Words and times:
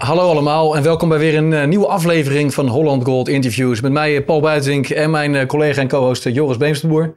Hallo 0.00 0.30
allemaal 0.30 0.76
en 0.76 0.82
welkom 0.82 1.08
bij 1.08 1.18
weer 1.18 1.36
een 1.36 1.52
uh, 1.52 1.64
nieuwe 1.64 1.86
aflevering 1.86 2.54
van 2.54 2.68
Holland 2.68 3.04
Gold 3.04 3.28
Interviews. 3.28 3.80
Met 3.80 3.92
mij 3.92 4.22
Paul 4.22 4.40
Buitink 4.40 4.88
en 4.88 5.10
mijn 5.10 5.34
uh, 5.34 5.46
collega 5.46 5.80
en 5.80 5.88
co-host 5.88 6.24
Joris 6.24 6.56
Beemsterboer. 6.56 7.14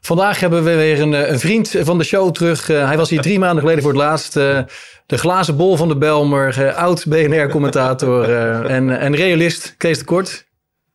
Vandaag 0.00 0.40
hebben 0.40 0.64
we 0.64 0.74
weer 0.74 1.00
een, 1.00 1.32
een 1.32 1.38
vriend 1.38 1.74
van 1.80 1.98
de 1.98 2.04
show 2.04 2.32
terug. 2.32 2.66
hij 2.66 2.96
was 2.96 3.10
hier 3.10 3.20
drie 3.20 3.38
maanden 3.38 3.60
geleden 3.60 3.82
voor 3.82 3.92
het 3.92 4.00
laatst. 4.00 4.32
de 4.32 4.66
glazen 5.06 5.56
bol 5.56 5.76
van 5.76 5.88
de 5.88 5.96
Belmer, 5.96 6.74
oud 6.74 7.06
BNR-commentator 7.06 8.24
en, 8.66 8.98
en 8.98 9.14
realist 9.16 9.74
Kees 9.76 9.98
de 9.98 10.04
Kort. 10.04 10.46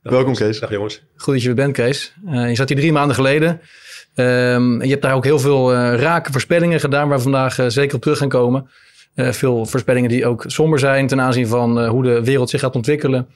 Welkom 0.02 0.36
Kees. 0.36 0.60
Dag 0.60 0.71
jongens. 0.71 1.04
Goed 1.16 1.34
dat 1.34 1.44
je 1.44 1.50
er 1.50 1.55
bent 1.55 1.74
Kees. 1.74 2.14
je 2.32 2.55
zat 2.55 2.70
hier 2.70 2.78
drie 2.78 2.92
maanden 2.92 3.16
geleden. 3.16 3.62
Um, 4.16 4.84
je 4.84 4.90
hebt 4.90 5.02
daar 5.02 5.14
ook 5.14 5.24
heel 5.24 5.40
veel 5.40 5.74
uh, 5.74 5.96
rake 5.96 6.32
voorspellingen 6.32 6.80
gedaan 6.80 7.08
waar 7.08 7.18
we 7.18 7.24
vandaag 7.24 7.60
uh, 7.60 7.66
zeker 7.68 7.96
op 7.96 8.02
terug 8.02 8.18
gaan 8.18 8.30
komen. 8.30 8.70
Uh, 9.16 9.32
veel 9.32 9.66
voorspellingen 9.66 10.09
die 10.09 10.25
ook 10.25 10.43
somber 10.48 10.79
zijn 10.79 11.07
ten 11.07 11.21
aanzien 11.21 11.48
van 11.48 11.86
hoe 11.86 12.04
de 12.04 12.23
wereld 12.23 12.50
zich 12.50 12.59
gaat 12.59 12.75
ontwikkelen. 12.75 13.28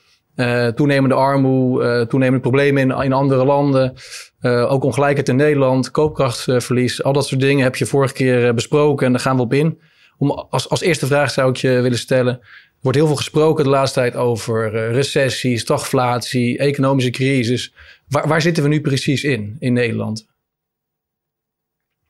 toenemende 0.75 1.15
armoede, 1.15 2.07
toenemende 2.07 2.41
problemen 2.41 2.81
in, 2.81 3.03
in 3.03 3.13
andere 3.13 3.45
landen. 3.45 3.93
ook 4.41 4.83
ongelijkheid 4.83 5.29
in 5.29 5.35
Nederland, 5.35 5.91
koopkrachtverlies. 5.91 7.03
al 7.03 7.13
dat 7.13 7.27
soort 7.27 7.41
dingen 7.41 7.63
heb 7.63 7.75
je 7.75 7.85
vorige 7.85 8.13
keer 8.13 8.53
besproken 8.53 9.05
en 9.05 9.11
daar 9.11 9.21
gaan 9.21 9.35
we 9.35 9.41
op 9.41 9.53
in. 9.53 9.79
Om, 10.17 10.31
als, 10.31 10.69
als 10.69 10.81
eerste 10.81 11.05
vraag 11.05 11.31
zou 11.31 11.49
ik 11.49 11.57
je 11.57 11.81
willen 11.81 11.97
stellen. 11.97 12.33
Er 12.33 12.83
wordt 12.83 12.97
heel 12.97 13.07
veel 13.07 13.15
gesproken 13.15 13.63
de 13.63 13.69
laatste 13.69 13.99
tijd 13.99 14.15
over 14.15 14.91
recessie, 14.91 15.57
stagflatie, 15.57 16.57
economische 16.57 17.11
crisis. 17.11 17.73
Waar, 18.07 18.27
waar 18.27 18.41
zitten 18.41 18.63
we 18.63 18.69
nu 18.69 18.81
precies 18.81 19.23
in, 19.23 19.55
in 19.59 19.73
Nederland? 19.73 20.27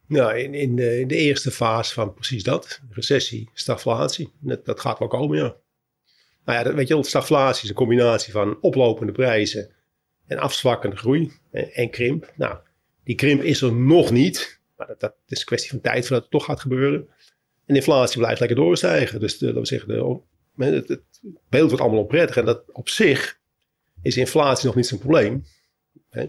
Nou, 0.07 0.37
in, 0.37 0.53
in, 0.53 0.75
de, 0.75 0.99
in 0.99 1.07
de 1.07 1.15
eerste 1.15 1.51
fase 1.51 1.93
van 1.93 2.13
precies 2.13 2.43
dat, 2.43 2.81
recessie, 2.89 3.49
stagflatie, 3.53 4.31
dat, 4.39 4.65
dat 4.65 4.79
gaat 4.79 4.99
wel 4.99 5.07
komen, 5.07 5.37
ja. 5.37 5.55
Nou 6.45 6.57
ja, 6.57 6.63
dat, 6.63 6.73
weet 6.73 6.87
je 6.87 6.93
wel, 6.93 7.03
stagflatie 7.03 7.63
is 7.63 7.69
een 7.69 7.75
combinatie 7.75 8.31
van 8.31 8.57
oplopende 8.61 9.11
prijzen 9.11 9.71
en 10.27 10.37
afzwakkende 10.37 10.95
groei 10.95 11.31
en, 11.51 11.89
krimp. 11.89 12.33
Nou, 12.35 12.57
die 13.03 13.15
krimp 13.15 13.41
is 13.41 13.61
er 13.61 13.73
nog 13.73 14.11
niet, 14.11 14.59
maar 14.77 14.87
dat, 14.87 14.99
dat 14.99 15.15
is 15.27 15.39
een 15.39 15.45
kwestie 15.45 15.69
van 15.69 15.81
tijd 15.81 16.07
voordat 16.07 16.21
het 16.21 16.31
toch 16.31 16.45
gaat 16.45 16.59
gebeuren. 16.59 17.07
En 17.65 17.75
inflatie 17.75 18.17
blijft 18.17 18.39
lekker 18.39 18.57
doorstijgen. 18.57 19.19
Dus 19.19 19.37
dat 19.37 19.53
we 19.53 19.65
zeggen, 19.65 19.87
de, 19.87 20.65
het, 20.65 20.87
het, 20.87 21.01
beeld 21.49 21.67
wordt 21.67 21.83
allemaal 21.83 22.01
onprettig. 22.01 22.37
En 22.37 22.45
dat 22.45 22.63
op 22.71 22.89
zich 22.89 23.39
is 24.01 24.17
inflatie 24.17 24.65
nog 24.65 24.75
niet 24.75 24.87
zo'n 24.87 24.99
probleem. 24.99 25.43
Hè? 26.09 26.25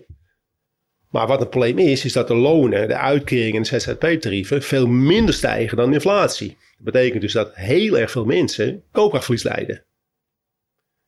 Maar 1.08 1.26
wat 1.26 1.40
het 1.40 1.50
probleem 1.50 1.78
is, 1.78 2.04
is 2.04 2.12
dat 2.12 2.28
de 2.28 2.34
lonen, 2.34 2.88
de 2.88 2.96
uitkeringen 2.96 3.56
en 3.56 3.62
de 3.62 3.78
ZZP-tarieven 3.78 4.62
veel 4.62 4.86
minder 4.86 5.34
stijgen 5.34 5.76
dan 5.76 5.88
de 5.88 5.94
inflatie. 5.94 6.48
Dat 6.48 6.92
betekent 6.92 7.20
dus 7.20 7.32
dat 7.32 7.54
heel 7.54 7.98
erg 7.98 8.10
veel 8.10 8.24
mensen 8.24 8.82
koopkrachtverlies 8.90 9.42
lijden. 9.42 9.82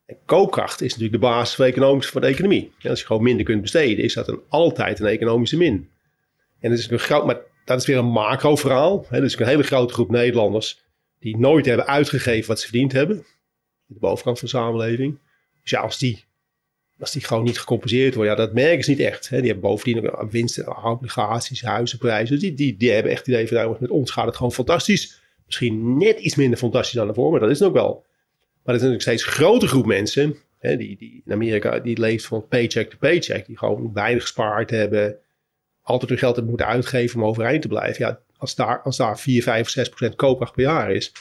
En 0.07 0.17
koopkracht 0.25 0.81
is 0.81 0.89
natuurlijk 0.89 1.23
de 1.23 1.29
basis 1.29 1.55
van, 1.55 1.65
economisch, 1.65 2.09
van 2.09 2.21
de 2.21 2.27
economie. 2.27 2.73
als 2.83 3.01
je 3.01 3.07
gewoon 3.07 3.23
minder 3.23 3.45
kunt 3.45 3.61
besteden, 3.61 4.05
is 4.05 4.15
dat 4.15 4.29
een, 4.29 4.41
altijd 4.49 5.01
een 5.01 5.07
economische 5.07 5.57
min. 5.57 5.89
En 6.61 6.71
dat 6.71 6.79
is, 6.79 6.91
een 6.91 6.99
groot, 6.99 7.27
maar 7.27 7.41
dat 7.65 7.81
is 7.81 7.87
weer 7.87 7.99
een 7.99 8.11
macro-verhaal. 8.11 9.07
Hè, 9.09 9.21
dus 9.21 9.39
een 9.39 9.47
hele 9.47 9.63
grote 9.63 9.93
groep 9.93 10.11
Nederlanders 10.11 10.83
die 11.19 11.37
nooit 11.37 11.67
hebben 11.67 11.87
uitgegeven 11.87 12.49
wat 12.49 12.61
ze 12.61 12.67
verdiend 12.67 12.93
hebben. 12.93 13.25
De 13.87 13.99
bovenkant 13.99 14.39
van 14.39 14.49
de 14.49 14.57
samenleving. 14.57 15.19
Dus 15.63 15.71
ja, 15.71 15.81
als 15.81 15.99
die 15.99 16.25
als 17.01 17.13
die 17.13 17.25
gewoon 17.25 17.45
niet 17.45 17.59
gecompenseerd 17.59 18.15
worden, 18.15 18.33
ja, 18.33 18.39
dat 18.39 18.53
merken 18.53 18.85
ze 18.85 18.91
niet 18.91 19.01
echt. 19.01 19.29
Hè. 19.29 19.41
Die 19.41 19.51
hebben 19.51 19.71
bovendien 19.71 20.11
ook 20.11 20.31
winsten, 20.31 20.85
obligaties, 20.85 21.63
huizenprijzen. 21.63 22.39
Die, 22.39 22.55
die, 22.55 22.77
die 22.77 22.91
hebben 22.91 23.13
echt 23.13 23.27
het 23.27 23.29
idee 23.29 23.49
van, 23.49 23.57
nou, 23.57 23.77
met 23.81 23.91
ons 23.91 24.11
gaat 24.11 24.27
het 24.27 24.37
gewoon 24.37 24.53
fantastisch. 24.53 25.21
Misschien 25.47 25.99
net 25.99 26.19
iets 26.19 26.35
minder 26.35 26.59
fantastisch 26.59 26.95
dan 26.95 27.09
ervoor, 27.09 27.31
maar 27.31 27.41
dat 27.41 27.51
is 27.51 27.59
het 27.59 27.69
ook 27.69 27.75
wel. 27.75 28.05
Maar 28.63 28.75
er 28.75 28.75
is 28.75 28.81
natuurlijk 28.81 29.03
steeds 29.03 29.27
een 29.27 29.33
grote 29.33 29.67
groep 29.67 29.87
mensen, 29.87 30.37
hè, 30.59 30.77
die, 30.77 30.97
die 30.97 31.23
in 31.27 31.33
Amerika, 31.33 31.79
die 31.79 32.01
leeft 32.01 32.27
van 32.27 32.49
paycheck 32.49 32.91
to 32.91 32.97
paycheck. 32.99 33.47
Die 33.47 33.59
gewoon 33.59 33.91
weinig 33.95 34.23
gespaard 34.23 34.71
hebben, 34.71 35.17
altijd 35.83 36.11
hun 36.11 36.19
geld 36.19 36.35
hebben 36.37 36.53
moeten 36.53 36.71
uitgeven 36.71 37.21
om 37.21 37.27
overeind 37.27 37.63
te 37.63 37.69
blijven. 37.69 38.07
Ja, 38.07 38.21
als 38.37 38.55
daar, 38.55 38.81
als 38.81 38.97
daar 38.97 39.19
4, 39.19 39.43
5 39.43 39.63
of 39.63 39.69
6 39.69 39.89
procent 39.89 40.15
koopkracht 40.15 40.55
per 40.55 40.63
jaar 40.63 40.93
is, 40.93 41.13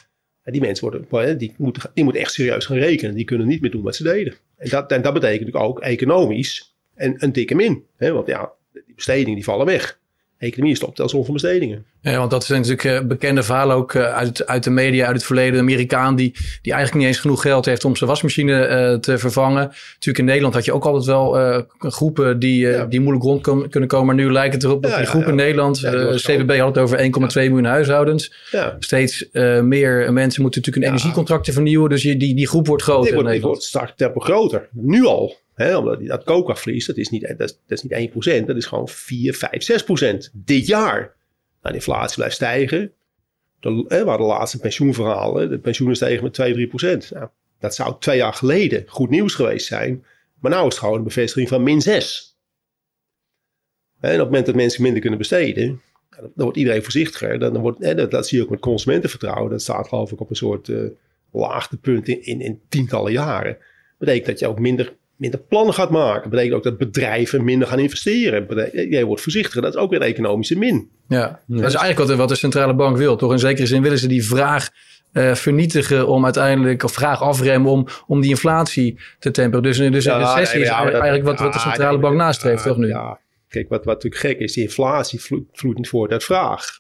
die 0.44 0.62
mensen 0.62 0.90
worden, 1.10 1.38
die 1.38 1.54
moeten, 1.58 1.92
die 1.94 2.04
moeten 2.04 2.22
echt 2.22 2.34
serieus 2.34 2.66
gaan 2.66 2.78
rekenen. 2.78 3.16
Die 3.16 3.26
kunnen 3.26 3.48
niet 3.48 3.62
meer 3.62 3.72
doen 3.72 3.84
wat 3.84 3.96
ze 3.96 4.04
deden. 4.04 4.34
En 4.60 4.70
dat, 4.70 4.92
en 4.92 5.02
dat 5.02 5.14
betekent 5.14 5.40
natuurlijk 5.40 5.66
ook 5.66 5.80
economisch 5.80 6.76
een, 6.96 7.16
een 7.24 7.32
dikke 7.32 7.56
min. 7.56 7.86
Hè? 7.98 8.12
Want 8.12 8.28
ja, 8.28 8.52
die 8.72 8.96
bestedingen 8.96 9.36
die 9.36 9.44
vallen 9.44 9.66
weg. 9.66 9.99
Economie 10.40 10.76
stopt 10.76 11.00
als 11.00 11.12
van 11.12 11.34
bestedingen. 11.34 11.86
Ja, 12.02 12.18
want 12.18 12.32
dat 12.32 12.44
is 12.44 12.50
natuurlijk 12.50 12.84
uh, 12.84 13.00
bekende 13.00 13.44
verhaal 13.44 13.72
ook 13.72 13.94
uh, 13.94 14.14
uit, 14.14 14.48
uit 14.48 14.64
de 14.64 14.70
media, 14.70 15.06
uit 15.06 15.16
het 15.16 15.26
verleden. 15.26 15.54
Een 15.54 15.60
Amerikaan 15.60 16.16
die, 16.16 16.32
die 16.62 16.74
eigenlijk 16.74 16.94
niet 16.94 17.14
eens 17.14 17.22
genoeg 17.22 17.42
geld 17.42 17.66
heeft 17.66 17.86
om 17.86 17.96
zijn 17.96 18.10
wasmachine 18.10 18.68
uh, 18.68 19.00
te 19.00 19.18
vervangen. 19.18 19.64
Natuurlijk 19.64 20.18
in 20.18 20.26
Nederland 20.26 20.54
had 20.54 20.66
je 20.66 20.74
ook 20.74 20.86
altijd 20.86 21.06
wel 21.06 21.64
groepen 21.80 22.40
die, 22.40 22.68
ja. 22.68 22.86
die 22.86 23.00
moeilijk 23.00 23.26
rond 23.26 23.70
kunnen 23.70 23.90
komen. 23.90 24.06
Maar 24.06 24.26
nu 24.26 24.32
lijkt 24.32 24.54
het 24.54 24.64
erop 24.64 24.82
dat 24.82 24.92
ja, 24.92 24.98
die 24.98 25.08
groep 25.08 25.28
in 25.28 25.36
Nederland, 25.36 25.82
de 25.82 26.16
CBB 26.16 26.58
had 26.58 26.76
het 26.76 26.84
over 26.84 26.98
1,2 27.00 27.06
miljoen 27.34 27.66
huishoudens. 27.66 28.34
Steeds 28.80 29.30
meer 29.62 30.14
mensen 30.14 30.42
moeten 30.42 30.62
natuurlijk 30.62 30.76
een 30.76 30.94
energiecontracten 30.94 31.54
vernieuwen. 31.54 31.90
Dus 31.90 32.04
je, 32.04 32.18
die, 32.18 32.36
die 32.36 32.48
groep 32.48 32.68
wordt 32.68 32.84
groter. 32.84 33.06
Die 33.06 33.14
wordt, 33.14 33.32
die 33.32 33.42
wordt 33.42 33.64
straks 33.64 33.94
groter. 34.16 34.70
Nu 34.72 35.06
al. 35.06 35.38
Omdat 35.60 36.06
dat 36.06 36.24
koopkrachtverlies, 36.24 36.86
dat 36.86 36.98
is 36.98 37.10
niet, 37.10 37.34
dat 37.38 37.58
is, 37.68 37.84
niet 37.84 38.12
1%, 38.42 38.46
dat 38.46 38.56
is 38.56 38.66
gewoon 38.66 38.88
4, 38.88 39.34
5, 39.34 39.84
6% 40.28 40.32
dit 40.34 40.68
jaar. 40.68 41.00
Nou, 41.00 41.14
de 41.62 41.74
inflatie 41.74 42.16
blijft 42.16 42.36
stijgen. 42.36 42.92
De, 43.60 43.86
we 43.88 44.04
hadden 44.06 44.28
laatst 44.28 44.54
een 44.54 44.60
pensioenverhaal. 44.60 45.36
Hè, 45.36 45.48
de 45.48 45.60
pensioenen 45.60 45.96
stegen 45.96 46.24
met 46.24 46.34
2, 46.34 46.68
3%. 46.68 46.72
Nou, 47.10 47.28
dat 47.60 47.76
zou 47.76 47.96
twee 48.00 48.18
jaar 48.18 48.34
geleden 48.34 48.84
goed 48.88 49.10
nieuws 49.10 49.36
geweest 49.36 49.68
zijn. 49.68 50.06
Maar 50.40 50.52
nu 50.52 50.58
is 50.58 50.64
het 50.64 50.74
gewoon 50.74 50.98
een 50.98 51.04
bevestiging 51.04 51.50
van 51.50 51.64
min 51.64 51.82
6. 51.82 52.38
En 54.00 54.12
op 54.12 54.18
het 54.18 54.26
moment 54.26 54.46
dat 54.46 54.56
mensen 54.56 54.82
minder 54.82 55.02
kunnen 55.02 55.20
besteden, 55.20 55.82
dan 56.10 56.32
wordt 56.36 56.58
iedereen 56.58 56.84
voorzichtiger. 56.84 57.40
Dan 57.40 57.58
wordt, 57.58 58.12
dat, 58.12 58.28
zie 58.28 58.38
je 58.38 58.44
ook 58.44 58.50
met 58.50 58.60
consumentenvertrouwen. 58.60 59.52
Dat 59.52 59.62
staat 59.62 59.88
geloof 59.88 60.12
ik 60.12 60.20
op 60.20 60.30
een 60.30 60.36
soort 60.36 60.68
uh, 60.68 60.90
laagtepunt 61.32 62.08
in, 62.08 62.26
in, 62.26 62.42
in 62.42 62.62
tientallen 62.70 63.12
jaren. 63.12 63.58
Betekent 63.98 64.26
dat 64.26 64.40
je 64.40 64.48
ook 64.48 64.60
minder 64.60 64.98
minder 65.20 65.40
plannen 65.40 65.74
gaat 65.74 65.90
maken. 65.90 66.22
Dat 66.22 66.30
betekent 66.30 66.56
ook 66.56 66.64
dat 66.64 66.78
bedrijven 66.78 67.44
minder 67.44 67.68
gaan 67.68 67.80
investeren. 67.80 68.48
Jij 68.90 69.04
wordt 69.04 69.22
voorzichtiger. 69.22 69.62
Dat 69.62 69.74
is 69.74 69.80
ook 69.80 69.90
weer 69.90 70.02
een 70.02 70.08
economische 70.08 70.58
min. 70.58 70.90
Ja, 71.08 71.40
dat 71.48 71.58
is 71.58 71.64
eigenlijk 71.64 71.98
wat 71.98 72.08
de, 72.08 72.16
wat 72.16 72.30
de 72.30 72.36
centrale 72.36 72.74
bank 72.74 72.98
wil. 72.98 73.16
Toch 73.16 73.32
in 73.32 73.40
zekere 73.40 73.68
zin 73.68 73.82
willen 73.82 73.98
ze 73.98 74.08
die 74.08 74.26
vraag 74.26 74.70
uh, 75.14 75.36
vernietigen 75.36 76.08
om 76.08 76.24
uiteindelijk, 76.24 76.84
of 76.84 76.92
vraag 76.92 77.22
afremmen 77.22 77.72
om, 77.72 77.88
om 78.08 78.22
die 78.22 78.30
inflatie 78.30 79.00
te 79.20 79.32
temperen. 79.32 79.64
Dus, 79.64 79.78
dus 79.78 80.04
ja, 80.04 80.16
een 80.16 80.36
recessie 80.36 80.62
is 80.62 80.70
eigenlijk 80.70 81.24
wat, 81.24 81.40
wat 81.40 81.54
de 81.54 81.60
centrale 81.60 82.00
bank 82.00 82.16
nastreeft, 82.16 82.64
toch 82.64 82.78
nu? 82.78 82.88
Ja, 82.88 83.20
kijk, 83.48 83.70
wat, 83.70 83.86
wat 83.86 83.94
natuurlijk 83.94 84.22
gek 84.22 84.40
is, 84.40 84.54
die 84.54 84.64
inflatie 84.64 85.22
vloeit, 85.22 85.44
vloeit 85.54 85.78
niet 85.78 85.90
voort 85.90 86.12
uit 86.12 86.24
vraag. 86.24 86.80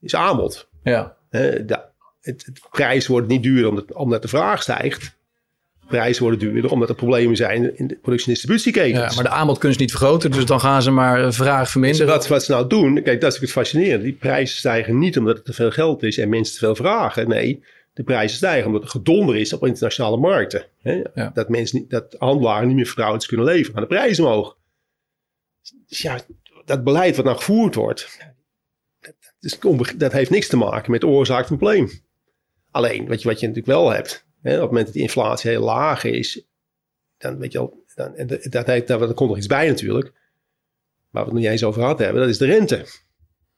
Is 0.00 0.14
aanbod. 0.14 0.68
Ja. 0.82 1.16
Uh, 1.30 1.40
de, 1.40 1.80
het, 2.20 2.46
het, 2.46 2.60
prijs 2.70 3.06
wordt 3.06 3.28
niet 3.28 3.42
duurder 3.42 3.68
omdat, 3.68 3.92
omdat 3.92 4.22
de 4.22 4.28
vraag 4.28 4.62
stijgt 4.62 5.20
prijzen 5.96 6.22
worden 6.22 6.40
duurder, 6.40 6.70
omdat 6.70 6.88
er 6.88 6.94
problemen 6.94 7.36
zijn 7.36 7.78
in 7.78 7.86
de 7.86 7.98
productie- 8.02 8.26
en 8.26 8.32
distributieketens. 8.32 9.14
Ja, 9.14 9.14
maar 9.14 9.30
de 9.30 9.36
aanbod 9.38 9.58
kunnen 9.58 9.76
ze 9.76 9.82
niet 9.82 9.90
vergroten, 9.90 10.30
dus 10.30 10.44
dan 10.44 10.60
gaan 10.60 10.82
ze 10.82 10.90
maar 10.90 11.24
eh, 11.24 11.32
vraag 11.32 11.70
verminderen. 11.70 12.06
Dus 12.06 12.16
wat, 12.16 12.26
wat 12.26 12.44
ze 12.44 12.52
nou 12.52 12.66
doen, 12.66 13.02
kijk, 13.02 13.20
dat 13.20 13.32
is 13.32 13.40
het 13.40 13.50
fascinerende. 13.50 14.04
Die 14.04 14.12
prijzen 14.12 14.56
stijgen 14.56 14.98
niet 14.98 15.18
omdat 15.18 15.36
er 15.36 15.42
te 15.42 15.52
veel 15.52 15.70
geld 15.70 16.02
is 16.02 16.18
en 16.18 16.28
mensen 16.28 16.54
te 16.54 16.58
veel 16.58 16.74
vragen. 16.74 17.28
Nee, 17.28 17.64
de 17.92 18.02
prijzen 18.02 18.36
stijgen 18.36 18.66
omdat 18.66 18.82
er 18.82 18.88
gedonder 18.88 19.36
is 19.36 19.52
op 19.52 19.66
internationale 19.66 20.16
markten. 20.16 20.66
Hè? 20.82 21.02
Dat, 21.32 21.48
mensen 21.48 21.78
niet, 21.78 21.90
dat 21.90 22.14
handelaren 22.18 22.66
niet 22.66 22.76
meer 22.76 22.86
vertrouwens 22.86 23.26
kunnen 23.26 23.46
leveren, 23.46 23.76
aan 23.76 23.82
de 23.82 23.88
prijzen 23.88 24.24
omhoog. 24.24 24.56
Dus 25.88 26.02
ja, 26.02 26.20
dat 26.64 26.84
beleid 26.84 27.16
wat 27.16 27.24
nou 27.24 27.36
gevoerd 27.36 27.74
wordt, 27.74 28.18
dat, 29.40 29.58
dat, 29.60 29.94
dat 29.96 30.12
heeft 30.12 30.30
niks 30.30 30.48
te 30.48 30.56
maken 30.56 30.90
met 30.90 31.00
de 31.00 31.06
oorzaak 31.06 31.46
van 31.46 31.56
het 31.56 31.64
probleem. 31.64 31.90
Alleen, 32.70 33.08
wat 33.08 33.22
je, 33.22 33.28
wat 33.28 33.40
je 33.40 33.46
natuurlijk 33.46 33.76
wel 33.78 33.90
hebt, 33.90 34.26
op 34.42 34.50
het 34.50 34.60
moment 34.60 34.84
dat 34.84 34.94
die 34.94 35.02
inflatie 35.02 35.50
heel 35.50 35.62
laag 35.62 36.04
is, 36.04 36.46
dan 37.18 37.38
weet 37.38 37.52
je 37.52 37.58
al, 37.58 37.84
dan, 37.94 38.14
dat, 38.26 38.42
dat, 38.50 38.66
dat, 38.66 38.86
dat 38.86 39.14
komt 39.14 39.28
nog 39.28 39.38
iets 39.38 39.46
bij 39.46 39.68
natuurlijk. 39.68 40.12
Waar 41.10 41.24
we 41.24 41.30
het 41.30 41.40
nog 41.40 41.50
eens 41.50 41.64
over 41.64 41.80
gehad 41.80 41.98
hebben, 41.98 42.20
dat 42.20 42.30
is 42.30 42.38
de 42.38 42.46
rente. 42.46 42.86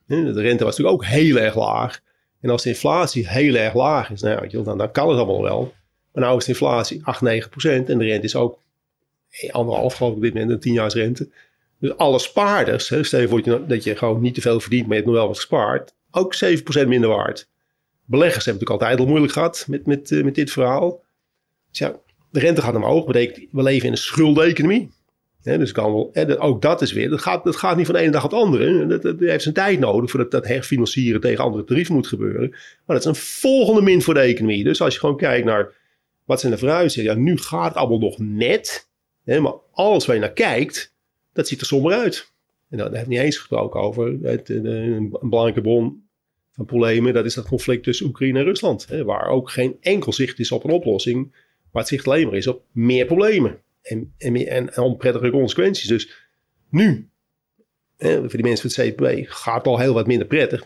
De 0.06 0.40
rente 0.40 0.64
was 0.64 0.76
natuurlijk 0.76 1.02
ook 1.02 1.04
heel 1.04 1.36
erg 1.36 1.54
laag. 1.54 2.00
En 2.40 2.50
als 2.50 2.62
de 2.62 2.68
inflatie 2.68 3.28
heel 3.28 3.54
erg 3.54 3.74
laag 3.74 4.10
is, 4.10 4.22
nou, 4.22 4.62
dan, 4.62 4.90
kan 4.92 5.08
het 5.08 5.18
allemaal 5.18 5.42
wel. 5.42 5.74
Maar 6.12 6.30
nu 6.30 6.36
is 6.36 6.44
de 6.44 6.50
inflatie 6.50 7.00
8, 7.04 7.20
9 7.20 7.50
procent 7.50 7.88
en 7.88 7.98
de 7.98 8.04
rente 8.04 8.26
is 8.26 8.36
ook 8.36 8.58
anderhalf 9.50 9.94
geloof 9.94 10.10
ik 10.10 10.16
op 10.16 10.22
dit 10.22 10.34
moment, 10.34 10.50
een 10.50 10.60
10 10.60 10.72
jaar 10.72 10.92
rente. 10.92 11.28
Dus 11.78 11.96
alle 11.96 12.18
spaarders, 12.18 12.88
hè, 12.88 13.02
stel 13.02 13.20
je 13.20 13.28
voor 13.28 13.66
dat 13.68 13.84
je 13.84 13.96
gewoon 13.96 14.20
niet 14.20 14.34
te 14.34 14.40
veel 14.40 14.60
verdient, 14.60 14.86
maar 14.86 14.96
je 14.96 15.02
hebt 15.02 15.06
nog 15.06 15.16
wel 15.16 15.26
wat 15.26 15.36
gespaard, 15.36 15.94
ook 16.10 16.34
7% 16.84 16.86
minder 16.86 17.08
waard. 17.08 17.48
Beleggers 18.04 18.44
hebben 18.44 18.62
natuurlijk 18.62 18.82
altijd 18.82 18.98
al 18.98 19.06
moeilijk 19.06 19.32
gehad 19.32 19.64
met, 19.68 19.86
met, 19.86 20.10
uh, 20.10 20.24
met 20.24 20.34
dit 20.34 20.50
verhaal. 20.50 21.02
Dus 21.70 21.78
ja, 21.78 21.96
de 22.30 22.40
rente 22.40 22.62
gaat 22.62 22.74
omhoog. 22.74 23.06
betekent 23.06 23.46
we 23.50 23.62
leven 23.62 23.86
in 23.86 23.92
een 23.92 23.98
schuldeconomie. 23.98 24.90
dus 25.42 25.72
kan 25.72 25.92
wel, 25.92 26.38
ook 26.38 26.62
dat 26.62 26.82
is 26.82 26.92
weer, 26.92 27.10
dat 27.10 27.20
gaat, 27.20 27.44
dat 27.44 27.56
gaat 27.56 27.76
niet 27.76 27.86
van 27.86 27.94
de 27.94 28.00
ene 28.00 28.10
dag 28.10 28.24
op 28.24 28.30
de 28.30 28.36
andere. 28.36 28.86
Dat, 28.86 29.18
heeft 29.18 29.42
zijn 29.42 29.54
tijd 29.54 29.78
nodig 29.78 30.10
voordat 30.10 30.30
dat 30.30 30.46
herfinancieren 30.46 31.20
tegen 31.20 31.44
andere 31.44 31.64
tarieven 31.64 31.94
moet 31.94 32.06
gebeuren. 32.06 32.50
Maar 32.50 32.96
dat 32.96 32.98
is 32.98 33.04
een 33.04 33.14
volgende 33.14 33.82
min 33.82 34.02
voor 34.02 34.14
de 34.14 34.20
economie. 34.20 34.64
Dus 34.64 34.80
als 34.80 34.94
je 34.94 35.00
gewoon 35.00 35.16
kijkt 35.16 35.46
naar 35.46 35.72
wat 36.24 36.40
zijn 36.40 36.52
de 36.52 36.58
vooruitzichten. 36.58 37.14
Ja, 37.14 37.20
nu 37.20 37.38
gaat 37.38 37.68
het 37.68 37.76
allemaal 37.76 37.98
nog 37.98 38.18
net. 38.18 38.88
Maar 39.24 39.54
alles 39.72 40.06
waar 40.06 40.14
je 40.14 40.20
naar 40.20 40.32
kijkt, 40.32 40.94
dat 41.32 41.48
ziet 41.48 41.60
er 41.60 41.66
somber 41.66 41.92
uit. 41.92 42.32
En 42.70 42.78
dan 42.78 42.92
heb 42.92 43.02
ik 43.02 43.08
niet 43.08 43.18
eens 43.18 43.36
gesproken 43.36 43.80
over 43.80 44.18
het, 44.22 44.48
een 44.48 45.16
belangrijke 45.20 45.60
bron 45.60 46.03
van 46.54 46.64
problemen. 46.64 47.14
Dat 47.14 47.24
is 47.24 47.34
dat 47.34 47.46
conflict 47.46 47.84
tussen 47.84 48.06
Oekraïne 48.06 48.38
en 48.38 48.44
Rusland. 48.44 48.86
Hè, 48.88 49.04
waar 49.04 49.28
ook 49.28 49.50
geen 49.50 49.76
enkel 49.80 50.12
zicht 50.12 50.38
is 50.38 50.52
op 50.52 50.64
een 50.64 50.70
oplossing. 50.70 51.32
Maar 51.72 51.82
het 51.82 51.88
zicht 51.88 52.06
alleen 52.06 52.26
maar 52.26 52.36
is 52.36 52.46
op 52.46 52.62
meer 52.72 53.06
problemen. 53.06 53.58
En, 53.82 54.14
en, 54.18 54.46
en 54.46 54.78
onprettige 54.78 55.30
consequenties. 55.30 55.88
Dus 55.88 56.12
nu, 56.70 57.08
hè, 57.96 58.18
voor 58.18 58.28
die 58.28 58.42
mensen 58.42 58.70
van 58.70 58.84
het 58.84 58.94
CPB, 58.94 59.24
gaat 59.28 59.56
het 59.56 59.66
al 59.66 59.78
heel 59.78 59.94
wat 59.94 60.06
minder 60.06 60.26
prettig. 60.26 60.64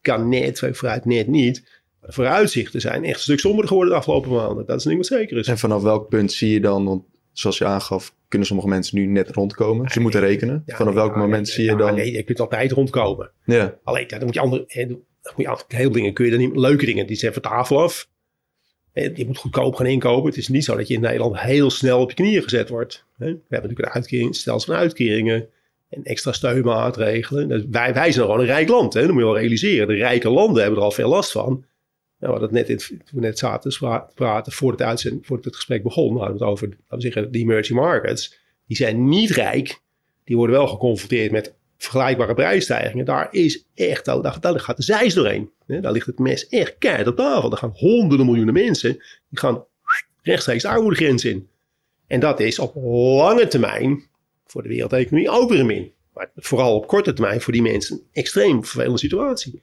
kan 0.00 0.28
net, 0.28 0.58
vooruit 0.58 1.04
net 1.04 1.26
niet. 1.26 1.82
Maar 2.00 2.08
de 2.08 2.14
vooruitzichten 2.14 2.80
zijn 2.80 3.04
echt 3.04 3.14
een 3.14 3.22
stuk 3.22 3.38
somberder 3.38 3.68
geworden 3.68 3.92
de 3.92 3.98
afgelopen 3.98 4.30
maanden. 4.30 4.66
Dat 4.66 4.78
is 4.78 4.84
niet 4.84 4.96
wat 4.96 5.06
zeker 5.06 5.36
is. 5.36 5.46
En 5.46 5.58
vanaf 5.58 5.82
welk 5.82 6.08
punt 6.08 6.32
zie 6.32 6.52
je 6.52 6.60
dan, 6.60 6.84
want 6.84 7.04
zoals 7.32 7.58
je 7.58 7.64
aangaf, 7.64 8.14
kunnen 8.28 8.46
sommige 8.48 8.68
mensen 8.68 8.98
nu 8.98 9.06
net 9.06 9.30
rondkomen. 9.30 9.84
Dus 9.84 9.94
je 9.94 10.00
moet 10.00 10.14
rekenen. 10.14 10.62
vanaf 10.66 10.94
welk 10.94 11.16
moment 11.16 11.48
zie 11.48 11.64
je 11.64 11.76
dan... 11.76 11.94
Nee, 11.94 12.12
je 12.12 12.22
kunt 12.22 12.40
altijd 12.40 12.72
rondkomen. 12.72 13.30
Ja. 13.44 13.78
Alleen, 13.82 14.06
dan 14.08 14.24
moet 14.24 14.34
je 14.34 14.40
andere... 14.40 14.66
Heel 15.68 15.90
dingen 15.90 16.12
kun 16.12 16.24
je 16.24 16.30
dan 16.30 16.40
niet... 16.40 16.56
Leuke 16.56 16.86
dingen, 16.86 17.06
die 17.06 17.16
zijn 17.16 17.32
van 17.32 17.42
tafel 17.42 17.82
af. 17.82 18.08
Je 18.92 19.24
moet 19.26 19.38
goedkoop 19.38 19.74
gaan 19.74 19.86
inkopen. 19.86 20.28
Het 20.28 20.38
is 20.38 20.48
niet 20.48 20.64
zo 20.64 20.76
dat 20.76 20.88
je 20.88 20.94
in 20.94 21.00
Nederland 21.00 21.40
heel 21.40 21.70
snel 21.70 22.00
op 22.00 22.08
je 22.08 22.14
knieën 22.14 22.42
gezet 22.42 22.68
wordt. 22.68 23.04
We 23.16 23.24
hebben 23.24 23.40
natuurlijk 23.48 23.78
een 23.78 23.94
uitkering, 23.94 24.34
stelsel 24.34 24.72
van 24.72 24.82
uitkeringen 24.82 25.48
en 25.88 26.02
extra 26.02 26.32
steunmaatregelen. 26.32 27.48
Dus 27.48 27.62
wij, 27.70 27.94
wij 27.94 28.12
zijn 28.12 28.24
gewoon 28.24 28.40
een 28.40 28.46
rijk 28.46 28.68
land. 28.68 28.94
Hè? 28.94 29.00
Dat 29.00 29.10
moet 29.10 29.18
je 29.18 29.24
wel 29.24 29.38
realiseren. 29.38 29.86
De 29.86 29.94
rijke 29.94 30.30
landen 30.30 30.62
hebben 30.62 30.78
er 30.78 30.84
al 30.84 30.90
veel 30.90 31.08
last 31.08 31.30
van. 31.30 31.64
Nou, 32.18 32.34
we 32.34 32.38
hadden 32.40 32.52
net, 32.52 32.66
toen 32.88 33.00
we 33.12 33.20
net 33.20 33.38
zaten 33.38 33.72
praten 34.14 34.52
voordat 34.52 35.02
het, 35.02 35.18
voordat 35.22 35.44
het 35.44 35.56
gesprek 35.56 35.82
begon, 35.82 36.16
hadden 36.16 36.32
het 36.32 36.42
over 36.42 36.68
laten 36.68 36.96
we 36.96 37.00
zeggen, 37.00 37.32
de 37.32 37.38
emerging 37.38 37.78
markets. 37.78 38.38
Die 38.66 38.76
zijn 38.76 39.08
niet 39.08 39.30
rijk. 39.30 39.80
Die 40.24 40.36
worden 40.36 40.56
wel 40.56 40.66
geconfronteerd 40.66 41.30
met 41.30 41.54
vergelijkbare 41.78 42.34
prijsstijgingen. 42.34 43.04
Daar 43.04 43.28
is 43.30 43.64
echt, 43.74 44.04
daar, 44.04 44.40
daar 44.40 44.60
gaat 44.60 44.76
de 44.76 44.82
zijs 44.82 45.14
doorheen. 45.14 45.50
Daar 45.66 45.92
ligt 45.92 46.06
het 46.06 46.18
mes 46.18 46.48
echt 46.48 46.78
keihard 46.78 47.06
op 47.06 47.16
tafel. 47.16 47.50
Er 47.50 47.56
gaan 47.56 47.72
honderden 47.74 48.26
miljoenen 48.26 48.54
mensen, 48.54 48.92
die 49.28 49.38
gaan 49.38 49.64
rechtstreeks 50.22 50.62
de 50.62 50.68
armoedegrens 50.68 51.24
in. 51.24 51.48
En 52.06 52.20
dat 52.20 52.40
is 52.40 52.58
op 52.58 52.74
lange 52.74 53.46
termijn 53.48 54.06
voor 54.46 54.62
de 54.62 54.68
wereldeconomie 54.68 55.30
ook 55.30 55.50
weer 55.50 55.60
een 55.60 55.66
min. 55.66 55.92
Maar 56.14 56.30
vooral 56.36 56.74
op 56.74 56.86
korte 56.86 57.12
termijn 57.12 57.40
voor 57.40 57.52
die 57.52 57.62
mensen 57.62 57.96
een 57.96 58.06
extreem 58.12 58.64
vervelende 58.64 58.98
situatie. 58.98 59.62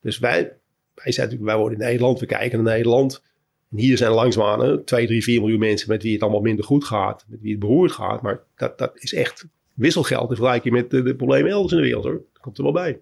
Dus 0.00 0.18
wij, 0.18 0.52
wij, 0.94 1.12
zijn, 1.12 1.44
wij 1.44 1.56
worden 1.56 1.78
in 1.78 1.84
Nederland, 1.84 2.20
we 2.20 2.26
kijken 2.26 2.62
naar 2.62 2.72
Nederland. 2.72 3.22
En 3.70 3.78
hier 3.78 3.96
zijn 3.96 4.12
langzaamaan 4.12 4.84
2, 4.84 5.06
3, 5.06 5.22
4 5.22 5.40
miljoen 5.40 5.58
mensen 5.58 5.88
met 5.88 6.02
wie 6.02 6.12
het 6.12 6.22
allemaal 6.22 6.40
minder 6.40 6.64
goed 6.64 6.84
gaat. 6.84 7.24
Met 7.28 7.40
wie 7.40 7.50
het 7.50 7.60
beroerd 7.60 7.92
gaat. 7.92 8.22
Maar 8.22 8.40
dat, 8.56 8.78
dat 8.78 8.92
is 8.94 9.14
echt 9.14 9.46
wisselgeld 9.76 10.30
in 10.30 10.36
vergelijking 10.36 10.74
met 10.74 10.90
de, 10.90 11.02
de 11.02 11.14
problemen 11.14 11.50
elders 11.50 11.72
in 11.72 11.78
de 11.78 11.84
wereld 11.84 12.04
hoor. 12.04 12.20
Dat 12.32 12.42
komt 12.42 12.58
er 12.58 12.64
wel 12.64 12.72
bij. 12.72 12.98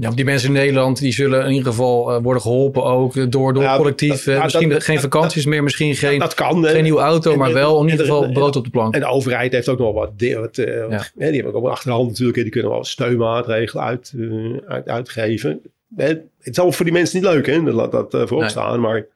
Ja, 0.00 0.10
die 0.10 0.24
mensen 0.24 0.48
in 0.48 0.54
Nederland 0.54 0.98
die 0.98 1.12
zullen 1.12 1.44
in 1.44 1.50
ieder 1.50 1.66
geval 1.66 2.16
uh, 2.16 2.22
worden 2.22 2.42
geholpen 2.42 2.84
ook 2.84 3.32
door, 3.32 3.54
door 3.54 3.62
ja, 3.62 3.76
collectief. 3.76 4.24
Dat, 4.24 4.42
misschien 4.42 4.68
dat, 4.68 4.84
geen 4.84 5.00
vakanties 5.00 5.46
meer, 5.46 5.62
misschien 5.62 5.94
geen, 5.94 6.18
dat 6.18 6.34
kan, 6.34 6.64
geen 6.64 6.82
nieuwe 6.82 7.00
auto, 7.00 7.32
en, 7.32 7.38
maar 7.38 7.52
wel 7.52 7.82
in 7.82 7.88
ieder 7.88 8.06
geval 8.06 8.32
brood 8.32 8.56
op 8.56 8.64
de 8.64 8.70
plank. 8.70 8.94
En 8.94 9.00
de 9.00 9.06
overheid 9.06 9.52
heeft 9.52 9.68
ook 9.68 9.78
nog 9.78 9.94
wat. 9.94 10.10
wat 10.16 10.58
uh, 10.58 10.90
ja. 10.90 11.04
die 11.14 11.42
hebben 11.42 11.54
ook 11.54 11.68
achterhand 11.68 12.08
natuurlijk. 12.08 12.38
Die 12.38 12.50
kunnen 12.50 12.70
wel 12.70 12.84
steunmaatregelen 12.84 13.84
uit, 13.84 14.12
uh, 14.16 14.56
uit, 14.66 14.88
uitgeven. 14.88 15.60
Het 15.96 16.22
is 16.40 16.56
allemaal 16.56 16.76
voor 16.76 16.84
die 16.84 16.94
mensen 16.94 17.20
niet 17.20 17.28
leuk, 17.28 17.46
hè? 17.46 17.60
Laat 17.60 17.92
dat 17.92 18.10
voorop 18.10 18.40
nee. 18.40 18.48
staan. 18.48 18.80
Maar 18.80 19.06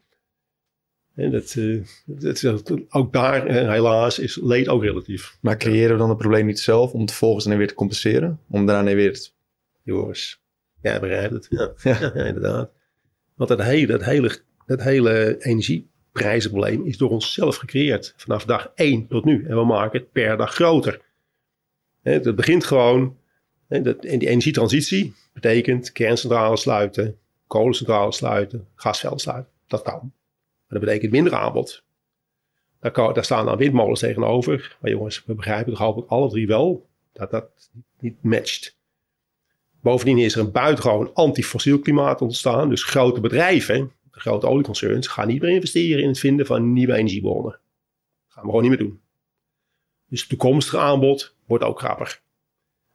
en 1.21 1.31
dat, 1.31 1.57
dat, 2.43 2.73
ook 2.89 3.13
daar, 3.13 3.47
helaas, 3.47 4.19
is 4.19 4.39
leed 4.43 4.69
ook 4.69 4.83
relatief. 4.83 5.37
Maar 5.41 5.57
creëren 5.57 5.93
we 5.93 5.99
dan 5.99 6.09
het 6.09 6.19
probleem 6.19 6.47
niet 6.47 6.59
zelf 6.59 6.93
om 6.93 7.01
het 7.01 7.11
vervolgens 7.11 7.45
dan 7.45 7.57
weer 7.57 7.69
te 7.69 7.75
compenseren? 7.75 8.41
Om 8.49 8.67
daarna 8.67 8.95
weer 8.95 9.11
het... 9.11 9.35
Joris, 9.83 10.43
ja, 10.83 11.01
begrijp 11.01 11.31
het. 11.31 11.47
Ja, 11.51 11.73
ja. 11.83 12.15
inderdaad. 12.15 12.71
Want 13.35 13.49
dat 13.49 13.63
hele, 13.63 13.87
dat 13.87 14.05
hele, 14.05 14.39
dat 14.67 14.83
hele 14.83 15.37
energieprijzenprobleem 15.39 16.87
is 16.87 16.97
door 16.97 17.11
onszelf 17.11 17.57
gecreëerd. 17.57 18.15
Vanaf 18.17 18.45
dag 18.45 18.73
1 18.75 19.07
tot 19.07 19.25
nu. 19.25 19.45
En 19.47 19.57
we 19.57 19.65
maken 19.65 20.01
het 20.01 20.13
per 20.13 20.37
dag 20.37 20.55
groter. 20.55 21.01
Het 22.03 22.37
begint 22.37 22.65
gewoon 22.65 23.17
in 23.69 23.83
die 24.19 24.29
energietransitie. 24.29 25.15
Betekent 25.33 25.93
kerncentrales 25.93 26.61
sluiten, 26.61 27.19
kolencentrales 27.47 28.17
sluiten, 28.17 28.67
gasvelden 28.75 29.21
sluiten. 29.21 29.53
Dat 29.67 29.83
kan. 29.83 30.13
Dat 30.71 30.81
betekent 30.81 31.13
minder 31.13 31.35
aanbod. 31.35 31.83
Daar, 32.81 33.25
staan 33.25 33.47
dan 33.47 33.57
windmolens 33.57 34.01
tegenover. 34.01 34.77
Maar 34.81 34.91
jongens, 34.91 35.25
we 35.25 35.35
begrijpen 35.35 35.73
toch 35.73 35.83
hopelijk 35.83 36.11
alle 36.11 36.29
drie 36.29 36.47
wel 36.47 36.89
dat 37.13 37.31
dat 37.31 37.71
niet 37.99 38.23
matcht. 38.23 38.79
Bovendien 39.81 40.19
is 40.19 40.35
er 40.35 40.41
een 40.41 40.51
buitengewoon 40.51 41.11
antifossiel 41.15 41.79
klimaat 41.79 42.21
ontstaan. 42.21 42.69
Dus 42.69 42.85
grote 42.85 43.21
bedrijven, 43.21 43.93
grote 44.11 44.47
olieconcerns, 44.47 45.07
gaan 45.07 45.29
niet 45.29 45.43
meer 45.43 45.51
investeren 45.51 46.03
in 46.03 46.09
het 46.09 46.19
vinden 46.19 46.47
van 46.47 46.73
nieuwe 46.73 46.95
energiebronnen. 46.95 47.51
Dat 47.53 47.61
gaan 48.29 48.43
we 48.43 48.49
gewoon 48.49 48.63
niet 48.63 48.71
meer 48.71 48.89
doen. 48.89 49.01
Dus 50.09 50.21
het 50.21 50.29
toekomstige 50.29 50.79
aanbod 50.79 51.35
wordt 51.47 51.65
ook 51.65 51.77
krapper. 51.77 52.21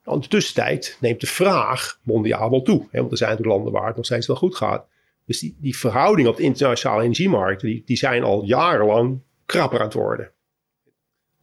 Nou, 0.03 0.17
in 0.17 0.23
de 0.23 0.29
tussentijd 0.29 0.97
neemt 1.01 1.21
de 1.21 1.27
vraag 1.27 1.99
mondiaal 2.03 2.49
wel 2.49 2.61
toe. 2.61 2.87
Hè, 2.91 2.99
want 2.99 3.11
er 3.11 3.17
zijn 3.17 3.29
natuurlijk 3.29 3.57
landen 3.57 3.73
waar 3.73 3.87
het 3.87 3.95
nog 3.95 4.05
steeds 4.05 4.27
wel 4.27 4.35
goed 4.35 4.55
gaat. 4.55 4.87
Dus 5.25 5.39
die, 5.39 5.77
verhoudingen 5.77 6.31
op 6.31 6.37
de 6.37 6.43
internationale 6.43 7.03
energiemarkten, 7.03 7.67
die, 7.67 7.81
die 7.85 7.97
zijn 7.97 8.23
al 8.23 8.43
jarenlang 8.43 9.21
krapper 9.45 9.79
aan 9.79 9.85
het 9.85 9.93
worden. 9.93 10.31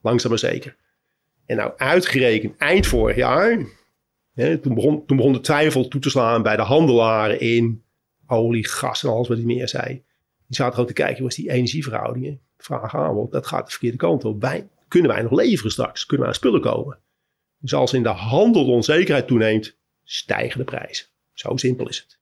Langzaam 0.03 0.31
maar 0.31 0.39
zeker. 0.39 0.77
En 1.47 1.57
nou 1.57 1.73
uitgerekend 1.77 2.57
eind 2.57 2.87
vorig 2.87 3.17
jaar, 3.17 3.67
hè, 4.35 4.59
toen, 4.59 4.75
begon, 4.75 5.07
toen 5.07 5.17
begon 5.17 5.33
de 5.33 5.41
twijfel 5.41 5.89
toe 5.89 6.01
te 6.01 6.11
slaan 6.11 6.43
bij 6.43 6.57
de 6.57 6.63
handelaren 6.63 7.41
in 7.41 7.85
olie, 8.27 8.67
gas 8.67 9.03
en 9.03 9.11
alles 9.11 9.29
wat 9.29 9.37
hij 9.37 9.47
meer 9.47 9.69
zei. 9.69 9.89
Die 10.47 10.57
zaten 10.57 10.73
gewoon 10.73 10.89
te 10.89 10.95
kijken, 10.95 11.23
was 11.23 11.35
die 11.35 11.51
energieverhoudingen, 11.51 12.41
vraag 12.57 12.95
aanbod, 12.95 13.33
dat 13.33 13.47
gaat 13.47 13.65
de 13.65 13.71
verkeerde 13.71 13.97
kant 13.97 14.25
op. 14.25 14.41
Wij, 14.41 14.69
kunnen 14.89 15.11
wij 15.11 15.23
nog 15.23 15.33
leveren 15.33 15.71
straks? 15.71 16.07
Kunnen 16.07 16.27
wij 16.27 16.35
aan 16.35 16.41
spullen 16.41 16.61
komen? 16.61 16.99
Dus 17.59 17.75
als 17.75 17.93
in 17.93 18.03
de 18.03 18.09
handel 18.09 18.65
de 18.65 18.71
onzekerheid 18.71 19.27
toeneemt, 19.27 19.77
stijgen 20.05 20.59
de 20.59 20.65
prijzen. 20.65 21.07
Zo 21.33 21.57
simpel 21.57 21.89
is 21.89 21.99
het. 21.99 22.22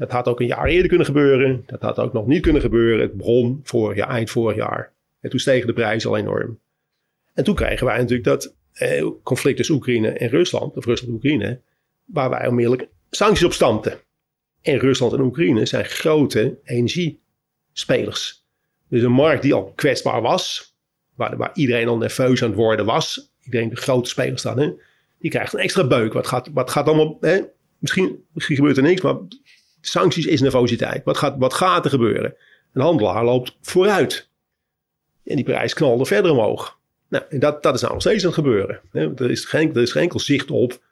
Dat 0.00 0.10
had 0.10 0.28
ook 0.28 0.40
een 0.40 0.46
jaar 0.46 0.66
eerder 0.66 0.88
kunnen 0.88 1.06
gebeuren. 1.06 1.62
Dat 1.66 1.82
had 1.82 1.98
ook 1.98 2.12
nog 2.12 2.26
niet 2.26 2.42
kunnen 2.42 2.62
gebeuren. 2.62 3.00
Het 3.00 3.16
begon 3.16 3.60
vorig 3.62 4.06
eind 4.06 4.30
vorig 4.30 4.56
jaar. 4.56 4.92
En 5.20 5.30
toen 5.30 5.38
stegen 5.38 5.66
de 5.66 5.72
prijzen 5.72 6.10
al 6.10 6.16
enorm. 6.16 6.58
En 7.34 7.44
toen 7.44 7.54
kregen 7.54 7.86
wij 7.86 7.96
natuurlijk 7.96 8.24
dat 8.24 8.54
eh, 8.72 9.06
conflict 9.22 9.56
tussen 9.56 9.74
Oekraïne 9.74 10.08
en 10.08 10.28
Rusland, 10.28 10.76
of 10.76 10.84
Rusland 10.84 11.08
en 11.10 11.16
Oekraïne, 11.16 11.60
waar 12.04 12.30
wij 12.30 12.46
onmiddellijk 12.46 12.88
sancties 13.10 13.44
op 13.44 13.52
stampten. 13.52 13.98
En 14.62 14.78
Rusland 14.78 15.12
en 15.12 15.20
Oekraïne 15.20 15.66
zijn 15.66 15.84
grote 15.84 16.58
energiespelers. 16.64 18.44
Dus 18.88 19.02
een 19.02 19.12
markt 19.12 19.42
die 19.42 19.54
al 19.54 19.72
kwetsbaar 19.74 20.22
was, 20.22 20.74
waar, 21.14 21.36
waar 21.36 21.50
iedereen 21.54 21.88
al 21.88 21.96
nerveus 21.96 22.42
aan 22.42 22.48
het 22.48 22.58
worden 22.58 22.86
was, 22.86 23.32
iedereen 23.42 23.68
de 23.68 23.76
grote 23.76 24.08
spelers 24.08 24.42
dan, 24.42 24.58
hè, 24.58 24.72
die 25.18 25.30
krijgt 25.30 25.52
een 25.52 25.60
extra 25.60 25.86
beuk. 25.86 26.12
Wat 26.12 26.26
gaat, 26.26 26.48
wat 26.52 26.70
gaat 26.70 26.86
allemaal, 26.86 27.16
hè, 27.20 27.40
misschien, 27.78 28.24
misschien 28.32 28.56
gebeurt 28.56 28.76
er 28.76 28.82
niks, 28.82 29.00
maar 29.00 29.16
sancties 29.80 30.26
is 30.26 30.40
nervositeit. 30.40 31.04
Wat 31.04 31.16
gaat, 31.16 31.34
wat 31.38 31.54
gaat 31.54 31.84
er 31.84 31.90
gebeuren? 31.90 32.34
Een 32.72 32.82
handelaar 32.82 33.24
loopt 33.24 33.56
vooruit. 33.60 34.28
En 35.24 35.36
die 35.36 35.44
prijs 35.44 35.74
knalde 35.74 36.06
verder 36.06 36.30
omhoog. 36.30 36.78
Nou, 37.08 37.24
en 37.28 37.38
dat, 37.38 37.62
dat 37.62 37.74
is 37.74 37.80
nou 37.80 37.92
nog 37.92 38.02
steeds 38.02 38.22
aan 38.22 38.30
het 38.30 38.38
gebeuren. 38.38 38.80
Er 38.92 39.30
is 39.30 39.44
geen, 39.44 39.74
er 39.74 39.82
is 39.82 39.92
geen 39.92 40.02
enkel 40.02 40.20
zicht 40.20 40.50
op. 40.50 40.82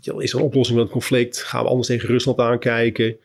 Is 0.00 0.32
er 0.32 0.38
een 0.38 0.44
oplossing 0.44 0.76
van 0.76 0.86
het 0.86 0.94
conflict? 0.94 1.42
Gaan 1.42 1.62
we 1.62 1.68
anders 1.68 1.88
tegen 1.88 2.08
Rusland 2.08 2.38
aankijken? 2.38 3.16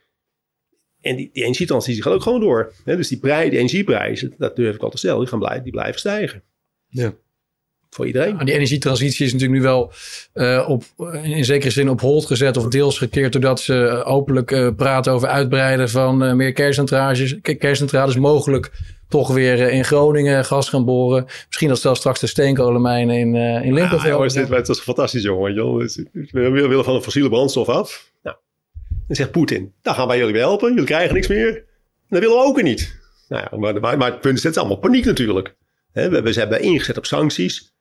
En 1.02 1.16
die, 1.16 1.30
die 1.34 1.44
energietransitie 1.44 2.04
gaat 2.04 2.14
ook 2.14 2.22
gewoon 2.22 2.40
door. 2.40 2.74
Dus 2.86 3.08
die, 3.08 3.20
prij, 3.20 3.50
die 3.50 3.60
energieprijzen, 3.60 4.34
dat 4.38 4.56
durf 4.56 4.76
ik 4.76 4.82
al 4.82 4.90
te 4.90 4.98
stellen, 4.98 5.20
die, 5.20 5.28
gaan 5.28 5.40
blijven, 5.40 5.64
die 5.64 5.72
blijven 5.72 6.00
stijgen. 6.00 6.44
Ja 6.88 7.14
voor 7.94 8.08
iedereen. 8.08 8.38
die 8.38 8.54
energietransitie 8.54 9.26
is 9.26 9.34
natuurlijk 9.34 9.60
nu 9.60 9.66
wel 9.68 9.92
uh, 10.34 10.66
op, 10.70 10.84
in 11.24 11.46
zekere 11.46 11.72
zin 11.72 11.90
op 11.90 12.02
hold 12.02 12.26
gezet 12.26 12.58
of 12.58 12.68
deels 12.68 12.98
gekeerd 12.98 13.32
doordat 13.32 13.60
ze 13.60 14.04
openlijk 14.06 14.52
uh, 14.52 14.70
praten 14.76 15.14
over 15.14 15.28
uitbreiden 15.28 15.90
van 15.90 16.24
uh, 16.24 16.34
meer 16.34 16.54
kerncentrales, 16.54 17.36
kerncentrales 17.42 18.16
mogelijk 18.16 18.72
toch 19.10 19.34
weer 19.34 19.60
in 19.72 19.86
Groningen 19.86 20.46
gas 20.46 20.70
gaan 20.70 20.86
boren. 20.86 21.26
Misschien 21.48 21.68
dat 21.68 21.80
zelfs 21.80 22.00
straks 22.00 22.20
de 22.20 22.28
steenkolenmijnen 22.28 23.16
in, 23.16 23.36
in 23.36 23.74
Limburg. 23.74 24.06
Ja, 24.06 24.28
dit, 24.28 24.50
het 24.50 24.70
is 24.70 24.80
fantastisch 24.80 25.24
jongen. 25.24 25.54
We 26.32 26.50
willen 26.50 26.84
van 26.84 26.96
een 26.96 27.02
fossiele 27.02 27.30
brandstof 27.30 27.70
af. 27.70 28.12
Nou, 28.24 28.36
dan 29.08 29.16
zegt 29.16 29.32
Poetin, 29.32 29.74
daar 29.82 29.94
gaan 29.94 30.08
wij 30.08 30.18
jullie 30.18 30.38
helpen. 30.38 30.70
Jullie 30.70 30.86
krijgen 30.86 31.14
niks 31.14 31.28
meer. 31.28 31.66
dat 32.10 32.20
willen 32.20 32.38
we 32.38 32.44
ook 32.44 32.62
niet. 32.62 33.02
Nou 33.30 33.48
ja, 33.52 33.58
maar, 33.58 33.80
maar, 33.80 33.98
maar 33.98 34.12
het 34.12 34.22
punt 34.22 34.38
is, 34.38 34.44
het 34.44 34.52
is 34.52 34.60
allemaal 34.60 34.78
paniek 34.78 35.06
natuurlijk. 35.06 35.56
we, 35.92 36.22
we 36.22 36.34
hebben 36.34 36.62
ingezet 36.62 36.98
op 36.98 37.06
sancties. 37.06 37.73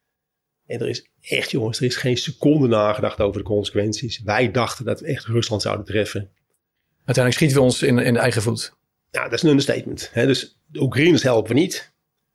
En 0.67 0.81
er 0.81 0.89
is 0.89 1.09
echt, 1.21 1.51
jongens, 1.51 1.79
er 1.79 1.85
is 1.85 1.97
geen 1.97 2.17
seconde 2.17 2.69
nagedacht 2.69 3.21
over 3.21 3.41
de 3.41 3.47
consequenties. 3.47 4.23
Wij 4.23 4.51
dachten 4.51 4.85
dat 4.85 5.01
we 5.01 5.07
echt 5.07 5.25
Rusland 5.25 5.63
zouden 5.63 5.87
treffen. 5.87 6.31
Uiteindelijk 7.05 7.35
schieten 7.35 7.57
we 7.57 7.63
ons 7.63 7.83
in, 7.83 7.99
in 7.99 8.15
de 8.15 8.21
eigen 8.21 8.43
voet. 8.43 8.75
Ja, 9.11 9.23
dat 9.23 9.33
is 9.33 9.43
een 9.43 9.49
understatement. 9.49 10.11
Hè? 10.13 10.27
Dus 10.27 10.59
de 10.67 10.81
Oekraïners 10.81 11.23
helpen 11.23 11.55
we 11.55 11.61
niet. 11.61 11.93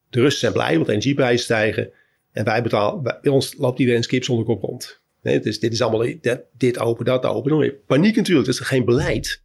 De 0.10 0.20
Russen 0.20 0.40
zijn 0.40 0.54
blij, 0.54 0.74
want 0.74 0.86
de 0.86 0.92
energieprijzen 0.92 1.44
stijgen. 1.44 1.92
En 2.32 2.44
wij 2.44 2.62
betalen, 2.62 3.04
bij 3.04 3.32
ons 3.32 3.56
loopt 3.58 3.80
iedereen 3.80 4.04
skip 4.04 4.24
zonder 4.24 4.46
kop 4.46 4.62
rond. 4.62 5.02
Nee, 5.22 5.40
dus 5.40 5.60
dit 5.60 5.74
is 5.74 5.82
allemaal 5.82 6.08
dit, 6.22 6.42
dit 6.58 6.80
open, 6.80 7.06
dat 7.06 7.26
open. 7.26 7.74
Paniek 7.86 8.16
natuurlijk. 8.16 8.48
Het 8.48 8.56
is 8.56 8.62
er 8.62 8.68
geen 8.68 8.86
beleid. 8.86 9.42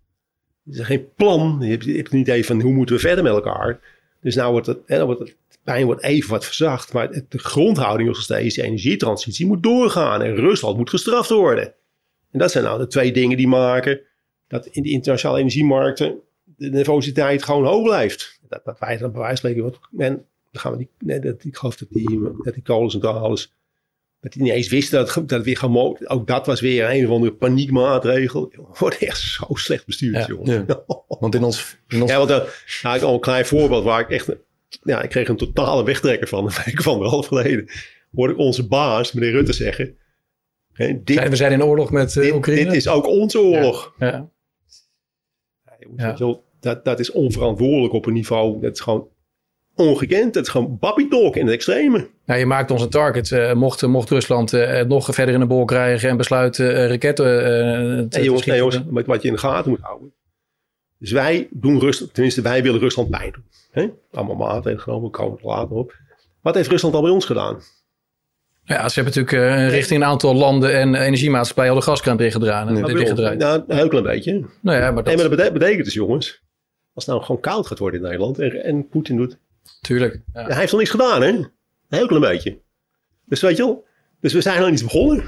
Er 0.66 0.72
is 0.72 0.86
geen 0.86 1.12
plan. 1.14 1.58
Je 1.60 1.70
hebt, 1.70 1.84
je 1.84 1.96
hebt 1.96 2.12
niet 2.12 2.28
even 2.28 2.44
van 2.44 2.60
hoe 2.60 2.72
moeten 2.72 2.94
we 2.94 3.00
verder 3.00 3.24
met 3.24 3.32
elkaar. 3.32 3.80
Dus 4.22 4.34
nou 4.34 4.52
wordt 4.52 4.66
het, 4.66 4.78
hè, 4.86 5.04
wordt 5.04 5.20
het 5.20 5.36
pijn 5.64 5.86
wordt 5.86 6.02
even 6.02 6.30
wat 6.30 6.44
verzacht. 6.44 6.92
Maar 6.92 7.10
de 7.28 7.38
grondhouding 7.38 8.08
nog 8.08 8.20
steeds, 8.20 8.54
de 8.54 8.62
energietransitie 8.62 9.46
moet 9.46 9.62
doorgaan. 9.62 10.22
En 10.22 10.34
Rusland 10.34 10.76
moet 10.76 10.90
gestraft 10.90 11.30
worden. 11.30 11.74
En 12.30 12.38
dat 12.38 12.50
zijn 12.50 12.64
nou 12.64 12.78
de 12.78 12.86
twee 12.86 13.12
dingen 13.12 13.36
die 13.36 13.48
maken 13.48 14.00
dat 14.48 14.66
in 14.66 14.82
de 14.82 14.90
internationale 14.90 15.38
energiemarkten 15.38 16.20
de 16.44 16.70
nervositeit 16.70 17.42
gewoon 17.42 17.64
hoog 17.64 17.82
blijft. 17.82 18.40
Dat, 18.48 18.64
dat 18.64 18.78
wij 18.78 18.96
dan 18.96 19.12
van 19.12 19.36
spreken, 19.36 19.74
en 19.96 20.26
dan 20.50 20.60
gaan 20.62 20.72
we 20.72 20.78
die, 20.78 20.88
nee, 20.98 21.18
dat, 21.18 21.44
ik 21.44 21.56
geloof 21.56 21.76
dat 21.76 21.88
die, 21.90 22.20
dat 22.42 22.54
die 22.54 22.62
kolencentrales, 22.62 23.54
dat 24.22 24.32
die 24.32 24.42
niet 24.42 24.52
eens 24.52 24.68
wisten 24.68 24.98
dat, 24.98 25.28
dat 25.28 25.44
weer 25.44 25.56
gewoon, 25.56 25.98
ook 26.04 26.26
dat 26.26 26.46
was 26.46 26.60
weer 26.60 26.90
een 26.90 27.06
of 27.06 27.12
andere 27.12 27.32
paniekmaatregel. 27.32 28.52
Wordt 28.78 28.98
echt 28.98 29.18
zo 29.18 29.46
slecht 29.48 29.86
bestuurd, 29.86 30.16
ja, 30.16 30.26
jongens. 30.26 30.50
Ja. 30.50 30.84
Want 31.20 31.34
in 31.34 31.42
ons... 31.42 31.76
In 31.88 32.02
ons... 32.02 32.10
Ja, 32.10 32.18
want 32.18 32.30
uh, 32.30 32.40
nou, 32.82 32.96
ik 32.96 33.02
al 33.02 33.14
een 33.14 33.20
klein 33.20 33.46
voorbeeld 33.46 33.84
waar 33.84 34.00
ik 34.00 34.10
echt, 34.10 34.36
ja, 34.82 35.02
ik 35.02 35.10
kreeg 35.10 35.28
een 35.28 35.36
totale 35.36 35.84
wegtrekker 35.84 36.28
van, 36.28 36.44
een 36.46 36.52
week 36.64 36.82
van 36.82 36.92
anderhalf 36.92 37.26
geleden. 37.26 37.68
Hoorde 38.14 38.32
ik 38.32 38.38
onze 38.38 38.66
baas, 38.66 39.12
meneer 39.12 39.30
Rutte, 39.30 39.52
zeggen. 39.52 39.96
Hè, 40.72 41.02
dit, 41.02 41.28
we 41.28 41.36
zijn 41.36 41.52
in 41.52 41.64
oorlog 41.64 41.90
met 41.90 42.14
uh, 42.14 42.22
dit, 42.22 42.32
Oekraïne. 42.32 42.64
Dit 42.64 42.74
is 42.74 42.88
ook 42.88 43.06
onze 43.06 43.40
oorlog. 43.40 43.94
Ja. 43.98 44.06
ja. 44.06 44.30
Ja. 45.96 46.16
Zo, 46.16 46.44
dat, 46.60 46.84
dat 46.84 47.00
is 47.00 47.10
onverantwoordelijk 47.10 47.94
op 47.94 48.06
een 48.06 48.12
niveau. 48.12 48.60
Dat 48.60 48.72
is 48.72 48.80
gewoon 48.80 49.08
ongekend. 49.74 50.34
Dat 50.34 50.42
is 50.42 50.48
gewoon 50.48 50.78
talk 51.08 51.36
in 51.36 51.44
het 51.44 51.54
extreme. 51.54 52.08
Ja, 52.24 52.34
je 52.34 52.46
maakt 52.46 52.70
ons 52.70 52.82
een 52.82 52.88
target. 52.88 53.30
Uh, 53.30 53.52
mocht, 53.52 53.86
mocht 53.86 54.10
Rusland 54.10 54.52
uh, 54.52 54.80
nog 54.80 55.08
verder 55.10 55.34
in 55.34 55.40
de 55.40 55.46
bol 55.46 55.64
krijgen 55.64 56.08
en 56.08 56.16
besluiten 56.16 56.70
uh, 56.70 56.86
raketten 56.88 57.26
te, 58.08 58.16
nee, 58.16 58.24
jongens, 58.24 58.46
nee, 58.46 58.58
jongens, 58.58 58.80
met 58.90 59.06
wat 59.06 59.22
je 59.22 59.28
in 59.28 59.34
de 59.34 59.40
gaten 59.40 59.70
moet 59.70 59.80
houden. 59.80 60.12
Dus 60.98 61.10
wij 61.10 61.48
doen 61.50 61.80
Rusland, 61.80 62.14
tenminste 62.14 62.42
wij 62.42 62.62
willen 62.62 62.80
Rusland 62.80 63.10
pijn 63.10 63.32
doen. 63.32 63.44
Hè? 63.70 63.88
Allemaal 64.12 64.36
maatregelen 64.36 64.80
genomen, 64.80 65.10
we 65.10 65.16
komen 65.16 65.38
er 65.38 65.46
later 65.46 65.76
op. 65.76 65.94
Wat 66.40 66.54
heeft 66.54 66.70
Rusland 66.70 66.94
al 66.94 67.02
bij 67.02 67.10
ons 67.10 67.24
gedaan? 67.24 67.60
Ja, 68.64 68.88
ze 68.88 69.00
hebben 69.00 69.22
natuurlijk 69.22 69.70
richting 69.70 70.00
een 70.00 70.08
aantal 70.08 70.34
landen 70.34 70.74
en 70.78 70.94
energiemaatschappijen 70.94 71.72
al 71.72 71.78
de 71.78 71.84
gaskraan 71.84 72.16
dichtgedraaid. 72.16 72.70
Nou, 72.70 72.94
dichtgedraaid. 72.94 73.38
Nou, 73.38 73.62
een 73.68 73.76
heel 73.76 73.88
klein 73.88 74.04
beetje. 74.04 74.44
Nou 74.60 74.78
ja, 74.78 74.90
maar 74.90 75.02
dat... 75.02 75.12
En 75.12 75.28
maar 75.28 75.36
dat 75.36 75.52
betekent 75.52 75.84
dus, 75.84 75.94
jongens, 75.94 76.42
als 76.94 77.04
het 77.04 77.14
nou 77.14 77.26
gewoon 77.26 77.40
koud 77.40 77.66
gaat 77.66 77.78
worden 77.78 78.00
in 78.00 78.06
Nederland 78.06 78.38
en, 78.38 78.64
en 78.64 78.88
Poetin 78.88 79.16
doet. 79.16 79.38
Tuurlijk. 79.80 80.20
Ja. 80.32 80.46
Hij 80.46 80.56
heeft 80.58 80.70
nog 80.70 80.80
niets 80.80 80.92
gedaan, 80.92 81.22
hè? 81.22 81.28
Een 81.28 81.48
heel 81.88 82.06
klein 82.06 82.22
beetje. 82.22 82.58
Dus 83.24 83.40
weet 83.40 83.56
je 83.56 83.62
wel, 83.62 83.84
dus 84.20 84.32
we 84.32 84.40
zijn 84.40 84.60
nog 84.60 84.70
niet 84.70 84.82
begonnen. 84.82 85.24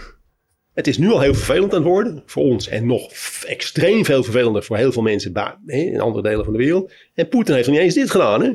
Het 0.75 0.87
is 0.87 0.99
nu 0.99 1.11
al 1.11 1.21
heel 1.21 1.35
vervelend 1.35 1.73
aan 1.75 1.79
het 1.79 1.89
worden 1.89 2.23
voor 2.27 2.43
ons 2.43 2.69
en 2.69 2.87
nog 2.87 3.13
extreem 3.47 4.05
veel 4.05 4.23
vervelender 4.23 4.63
voor 4.63 4.77
heel 4.77 4.93
veel 4.93 5.03
mensen 5.03 5.33
in 5.67 6.01
andere 6.01 6.23
delen 6.23 6.45
van 6.45 6.53
de 6.53 6.59
wereld. 6.59 6.93
En 7.15 7.29
Poetin 7.29 7.55
heeft 7.55 7.67
nog 7.67 7.77
niet 7.77 7.85
eens 7.85 7.95
dit 7.95 8.11
gedaan, 8.11 8.43
hè? 8.43 8.53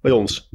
Bij 0.00 0.12
ons. 0.12 0.48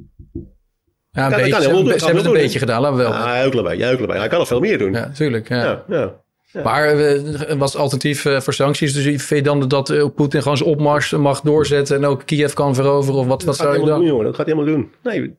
Ja, 1.11 1.25
een 1.25 1.31
kan, 1.31 1.39
beetje, 1.39 1.51
kan 1.51 1.61
ze, 1.61 1.67
hebben, 1.67 1.99
ze 1.99 2.05
hebben 2.05 2.23
het 2.23 2.33
een 2.33 2.41
beetje 2.41 2.59
gedaan, 2.59 2.81
laten 2.81 2.97
we 2.97 3.03
wel. 3.03 3.11
Ja, 3.11 3.35
heukelen 3.35 3.63
bij, 3.63 3.77
heukelen 3.77 4.07
bij. 4.07 4.17
Hij 4.17 4.27
kan 4.27 4.39
nog 4.39 4.47
veel 4.47 4.59
meer 4.59 4.77
doen. 4.77 4.93
Ja, 4.93 5.09
tuurlijk. 5.09 5.49
Ja. 5.49 5.63
Ja, 5.63 5.83
ja, 5.87 6.22
ja. 6.53 6.63
Maar 6.63 6.95
uh, 6.95 7.53
was 7.57 7.71
het 7.73 7.81
alternatief 7.81 8.25
uh, 8.25 8.39
voor 8.39 8.53
sancties? 8.53 8.93
Dus 8.93 9.03
vind 9.03 9.27
je 9.27 9.41
dan 9.41 9.67
dat 9.67 9.89
uh, 9.89 10.05
Poetin 10.15 10.41
gewoon 10.41 10.57
zijn 10.57 10.69
opmars 10.69 11.11
mag 11.11 11.41
doorzetten 11.41 11.95
en 11.95 12.05
ook 12.05 12.25
Kiev 12.25 12.53
kan 12.53 12.75
veroveren? 12.75 13.19
Of 13.19 13.27
wat, 13.27 13.43
wat 13.43 13.55
zou 13.55 13.79
je 13.79 13.85
dan? 13.85 13.99
Doen, 13.99 14.07
jongen. 14.07 14.25
Dat 14.25 14.35
gaat 14.35 14.45
hij 14.45 14.55
helemaal 14.55 14.75
doen. 14.75 14.91
Nee, 15.03 15.35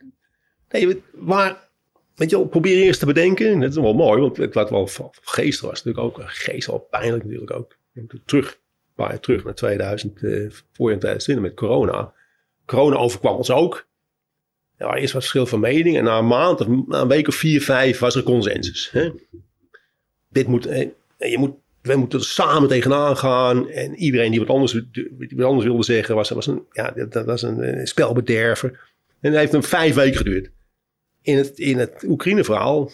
nee 0.69 1.03
waar, 1.13 1.69
weet 2.15 2.31
je 2.31 2.37
wel, 2.37 2.47
probeer 2.47 2.77
eerst 2.77 3.01
te 3.01 3.07
bedenken. 3.07 3.61
Dat 3.61 3.71
is 3.71 3.77
wel 3.77 3.95
mooi, 3.95 4.21
want 4.21 4.37
het 4.37 4.55
laat 4.55 4.71
wel 4.71 4.89
geest 5.23 5.61
was 5.61 5.85
natuurlijk 5.85 6.05
ook. 6.05 6.23
Geest 6.27 6.67
wel 6.67 6.79
pijnlijk 6.91 7.25
natuurlijk 7.25 7.53
ook. 7.53 7.77
Terug, 8.25 8.59
terug 9.21 9.45
naar 9.45 9.55
2000, 9.55 10.19
voorjaar 10.73 10.99
2020 10.99 11.41
met 11.41 11.55
corona. 11.55 12.13
Corona 12.67 12.97
overkwam 12.97 13.37
ons 13.37 13.51
ook. 13.51 13.87
Er 14.77 14.87
was 14.87 14.97
eerst 14.97 15.13
wat 15.13 15.23
verschil 15.23 15.47
van 15.47 15.61
mening. 15.61 15.97
En 15.97 16.05
na 16.05 16.19
een 16.19 16.27
maand, 16.27 16.61
of 16.61 16.67
na 16.87 17.01
een 17.01 17.09
week 17.09 17.29
of 17.29 17.35
vier, 17.35 17.63
vijf 17.63 17.99
was 17.99 18.15
er 18.15 18.23
consensus. 18.23 18.91
Hè? 18.91 19.11
Dit 20.29 20.47
moet, 20.47 20.67
je 21.31 21.39
moet, 21.39 21.55
we 21.83 21.97
moeten 21.97 22.19
er 22.19 22.25
samen 22.25 22.69
tegenaan 22.69 23.17
gaan. 23.17 23.69
En 23.69 23.95
iedereen 23.95 24.31
die 24.31 24.41
wat 24.41 24.49
anders, 24.49 24.73
die 24.73 25.33
wat 25.37 25.47
anders 25.47 25.67
wilde 25.67 25.85
zeggen, 25.85 26.15
was, 26.15 26.31
was, 26.31 26.47
een, 26.47 26.63
ja, 26.73 26.91
dat 26.91 27.25
was 27.25 27.43
een, 27.43 27.87
spelbederver. 27.87 28.93
En 29.21 29.31
dat 29.31 29.41
heeft 29.41 29.53
een 29.53 29.63
vijf 29.63 29.95
weken 29.95 30.17
geduurd. 30.17 30.51
In 31.23 31.37
het, 31.37 31.59
in 31.59 31.79
het 31.79 32.05
Oekraïne-verhaal, 32.07 32.91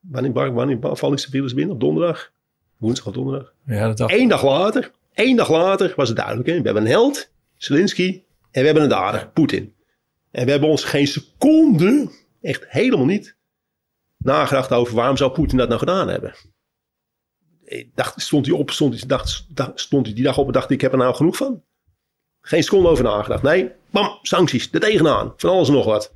wanneer, 0.00 0.52
wanneer 0.52 0.78
val 0.80 1.12
ik 1.12 1.18
de 1.18 1.30
virus 1.30 1.54
binnen? 1.54 1.74
Op 1.74 1.80
donderdag? 1.80 2.32
Woensdag 2.76 3.06
of 3.06 3.12
donderdag? 3.12 3.52
Ja, 3.66 3.86
dat 3.86 3.96
dacht... 3.96 4.12
Eén 4.12 4.28
dag 4.28 4.44
later, 4.44 4.90
één 5.14 5.36
dag 5.36 5.50
later 5.50 5.92
was 5.96 6.08
het 6.08 6.16
duidelijk. 6.16 6.48
Hè? 6.48 6.56
We 6.56 6.62
hebben 6.62 6.82
een 6.82 6.88
held, 6.88 7.30
Zelensky, 7.56 8.22
en 8.50 8.60
we 8.60 8.64
hebben 8.64 8.82
een 8.82 8.88
dader, 8.88 9.30
Poetin. 9.34 9.74
En 10.30 10.44
we 10.44 10.50
hebben 10.50 10.68
ons 10.68 10.84
geen 10.84 11.06
seconde, 11.06 12.10
echt 12.40 12.64
helemaal 12.68 13.06
niet, 13.06 13.36
nagedacht 14.16 14.72
over 14.72 14.94
waarom 14.94 15.16
zou 15.16 15.32
Poetin 15.32 15.58
dat 15.58 15.68
nou 15.68 15.80
gedaan 15.80 16.08
hebben. 16.08 16.34
Dacht, 17.94 18.20
stond 18.20 18.46
hij 18.46 18.54
op, 18.54 18.70
stond 18.70 18.94
hij, 18.94 19.06
dacht, 19.06 19.46
stond 19.74 20.06
hij 20.06 20.14
die 20.14 20.24
dag 20.24 20.38
op 20.38 20.46
en 20.46 20.52
dacht 20.52 20.70
ik 20.70 20.80
heb 20.80 20.92
er 20.92 20.98
nou 20.98 21.14
genoeg 21.14 21.36
van. 21.36 21.62
Geen 22.40 22.62
seconde 22.62 22.88
over 22.88 23.04
nagedacht. 23.04 23.42
Nee, 23.42 23.72
bam, 23.90 24.18
sancties, 24.22 24.68
er 24.72 24.80
tegenaan, 24.80 25.32
van 25.36 25.50
alles 25.50 25.68
en 25.68 25.74
nog 25.74 25.84
wat. 25.84 26.14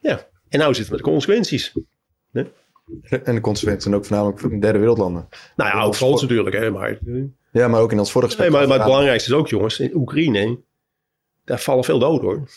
Ja, 0.00 0.28
en 0.48 0.58
nou 0.58 0.74
zitten 0.74 0.92
we 0.92 0.96
met 0.96 1.04
de 1.04 1.10
consequenties. 1.10 1.72
Nee? 2.30 2.52
En 3.24 3.34
de 3.34 3.40
consequenties 3.40 3.84
zijn 3.84 3.94
ook 3.94 4.04
voornamelijk 4.04 4.40
voor 4.40 4.50
de 4.50 4.58
derde 4.58 4.78
wereldlanden. 4.78 5.28
Nou 5.56 5.76
ja, 5.76 5.82
ook 5.82 5.94
voor 5.94 6.08
ons 6.08 6.22
natuurlijk, 6.22 6.56
hè, 6.56 6.70
maar... 6.70 6.98
Ja, 7.52 7.68
maar 7.68 7.80
ook 7.80 7.92
in 7.92 7.98
ons 7.98 8.12
vorige 8.12 8.40
Nee, 8.40 8.50
maar, 8.50 8.68
maar 8.68 8.76
het 8.76 8.86
belangrijkste 8.86 9.30
is 9.30 9.36
ook, 9.36 9.48
jongens, 9.48 9.80
in 9.80 9.94
Oekraïne, 9.94 10.60
daar 11.44 11.60
vallen 11.60 11.84
veel 11.84 11.98
doden 11.98 12.28
hoor. 12.28 12.48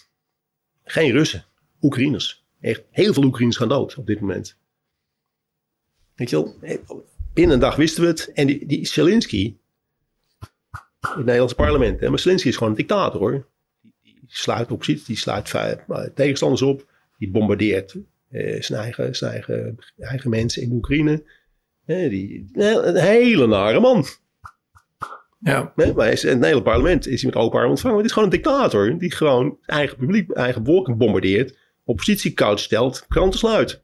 Geen 0.83 1.11
Russen, 1.11 1.45
Oekraïners. 1.81 2.45
Echt 2.61 2.83
heel 2.89 3.13
veel 3.13 3.23
Oekraïners 3.23 3.57
gaan 3.57 3.67
dood 3.67 3.95
op 3.95 4.05
dit 4.05 4.19
moment. 4.19 4.57
Weet 6.15 6.29
je 6.29 6.35
wel, 6.35 6.55
binnen 7.33 7.53
een 7.53 7.61
dag 7.61 7.75
wisten 7.75 8.03
we 8.03 8.09
het. 8.09 8.31
En 8.33 8.47
die, 8.47 8.65
die 8.65 8.87
Zelensky, 8.87 9.55
het 10.99 11.17
Nederlandse 11.17 11.55
parlement, 11.55 11.99
hè, 11.99 12.09
maar 12.09 12.19
Zelensky 12.19 12.47
is 12.47 12.55
gewoon 12.55 12.69
een 12.69 12.77
dictator 12.77 13.19
hoor. 13.19 13.47
Die, 13.81 13.91
die 14.01 14.21
sluit 14.27 14.71
oppositie, 14.71 15.05
die 15.05 15.17
sluit 15.17 15.53
tegenstanders 16.15 16.61
op, 16.61 16.87
die 17.17 17.31
bombardeert 17.31 17.95
eh, 18.29 18.61
zijn, 18.61 18.79
eigen, 18.79 19.15
zijn 19.15 19.31
eigen, 19.31 19.77
eigen 19.97 20.29
mensen 20.29 20.61
in 20.61 20.71
Oekraïne. 20.71 21.23
Eh, 21.85 22.09
die, 22.09 22.49
een 22.53 22.95
hele 22.95 23.47
nare 23.47 23.79
man. 23.79 24.05
Ja. 25.39 25.71
Nee, 25.75 25.93
maar 25.93 26.23
in 26.23 26.27
het 26.27 26.45
hele 26.45 26.61
parlement 26.61 27.07
is 27.07 27.21
hij 27.21 27.31
met 27.31 27.39
open 27.39 27.55
armen 27.55 27.71
ontvangen. 27.71 27.97
Het 27.97 28.05
is 28.05 28.11
gewoon 28.11 28.29
een 28.29 28.35
dictator 28.35 28.97
die 28.97 29.11
gewoon 29.11 29.57
eigen 29.65 29.97
publiek, 29.97 30.31
eigen 30.31 30.65
volk 30.65 30.97
bombardeert, 30.97 31.57
oppositie 31.83 32.33
koud 32.33 32.59
stelt, 32.59 33.05
kranten 33.07 33.39
sluit. 33.39 33.82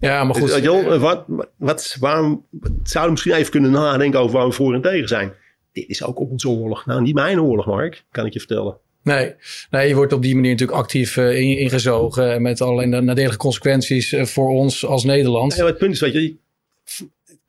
Ja, 0.00 0.24
maar 0.24 0.34
goed. 0.34 0.62
Dus, 0.62 0.98
wat, 0.98 1.24
wat, 1.56 1.96
waarom 2.00 2.46
zouden 2.82 3.02
we 3.04 3.10
misschien 3.10 3.32
even 3.32 3.50
kunnen 3.50 3.70
nadenken 3.70 4.20
over 4.20 4.36
waar 4.36 4.46
we 4.46 4.52
voor 4.52 4.74
en 4.74 4.82
tegen 4.82 5.08
zijn? 5.08 5.32
Dit 5.72 5.88
is 5.88 6.04
ook 6.04 6.20
op 6.20 6.30
onze 6.30 6.48
oorlog. 6.48 6.86
Nou, 6.86 7.02
niet 7.02 7.14
mijn 7.14 7.40
oorlog, 7.40 7.66
Mark, 7.66 8.04
kan 8.10 8.26
ik 8.26 8.32
je 8.32 8.38
vertellen. 8.38 8.76
Nee, 9.02 9.34
nee 9.70 9.88
je 9.88 9.94
wordt 9.94 10.12
op 10.12 10.22
die 10.22 10.34
manier 10.34 10.50
natuurlijk 10.50 10.78
actief 10.78 11.16
uh, 11.16 11.40
ingezogen 11.40 12.42
met 12.42 12.60
allerlei 12.60 13.02
nadelige 13.02 13.36
consequenties 13.36 14.12
uh, 14.12 14.24
voor 14.24 14.48
ons 14.48 14.86
als 14.86 15.04
Nederland. 15.04 15.54
Ja, 15.54 15.66
het 15.66 15.78
punt 15.78 15.94
is, 15.94 16.00
weet 16.00 16.12
je, 16.12 16.36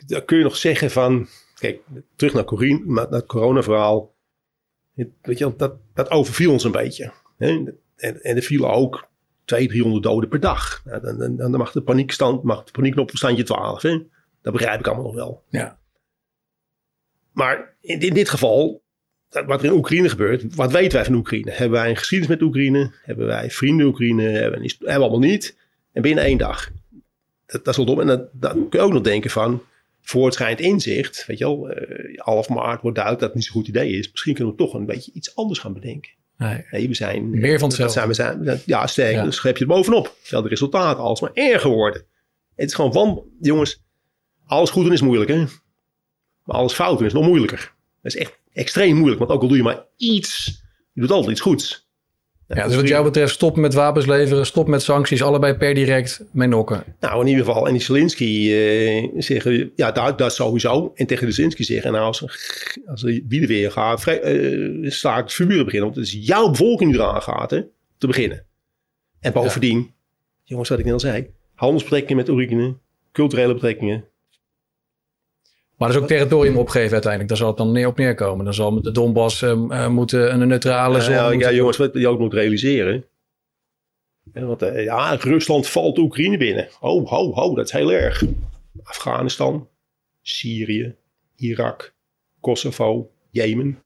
dan 0.05 0.25
kun 0.25 0.37
je 0.37 0.43
nog 0.43 0.55
zeggen 0.57 0.91
van, 0.91 1.27
Kijk, 1.63 1.81
terug 2.15 2.33
naar, 2.33 2.43
Corine, 2.43 2.81
naar 2.85 3.07
het 3.09 3.25
coronaverhaal. 3.25 4.15
Weet 5.21 5.37
je, 5.37 5.53
dat, 5.57 5.75
dat 5.93 6.09
overviel 6.09 6.51
ons 6.51 6.63
een 6.63 6.71
beetje. 6.71 7.11
Hè? 7.37 7.47
En, 7.95 8.23
en 8.23 8.35
er 8.35 8.41
vielen 8.41 8.69
ook 8.69 9.07
200, 9.45 9.69
300 9.69 10.03
doden 10.03 10.29
per 10.29 10.39
dag. 10.39 10.81
Nou, 10.85 11.01
dan, 11.01 11.17
dan, 11.17 11.35
dan, 11.35 11.51
mag 11.51 11.71
de 11.71 11.81
paniekstand, 11.81 12.43
mag 12.43 12.63
de 12.63 12.71
panieknop 12.71 13.09
op 13.09 13.15
standje 13.17 13.43
12. 13.43 13.81
Hè? 13.81 13.99
Dat 14.41 14.53
begrijp 14.53 14.79
ik 14.79 14.87
allemaal 14.87 15.05
nog 15.05 15.15
wel. 15.15 15.43
Ja. 15.49 15.79
Maar 17.31 17.75
in, 17.81 17.99
in, 17.99 18.13
dit 18.13 18.29
geval, 18.29 18.83
wat 19.29 19.59
er 19.59 19.65
in 19.65 19.71
Oekraïne 19.71 20.09
gebeurt, 20.09 20.55
wat 20.55 20.71
weten 20.71 20.93
wij 20.93 21.05
van 21.05 21.15
Oekraïne? 21.15 21.51
Hebben 21.51 21.79
wij 21.79 21.89
een 21.89 21.97
geschiedenis 21.97 22.35
met 22.35 22.47
Oekraïne? 22.47 22.91
Hebben 23.01 23.25
wij 23.25 23.51
vrienden 23.51 23.85
Oekraïne? 23.85 24.23
Hebben 24.23 24.61
we, 24.61 24.67
hebben 24.77 24.85
we 24.85 24.93
allemaal 24.93 25.29
niet. 25.29 25.57
En 25.91 26.01
binnen 26.01 26.23
één 26.23 26.37
dag. 26.37 26.71
Dat, 27.45 27.65
dat 27.65 27.67
is 27.67 27.77
wel 27.77 27.85
dom. 27.85 28.09
En 28.09 28.29
dan 28.33 28.69
kun 28.69 28.79
je 28.79 28.85
ook 28.85 28.93
nog 28.93 29.01
denken 29.01 29.29
van, 29.29 29.61
voortschrijdend 30.03 30.67
inzicht, 30.67 31.25
weet 31.25 31.37
je 31.37 31.43
wel, 31.43 31.69
uh, 31.69 32.17
half 32.17 32.49
maart 32.49 32.81
wordt 32.81 32.97
duidelijk 32.97 33.19
dat 33.19 33.29
het 33.29 33.33
niet 33.33 33.43
zo'n 33.43 33.55
goed 33.55 33.67
idee 33.67 33.91
is. 33.91 34.11
Misschien 34.11 34.33
kunnen 34.33 34.53
we 34.53 34.59
toch 34.59 34.73
een 34.73 34.85
beetje 34.85 35.11
iets 35.11 35.35
anders 35.35 35.59
gaan 35.59 35.73
bedenken. 35.73 36.11
Nee. 36.37 36.65
nee 36.71 36.87
we 36.87 36.93
zijn, 36.93 37.29
Meer 37.29 37.59
van 37.59 37.67
hetzelfde. 37.67 38.13
Zijn, 38.13 38.37
we 38.37 38.43
zijn, 38.43 38.61
ja, 38.65 38.87
sterk, 38.87 39.13
ja. 39.13 39.23
dus 39.23 39.35
schep 39.35 39.57
je 39.57 39.63
er 39.63 39.69
bovenop. 39.69 40.15
Hetzelfde 40.19 40.49
resultaat, 40.49 40.97
alles 40.97 41.21
maar 41.21 41.33
erger 41.33 41.69
worden. 41.69 42.05
Het 42.55 42.67
is 42.67 42.73
gewoon 42.73 42.93
van, 42.93 43.23
jongens, 43.41 43.83
alles 44.45 44.69
goed 44.69 44.83
doen 44.83 44.93
is 44.93 45.01
moeilijk, 45.01 45.29
hè? 45.29 45.37
Maar 46.43 46.55
alles 46.55 46.73
fout 46.73 46.97
doen 46.97 47.07
is 47.07 47.13
nog 47.13 47.25
moeilijker. 47.25 47.73
Dat 48.01 48.13
is 48.13 48.19
echt 48.19 48.39
extreem 48.53 48.95
moeilijk, 48.95 49.19
want 49.19 49.31
ook 49.31 49.41
al 49.41 49.47
doe 49.47 49.57
je 49.57 49.63
maar 49.63 49.85
iets, 49.97 50.63
je 50.93 51.01
doet 51.01 51.11
altijd 51.11 51.31
iets 51.31 51.41
goeds. 51.41 51.82
Ja, 52.47 52.67
dus 52.67 52.75
wat 52.75 52.87
jou 52.87 53.03
betreft, 53.03 53.33
stop 53.33 53.55
met 53.55 53.73
wapens 53.73 54.05
leveren, 54.05 54.45
stop 54.45 54.67
met 54.67 54.81
sancties, 54.81 55.23
allebei 55.23 55.53
per 55.53 55.73
direct 55.73 56.23
mee 56.31 56.47
nokken. 56.47 56.83
Nou, 56.99 57.21
in 57.21 57.27
ieder 57.27 57.45
geval. 57.45 57.67
En 57.67 57.73
die 57.73 57.81
Zelensky 57.81 58.51
eh, 58.53 59.09
zeggen, 59.17 59.71
ja, 59.75 59.91
dat, 59.91 60.17
dat 60.17 60.33
sowieso. 60.33 60.91
En 60.95 61.05
tegen 61.05 61.27
de 61.27 61.33
Zelensky 61.33 61.63
zeggen, 61.63 61.91
nou, 61.91 62.05
als, 62.05 62.21
als 62.85 63.01
de 63.01 63.45
weer 63.47 63.71
gaat, 63.71 64.01
vrij, 64.01 64.33
uh, 64.35 64.91
sta 64.91 65.15
het 65.15 65.33
vuur 65.33 65.63
beginnen. 65.63 65.81
Want 65.81 65.95
het 65.95 66.05
is 66.05 66.17
jouw 66.27 66.49
bevolking 66.49 66.91
die 66.91 66.99
eraan 66.99 67.21
gaat, 67.21 67.51
hè, 67.51 67.61
te 67.97 68.07
beginnen. 68.07 68.45
En 69.19 69.33
bovendien, 69.33 69.93
jongens, 70.43 70.69
wat 70.69 70.79
ik 70.79 70.85
net 70.85 70.93
al 70.93 70.99
zei, 70.99 71.29
handelsbetrekkingen 71.55 72.17
met 72.17 72.29
Oekraïne, 72.29 72.77
culturele 73.11 73.53
betrekkingen. 73.53 74.05
Maar 75.77 75.87
dat 75.87 75.97
is 75.97 76.03
ook 76.03 76.07
territorium 76.09 76.57
opgeven 76.57 76.91
uiteindelijk. 76.91 77.29
Daar 77.29 77.37
zal 77.37 77.47
het 77.47 77.57
dan 77.57 77.71
neer 77.71 77.87
op 77.87 77.97
neerkomen. 77.97 78.45
Dan 78.45 78.53
zal 78.53 78.71
met 78.71 78.83
de 78.83 78.91
Donbass 78.91 79.41
uh, 79.41 79.87
moeten 79.87 80.41
een 80.41 80.47
neutrale 80.47 81.01
zone... 81.01 81.15
Ja, 81.15 81.31
ja, 81.31 81.51
jongens, 81.51 81.77
wat 81.77 81.93
je 81.93 82.07
ook 82.07 82.19
moet 82.19 82.33
realiseren. 82.33 83.05
Ja, 84.33 84.45
want, 84.45 84.61
eh, 84.61 84.83
ja, 84.83 85.15
Rusland 85.15 85.67
valt 85.67 85.97
Oekraïne 85.97 86.37
binnen. 86.37 86.67
Ho, 86.79 87.05
ho, 87.05 87.33
ho, 87.33 87.55
dat 87.55 87.65
is 87.65 87.71
heel 87.71 87.91
erg. 87.91 88.23
Afghanistan, 88.83 89.67
Syrië, 90.21 90.95
Irak, 91.35 91.93
Kosovo, 92.39 93.11
Jemen. 93.29 93.83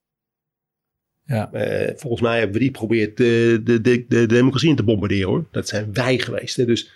Ja. 1.25 1.51
Eh, 1.51 1.93
volgens 1.95 2.21
mij 2.21 2.37
hebben 2.37 2.53
we 2.53 2.59
die 2.59 2.67
geprobeerd 2.67 3.17
de, 3.17 3.61
de, 3.63 3.81
de, 3.81 4.05
de 4.07 4.25
democratie 4.25 4.69
in 4.69 4.75
te 4.75 4.83
bombarderen 4.83 5.29
hoor. 5.29 5.45
Dat 5.51 5.67
zijn 5.67 5.93
wij 5.93 6.17
geweest. 6.17 6.55
Hè. 6.55 6.65
Dus 6.65 6.91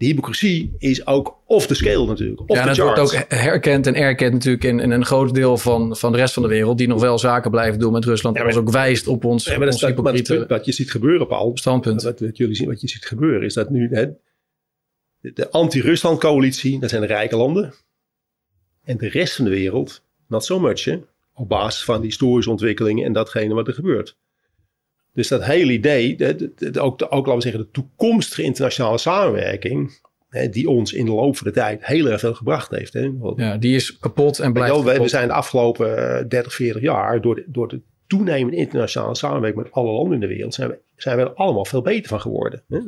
de 0.00 0.06
hypocrisie 0.06 0.74
is 0.78 1.06
ook 1.06 1.38
off 1.46 1.66
the 1.66 1.74
scale 1.74 2.06
natuurlijk. 2.06 2.40
Off 2.40 2.60
ja, 2.60 2.66
dat 2.66 2.76
wordt 2.76 2.98
ook 2.98 3.24
herkend 3.28 3.86
en 3.86 3.94
erkend 3.94 4.32
natuurlijk 4.32 4.64
in, 4.64 4.80
in 4.80 4.90
een 4.90 5.04
groot 5.04 5.34
deel 5.34 5.56
van, 5.56 5.96
van 5.96 6.12
de 6.12 6.18
rest 6.18 6.34
van 6.34 6.42
de 6.42 6.48
wereld. 6.48 6.78
Die 6.78 6.88
nog 6.88 7.00
wel 7.00 7.18
zaken 7.18 7.50
blijven 7.50 7.78
doen 7.80 7.92
met 7.92 8.04
Rusland. 8.04 8.36
Ja, 8.36 8.42
en 8.42 8.48
maar- 8.48 8.56
ons 8.56 8.66
ook 8.66 8.72
wijst 8.72 9.06
op 9.06 9.24
ons, 9.24 9.44
Ja, 9.44 9.50
maar 9.50 9.60
dat 9.60 9.72
ons 9.72 9.82
dat, 9.82 9.96
maar 9.96 10.46
wat 10.46 10.64
je 10.64 10.72
ziet 10.72 10.90
gebeuren, 10.90 11.26
Paul. 11.26 11.50
standpunt. 11.56 12.02
Wat, 12.02 12.20
wat 12.20 12.36
jullie 12.36 12.54
zien, 12.54 12.68
wat 12.68 12.80
je 12.80 12.88
ziet 12.88 13.04
gebeuren 13.04 13.42
is 13.42 13.54
dat 13.54 13.70
nu 13.70 13.88
hè, 13.90 14.06
de, 15.20 15.32
de 15.32 15.50
anti-Rusland-coalitie, 15.50 16.80
dat 16.80 16.90
zijn 16.90 17.02
de 17.02 17.08
rijke 17.08 17.36
landen. 17.36 17.74
En 18.84 18.96
de 18.96 19.08
rest 19.08 19.34
van 19.36 19.44
de 19.44 19.50
wereld, 19.50 20.02
not 20.28 20.44
so 20.44 20.60
much, 20.60 20.84
hè, 20.84 20.98
op 21.34 21.48
basis 21.48 21.84
van 21.84 21.96
die 21.96 22.06
historische 22.06 22.50
ontwikkelingen 22.50 23.04
en 23.04 23.12
datgene 23.12 23.54
wat 23.54 23.66
er 23.66 23.74
gebeurt. 23.74 24.16
Dus 25.14 25.28
dat 25.28 25.44
hele 25.44 25.72
idee, 25.72 26.16
de, 26.16 26.34
de- 26.56 26.70
de- 26.70 26.80
ook, 26.80 27.02
ook 27.02 27.10
laten 27.26 27.34
we 27.34 27.40
zeggen, 27.42 27.60
de 27.60 27.70
toekomstige 27.70 28.42
internationale 28.42 28.98
samenwerking, 28.98 30.00
hè, 30.28 30.48
die 30.48 30.68
ons 30.68 30.92
in 30.92 31.04
de 31.04 31.10
loop 31.12 31.36
van 31.36 31.46
de 31.46 31.52
tijd 31.52 31.86
heel 31.86 32.06
erg 32.06 32.20
veel 32.20 32.34
gebracht 32.34 32.70
heeft. 32.70 32.92
Ja, 33.36 33.56
die 33.56 33.74
is 33.74 33.98
kapot 33.98 34.38
en 34.38 34.52
blijft 34.52 34.72
wel, 34.74 34.84
we, 34.84 34.92
kapot. 34.92 35.10
zijn 35.10 35.28
de 35.28 35.34
afgelopen 35.34 36.18
eh, 36.18 36.24
30, 36.28 36.54
40 36.54 36.82
jaar 36.82 37.20
door 37.20 37.34
de, 37.34 37.44
door 37.46 37.68
de 37.68 37.80
toenemende 38.06 38.56
internationale 38.56 39.14
samenwerking 39.16 39.62
met 39.64 39.72
alle 39.72 39.90
landen 39.92 40.14
in 40.14 40.20
de 40.20 40.26
wereld 40.26 40.54
zijn 40.54 40.68
we, 40.68 40.78
zijn 40.96 41.16
we 41.16 41.22
er 41.22 41.34
allemaal 41.34 41.64
veel 41.64 41.82
beter 41.82 42.08
van 42.08 42.20
geworden. 42.20 42.62
Hè? 42.68 42.78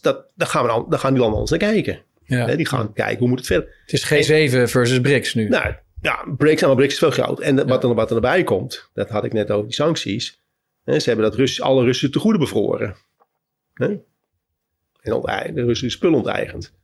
Dat, 0.00 0.26
daar, 0.34 0.46
gaan 0.48 0.62
we 0.62 0.68
dan, 0.68 0.86
daar 0.88 0.98
gaan 0.98 1.12
die 1.12 1.20
landen 1.20 1.38
anders 1.40 1.60
naar 1.60 1.70
kijken. 1.72 1.98
Ja. 2.24 2.46
Hè? 2.46 2.56
Die 2.56 2.66
gaan 2.66 2.92
kijken 2.92 3.18
hoe 3.18 3.28
moet 3.28 3.38
het 3.38 3.46
verder. 3.46 3.74
Het 3.86 3.92
is 3.92 4.30
G7 4.50 4.70
versus 4.70 5.00
BRICS 5.00 5.34
nu. 5.34 5.48
Nou 5.48 5.74
ja, 6.00 6.24
BRICS, 6.36 6.62
maar 6.62 6.74
BRICS 6.74 6.92
is 6.92 6.98
veel 6.98 7.10
groot. 7.10 7.40
En 7.40 7.66
wat, 7.66 7.84
er, 7.84 7.94
wat 7.94 8.08
er 8.10 8.14
erbij 8.16 8.42
komt, 8.44 8.90
dat 8.94 9.08
had 9.08 9.24
ik 9.24 9.32
net 9.32 9.50
over 9.50 9.64
die 9.64 9.74
sancties. 9.74 10.40
Ze 10.84 11.02
hebben 11.04 11.24
dat 11.24 11.34
Rus, 11.34 11.60
alle 11.60 11.84
Russen 11.84 12.10
te 12.10 12.18
goede 12.18 12.38
bevroren. 12.38 12.96
En 13.74 14.04
de 15.54 15.64
Russen 15.64 15.90
spullen 15.90 16.18
onteigend. 16.18 16.74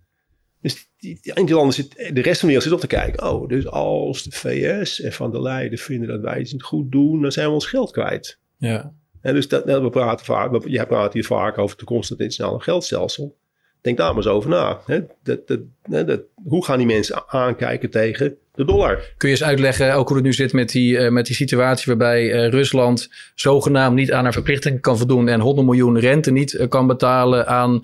Dus 0.60 0.90
die, 0.98 1.20
die, 1.22 1.54
landen 1.54 1.74
zit, 1.74 1.94
de 2.12 2.20
rest 2.20 2.40
van 2.40 2.48
de 2.48 2.54
wereld 2.54 2.62
zit 2.62 2.72
op 2.72 2.80
te 2.80 2.86
kijken. 2.86 3.30
Oh, 3.30 3.48
dus 3.48 3.66
als 3.66 4.22
de 4.22 4.30
VS 4.30 5.00
en 5.00 5.12
Van 5.12 5.30
der 5.30 5.42
Leyen 5.42 5.78
vinden 5.78 6.08
dat 6.08 6.20
wij 6.20 6.38
het 6.38 6.52
niet 6.52 6.62
goed 6.62 6.92
doen, 6.92 7.22
dan 7.22 7.32
zijn 7.32 7.46
we 7.46 7.52
ons 7.52 7.66
geld 7.66 7.90
kwijt. 7.90 8.38
Ja. 8.56 8.92
En 9.20 9.34
dus 9.34 9.48
dat, 9.48 9.64
nou, 9.64 9.82
we 9.82 9.90
praten 9.90 10.26
vaak, 10.26 10.66
jij 10.66 10.86
praat 10.86 11.12
hier 11.12 11.24
vaak 11.24 11.58
over 11.58 11.76
de 11.76 11.84
toekomst 11.84 12.08
van 12.08 12.16
het 12.16 12.26
internationale 12.26 12.62
geldstelsel. 12.64 13.36
Denk 13.80 13.96
daar 13.96 14.08
maar 14.08 14.16
eens 14.16 14.26
over 14.26 14.50
na. 14.50 14.80
Hè? 14.86 15.04
Dat, 15.22 15.46
dat, 15.46 15.60
dat, 16.06 16.20
hoe 16.34 16.64
gaan 16.64 16.78
die 16.78 16.86
mensen 16.86 17.28
aankijken 17.28 17.90
tegen 17.90 18.36
de 18.58 18.64
dollar? 18.64 18.96
Kun 19.16 19.28
je 19.28 19.34
eens 19.34 19.44
uitleggen 19.44 19.94
ook 19.94 20.06
hoe 20.08 20.16
het 20.16 20.26
nu 20.26 20.32
zit 20.32 20.52
met 20.52 20.68
die, 20.70 20.98
eh, 20.98 21.10
met 21.10 21.26
die 21.26 21.34
situatie 21.34 21.84
waarbij 21.86 22.32
eh, 22.32 22.48
Rusland 22.48 23.08
zogenaamd 23.34 23.94
niet 23.96 24.12
aan 24.12 24.22
haar 24.24 24.32
verplichtingen 24.32 24.80
kan 24.80 24.96
voldoen 24.98 25.28
en 25.28 25.40
100 25.40 25.66
miljoen 25.66 25.98
rente 25.98 26.30
niet 26.30 26.54
eh, 26.54 26.68
kan 26.68 26.86
betalen 26.86 27.46
aan, 27.46 27.82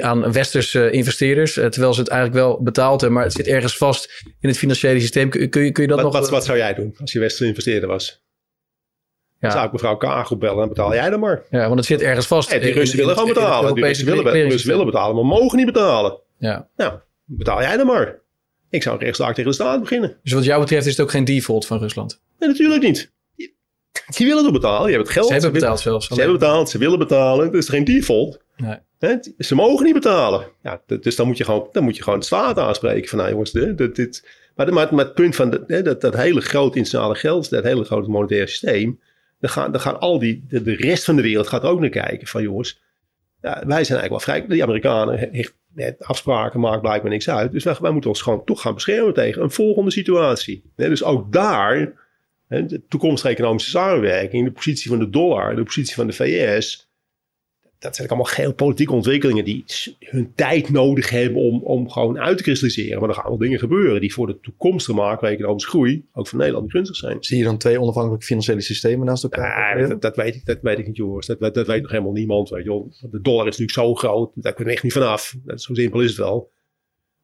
aan- 0.00 0.32
westerse 0.32 0.90
investeerders, 0.90 1.52
terwijl 1.52 1.94
ze 1.94 2.00
het 2.00 2.08
eigenlijk 2.08 2.40
wel 2.40 2.62
betaald 2.62 3.00
hebben, 3.00 3.18
maar 3.18 3.26
het 3.26 3.36
zit 3.36 3.46
ergens 3.46 3.76
vast 3.76 4.24
in 4.40 4.48
het 4.48 4.58
financiële 4.58 5.00
systeem. 5.00 5.28
Kun, 5.28 5.48
kun 5.50 5.62
je, 5.64 5.72
kun 5.72 5.82
je 5.82 5.88
dat 5.88 6.00
Wat, 6.02 6.12
nog... 6.12 6.20
wat, 6.20 6.30
wat 6.30 6.44
zou 6.44 6.58
jij 6.58 6.74
doen 6.74 6.94
als 7.00 7.12
je 7.12 7.18
westerse 7.18 7.46
investeerder 7.48 7.88
was? 7.88 8.22
Dan 9.40 9.50
zou 9.50 9.62
ja, 9.62 9.66
ik 9.68 9.72
mevrouw 9.72 9.96
Kaag 9.96 10.30
opbellen 10.30 10.62
en 10.62 10.68
betaal 10.68 10.94
jij 10.94 11.10
dan 11.10 11.20
maar. 11.20 11.42
ja, 11.50 11.64
want 11.66 11.74
het 11.78 11.84
zit 11.84 12.00
ergens 12.02 12.26
vast. 12.26 12.50
Die 12.60 12.72
Russen 12.72 12.98
willen 12.98 13.14
gewoon 13.14 13.28
betalen. 13.32 13.74
Die 13.74 13.84
Russen 13.84 14.06
willen, 14.06 14.32
willen 14.66 14.86
betalen, 14.86 15.14
maar 15.14 15.24
mogen 15.24 15.56
niet 15.56 15.66
betalen. 15.66 16.16
Ja. 16.38 16.68
Nou, 16.76 16.92
betaal 17.24 17.60
jij 17.60 17.76
dan 17.76 17.86
maar. 17.86 18.18
Ik 18.70 18.82
zou 18.82 18.96
een 18.96 19.02
rechtszaak 19.04 19.34
tegen 19.34 19.50
de 19.50 19.56
staat 19.56 19.80
beginnen. 19.80 20.16
Dus 20.22 20.32
wat 20.32 20.44
jou 20.44 20.60
betreft 20.60 20.86
is 20.86 20.92
het 20.92 21.00
ook 21.00 21.10
geen 21.10 21.24
default 21.24 21.66
van 21.66 21.78
Rusland. 21.78 22.20
Nee, 22.38 22.48
natuurlijk 22.48 22.82
niet. 22.82 23.12
Die, 24.16 24.26
willen 24.26 24.42
toch 24.42 24.52
betalen. 24.52 24.90
Je 24.90 24.94
hebt 24.94 25.06
het 25.06 25.16
geld. 25.16 25.26
Ze 25.26 25.32
hebben 25.32 25.52
betaald 25.52 25.80
zelfs. 25.80 26.06
Ze 26.06 26.14
hebben 26.14 26.38
betaald, 26.38 26.70
ze 26.70 26.78
willen 26.78 26.98
betalen. 26.98 27.44
Het 27.44 27.54
is 27.54 27.68
geen 27.68 27.84
default. 27.84 28.40
Nee. 28.56 29.18
Ze 29.38 29.54
mogen 29.54 29.84
niet 29.84 29.94
betalen. 29.94 30.46
Ja, 30.62 30.82
dus 31.00 31.16
dan 31.16 31.26
moet 31.26 31.36
je 31.36 31.44
gewoon, 31.44 31.68
dan 31.72 31.84
moet 31.84 31.96
je 31.96 32.02
gewoon 32.02 32.18
de 32.18 32.24
staat 32.24 32.58
aanspreken. 32.58 33.08
Van 33.08 33.18
nou 33.18 33.30
jongens, 33.30 33.50
dit. 33.50 34.28
Maar, 34.54 34.72
maar, 34.72 34.94
maar 34.94 35.04
het 35.04 35.14
punt 35.14 35.36
van 35.36 35.50
de, 35.50 35.82
dat, 35.82 36.00
dat 36.00 36.16
hele 36.16 36.40
grote 36.40 36.78
internationale 36.78 37.14
geld, 37.14 37.50
dat 37.50 37.64
hele 37.64 37.84
grote 37.84 38.10
monetaire 38.10 38.46
systeem. 38.46 39.00
Dan 39.40 39.50
gaan, 39.50 39.72
dan 39.72 39.80
gaan 39.80 40.00
al 40.00 40.18
die, 40.18 40.44
de, 40.48 40.62
de 40.62 40.74
rest 40.74 41.04
van 41.04 41.16
de 41.16 41.22
wereld 41.22 41.46
gaat 41.48 41.62
ook 41.62 41.80
naar 41.80 41.88
kijken. 41.88 42.26
Van 42.26 42.42
jongens, 42.42 42.80
ja, 43.40 43.62
wij 43.66 43.84
zijn 43.84 43.98
eigenlijk 43.98 44.08
wel 44.08 44.20
vrij. 44.20 44.46
Die 44.46 44.62
Amerikanen, 44.62 45.30
afspraken 45.98 46.60
maakt 46.60 46.80
blijkbaar 46.80 47.10
niks 47.10 47.28
uit. 47.28 47.52
Dus 47.52 47.64
wij, 47.64 47.76
wij 47.80 47.90
moeten 47.90 48.10
ons 48.10 48.22
gewoon 48.22 48.44
toch 48.44 48.60
gaan 48.60 48.74
beschermen 48.74 49.14
tegen 49.14 49.42
een 49.42 49.50
volgende 49.50 49.90
situatie. 49.90 50.72
Dus 50.76 51.04
ook 51.04 51.32
daar, 51.32 51.92
de 52.48 52.82
toekomstige 52.88 53.32
economische 53.32 53.70
samenwerking, 53.70 54.44
de 54.44 54.52
positie 54.52 54.90
van 54.90 54.98
de 54.98 55.10
dollar, 55.10 55.56
de 55.56 55.62
positie 55.62 55.94
van 55.94 56.06
de 56.06 56.12
VS 56.12 56.89
dat 57.80 57.96
zijn 57.96 58.08
allemaal 58.08 58.26
geopolitieke 58.26 58.92
ontwikkelingen 58.92 59.44
die 59.44 59.64
hun 59.98 60.32
tijd 60.34 60.70
nodig 60.70 61.10
hebben 61.10 61.42
om, 61.42 61.62
om 61.62 61.90
gewoon 61.90 62.18
uit 62.18 62.36
te 62.36 62.42
kristalliseren. 62.42 63.00
Maar 63.00 63.08
er 63.08 63.14
gaan 63.14 63.28
wel 63.28 63.38
dingen 63.38 63.58
gebeuren 63.58 64.00
die 64.00 64.12
voor 64.12 64.26
de 64.26 64.40
toekomstige 64.40 64.96
macro-economische 64.96 65.68
groei, 65.68 66.04
ook 66.12 66.28
voor 66.28 66.38
Nederland, 66.38 66.70
gunstig 66.70 66.96
zijn. 66.96 67.16
Zie 67.20 67.38
je 67.38 67.44
dan 67.44 67.58
twee 67.58 67.80
onafhankelijke 67.80 68.26
financiële 68.26 68.60
systemen 68.60 69.06
naast 69.06 69.22
elkaar? 69.22 69.58
Ja, 69.58 69.68
opereren? 69.68 69.88
dat, 69.88 70.02
dat, 70.02 70.16
weet 70.16 70.34
ik, 70.34 70.44
dat 70.44 70.58
weet 70.62 70.78
ik 70.78 70.86
niet, 70.86 70.96
jongens. 70.96 71.26
Dat, 71.26 71.40
dat, 71.40 71.54
dat 71.54 71.66
weet 71.66 71.82
nog 71.82 71.90
helemaal 71.90 72.12
niemand. 72.12 72.48
Weet 72.48 72.64
je. 72.64 73.08
De 73.10 73.20
dollar 73.20 73.46
is 73.46 73.58
natuurlijk 73.58 73.88
zo 73.88 73.94
groot, 73.94 74.30
daar 74.34 74.52
kunnen 74.52 74.66
we 74.66 74.72
echt 74.72 74.82
niet 74.82 74.92
vanaf. 74.92 75.36
Dat, 75.44 75.62
zo 75.62 75.74
simpel 75.74 76.00
is 76.00 76.08
het 76.08 76.18
wel. 76.18 76.50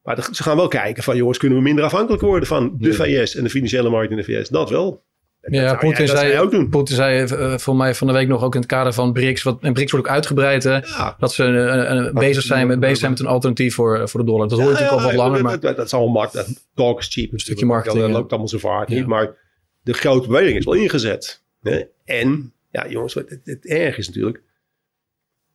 Maar 0.03 0.29
ze 0.31 0.43
gaan 0.43 0.57
wel 0.57 0.67
kijken 0.67 1.03
van, 1.03 1.15
jongens, 1.15 1.37
kunnen 1.37 1.57
we 1.57 1.63
minder 1.63 1.83
afhankelijk 1.83 2.21
worden 2.21 2.47
van 2.47 2.75
de. 2.79 2.93
VS 2.93 3.35
en 3.35 3.43
de 3.43 3.49
financiële 3.49 3.89
markt 3.89 4.11
in 4.11 4.17
de 4.17 4.23
VS? 4.23 4.49
Dat 4.49 4.69
wel. 4.69 5.03
En 5.47 5.61
Ja, 5.61 5.75
Poetin 5.75 6.07
zei, 6.07 6.27
jij 6.27 6.41
ook 6.41 6.51
doen. 6.51 6.69
Poetin 6.69 6.95
zei 6.95 7.23
eh, 7.23 7.57
voor 7.57 7.75
mij 7.75 7.95
van 7.95 8.07
de 8.07 8.13
week 8.13 8.27
nog 8.27 8.43
ook 8.43 8.53
in 8.53 8.59
het 8.59 8.69
kader 8.69 8.93
van 8.93 9.13
BRICS. 9.13 9.43
Wat, 9.43 9.57
en 9.61 9.73
BRICS 9.73 9.91
wordt 9.91 10.07
ook 10.07 10.13
uitgebreid. 10.13 10.63
Hè, 10.63 10.77
Ja, 10.77 11.15
dat 11.19 11.33
ze 11.33 11.43
eh, 11.43 12.07
eh, 12.07 12.13
bezig, 12.13 12.43
zijn 12.43 12.67
met, 12.67 12.79
bezig 12.79 12.97
zijn 12.97 13.11
met 13.11 13.19
een 13.19 13.25
alternatief 13.27 13.75
voor, 13.75 14.09
voor 14.09 14.19
de 14.19 14.25
dollar. 14.25 14.47
Dat 14.47 14.59
hoor 14.59 14.67
je 14.67 14.73
natuurlijk 14.73 14.99
al 14.99 15.05
wat 15.05 15.15
langer. 15.15 15.43
dat, 15.43 15.61
Maar 15.61 15.75
dat, 15.75 15.85
is 15.85 15.93
allemaal 15.93 16.13
markt. 16.13 16.65
Talk 16.75 16.99
is 16.99 17.07
cheap. 17.07 17.39
stukje 17.39 17.65
marketing, 17.65 18.01
Dat 18.01 18.11
loopt 18.11 18.29
allemaal 18.29 18.47
zo 18.47 18.57
vaart 18.57 18.89
niet. 18.89 19.05
Maar 19.05 19.35
de 19.81 19.93
grote 19.93 20.27
beweging 20.27 20.57
is 20.57 20.65
wel 20.65 20.73
ingezet. 20.73 21.43
Hè? 21.61 21.83
En, 22.05 22.53
ja 22.71 22.87
jongens, 22.87 23.13
het, 23.13 23.39
het 23.43 23.65
erg 23.65 23.97
is 23.97 24.07
natuurlijk. 24.07 24.41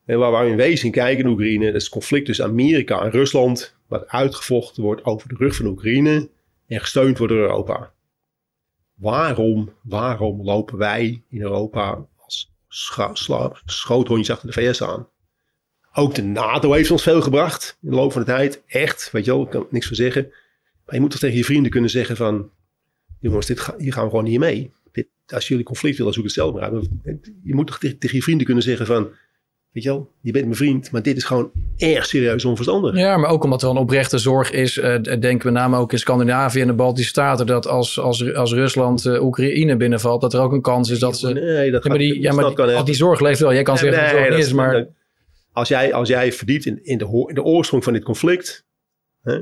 hè, 0.04 0.16
Waar, 0.16 0.30
waar 0.30 0.44
we 0.44 0.50
in 0.50 0.56
wezen 0.56 0.86
in 0.86 0.92
kijken 0.92 1.24
in 1.24 1.30
Oekraïne. 1.30 1.66
Dat 1.66 1.74
is 1.74 1.82
het 1.82 1.92
conflict 1.92 2.26
tussen 2.26 2.44
Amerika 2.44 3.02
en 3.02 3.10
Rusland. 3.10 3.76
Wat 3.88 4.08
uitgevochten 4.08 4.82
wordt 4.82 5.04
over 5.04 5.28
de 5.28 5.34
rug 5.38 5.54
van 5.54 5.66
Oekraïne. 5.66 6.28
En 6.66 6.80
gesteund 6.80 7.18
wordt 7.18 7.32
door 7.32 7.42
Europa. 7.42 7.91
Waarom, 9.02 9.72
waarom 9.82 10.42
lopen 10.42 10.78
wij 10.78 11.22
in 11.28 11.40
Europa 11.40 12.06
als 12.16 12.52
schoothondjes 13.64 14.30
achter 14.30 14.46
de 14.46 14.52
VS 14.52 14.82
aan? 14.82 15.08
Ook 15.92 16.14
de 16.14 16.22
NATO 16.22 16.72
heeft 16.72 16.90
ons 16.90 17.02
veel 17.02 17.22
gebracht 17.22 17.78
in 17.82 17.90
de 17.90 17.96
loop 17.96 18.12
van 18.12 18.20
de 18.20 18.26
tijd. 18.26 18.62
Echt, 18.66 19.10
weet 19.10 19.24
je 19.24 19.30
wel, 19.30 19.42
ik 19.42 19.50
kan 19.50 19.66
niks 19.70 19.86
van 19.86 19.96
zeggen. 19.96 20.28
Maar 20.84 20.94
je 20.94 21.00
moet 21.00 21.10
toch 21.10 21.20
tegen 21.20 21.36
je 21.36 21.44
vrienden 21.44 21.70
kunnen 21.70 21.90
zeggen 21.90 22.16
van... 22.16 22.50
Jongens, 23.20 23.46
dit 23.46 23.74
hier 23.78 23.92
gaan 23.92 24.04
we 24.04 24.10
gewoon 24.10 24.24
niet 24.24 24.38
mee. 24.38 24.72
Dit, 24.92 25.06
als 25.26 25.48
jullie 25.48 25.64
conflict 25.64 25.98
willen, 25.98 26.12
zoek 26.12 26.24
het 26.24 26.32
zelf 26.32 26.54
maar 26.54 26.62
uit. 26.62 26.88
Je 27.42 27.54
moet 27.54 27.66
toch 27.66 27.78
tegen 27.78 28.16
je 28.16 28.22
vrienden 28.22 28.44
kunnen 28.46 28.62
zeggen 28.62 28.86
van... 28.86 29.10
Weet 29.72 29.82
je 29.82 29.88
wel, 29.88 30.12
je 30.20 30.32
bent 30.32 30.44
mijn 30.44 30.56
vriend, 30.56 30.90
maar 30.90 31.02
dit 31.02 31.16
is 31.16 31.24
gewoon 31.24 31.50
erg 31.76 32.06
serieus 32.06 32.44
onverstandig. 32.44 32.96
Ja, 32.96 33.16
maar 33.16 33.30
ook 33.30 33.44
omdat 33.44 33.62
er 33.62 33.68
een 33.68 33.76
oprechte 33.76 34.18
zorg 34.18 34.50
is. 34.50 34.78
eh, 34.78 35.20
denken 35.20 35.46
we 35.46 35.52
name 35.52 35.76
ook 35.76 35.92
in 35.92 35.98
Scandinavië 35.98 36.60
en 36.60 36.66
de 36.66 36.72
Baltische 36.72 37.10
Staten. 37.10 37.46
Dat 37.46 37.66
als, 37.66 38.00
als, 38.00 38.34
als 38.34 38.52
Rusland 38.52 39.06
eh, 39.06 39.24
Oekraïne 39.24 39.76
binnenvalt, 39.76 40.20
dat 40.20 40.34
er 40.34 40.40
ook 40.40 40.52
een 40.52 40.62
kans 40.62 40.90
is 40.90 40.98
dat 40.98 41.18
ze. 41.18 41.32
Nee, 41.32 41.70
dat 41.70 41.82
Ja, 41.82 41.88
maar, 41.88 41.98
die, 41.98 42.20
ja, 42.20 42.32
maar 42.32 42.54
die, 42.54 42.82
die 42.82 42.94
zorg 42.94 43.20
leeft 43.20 43.40
wel. 43.40 43.52
Jij 43.52 43.62
kan 43.62 43.78
zeggen 43.78 44.08
zorg 44.08 44.28
dat 44.28 44.36
niet 44.36 44.46
is, 44.46 44.52
maar. 44.52 44.86
als 45.52 45.68
jij, 45.68 45.94
als 45.94 46.08
jij 46.08 46.32
verdiept 46.32 46.66
in, 46.66 46.84
in, 46.84 46.98
de, 46.98 47.24
in 47.28 47.34
de 47.34 47.42
oorsprong 47.42 47.84
van 47.84 47.92
dit 47.92 48.04
conflict, 48.04 48.66
hè, 49.22 49.38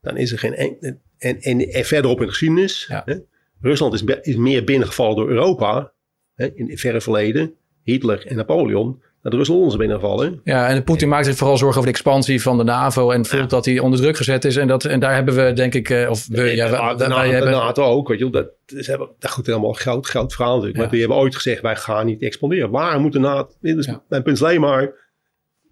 dan 0.00 0.16
is 0.16 0.32
er 0.32 0.38
geen 0.38 0.54
en, 0.54 1.00
en, 1.18 1.40
en, 1.40 1.60
en 1.60 1.84
verderop 1.84 2.18
in 2.18 2.24
de 2.24 2.30
geschiedenis. 2.30 2.86
Ja. 2.88 3.02
Hè, 3.04 3.14
Rusland 3.60 4.04
is 4.22 4.36
meer 4.36 4.64
binnengevallen 4.64 5.16
door 5.16 5.28
Europa 5.28 5.92
hè, 6.34 6.50
in 6.54 6.70
het 6.70 6.80
verre 6.80 7.00
verleden. 7.00 7.54
Hitler 7.82 8.26
en 8.26 8.36
Napoleon, 8.36 9.02
dat 9.30 9.38
Rusland 9.38 9.60
ons 9.62 9.72
is 9.72 9.78
binnengevallen. 9.78 10.40
Ja, 10.44 10.68
en 10.68 10.84
Poetin 10.84 11.08
maakt 11.08 11.26
zich 11.26 11.36
vooral 11.36 11.56
zorgen 11.56 11.76
over 11.78 11.90
de 11.90 11.96
expansie 11.98 12.42
van 12.42 12.56
de 12.58 12.64
NAVO 12.64 13.10
en 13.10 13.26
voelt 13.26 13.50
dat 13.50 13.64
hij 13.64 13.78
onder 13.78 14.00
druk 14.00 14.16
gezet 14.16 14.44
is. 14.44 14.56
En, 14.56 14.66
dat, 14.68 14.84
en 14.84 15.00
daar 15.00 15.14
hebben 15.14 15.34
we 15.34 15.52
denk 15.52 15.74
ik, 15.74 15.90
eh, 15.90 16.10
of 16.10 16.26
we, 16.26 16.42
ja, 16.42 16.70
wij, 16.70 16.94
de, 16.96 17.06
wij- 17.08 17.26
de, 17.26 17.32
hebben, 17.32 17.50
NATO 17.50 17.84
ook, 17.84 18.08
weet 18.08 18.18
je. 18.18 18.30
Dat, 18.30 18.48
ze 18.66 18.90
hebben, 18.90 19.08
dat 19.18 19.30
goed, 19.30 19.46
helemaal 19.46 19.72
groot, 19.72 20.06
groot 20.06 20.34
verhaal 20.34 20.52
natuurlijk. 20.54 20.78
Maar 20.80 20.90
die 20.90 21.00
hebben 21.00 21.18
ooit 21.18 21.34
gezegd, 21.34 21.62
wij 21.62 21.76
gaan 21.76 22.06
niet 22.06 22.22
expanderen. 22.22 22.70
Waarom 22.70 23.02
moet 23.02 23.12
de 23.12 23.18
NATO... 23.18 23.52
Is 23.60 23.86
Ja. 23.86 24.02
Mijn 24.08 24.22
punt 24.22 24.36
is 24.36 24.42
alleen 24.42 24.60
maar... 24.60 25.04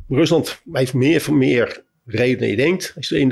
Rusland 0.08 0.60
heeft 0.72 0.94
meer 0.94 1.20
voor 1.20 1.34
meer 1.34 1.82
redenen 2.04 2.38
dan 2.38 2.48
je 2.48 2.56
denkt. 2.56 2.92
Als 2.96 3.08
je 3.08 3.14
erin 3.14 3.30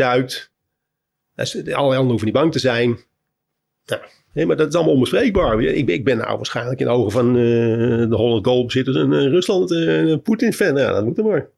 is- 1.37 1.57
Allerlei 1.57 1.77
anderen 1.77 2.07
hoeven 2.09 2.25
niet 2.27 2.35
bang 2.37 2.53
te 2.53 2.59
zijn. 2.59 2.99
Nou, 3.87 4.03
nee, 4.35 4.47
maar 4.47 4.57
dat 4.57 4.69
is 4.69 4.75
allemaal 4.75 4.95
onbespreekbaar. 4.95 5.61
Ik, 5.63 5.87
ben- 5.87 5.95
ik 5.95 6.05
ben 6.05 6.17
nou 6.17 6.37
waarschijnlijk 6.37 6.81
in 6.81 6.87
de 6.87 6.93
ogen 6.93 7.11
van 7.13 7.29
eh, 7.29 7.43
de 8.09 8.15
100 8.17 8.47
goalbezitters 8.47 8.97
een 8.97 9.13
eh, 9.13 9.27
Rusland 9.27 9.73
eh, 9.73 10.15
Poetin-fan. 10.23 10.77
Ja, 10.77 10.93
dat 10.93 11.05
moet 11.05 11.19
er 11.19 11.25
maar. 11.25 11.49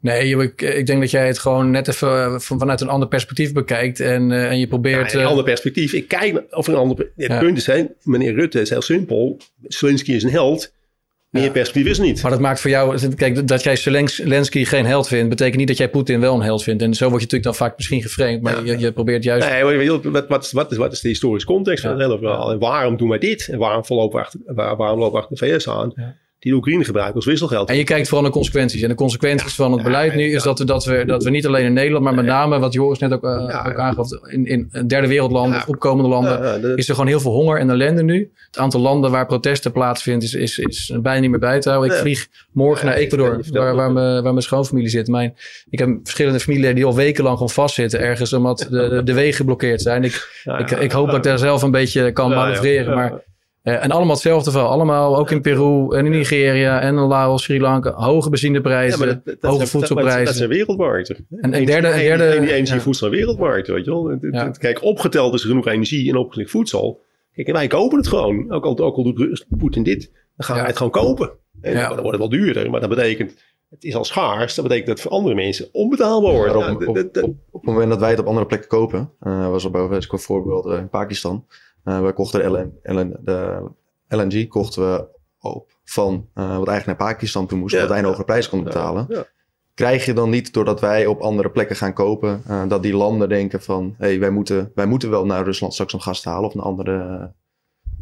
nee, 0.00 0.36
ik, 0.36 0.62
ik 0.62 0.86
denk 0.86 1.00
dat 1.00 1.10
jij 1.10 1.26
het 1.26 1.38
gewoon 1.38 1.70
net 1.70 1.88
even 1.88 2.40
van, 2.40 2.58
vanuit 2.58 2.80
een 2.80 2.88
ander 2.88 3.08
perspectief 3.08 3.52
bekijkt. 3.52 4.00
En, 4.00 4.32
en 4.32 4.58
je 4.58 4.66
probeert... 4.68 5.12
een 5.12 5.24
ander 5.24 5.44
perspectief. 5.44 5.92
Ik 5.92 6.08
kijk 6.08 6.42
of 6.50 6.66
een 6.66 6.74
ander. 6.74 6.96
Het 6.98 7.12
Ja. 7.16 7.38
punt 7.38 7.56
is, 7.58 7.66
hè, 7.66 7.84
meneer 8.02 8.34
Rutte 8.34 8.60
is 8.60 8.70
heel 8.70 8.82
simpel. 8.82 9.38
Zelensky 9.62 10.12
is 10.12 10.22
een 10.22 10.30
held. 10.30 10.74
Meer 11.30 11.50
perspectief 11.50 11.90
is 11.90 11.98
niet. 11.98 12.22
Maar 12.22 12.30
dat 12.30 12.40
maakt 12.40 12.60
voor 12.60 12.70
jou, 12.70 13.14
kijk, 13.14 13.48
dat 13.48 13.62
jij 13.62 13.76
Zelens- 13.76 14.14
Zelensky 14.14 14.64
geen 14.64 14.86
held 14.86 15.08
vindt, 15.08 15.28
betekent 15.28 15.56
niet 15.56 15.68
dat 15.68 15.76
jij 15.76 15.88
Poetin 15.90 16.20
wel 16.20 16.34
een 16.34 16.40
held 16.42 16.62
vindt. 16.62 16.82
En 16.82 16.94
zo 16.94 17.04
word 17.08 17.20
je 17.20 17.26
natuurlijk 17.26 17.44
dan 17.44 17.54
vaak 17.54 17.76
misschien 17.76 18.02
geframed, 18.02 18.42
maar 18.42 18.64
je, 18.64 18.78
je 18.78 18.92
probeert 18.92 19.24
juist. 19.24 19.48
Nee, 19.48 19.64
wat, 20.10 20.26
wat, 20.28 20.44
is- 20.44 20.52
wat, 20.52 20.70
is, 20.72 20.76
wat 20.76 20.92
is 20.92 21.00
de 21.00 21.08
historische 21.08 21.48
context 21.48 21.82
van 21.82 21.90
het 21.92 22.00
hele 22.00 22.18
verhaal? 22.18 22.50
En 22.50 22.58
waarom 22.58 22.96
doen 22.96 23.08
wij 23.08 23.18
dit? 23.18 23.48
En 23.48 23.58
waarom 23.58 23.82
lopen 23.88 24.18
we 24.18 24.24
achter, 24.24 24.40
waar- 24.44 24.76
waarom 24.76 24.98
lopen 24.98 25.20
we 25.20 25.26
achter 25.26 25.48
de 25.48 25.54
VS 25.58 25.68
aan? 25.68 25.92
Ja. 25.96 26.16
Die 26.38 26.50
de 26.52 26.58
Oekraïne 26.58 26.84
gebruiken 26.84 27.14
als 27.14 27.24
wisselgeld. 27.24 27.68
En 27.68 27.76
je 27.76 27.84
kijkt 27.84 28.04
vooral 28.04 28.22
naar 28.22 28.32
consequenties. 28.32 28.82
En 28.82 28.88
de 28.88 28.94
consequenties 28.94 29.54
van 29.54 29.70
het 29.70 29.80
Ja, 29.80 29.86
beleid 29.86 30.14
nu 30.14 30.28
ja. 30.28 30.36
is 30.36 30.42
dat 30.42 30.58
we, 30.58 30.64
dat, 30.64 30.84
we, 30.84 31.04
dat 31.04 31.24
we 31.24 31.30
niet 31.30 31.46
alleen 31.46 31.64
in 31.64 31.72
Nederland, 31.72 32.04
maar 32.04 32.14
met 32.14 32.24
name, 32.24 32.58
wat 32.58 32.72
Joris 32.72 32.98
net 32.98 33.12
ook, 33.12 33.22
Ja, 33.22 33.66
ook 33.68 33.78
aangaf, 33.78 34.08
in, 34.26 34.46
in 34.46 34.86
derde 34.86 35.08
wereldlanden, 35.08 35.58
of 35.58 35.68
opkomende 35.68 36.08
landen, 36.08 36.76
is 36.76 36.88
er 36.88 36.94
gewoon 36.94 37.10
heel 37.10 37.20
veel 37.20 37.32
honger 37.32 37.58
en 37.58 37.70
ellende 37.70 38.02
nu. 38.02 38.30
Het 38.46 38.58
aantal 38.58 38.80
landen 38.80 39.10
waar 39.10 39.26
protesten 39.26 39.72
plaatsvindt 39.72 40.24
is, 40.24 40.34
is, 40.34 40.58
is 40.58 40.92
bijna 41.02 41.20
niet 41.20 41.30
meer 41.30 41.38
bij 41.38 41.60
te 41.60 41.70
houden. 41.70 41.94
Ik 41.94 42.00
vlieg 42.00 42.28
morgen 42.52 42.86
naar 42.86 42.94
Ecuador, 42.94 43.40
waar, 43.52 43.74
waar, 43.74 43.92
mijn, 43.92 44.22
waar 44.22 44.32
mijn 44.32 44.42
schoonfamilie 44.42 44.90
zit. 44.90 45.08
Mijn, 45.08 45.34
ik 45.70 45.78
heb 45.78 45.98
verschillende 46.02 46.40
familieleden 46.40 46.76
die 46.76 46.84
al 46.84 46.94
wekenlang 46.94 47.34
gewoon 47.34 47.50
vastzitten 47.50 48.00
ergens, 48.00 48.32
omdat 48.32 48.66
de, 48.70 48.88
de, 48.88 49.02
de 49.02 49.14
wegen 49.14 49.34
geblokkeerd 49.34 49.82
zijn. 49.82 50.04
Ik, 50.04 50.42
ja, 50.44 50.58
ik, 50.58 50.70
ik 50.70 50.92
hoop 50.92 51.06
dat 51.06 51.16
ik 51.16 51.22
daar 51.22 51.38
zelf 51.38 51.62
een 51.62 51.70
beetje 51.70 52.12
kan 52.12 52.30
manoeuvreren. 52.30 52.88
Ja. 52.88 52.94
Maar, 52.94 53.24
en 53.74 53.90
allemaal 53.90 54.14
hetzelfde 54.14 54.50
verhaal. 54.50 54.70
Allemaal, 54.70 55.16
ook 55.18 55.30
in 55.30 55.40
Peru 55.40 55.88
en 55.96 56.04
in 56.04 56.10
Nigeria 56.10 56.80
en 56.80 56.96
in 56.96 57.00
Laos, 57.02 57.42
Sri 57.42 57.60
Lanka. 57.60 57.92
Hoge 57.92 58.30
benzineprijzen, 58.30 58.98
Ja, 59.06 59.06
dat- 59.06 59.24
dat- 59.24 59.36
hoge 59.40 59.56
zijn- 59.56 59.68
voedselprijzen. 59.68 60.24
Dat 60.24 60.34
zijn 60.34 60.48
wereldmarkten. 60.48 61.26
En 61.30 61.54
een 61.54 61.64
derde- 61.64 61.88
een 61.88 61.98
derde- 61.98 62.24
Energie, 62.24 62.52
energie 62.52 62.74
ja. 62.74 62.80
voedsel 62.80 63.10
wereldmarkten, 63.10 63.74
weet 63.74 63.84
je 63.84 63.90
wel. 63.90 64.18
Ja. 64.30 64.50
Kijk, 64.50 64.82
opgeteld 64.82 65.34
is 65.34 65.42
er 65.42 65.48
genoeg 65.48 65.66
energie 65.66 66.08
en 66.10 66.16
opgeteld 66.16 66.50
voedsel. 66.50 67.00
Kijk, 67.34 67.46
en 67.46 67.52
wij 67.54 67.66
kopen 67.66 67.98
het 67.98 68.08
gewoon. 68.08 68.52
Ook 68.52 68.64
al, 68.64 68.78
ook 68.78 68.96
al 68.96 69.02
doet 69.14 69.46
Poetin 69.58 69.82
dit, 69.82 70.10
dan 70.12 70.46
gaan 70.46 70.54
Ja. 70.56 70.60
wij 70.60 70.70
het 70.70 70.76
gewoon 70.76 70.92
kopen. 70.92 71.30
En 71.60 71.72
Ja. 71.72 71.86
Dan 71.88 72.02
wordt 72.02 72.18
het 72.18 72.30
wel 72.30 72.40
duurder, 72.40 72.70
maar 72.70 72.80
dat 72.80 72.88
betekent... 72.88 73.34
Het 73.70 73.84
is 73.84 73.94
al 73.94 74.04
schaars, 74.04 74.54
dat 74.54 74.64
betekent 74.64 74.88
dat 74.88 74.98
het 74.98 75.06
voor 75.06 75.16
andere 75.16 75.34
mensen 75.34 75.68
onbetaalbaar 75.72 76.32
wordt. 76.32 76.52
Ja, 76.52 76.72
op, 77.22 77.34
het 77.52 77.62
moment 77.62 77.88
dat 77.90 78.00
wij 78.00 78.10
het 78.10 78.18
op 78.18 78.26
andere 78.26 78.46
plekken 78.46 78.68
kopen, 78.68 79.10
eh, 79.20 79.48
was 79.50 79.64
er 79.64 79.74
een 79.74 80.18
voorbeeld 80.18 80.66
eh, 80.66 80.78
in 80.78 80.88
Pakistan. 80.88 81.46
Eh 81.86 82.00
wij 82.00 82.12
kochten 82.12 82.40
de, 82.40 82.46
LN, 82.82 82.96
LN, 82.96 83.16
de 83.24 83.68
LNG 84.08 84.48
kochten 84.48 84.92
we 84.92 85.06
op 85.40 85.76
van 85.84 86.28
eh, 86.34 86.58
wat 86.58 86.68
eigenlijk 86.68 86.98
naar 86.98 87.08
Pakistan 87.08 87.46
toe 87.46 87.58
moest, 87.58 87.72
Ja. 87.72 87.76
omdat 87.78 87.92
wij 87.92 88.02
een 88.02 88.08
hogere 88.08 88.24
prijs 88.26 88.48
konden 88.48 88.68
betalen. 88.72 89.06
Ja. 89.08 89.26
Krijg 89.74 90.04
je 90.04 90.12
dan 90.12 90.30
niet, 90.30 90.52
doordat 90.52 90.80
wij 90.80 91.06
op 91.06 91.20
andere 91.20 91.50
plekken 91.50 91.76
gaan 91.76 91.92
kopen, 91.92 92.42
eh, 92.46 92.68
dat 92.68 92.82
die 92.82 92.96
landen 92.96 93.28
denken 93.28 93.62
van, 93.62 93.94
hé, 93.98 94.06
hey, 94.06 94.18
wij, 94.20 94.30
moeten, 94.30 94.72
wij 94.74 94.86
moeten 94.86 95.10
wel 95.10 95.26
naar 95.26 95.44
Rusland 95.44 95.72
straks 95.72 95.94
om 95.94 96.00
gas 96.00 96.20
te 96.22 96.28
halen 96.28 96.48
of 96.48 96.54
naar 96.54 96.64
andere 96.64 97.32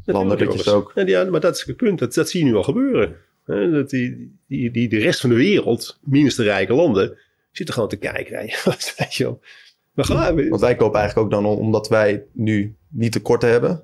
landen. 0.05 0.39
Dat 0.39 0.39
je 0.39 0.45
jongens. 0.45 0.69
ook, 0.69 0.93
ja, 1.07 1.25
maar 1.25 1.41
dat 1.41 1.57
is 1.57 1.65
het 1.65 1.77
punt. 1.77 1.99
Dat, 1.99 2.15
dat 2.15 2.29
zie 2.29 2.45
je 2.45 2.51
nu 2.51 2.57
al 2.57 2.63
gebeuren. 2.63 3.17
Hè, 3.45 3.71
dat 3.71 3.91
die, 3.91 4.39
die, 4.49 4.71
die, 4.71 4.89
de 4.89 4.99
rest 4.99 5.21
van 5.21 5.31
de 5.31 5.37
wereld, 5.37 5.99
minus 6.03 6.35
de 6.35 6.43
rijke 6.43 6.75
landen, 6.75 7.19
zitten 7.51 7.75
gewoon 7.75 7.89
te 7.89 7.97
kijken. 7.97 8.49
We 9.95 10.05
gaan, 10.05 10.49
Want 10.49 10.61
wij 10.61 10.77
kopen 10.77 11.01
eigenlijk 11.01 11.27
ook 11.27 11.43
dan 11.43 11.53
om- 11.53 11.59
omdat 11.59 11.89
wij 11.89 12.25
nu 12.33 12.77
niet 12.89 13.13
tekorten 13.13 13.51
hebben. 13.51 13.83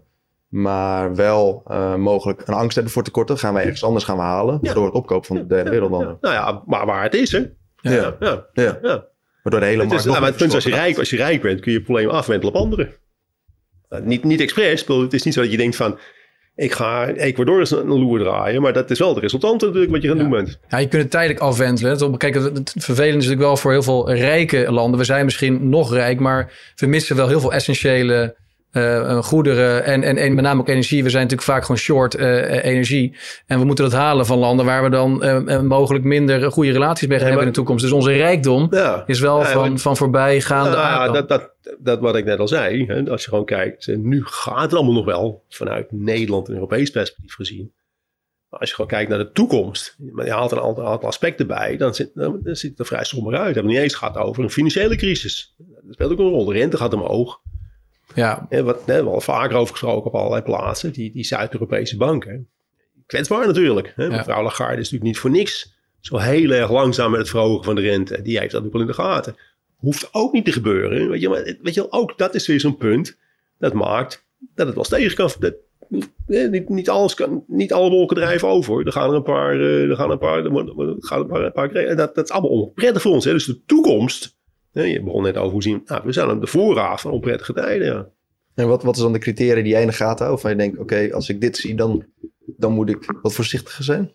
Maar 0.49 1.15
wel 1.15 1.63
eh, 1.67 1.95
mogelijk 1.95 2.43
een 2.49 2.55
angst 2.55 2.75
hebben 2.75 2.93
voor 2.93 3.03
tekorten. 3.03 3.39
Gaan 3.39 3.55
wij 3.55 3.63
ergens 3.63 3.85
anders 3.85 4.05
gaan 4.05 4.17
we 4.17 4.23
halen. 4.23 4.59
Ja. 4.63 4.75
Door 4.75 4.85
het 4.85 4.95
opkopen 4.95 5.27
van 5.27 5.37
de 5.37 5.47
derde 5.47 5.71
wereldlanden. 5.71 6.19
Nou 6.21 6.35
ja, 6.35 6.63
maar 6.67 6.87
waar 6.87 7.03
het 7.03 7.15
is, 7.15 7.33
hè? 7.33 7.39
Ja. 7.39 7.93
Ja, 7.93 8.17
ja. 8.21 8.47
Ja. 8.53 8.79
ja. 8.83 9.05
Waardoor 9.43 9.61
de 9.61 9.67
hele 9.67 9.81
Het 9.81 9.89
markt 9.89 9.93
is, 9.93 10.05
nou, 10.05 10.07
nog 10.07 10.19
maar 10.19 10.29
het 10.29 10.37
punt 10.37 10.49
is, 10.51 10.55
als 10.55 10.65
je, 10.65 10.71
rijk, 10.71 10.99
als 10.99 11.11
je 11.11 11.17
rijk 11.17 11.43
bent, 11.43 11.61
kun 11.61 11.73
je 11.73 11.79
je 11.79 11.85
probleem 11.85 12.09
afwentelen 12.09 12.55
op 12.55 12.61
anderen. 12.61 12.93
Nou, 13.89 14.07
niet, 14.07 14.25
niet 14.25 14.41
expres. 14.41 14.87
Het 14.87 15.13
is 15.13 15.23
niet 15.23 15.35
zo 15.35 15.41
dat 15.41 15.51
je 15.51 15.57
denkt 15.57 15.77
van... 15.77 15.99
Ik 16.61 16.73
ga 16.73 17.09
Ecuador 17.09 17.59
eens 17.59 17.71
een 17.71 17.87
loer 17.87 18.19
draaien. 18.19 18.63
Maar 18.63 18.73
dat 18.73 18.91
is 18.91 18.99
wel 18.99 19.09
het 19.09 19.19
resultant 19.19 19.61
natuurlijk 19.61 19.91
wat 19.91 20.03
je 20.03 20.09
gaan 20.09 20.17
Ja. 20.17 20.23
doen 20.23 20.33
bent. 20.33 20.59
Ja, 20.69 20.79
je 20.79 20.89
kunt 20.89 21.03
het 21.03 21.11
tijdelijk 21.11 21.41
afwentelen. 21.41 22.17
Kijk, 22.17 22.35
het, 22.35 22.45
het 22.45 22.73
vervelende 22.77 23.07
is 23.19 23.25
natuurlijk 23.25 23.41
wel 23.41 23.57
voor 23.57 23.71
heel 23.71 23.83
veel 23.83 24.13
rijke 24.13 24.73
landen. 24.73 24.99
We 24.99 25.05
zijn 25.05 25.25
misschien 25.25 25.69
nog 25.69 25.93
rijk, 25.95 26.21
maar 26.21 26.53
we 26.77 26.87
missen 26.87 27.17
wel 27.17 27.29
heel 27.29 27.41
veel 27.41 27.53
essentiële 27.53 28.35
eh, 28.71 29.23
goederen 29.23 29.85
en, 29.85 30.03
en, 30.03 30.17
en 30.17 30.35
met 30.35 30.45
name 30.45 30.61
ook 30.61 30.69
energie. 30.69 31.03
We 31.03 31.11
zijn 31.11 31.23
natuurlijk 31.23 31.51
vaak 31.51 31.63
gewoon 31.63 31.77
short 31.77 32.15
eh, 32.15 32.65
energie. 32.65 33.17
En 33.47 33.59
we 33.59 33.65
moeten 33.65 33.85
dat 33.85 33.95
halen 33.95 34.27
van 34.27 34.39
landen 34.39 34.67
waar 34.67 34.83
we 34.83 34.91
dan 34.91 35.67
mogelijk 35.67 36.05
minder 36.05 36.53
goede 36.53 36.73
relaties 36.73 37.09
mee 37.09 37.19
gaan 37.19 37.27
Ja, 37.27 37.33
hebben 37.33 37.47
in 37.47 37.53
de 37.53 37.59
toekomst. 37.59 37.85
Dus 37.85 37.93
onze 37.93 38.13
rijkdom 38.13 38.67
Ja. 38.71 39.03
is 39.07 39.21
wel 39.21 39.39
Ja, 39.39 39.47
van, 39.47 39.79
van 39.79 39.97
voorbijgaande 39.97 40.77
Nou, 40.77 41.13
dat, 41.13 41.29
dat, 41.29 41.51
dat 41.79 42.01
wat 42.01 42.17
ik 42.17 42.25
net 42.25 42.39
al 42.39 42.49
zei. 42.49 42.87
Hè, 42.87 43.11
als 43.11 43.23
je 43.23 43.29
gewoon 43.29 43.45
kijkt. 43.45 43.87
Nu 43.97 44.23
gaat 44.25 44.63
het 44.63 44.75
allemaal 44.75 44.95
nog 44.95 45.05
wel. 45.05 45.45
Vanuit 45.49 45.93
Nederland 45.93 46.49
en 46.49 46.55
Europees 46.55 46.91
perspectief 46.91 47.35
gezien. 47.35 47.73
Maar 48.49 48.61
als 48.61 48.69
je 48.69 48.75
gewoon 48.75 48.91
kijkt 48.91 49.09
naar 49.11 49.19
de 49.19 49.33
toekomst. 49.33 49.97
Maar 50.13 50.25
je 50.25 50.33
haalt 50.33 50.53
een 50.53 50.61
aantal, 50.61 50.87
aantal 50.87 51.09
aspecten 51.09 51.47
bij. 51.47 51.77
Dan 51.77 51.95
zit, 51.95 52.11
dan, 52.15 52.41
dan 52.43 52.57
ziet 52.57 52.71
het 52.71 52.79
er 52.79 52.87
vrij 52.87 53.05
somber 53.05 53.33
uit. 53.33 53.47
We 53.47 53.53
hebben 53.53 53.63
het 53.63 53.73
niet 53.73 53.83
eens 53.83 53.95
gehad 53.95 54.17
over 54.17 54.43
een 54.43 54.51
financiële 54.51 54.97
crisis. 54.97 55.55
Dat 55.59 55.93
speelt 55.93 56.13
ook 56.13 56.19
een 56.19 56.29
rol. 56.29 56.45
De 56.45 56.53
rente 56.53 56.77
gaat 56.77 56.95
omhoog. 56.95 57.41
Ja, 58.15 58.47
wat, 58.51 58.85
we 58.85 58.93
hebben 58.93 59.13
al 59.13 59.21
vaker 59.21 59.57
over 59.57 59.73
gesproken 59.73 60.07
op 60.07 60.15
allerlei 60.15 60.43
plaatsen. 60.43 60.93
Die, 60.93 61.13
die 61.13 61.25
Zuid-Europese 61.25 61.97
banken. 61.97 62.49
Kwetsbaar 63.07 63.47
natuurlijk. 63.47 63.93
Hè? 63.97 64.09
Mevrouw 64.09 64.43
Lagarde 64.43 64.73
is 64.73 64.91
natuurlijk 64.91 65.05
niet 65.05 65.19
voor 65.19 65.31
niks. 65.31 65.79
Zo 66.01 66.17
heel 66.17 66.51
erg 66.51 66.71
langzaam 66.71 67.11
met 67.11 67.21
het 67.21 67.29
verhogen 67.29 67.65
van 67.65 67.75
de 67.75 67.81
rente. 67.81 68.23
Die 68.23 68.39
heeft 68.39 68.53
dat 68.53 68.65
ook 68.65 68.73
wel 68.73 68.81
in 68.81 68.87
de 68.87 68.93
gaten. 68.93 69.37
Hoeft 69.77 70.09
ook 70.13 70.33
niet 70.33 70.45
te 70.45 70.53
gebeuren. 70.53 71.09
Weet 71.11 71.21
je, 71.21 71.29
maar 71.29 71.43
weet 71.63 71.75
je, 71.75 71.81
wel, 71.81 71.93
ook 71.93 72.19
dat 72.19 72.35
is 72.35 72.47
weer 72.47 72.61
zo'n 72.61 72.77
punt. 72.77 73.19
Dat 73.59 73.73
maakt 73.73 74.27
dat 74.55 74.67
het 74.67 74.75
wel 74.75 74.85
tegen 74.85 75.17
kan. 75.17 75.31
Dat, 75.39 75.55
niet, 76.27 76.69
niet, 76.69 76.89
alles 76.89 77.15
kan, 77.15 77.45
niet 77.47 77.73
alle 77.73 77.91
wolken 77.91 78.17
drijven 78.17 78.49
over. 78.49 78.87
Er 78.87 78.93
gaan 78.93 79.11
er 79.11 79.17
een 79.17 79.23
paar. 79.23 79.61
Er 79.61 79.97
gaan 79.97 80.11
een 80.11 80.19
paar. 80.19 80.45
Er 80.45 80.45
er 80.45 80.97
gaan 80.99 81.21
een 81.21 81.27
paar, 81.27 81.45
een 81.45 81.53
paar 81.53 81.97
dat, 81.97 82.15
dat 82.15 82.25
is 82.25 82.31
allemaal 82.31 82.51
onprettig 82.51 83.03
voor 83.03 83.13
ons. 83.13 83.25
Hè? 83.25 83.33
Dus 83.33 83.45
de 83.45 83.65
toekomst. 83.65 84.39
Je 84.73 85.03
begon 85.03 85.23
net 85.23 85.37
over 85.37 85.53
hoe 85.53 85.63
zien. 85.63 85.83
Nou, 85.85 86.03
we 86.05 86.13
zijn 86.13 86.29
aan 86.29 86.41
de 86.41 86.47
voorraad 86.47 87.01
van 87.01 87.11
onprettige 87.11 87.53
tijden. 87.53 87.87
Ja. 87.87 88.09
En 88.55 88.69
wat, 88.69 88.83
wat 88.83 88.97
is 88.97 89.03
dan 89.03 89.13
de 89.13 89.19
criteria 89.19 89.63
die 89.63 89.73
jij 89.73 89.81
in 89.81 89.87
de 89.87 89.93
gaten 89.93 90.27
houdt? 90.27 90.41
Van 90.41 90.51
je 90.51 90.57
denkt, 90.57 90.79
oké, 90.79 91.09
als 91.13 91.29
ik 91.29 91.41
dit 91.41 91.57
zie, 91.57 91.75
dan, 91.75 92.05
dan 92.57 92.73
moet 92.73 92.89
ik 92.89 93.19
wat 93.23 93.35
voorzichtiger 93.35 93.85
zijn? 93.85 94.13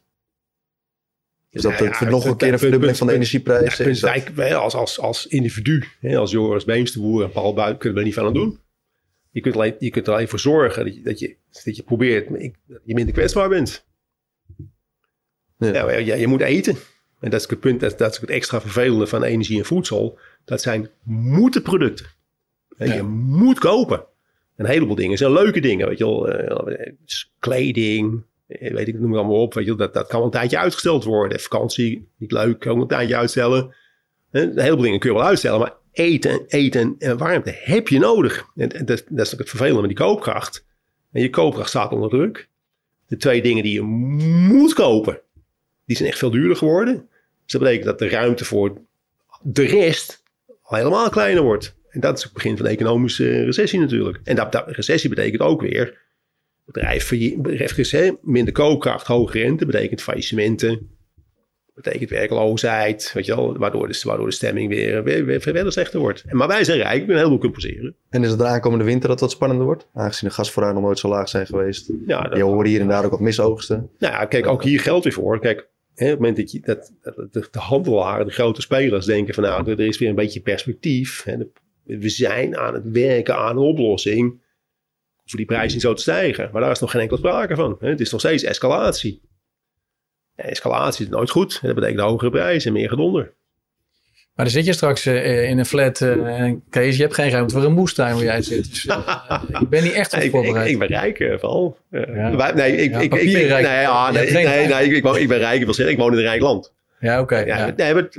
Is 1.49 1.61
dat 1.61 1.77
Ja, 1.77 2.09
nog 2.09 2.25
een 2.25 2.37
keer 2.37 2.53
een 2.53 2.59
verdubbeling 2.59 2.97
van 2.97 3.07
de 3.07 3.13
energieprijs? 3.13 3.77
Ja, 3.77 3.93
wij, 4.01 4.23
wij 4.35 4.55
als, 4.55 4.73
als, 4.73 4.99
als 4.99 5.27
individu, 5.27 5.83
hè, 5.99 6.17
als 6.17 6.31
Joris 6.31 6.65
Beemsterboer 6.65 7.23
en 7.23 7.31
Paul 7.31 7.53
Buik, 7.53 7.79
kunnen 7.79 7.93
we 7.93 7.99
er 7.99 8.05
niet 8.05 8.15
van 8.15 8.25
aan 8.25 8.33
doen. 8.33 8.59
Je 9.31 9.41
kunt, 9.41 9.55
alleen, 9.55 9.75
je 9.79 9.89
kunt 9.89 10.07
er 10.07 10.13
alleen 10.13 10.27
voor 10.27 10.39
zorgen 10.39 10.85
dat 10.85 10.95
je, 10.95 11.01
dat 11.01 11.19
je, 11.19 11.37
dat 11.63 11.75
je 11.75 11.83
probeert, 11.83 12.29
dat 12.67 12.81
je 12.83 12.93
minder 12.93 13.13
kwetsbaar 13.13 13.49
bent. 13.49 13.85
Ja. 15.57 15.91
Ja, 15.91 16.15
je 16.15 16.27
moet 16.27 16.41
eten. 16.41 16.75
En 17.19 17.29
dat 17.29 17.41
is 17.41 17.49
het 17.49 17.59
punt, 17.59 17.79
dat, 17.79 17.97
dat 17.97 18.11
is 18.11 18.19
het 18.19 18.29
extra 18.29 18.61
vervelende 18.61 19.07
van 19.07 19.23
energie 19.23 19.57
en 19.59 19.65
voedsel. 19.65 20.19
Dat 20.45 20.61
zijn 20.61 20.89
moeten 21.03 21.61
producten. 21.61 22.05
En 22.77 22.87
Ja. 22.87 22.93
Je 22.93 23.03
moet 23.03 23.59
kopen. 23.59 24.05
Een 24.55 24.65
heleboel 24.65 24.95
dingen 24.95 25.17
zijn 25.17 25.31
leuke 25.31 25.59
dingen, 25.59 25.87
weet 25.87 25.97
je 25.97 26.03
wel. 26.05 26.29
eh, 26.29 26.91
kleding, 27.39 28.23
eh, 28.47 28.73
weet 28.73 28.87
ik, 28.87 28.99
noem 28.99 29.09
het 29.11 29.19
allemaal 29.19 29.41
op. 29.41 29.53
Weet 29.53 29.63
je 29.65 29.69
wel. 29.75 29.79
Dat, 29.85 29.93
dat 29.93 30.07
kan 30.07 30.17
wel 30.17 30.25
een 30.25 30.33
tijdje 30.33 30.57
uitgesteld 30.57 31.03
worden. 31.03 31.39
Vakantie, 31.39 32.07
niet 32.17 32.31
leuk, 32.31 32.59
kan 32.59 32.81
een 32.81 32.87
tijdje 32.87 33.15
uitstellen. 33.17 33.75
Eh, 34.31 34.41
Een 34.41 34.59
heleboel 34.59 34.83
dingen 34.83 34.99
kun 34.99 35.09
je 35.09 35.15
wel 35.15 35.25
uitstellen, 35.25 35.59
maar 35.59 35.73
eten, 35.91 36.43
eten 36.47 36.95
en 36.99 37.17
warmte 37.17 37.59
heb 37.63 37.87
je 37.87 37.99
nodig. 37.99 38.45
En, 38.55 38.69
dat, 38.69 39.03
dat 39.09 39.25
is 39.25 39.31
het 39.31 39.49
vervelende 39.49 39.79
met 39.81 39.89
die 39.89 40.05
koopkracht. 40.05 40.65
En 41.11 41.21
je 41.21 41.29
koopkracht 41.29 41.69
staat 41.69 41.91
onder 41.91 42.09
druk. 42.09 42.49
De 43.07 43.17
twee 43.17 43.41
dingen 43.41 43.63
die 43.63 43.73
je 43.73 43.81
moet 43.81 44.73
kopen, 44.73 45.21
die 45.85 45.95
zijn 45.95 46.09
echt 46.09 46.17
veel 46.17 46.31
duurder 46.31 46.57
geworden. 46.57 46.93
Dus 47.43 47.51
dat 47.51 47.61
betekent 47.61 47.85
dat 47.85 47.99
de 47.99 48.09
ruimte 48.09 48.45
voor 48.45 48.81
de 49.41 49.65
rest 49.65 50.23
al 50.61 50.77
helemaal 50.77 51.09
kleiner 51.09 51.43
wordt. 51.43 51.75
En 51.89 51.99
dat 51.99 52.17
is 52.17 52.23
het 52.23 52.33
begin 52.33 52.57
van 52.57 52.65
de 52.65 52.71
economische 52.71 53.43
recessie 53.43 53.79
natuurlijk. 53.79 54.19
En 54.23 54.35
dat, 54.35 54.51
dat 54.51 54.67
recessie 54.67 55.09
betekent 55.09 55.41
ook 55.41 55.61
weer 55.61 56.03
bedrijf, 56.65 57.09
bedrijf 57.37 58.11
minder 58.21 58.53
koopkracht, 58.53 59.07
hoge 59.07 59.39
rente, 59.39 59.65
betekent 59.65 60.01
faillissementen, 60.01 60.89
betekent 61.75 62.09
werkloosheid, 62.09 63.11
weet 63.13 63.25
je 63.25 63.35
wel, 63.35 63.57
waardoor 63.57 63.87
de, 63.87 64.01
waardoor 64.03 64.25
de 64.25 64.33
stemming 64.33 64.69
weer, 64.69 65.03
weer, 65.03 65.25
weer 65.25 65.41
verder 65.41 65.71
slechter 65.71 65.99
wordt. 65.99 66.23
En, 66.27 66.37
maar 66.37 66.47
wij 66.47 66.63
zijn 66.63 66.77
rijk, 66.77 66.99
we 66.99 67.05
kunnen 67.05 67.17
heel 67.17 67.27
veel 67.27 67.37
compenseren. 67.37 67.95
En 68.09 68.23
is 68.23 68.29
het 68.29 68.39
de 68.39 68.45
aankomende 68.45 68.85
winter 68.85 69.09
dat 69.09 69.19
wat 69.19 69.31
spannender 69.31 69.65
wordt? 69.65 69.87
Aangezien 69.93 70.29
de 70.29 70.35
gasvoorraden 70.35 70.75
nog 70.75 70.85
nooit 70.85 70.99
zo 70.99 71.09
laag 71.09 71.29
zijn 71.29 71.45
geweest. 71.45 71.91
Ja, 72.05 72.21
dat, 72.21 72.37
je 72.37 72.43
hoort 72.43 72.67
hier 72.67 72.81
en 72.81 72.87
daar 72.87 73.05
ook 73.05 73.11
wat 73.11 73.19
misoogsten. 73.19 73.89
Nou 73.99 74.13
ja, 74.13 74.25
kijk, 74.25 74.47
ook 74.47 74.63
hier 74.63 74.79
geldt 74.79 75.03
weer 75.03 75.13
voor. 75.13 75.39
Kijk, 75.39 75.67
hè, 75.95 76.05
op 76.05 76.11
het 76.11 76.19
moment 76.19 76.37
dat, 76.37 76.51
je, 76.51 76.59
dat, 76.59 76.91
de 77.51 77.59
handelaren, 77.59 78.25
de 78.25 78.31
grote 78.31 78.61
spelers 78.61 79.05
denken 79.05 79.33
van 79.33 79.43
nou, 79.43 79.71
er 79.71 79.79
is 79.79 79.97
weer 79.97 80.09
een 80.09 80.15
beetje 80.15 80.41
perspectief. 80.41 81.23
Hè, 81.23 81.37
we 81.83 82.09
zijn 82.09 82.57
aan 82.57 82.73
het 82.73 82.89
werken 82.91 83.35
aan 83.35 83.57
een 83.57 83.63
oplossing 83.63 84.43
voor 85.25 85.37
die 85.37 85.47
prijs 85.47 85.73
niet 85.73 85.81
zo 85.81 85.93
te 85.93 86.01
stijgen. 86.01 86.49
Maar 86.51 86.61
daar 86.61 86.71
is 86.71 86.79
nog 86.79 86.91
geen 86.91 87.01
enkele 87.01 87.19
sprake 87.19 87.55
van. 87.55 87.77
Hè. 87.79 87.89
Het 87.89 87.99
is 87.99 88.11
nog 88.11 88.19
steeds 88.19 88.43
escalatie. 88.43 89.21
escalatie 90.35 91.05
is 91.05 91.11
nooit 91.11 91.29
goed. 91.29 91.61
Dat 91.61 91.75
betekent 91.75 91.99
hogere 91.99 92.29
prijzen 92.31 92.67
en 92.67 92.77
meer 92.77 92.89
gedonder. 92.89 93.33
Maar 94.35 94.45
dan 94.45 94.53
zit 94.53 94.65
je 94.65 94.73
straks 94.73 95.05
uh, 95.05 95.49
in 95.49 95.59
een 95.59 95.65
flat, 95.65 95.99
uh, 95.99 96.51
Kees, 96.69 96.95
je 96.95 97.01
hebt 97.01 97.13
geen 97.13 97.29
ruimte 97.29 97.53
voor 97.53 97.63
een 97.63 97.73
moestuin 97.73 98.15
waar 98.15 98.23
jij 98.23 98.41
zit. 98.41 98.69
Dus, 98.69 98.85
uh, 98.85 99.41
ik 99.61 99.69
ben 99.69 99.83
niet 99.83 99.93
echt 99.93 100.13
op 100.13 100.29
voorbereid. 100.29 100.65
Ik, 100.65 100.73
ik, 100.73 100.79
ben 100.79 100.87
rijk, 100.87 101.39
val. 101.39 101.77
Ja. 101.91 102.51
Nee, 102.53 102.75
ik, 102.75 102.91
ja, 102.91 102.99
ik, 102.99 103.13
ik, 103.13 103.33
ben, 103.33 103.47
rijk. 103.47 103.65
Nee, 103.65 103.81
ja, 103.81 104.11
nee, 104.11 104.31
nee, 104.31 104.45
nee, 104.45 104.67
nee, 104.67 104.85
ik, 104.85 105.05
ik, 105.05 105.27
ben 105.27 105.37
rijk, 105.37 105.61
ik 105.61 105.73
zeggen, 105.73 105.89
ik 105.89 105.97
woon 105.97 106.11
in 106.11 106.17
een 106.17 106.23
rijk 106.23 106.41
land. 106.41 106.73
Ja, 106.99 107.19
oké. 107.19 107.33
Okay, 107.33 107.45
ja, 107.45 107.73
Nee, 107.75 107.93
maar, 107.93 108.09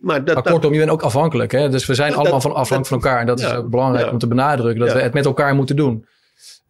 maar, 0.00 0.24
dat, 0.24 0.34
maar 0.34 0.52
kortom, 0.52 0.72
je 0.72 0.78
bent 0.78 0.90
ook 0.90 1.02
afhankelijk. 1.02 1.52
Hè? 1.52 1.68
Dus 1.68 1.86
we 1.86 1.94
zijn 1.94 2.14
allemaal 2.14 2.40
van 2.40 2.54
afhankelijk 2.54 2.86
van 2.86 2.96
elkaar. 2.96 3.20
En 3.20 3.26
dat 3.26 3.40
is 3.40 3.52
ook 3.52 3.70
belangrijk 3.70 4.10
om 4.10 4.18
te 4.18 4.26
benadrukken. 4.26 4.84
Dat 4.84 4.94
we 4.94 5.00
het 5.00 5.12
met 5.12 5.24
elkaar 5.24 5.54
moeten 5.54 5.76
doen 5.76 6.06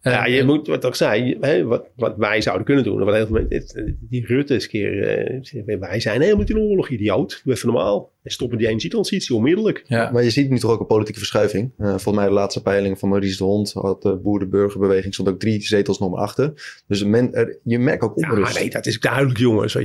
ja, 0.03 0.27
je 0.27 0.45
moet, 0.45 0.67
wat 0.67 0.85
ik 0.85 0.95
zei, 0.95 1.37
hè, 1.41 1.65
wat, 1.65 1.87
wat 1.97 2.17
wij 2.17 2.41
zouden 2.41 2.67
kunnen 2.67 2.85
doen. 2.85 3.05
Wat 3.05 3.15
heel 3.15 3.27
veel 3.27 3.47
mensen, 3.49 3.99
die 4.01 4.27
Rutte 4.27 4.55
is 4.55 4.67
keer, 4.67 5.23
uh, 5.67 5.79
wij 5.79 6.01
zijn 6.01 6.21
helemaal 6.21 6.47
in 6.47 6.59
oorlog, 6.59 6.89
idioot. 6.89 7.41
Doe 7.45 7.55
even 7.55 7.69
normaal. 7.69 8.13
En 8.23 8.31
stoppen 8.31 8.59
die 8.59 8.67
energietransitie 8.67 9.35
onmiddellijk. 9.35 9.85
Ja. 9.87 10.11
Maar 10.13 10.23
je 10.23 10.31
ziet 10.31 10.51
nu 10.51 10.59
toch 10.59 10.71
ook 10.71 10.81
een 10.81 10.87
politieke 10.87 11.19
verschuiving. 11.19 11.73
Uh, 11.79 11.89
volgens 11.89 12.15
mij 12.15 12.25
de 12.25 12.33
laatste 12.33 12.63
peiling 12.63 12.99
van 12.99 13.09
Maurice 13.09 13.37
de 13.37 13.45
Hond 13.45 13.73
had 13.73 14.03
de 14.03 14.17
boer-de-burgerbeweging 14.17 15.15
stond 15.15 15.29
ook 15.29 15.39
drie 15.39 15.63
zetels 15.63 15.99
nog 15.99 16.11
maar 16.11 16.21
achter. 16.21 16.83
Dus 16.87 17.05
men, 17.05 17.35
er, 17.35 17.59
je 17.63 17.79
merkt 17.79 18.03
ook 18.03 18.17
onrust. 18.17 18.55
Ja, 18.55 18.61
nee, 18.61 18.71
dat 18.71 18.87
is 18.87 19.01
duidelijk 19.01 19.39
jongens. 19.39 19.77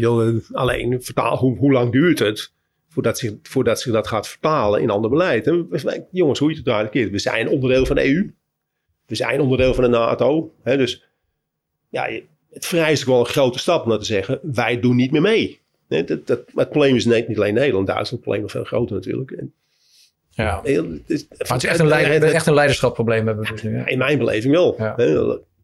Alleen, 0.51 1.01
vertaal, 1.01 1.38
hoe, 1.38 1.58
hoe 1.58 1.71
lang 1.71 1.91
duurt 1.91 2.19
het? 2.19 2.54
Voordat 2.89 3.17
zich, 3.17 3.34
voordat 3.41 3.82
zich 3.82 3.93
dat 3.93 4.08
gaat 4.08 4.28
vertalen 4.28 4.82
in 4.82 4.89
ander 4.89 5.10
beleid. 5.10 5.47
En, 5.47 5.67
jongens, 6.12 6.39
hoe 6.39 6.49
je 6.49 6.56
het 6.56 6.65
duidelijk 6.65 6.95
is. 6.95 7.10
We 7.10 7.19
zijn 7.19 7.49
onderdeel 7.49 7.86
van 7.86 7.95
de 7.95 8.13
EU. 8.13 8.34
We 9.05 9.15
zijn 9.15 9.41
onderdeel 9.41 9.73
van 9.73 9.83
de 9.83 9.89
NATO. 9.89 10.53
Hè, 10.63 10.77
dus 10.77 11.03
ja, 11.89 12.09
het 12.51 12.65
vereist 12.65 13.03
wel 13.03 13.19
een 13.19 13.25
grote 13.25 13.59
stap 13.59 13.83
om 13.83 13.89
dat 13.89 13.99
te 13.99 14.05
zeggen. 14.05 14.39
Wij 14.41 14.79
doen 14.79 14.95
niet 14.95 15.11
meer 15.11 15.21
mee. 15.21 15.59
dat, 15.87 16.07
dat, 16.07 16.27
het 16.27 16.69
probleem 16.69 16.95
is 16.95 17.05
niet 17.05 17.37
alleen 17.37 17.53
Nederland. 17.53 17.87
Duitsland. 17.87 18.09
Het 18.09 18.21
probleem 18.21 18.45
is 18.45 18.51
veel 18.51 18.63
groter 18.63 18.95
natuurlijk. 18.95 19.31
En, 19.31 19.53
ja. 20.29 20.61
Het 20.63 21.09
is, 21.09 21.27
maar 21.27 21.37
het 21.47 21.63
is 21.63 21.69
echt 21.69 21.79
een, 21.79 21.87
leider, 21.87 22.33
echt 22.33 22.47
een 22.47 22.53
leiderschapprobleem 22.53 23.25
hebben 23.25 23.45
we 23.45 23.51
dus 23.51 23.63
nu. 23.63 23.81
In 23.85 23.97
mijn 23.97 24.17
beleving 24.17 24.53
wel. 24.53 24.75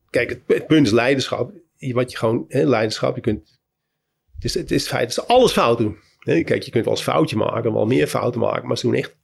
Kijk, 0.10 0.40
het, 0.48 0.68
punt 0.68 0.86
is 0.86 0.92
leiderschap. 0.92 1.52
Wat 1.80 2.12
je 2.12 2.18
gewoon, 2.18 2.46
hè, 2.48 2.64
leiderschap, 2.64 3.16
je 3.16 3.22
kunt. 3.22 3.60
Het 4.36 4.44
is, 4.44 4.54
het 4.54 4.72
is 4.72 4.82
het 4.82 4.92
feit 4.92 5.16
dat 5.16 5.26
ze 5.26 5.34
alles 5.34 5.52
fout 5.52 5.78
doen. 5.78 5.98
Kijk, 6.24 6.64
je 6.64 6.72
kunt 6.72 6.86
wel 6.86 6.94
eens 6.94 7.04
foutje 7.04 7.36
maken, 7.36 7.74
wel 7.74 7.86
meer 7.86 8.08
fouten 8.08 8.40
maken, 8.40 8.68
maar 8.68 8.78
ze 8.78 8.86
doen 8.86 8.96
echt 8.96 9.16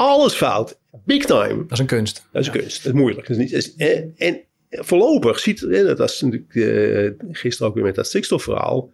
alles 0.00 0.34
fout. 0.34 0.78
Big 1.04 1.24
time. 1.24 1.56
Dat 1.56 1.72
is 1.72 1.78
een 1.78 1.86
kunst. 1.86 2.28
Dat 2.32 2.42
is 2.42 2.48
een 2.48 2.52
kunst. 2.52 2.84
Dat 2.84 2.92
is 2.92 3.00
moeilijk. 3.00 3.28
Dat 3.28 3.36
is 3.36 3.52
niet, 3.52 3.74
en, 3.76 4.14
en 4.16 4.40
voorlopig 4.70 5.38
ziet, 5.38 5.60
dat 5.70 5.98
was 5.98 6.20
natuurlijk 6.20 6.54
uh, 6.54 7.10
gisteren 7.30 7.68
ook 7.68 7.74
weer 7.74 7.84
met 7.84 7.94
dat 7.94 8.06
stikstofverhaal. 8.06 8.92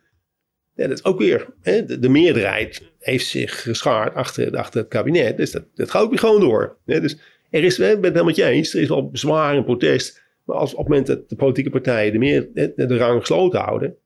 Ja, 0.75 0.87
dat 0.87 0.99
is 0.99 1.05
ook 1.05 1.19
weer, 1.19 1.47
hè, 1.63 1.85
de, 1.85 1.99
de, 1.99 2.09
meerderheid 2.09 2.83
heeft 2.99 3.27
zich 3.27 3.63
geschaard 3.63 4.15
achter, 4.15 4.57
achter 4.57 4.81
het 4.81 4.89
kabinet. 4.89 5.37
Dus 5.37 5.51
dat, 5.51 5.65
dat 5.75 5.91
gaat 5.91 6.03
ook 6.03 6.11
weer 6.11 6.19
gewoon 6.19 6.41
door. 6.41 6.77
Hè. 6.85 7.01
Dus 7.01 7.17
er 7.51 7.65
is, 7.65 7.79
ik 7.79 7.85
ben 7.85 7.95
het 7.95 8.03
helemaal 8.03 8.25
met 8.25 8.37
je 8.37 8.45
eens, 8.45 8.75
er 8.75 8.81
is 8.81 8.89
wel 8.89 9.11
bezwaar 9.11 9.57
en 9.57 9.65
protest. 9.65 10.23
Maar 10.45 10.57
als 10.57 10.73
op 10.73 10.79
het 10.79 10.89
moment 10.89 11.07
dat 11.07 11.29
de 11.29 11.37
politieke 11.37 11.71
partijen 11.71 12.13
de, 12.13 12.19
meer, 12.19 12.49
de, 12.55 12.73
de 12.87 12.97
rang 12.97 13.21
gesloten 13.21 13.61
houden, 13.61 13.97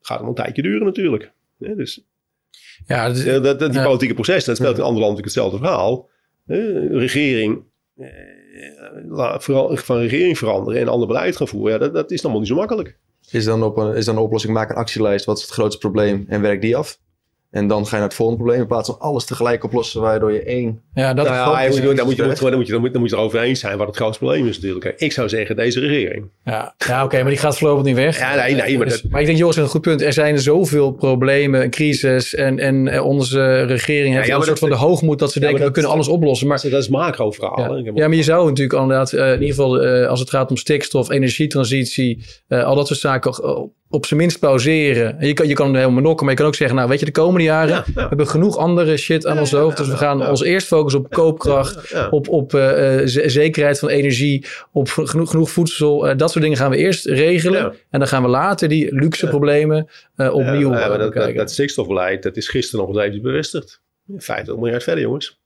gaat 0.00 0.18
het 0.18 0.28
een 0.28 0.34
tijdje 0.34 0.62
duren 0.62 0.84
natuurlijk. 0.84 1.32
Hè. 1.58 1.74
Dus 1.74 2.04
ja, 2.86 3.12
dat, 3.40 3.58
dat, 3.58 3.72
die 3.72 3.82
politieke 3.82 4.14
proces, 4.14 4.44
dat 4.44 4.56
speelt 4.56 4.76
in 4.76 4.82
andere 4.82 5.04
landen 5.04 5.22
natuurlijk 5.22 5.34
hetzelfde 5.34 5.58
verhaal 5.58 6.08
regering, 6.48 7.62
eh, 7.96 9.38
vooral 9.38 9.76
van 9.76 9.98
regering 9.98 10.38
veranderen 10.38 10.80
en 10.80 10.88
ander 10.88 11.06
beleid 11.06 11.36
gaan 11.36 11.48
voeren, 11.48 11.72
ja, 11.72 11.78
dat, 11.78 11.94
dat 11.94 12.10
is 12.10 12.22
allemaal 12.22 12.40
niet 12.40 12.48
zo 12.48 12.56
makkelijk. 12.56 12.98
Is 13.30 13.44
dan, 13.44 13.62
op 13.62 13.76
een, 13.76 13.94
is 13.94 14.04
dan 14.04 14.16
een 14.16 14.22
oplossing, 14.22 14.52
maak 14.52 14.70
een 14.70 14.76
actielijst, 14.76 15.24
wat 15.24 15.36
is 15.36 15.42
het 15.42 15.52
grootste 15.52 15.78
probleem 15.80 16.24
en 16.28 16.40
werk 16.40 16.60
die 16.60 16.76
af? 16.76 17.00
En 17.50 17.66
dan 17.66 17.84
ga 17.84 17.90
je 17.90 17.96
naar 17.96 18.08
het 18.08 18.14
volgende 18.14 18.42
probleem. 18.42 18.62
In 18.62 18.68
plaats 18.68 18.88
van 18.88 18.98
alles 18.98 19.24
tegelijk 19.24 19.64
oplossen, 19.64 20.00
waardoor 20.00 20.32
je 20.32 20.42
één. 20.42 20.82
Ja, 20.94 21.14
dat 21.14 21.26
nou, 21.26 21.36
ja, 21.36 21.44
dan, 21.44 21.68
moet 21.68 21.74
je, 21.74 21.82
dan, 21.82 22.06
moet 22.06 22.16
je, 22.16 22.22
dan, 22.22 22.28
moet 22.56 22.66
je, 22.66 22.72
dan, 22.72 22.80
moet, 22.80 22.92
dan 22.92 23.00
moet 23.00 23.10
je 23.10 23.16
erover 23.16 23.40
eens 23.40 23.60
zijn 23.60 23.78
wat 23.78 23.86
het 23.86 23.96
grootste 23.96 24.24
probleem 24.24 24.46
is, 24.46 24.60
natuurlijk. 24.60 24.94
Ik 25.00 25.12
zou 25.12 25.28
zeggen, 25.28 25.56
deze 25.56 25.80
regering. 25.80 26.30
Ja, 26.44 26.74
ja 26.86 27.04
oké, 27.04 27.20
maar 27.20 27.30
die 27.30 27.38
gaat 27.38 27.58
voorlopig 27.58 27.84
niet 27.84 27.94
weg. 27.94 28.18
Ja, 28.18 28.34
nee, 28.34 28.54
nee. 28.54 28.76
Maar, 28.76 28.86
dus, 28.86 29.02
maar 29.02 29.20
ik 29.20 29.26
denk, 29.26 29.38
Jos, 29.38 29.56
een 29.56 29.66
goed 29.66 29.80
punt. 29.80 30.02
Er 30.02 30.12
zijn 30.12 30.38
zoveel 30.38 30.92
problemen, 30.92 31.70
crisis. 31.70 32.34
En, 32.34 32.58
en 32.58 32.88
eh, 32.88 33.04
onze 33.04 33.62
regering 33.62 34.14
heeft 34.14 34.26
ja, 34.26 34.36
een 34.36 34.42
soort 34.42 34.58
van 34.58 34.68
de 34.68 34.76
hoogmoed 34.76 35.18
dat 35.18 35.32
ze 35.32 35.40
denken, 35.40 35.64
we 35.64 35.70
kunnen 35.70 35.90
alles 35.90 36.08
oplossen. 36.08 36.46
Maar 36.46 36.60
dat 36.62 36.72
is 36.72 36.88
macro-verhaal. 36.88 37.76
Ja. 37.76 37.90
ja, 37.94 38.08
maar 38.08 38.16
je 38.16 38.22
zou 38.22 38.48
natuurlijk 38.48 38.80
inderdaad, 38.80 39.12
uh, 39.12 39.26
in 39.26 39.32
ieder 39.32 39.48
geval 39.48 39.84
uh, 39.84 40.08
als 40.08 40.20
het 40.20 40.30
gaat 40.30 40.50
om 40.50 40.56
stikstof, 40.56 41.10
energietransitie, 41.10 42.24
al 42.48 42.74
dat 42.74 42.86
soort 42.86 43.00
zaken 43.00 43.32
op 43.90 44.06
zijn 44.06 44.20
minst 44.20 44.38
pauzeren. 44.38 45.16
Je 45.20 45.32
kan, 45.32 45.48
je 45.48 45.54
kan 45.54 45.76
helemaal 45.76 46.02
nokken, 46.02 46.24
maar 46.24 46.34
je 46.34 46.40
kan 46.40 46.48
ook 46.48 46.54
zeggen... 46.54 46.76
nou, 46.76 46.88
weet 46.88 46.98
je, 46.98 47.04
de 47.04 47.10
komende 47.10 47.37
jaren... 47.44 47.84
we 47.94 48.00
hebben 48.00 48.28
genoeg 48.28 48.56
andere 48.56 48.96
shit 48.96 49.26
aan 49.26 49.38
ons 49.38 49.52
hoofd. 49.52 49.76
Dus 49.76 49.88
we 49.88 49.96
gaan 49.96 50.28
ons 50.28 50.42
eerst 50.42 50.66
focussen 50.66 51.00
op 51.00 51.10
koopkracht... 51.10 51.94
op, 52.10 52.28
op 52.28 52.52
uh, 52.52 53.00
zekerheid 53.04 53.78
van 53.78 53.88
energie... 53.88 54.46
op 54.72 54.88
genoeg, 54.88 55.30
genoeg 55.30 55.50
voedsel. 55.50 56.08
Uh, 56.08 56.16
dat 56.16 56.30
soort 56.30 56.44
dingen 56.44 56.58
gaan 56.58 56.70
we 56.70 56.76
eerst 56.76 57.06
regelen. 57.06 57.74
En 57.90 57.98
dan 57.98 58.08
gaan 58.08 58.22
we 58.22 58.28
later 58.28 58.68
die 58.68 58.94
luxe 58.94 59.28
problemen 59.28 59.88
uh, 60.16 60.34
opnieuw 60.34 60.72
ja, 60.72 60.96
dat, 60.96 61.14
dat, 61.14 61.34
dat, 61.34 61.50
stikstofbeleid... 61.50 62.22
dat 62.22 62.36
is 62.36 62.48
gisteren 62.48 62.86
nog 62.86 62.94
eens 62.94 63.04
even 63.04 63.22
bevestigd. 63.22 63.82
50 64.16 64.56
miljard 64.56 64.82
verder, 64.82 65.04
jongens. 65.04 65.40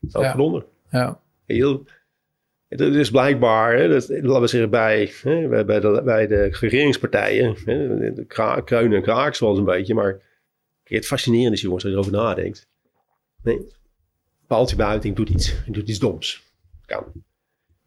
Dat 0.00 0.22
is 0.22 0.28
ja. 0.28 0.62
Ja. 0.90 1.20
Heel 1.46 1.84
het 2.76 2.94
is 2.94 3.10
blijkbaar, 3.10 3.76
hè, 3.76 3.88
dat, 3.88 4.08
laten 4.08 4.40
we 4.40 4.46
zeggen, 4.46 4.70
bij, 4.70 5.12
hè, 5.22 5.64
bij, 5.64 5.80
de, 5.80 6.02
bij 6.04 6.26
de 6.26 6.42
regeringspartijen, 6.42 7.56
hè, 7.64 8.12
de 8.12 8.24
kruinen 8.64 8.96
en 8.96 9.02
kraak 9.02 9.34
zoals 9.34 9.58
een 9.58 9.64
beetje, 9.64 9.94
maar 9.94 10.20
het 10.96 11.06
fascinerende 11.06 11.56
is, 11.56 11.62
jongens, 11.62 11.84
als 11.84 11.92
je 11.92 11.98
erover 11.98 12.18
nadenkt. 12.18 12.66
Nee, 13.42 13.66
Paaltje 14.46 14.76
Buiting 14.76 15.16
doet 15.16 15.28
iets, 15.28 15.54
doet 15.66 15.88
iets 15.88 15.98
doms. 15.98 16.42
Kan. 16.86 17.04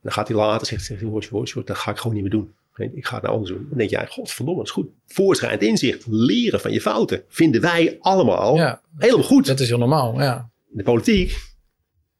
Dan 0.02 0.12
gaat 0.12 0.28
hij 0.28 0.38
later, 0.38 0.68
zegt 0.68 0.88
hij, 0.88 0.98
hoor, 1.08 1.26
hoor, 1.30 1.66
dat 1.66 1.78
ga 1.78 1.92
ik 1.92 1.98
gewoon 1.98 2.14
niet 2.14 2.24
meer 2.24 2.32
doen. 2.32 2.54
Ik 2.76 3.06
ga 3.06 3.14
het 3.14 3.24
nou 3.24 3.36
anders 3.36 3.52
doen. 3.52 3.66
Dan 3.70 3.78
denk 3.78 3.90
jij, 3.90 4.08
godverdomme, 4.08 4.60
dat 4.60 4.70
is 4.70 4.74
goed. 4.74 4.90
Voorschrijdend 5.06 5.62
inzicht, 5.62 6.06
leren 6.08 6.60
van 6.60 6.72
je 6.72 6.82
fouten, 6.82 7.24
vinden 7.28 7.62
wij 7.62 7.98
allemaal 8.00 8.56
ja, 8.56 8.82
helemaal 8.98 9.26
goed. 9.26 9.46
Dat 9.46 9.60
is 9.60 9.68
heel 9.68 9.78
normaal, 9.78 10.22
ja. 10.22 10.50
De 10.68 10.84
politiek, 10.84 11.38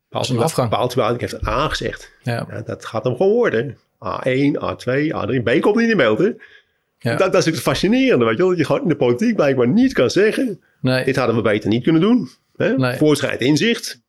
als 0.10 0.30
een 0.30 0.40
afgang. 0.40 0.70
Paaltje 0.70 1.16
heeft 1.18 1.32
het 1.32 1.48
A 1.48 1.70
gezegd. 1.70 2.12
Ja. 2.24 2.48
ja. 2.50 2.62
dat 2.62 2.86
gaat 2.86 3.04
hem 3.04 3.16
gewoon 3.16 3.32
worden. 3.32 3.78
A1, 4.06 4.56
A2, 4.62 5.12
A3. 5.14 5.44
B 5.44 5.62
komt 5.62 5.76
niet 5.76 5.84
in 5.84 5.90
de 5.90 5.96
beeld, 5.96 6.20
hè? 6.20 6.32
Ja. 6.98 7.10
Dat, 7.10 7.20
dat, 7.20 7.28
is 7.28 7.34
natuurlijk 7.34 7.64
fascinerende, 7.64 8.26
weet 8.26 8.34
je 8.34 8.40
wel. 8.40 8.50
Dat 8.50 8.58
je 8.58 8.66
gewoon 8.66 8.82
in 8.82 8.88
de 8.88 8.96
politiek 8.96 9.36
blijkbaar 9.36 9.68
niet 9.68 9.94
kan 9.94 10.10
zeggen. 10.10 10.62
Nee. 10.82 11.06
Dit 11.06 11.16
hadden 11.16 11.36
we 11.36 11.42
beter 11.42 11.70
niet 11.70 11.84
kunnen 11.84 12.02
doen. 12.02 12.30
Hè? 12.56 12.78
Nee. 12.78 12.98
Voorschrijd 12.98 13.42
inzicht. 13.42 14.04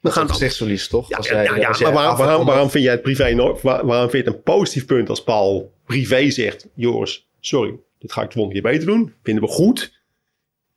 We 0.00 0.10
gaan 0.10 0.28
gezichtsverlies, 0.28 0.88
toch? 0.88 1.08
Ja, 1.08 1.16
als 1.16 1.28
jij, 1.28 1.44
ja, 1.44 1.56
ja, 1.56 1.68
als 1.68 1.80
maar 1.80 1.92
waarom, 1.92 2.16
waarom, 2.16 2.46
waarom, 2.46 2.70
vind 2.70 2.84
jij 2.84 2.92
het 2.92 3.02
privé... 3.02 3.34
waarom 3.62 4.10
vind 4.10 4.12
je 4.12 4.18
het 4.18 4.26
een 4.26 4.42
positief 4.42 4.86
punt 4.86 5.08
als 5.08 5.24
Paul 5.24 5.72
privé 5.86 6.30
zegt... 6.30 6.68
Joris, 6.74 7.28
sorry, 7.40 7.74
dit 7.98 8.12
ga 8.12 8.22
ik 8.22 8.28
de 8.28 8.34
volgende 8.34 8.60
keer 8.60 8.70
beter 8.72 8.86
doen. 8.86 9.14
Vinden 9.22 9.44
we 9.44 9.50
goed. 9.50 10.02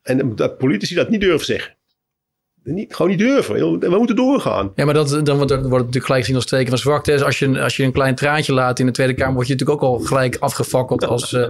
En 0.02 0.36
dat 0.36 0.58
politici 0.58 0.94
dat 0.94 1.10
niet 1.10 1.20
durven 1.20 1.46
zeggen 1.46 1.77
niet, 2.74 2.94
gewoon 2.94 3.10
niet 3.10 3.20
durven. 3.20 3.78
We 3.80 3.96
moeten 3.96 4.16
doorgaan. 4.16 4.72
Ja, 4.74 4.84
maar 4.84 4.94
dat, 4.94 5.08
dan 5.08 5.36
wordt, 5.36 5.50
het 5.50 5.62
natuurlijk 5.62 6.04
gelijk 6.04 6.20
gezien 6.20 6.36
als 6.36 6.46
teken 6.46 6.68
van 6.68 6.78
zwakte. 6.78 7.10
Dus 7.10 7.22
als 7.22 7.38
je, 7.38 7.60
als 7.60 7.76
je 7.76 7.84
een 7.84 7.92
klein 7.92 8.14
traantje 8.14 8.52
laat 8.52 8.78
in 8.78 8.86
de 8.86 8.92
Tweede 8.92 9.14
Kamer... 9.14 9.34
word 9.34 9.46
je 9.46 9.52
natuurlijk 9.52 9.82
ook 9.82 9.90
al 9.90 9.98
gelijk 9.98 10.36
afgefakkeld 10.40 11.06
als, 11.06 11.32
uh, 11.32 11.46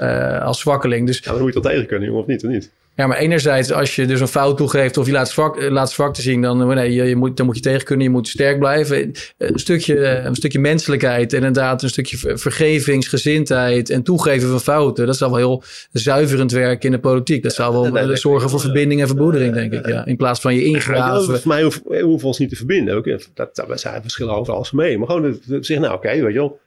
uh, 0.00 0.42
als 0.42 0.60
zwakkeling. 0.60 1.06
Dus, 1.06 1.18
ja, 1.18 1.30
dan 1.30 1.40
moet 1.40 1.54
je 1.54 1.60
dat 1.60 1.70
tegen 1.70 1.86
kunnen, 1.86 2.06
jongen, 2.06 2.22
of 2.22 2.28
niet? 2.28 2.44
Of 2.44 2.50
niet? 2.50 2.70
Ja, 2.96 3.06
maar 3.06 3.16
enerzijds, 3.16 3.72
als 3.72 3.96
je 3.96 4.06
dus 4.06 4.20
een 4.20 4.28
fout 4.28 4.56
toegeeft 4.56 4.96
of 4.96 5.06
je 5.06 5.12
laat 5.12 5.28
zwak, 5.30 5.56
eh, 5.58 5.70
laat 5.70 5.94
te 6.14 6.22
zien, 6.22 6.42
dan, 6.42 6.60
eh, 6.60 6.76
nee, 6.76 6.92
je, 6.92 7.02
je 7.04 7.16
moet, 7.16 7.36
dan 7.36 7.46
moet 7.46 7.56
je 7.56 7.62
tegen 7.62 7.84
kunnen, 7.84 8.04
je 8.04 8.10
moet 8.12 8.28
sterk 8.28 8.58
blijven. 8.58 8.96
Eh, 8.96 9.48
Een 9.48 9.58
stukje, 9.58 10.06
een 10.06 10.34
stukje 10.34 10.58
menselijkheid 10.58 11.32
en 11.32 11.38
inderdaad 11.38 11.82
een 11.82 11.88
stukje 11.88 12.16
ver- 12.16 12.38
vergevingsgezindheid 12.38 13.90
en 13.90 14.02
toegeven 14.02 14.48
van 14.48 14.60
fouten. 14.60 15.06
Dat 15.06 15.16
zal 15.16 15.28
wel 15.30 15.38
heel 15.38 15.62
zuiverend 15.92 16.52
werken 16.52 16.86
in 16.86 16.90
de 16.94 16.98
politiek. 17.00 17.42
Dat 17.42 17.54
zal 17.54 17.92
wel 17.92 18.16
zorgen 18.16 18.50
voor 18.50 18.60
verbinding 18.60 19.00
en 19.00 19.06
verboedering, 19.06 19.54
denk 19.54 19.72
ik. 19.72 19.86
Ja. 19.86 20.06
In 20.06 20.16
plaats 20.16 20.40
van 20.40 20.54
je 20.54 20.60
Ja, 20.60 20.66
ingraven. 20.66 21.24
voor 21.40 21.48
mij 21.48 21.62
hoeven, 21.62 21.82
we 22.20 22.26
ons 22.26 22.38
niet 22.38 22.48
te 22.48 22.56
verbinden. 22.56 22.94
Ook, 22.94 23.04
dat, 23.34 23.50
dat, 23.54 23.66
we 23.68 23.76
zijn 23.78 24.02
verschillen 24.02 24.34
over 24.34 24.54
alles 24.54 24.70
mee. 24.72 24.98
Maar 24.98 25.06
gewoon 25.08 25.38
zeggen, 25.46 25.80
nou 25.80 25.94
oké, 25.94 26.08
weet 26.08 26.32
je 26.32 26.38
wel. 26.38 26.58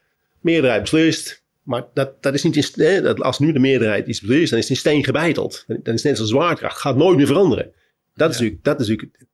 Meerderheid 0.41 0.81
beslist. 0.81 1.45
Maar 1.67 1.85
dat, 1.93 2.23
dat 2.23 2.33
is 2.33 2.43
niet 2.43 2.55
in, 2.55 2.83
hè, 2.85 3.01
dat 3.01 3.21
als 3.21 3.39
nu 3.39 3.51
de 3.51 3.59
meerderheid 3.59 4.07
iets 4.07 4.21
beslist, 4.21 4.49
dan 4.49 4.59
is 4.59 4.67
het 4.67 4.73
in 4.73 4.81
steen 4.81 5.03
gebeiteld. 5.03 5.63
Dan 5.67 5.77
is 5.77 6.03
het 6.03 6.03
net 6.03 6.19
als 6.19 6.29
zwaarkracht. 6.29 6.79
Gaat 6.79 6.95
nooit 6.95 7.17
meer 7.17 7.25
veranderen. 7.27 7.71
Dat 8.15 8.29
is 8.29 8.35
natuurlijk, 8.35 8.63
dat 8.63 8.79
is 8.79 8.87
natuurlijk 8.87 9.25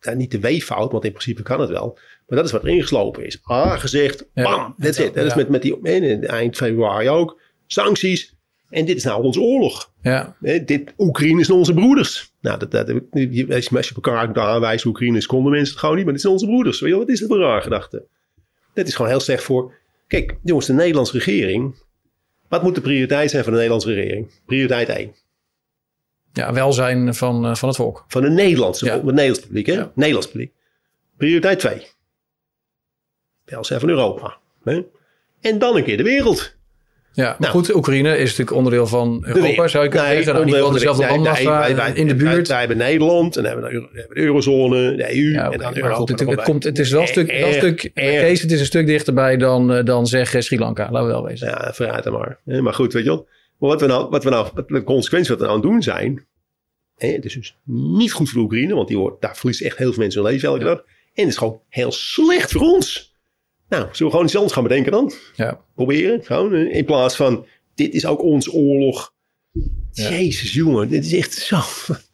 ja, 0.00 0.12
niet 0.12 0.30
de 0.30 0.40
weeffout, 0.40 0.92
want 0.92 1.04
in 1.04 1.10
principe 1.10 1.42
kan 1.42 1.60
het 1.60 1.70
wel. 1.70 1.98
Maar 2.26 2.38
dat 2.38 2.46
is 2.46 2.52
wat 2.52 2.62
er 2.62 2.68
ingeslopen 2.68 3.26
is. 3.26 3.40
A 3.50 3.76
gezegd, 3.76 4.26
bam, 4.34 4.74
that's 4.78 4.98
it. 4.98 5.14
Dat 5.14 5.26
is 5.26 5.34
met, 5.34 5.48
met 5.48 5.62
die 5.62 5.78
hè, 5.82 6.26
eind 6.26 6.56
februari 6.56 7.08
ook. 7.08 7.40
Sancties. 7.66 8.34
En 8.68 8.84
dit 8.84 8.96
is 8.96 9.04
nou 9.04 9.22
onze 9.22 9.40
oorlog. 9.40 9.92
Ja, 10.02 10.36
dit, 10.64 10.94
Oekraïne 10.98 11.40
is 11.40 11.50
onze 11.50 11.74
broeders. 11.74 12.32
Nou, 12.40 12.58
dat, 12.58 12.70
dat, 12.70 12.88
als 13.72 13.88
je 13.88 13.94
elkaar 13.94 14.26
moet 14.26 14.38
aanwijzen, 14.38 14.88
Oekraïne 14.88 15.16
is, 15.16 15.26
konden 15.26 15.52
mensen 15.52 15.70
het 15.70 15.80
gewoon 15.80 15.96
niet, 15.96 16.04
maar 16.04 16.12
dit 16.12 16.22
zijn 16.22 16.34
onze 16.34 16.46
broeders. 16.46 16.80
Weet 16.80 16.88
je, 16.90 16.96
wel, 16.96 17.04
wat 17.04 17.14
is 17.14 17.20
dat 17.20 17.28
voor 17.28 17.38
een 17.38 17.46
raar 17.46 17.62
gedachte? 17.62 18.06
Dat 18.74 18.86
is 18.86 18.94
gewoon 18.94 19.10
heel 19.10 19.20
slecht 19.20 19.42
voor. 19.42 19.74
Kijk, 20.10 20.36
jongens, 20.42 20.66
de 20.66 20.72
Nederlandse 20.72 21.12
regering. 21.18 21.74
Wat 22.48 22.62
moet 22.62 22.74
de 22.74 22.80
prioriteit 22.80 23.30
zijn 23.30 23.42
van 23.42 23.52
de 23.52 23.58
Nederlandse 23.58 23.92
regering? 23.94 24.30
Prioriteit 24.46 24.88
1. 24.88 25.14
ja 26.32 26.52
welzijn 26.52 27.14
van, 27.14 27.46
eh, 27.46 27.54
van 27.54 27.68
het 27.68 27.76
volk. 27.76 28.04
Van 28.08 28.22
de 28.22 28.30
Nederlandse, 28.30 28.84
Ja. 28.84 28.92
het 28.92 29.04
Nederlands 29.04 29.40
publiek, 29.40 29.66
hè? 29.66 29.72
Ja. 29.72 29.92
Nederlands 29.94 30.28
publiek. 30.30 30.52
Prioriteit 31.16 31.58
2. 31.58 31.86
Welzijn 33.44 33.80
van 33.80 33.88
Europa. 33.88 34.38
Hè? 34.64 34.82
En 35.40 35.58
dan 35.58 35.76
een 35.76 35.84
keer 35.84 35.96
de 35.96 36.02
wereld. 36.02 36.56
Ja, 37.12 37.24
maar 37.24 37.36
Nou. 37.38 37.52
goed, 37.52 37.74
Oekraïne 37.74 38.16
is 38.16 38.28
natuurlijk 38.28 38.56
onderdeel 38.56 38.86
van 38.86 39.24
Europa, 39.26 39.68
zou 39.68 39.84
je 39.84 39.90
kunnen 39.90 40.08
Nee, 40.08 40.22
zeggen. 40.22 40.34
Nou, 40.46 40.50
geval 40.56 40.72
dezelfde 40.72 41.04
nee, 41.06 41.18
nee, 41.18 41.46
wij- 41.46 41.76
wij- 41.76 41.92
in 41.92 42.06
de 42.08 42.14
buurt. 42.14 42.48
Wij, 42.48 42.58
hebben 42.58 42.76
Nederland 42.76 43.36
en 43.36 43.44
hebben 43.44 43.64
we 43.64 43.88
de, 43.92 44.06
eurozone, 44.08 44.96
de 44.96 45.16
EU. 45.16 45.32
Ja, 45.32 45.50
en 45.50 45.58
dan 45.58 45.76
Europa 45.76 45.94
goed, 45.94 46.08
het, 46.08 46.42
komt, 46.42 46.64
het 46.64 46.78
is 46.78 46.90
wel 46.90 47.00
een 47.00 47.06
stuk, 47.06 47.26
wel 47.26 47.36
een 47.36 47.44
Erg, 47.44 47.54
stuk 47.56 47.90
erg. 47.94 48.20
Kees, 48.20 48.40
het 48.42 48.52
is 48.52 48.60
een 48.60 48.66
stuk 48.66 48.86
dichterbij 48.86 49.36
dan, 49.36 49.72
eh, 49.72 49.84
dan 49.84 50.06
zeg 50.06 50.34
Sri 50.38 50.58
Lanka, 50.58 50.82
laten 50.90 51.06
we 51.08 51.12
wel 51.12 51.24
wezen. 51.24 51.46
Ja, 51.48 51.72
vooruit 51.74 52.04
dan 52.04 52.12
maar. 52.12 52.40
Maar 52.62 52.74
goed, 52.74 52.92
weet 52.92 53.04
je 53.04 53.08
wel. 53.08 53.28
Maar 53.58 53.68
wat 53.70 53.80
we 53.80 53.86
nou, 53.86 54.10
wat 54.10 54.24
we 54.24 54.30
nou, 54.30 54.48
wat 54.54 54.68
de 54.68 54.82
consequenties 54.84 55.28
wat 55.30 55.38
we 55.38 55.44
nou 55.44 55.56
aan 55.56 55.62
het 55.62 55.70
doen 55.72 55.82
zijn. 55.82 56.26
Hè, 56.96 57.08
het 57.08 57.24
is 57.24 57.34
dus 57.34 57.56
niet 57.96 58.12
goed 58.12 58.28
voor 58.28 58.38
de 58.38 58.44
Oekraïne, 58.44 58.74
want 58.74 58.88
die 58.88 58.98
wordt, 58.98 59.20
daar 59.20 59.36
verliezen 59.36 59.66
echt 59.66 59.76
heel 59.76 59.92
veel 59.92 60.02
mensen 60.02 60.22
hun 60.22 60.32
leven 60.32 60.48
elke 60.48 60.64
dag. 60.64 60.78
En 60.78 61.22
het 61.22 61.28
is 61.28 61.36
gewoon 61.36 61.60
heel 61.68 61.92
slecht 61.92 62.52
voor 62.52 62.60
ons. 62.60 63.09
Nou, 63.70 63.82
zullen 63.82 64.04
we 64.04 64.10
gewoon 64.10 64.24
iets 64.24 64.34
anders 64.36 64.52
gaan 64.54 64.62
bedenken 64.62 64.92
dan? 64.92 65.12
Ja. 65.34 65.60
Proberen, 65.74 66.24
gewoon. 66.24 66.54
eh, 66.54 66.74
In 66.76 66.84
plaats 66.84 67.16
van, 67.16 67.46
dit 67.74 67.94
is 67.94 68.06
ook 68.06 68.22
ons 68.22 68.54
oorlog. 68.54 69.12
Ja. 69.92 70.10
Jezus, 70.10 70.52
jongen, 70.52 70.88
dit 70.88 71.04
is 71.04 71.12
echt 71.14 71.32
zo. 71.32 71.58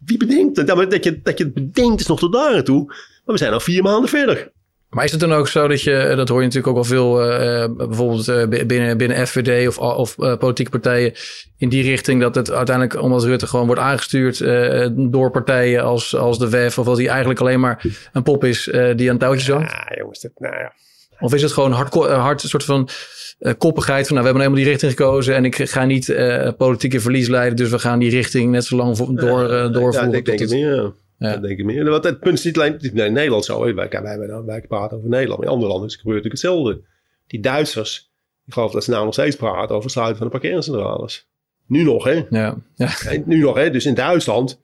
Wie 0.05 0.17
bedenkt 0.17 0.57
het? 0.57 0.67
Dat, 0.67 0.91
dat, 0.91 1.05
je, 1.05 1.21
dat 1.23 1.39
je 1.39 1.45
het 1.45 1.55
bedenkt 1.55 2.01
is 2.01 2.07
nog 2.07 2.19
tot 2.19 2.33
daar 2.33 2.65
toe. 2.65 2.85
Maar 2.87 3.35
we 3.35 3.39
zijn 3.39 3.53
al 3.53 3.61
vier 3.61 3.83
maanden 3.83 4.09
verder. 4.11 4.53
Maar 4.91 5.05
is 5.05 5.11
het 5.11 5.21
dan 5.21 5.33
ook 5.33 5.49
zo 5.49 5.69
dat 5.69 5.83
je, 5.83 5.97
eh, 5.97 6.17
dat 6.17 6.29
hoor 6.29 6.39
je 6.39 6.47
natuurlijk 6.47 6.77
ook 6.77 6.85
wel 6.87 6.99
veel, 6.99 7.23
eh, 7.23 7.69
bijvoorbeeld 7.77 8.49
binnen, 8.67 8.97
binnen 8.99 9.27
FVD 9.27 9.69
of, 9.69 9.79
of 9.79 10.17
politieke 10.39 10.71
partijen 10.71 11.13
in 11.57 11.69
die 11.69 11.83
richting, 11.83 12.21
dat 12.21 12.35
het 12.35 12.51
uiteindelijk, 12.51 13.03
omdat 13.03 13.25
Rutte 13.25 13.47
gewoon 13.47 13.67
wordt 13.67 13.81
aangestuurd 13.81 14.39
door 15.13 15.31
partijen 15.31 15.83
als, 15.83 16.17
als 16.17 16.39
de 16.39 16.49
WEF, 16.51 16.79
of 16.79 16.87
dat 16.87 16.97
hij 16.97 17.09
eigenlijk 17.09 17.41
alleen 17.41 17.61
maar 17.61 17.85
een 18.13 18.23
pop 18.23 18.45
is 18.45 18.71
die 18.97 19.11
aan 19.11 19.19
touwtjes 19.19 19.49
hangt? 19.49 19.73
Ja, 19.73 19.97
jongens, 19.99 20.21
dat, 20.21 20.33
nou 20.37 20.55
ja. 20.55 20.73
Of 21.21 21.35
is 21.35 21.43
het 21.43 21.53
gewoon 21.53 21.73
hard, 21.73 21.95
eh, 21.95 22.23
hard 22.23 22.43
een 22.43 22.49
soort 22.49 22.65
van 22.65 22.89
eh, 23.39 23.53
koppigheid 23.59 24.07
van 24.07 24.17
nou, 24.17 24.27
we 24.27 24.33
hebben 24.33 24.43
helemaal 24.43 24.65
die 24.65 24.73
richting 24.73 24.91
gekozen 24.93 25.35
en 25.35 25.45
ik 25.45 25.55
ga 25.55 25.85
niet 25.85 26.09
eh, 26.09 26.51
politieke 26.57 27.01
verlies 27.01 27.29
leiden, 27.29 27.57
dus 27.57 27.71
we 27.71 27.79
gaan 27.79 27.99
die 27.99 28.11
richting 28.11 28.51
net 28.51 28.65
zo 28.65 28.77
lang 28.77 28.97
door, 28.97 29.17
doorvoeren. 29.49 30.11
Ja, 30.11 30.17
ik 30.17 30.25
denk 30.25 30.39
het 30.39 30.51
meer. 30.51 30.75
Ja. 30.75 30.93
Ja. 31.19 31.33
Dat 31.33 31.43
denk 31.43 31.59
ik 31.59 31.65
meer. 31.65 31.91
Want 31.91 32.05
het 32.05 32.21
punt 32.21 32.39
is 32.39 32.45
niet 32.45 32.57
alleen 32.57 32.79
in 32.79 33.13
Nederland 33.13 33.45
zo. 33.45 33.67
hè. 33.67 33.75
Wij, 33.75 33.89
wij, 33.89 34.19
wij, 34.19 34.43
wij 34.47 34.61
praten 34.61 34.97
over 34.97 35.09
Nederland. 35.09 35.43
In 35.43 35.49
andere 35.49 35.69
landen 35.69 35.87
is 35.87 35.93
het 35.93 36.03
gebeurt 36.03 36.25
natuurlijk 36.25 36.43
hetzelfde. 36.43 36.95
Die 37.27 37.41
Duitsers, 37.41 38.13
ik 38.47 38.53
geloof 38.53 38.73
dat 38.73 38.85
ze 38.85 38.91
nou 38.91 39.05
nog 39.05 39.13
steeds 39.13 39.37
praten 39.37 39.71
over 39.71 39.83
het 39.83 39.93
sluiten 39.93 40.17
van 40.17 40.27
de 40.27 40.33
parkeercentrales. 40.33 41.29
Nu 41.67 41.83
nog, 41.83 42.05
hè? 42.05 42.25
Ja, 42.31 42.57
ja. 42.75 42.91
En 43.07 43.23
Nu 43.27 43.39
nog, 43.39 43.57
hè? 43.57 43.71
Dus 43.71 43.87
in 43.87 43.95
Duitsland, 43.95 44.63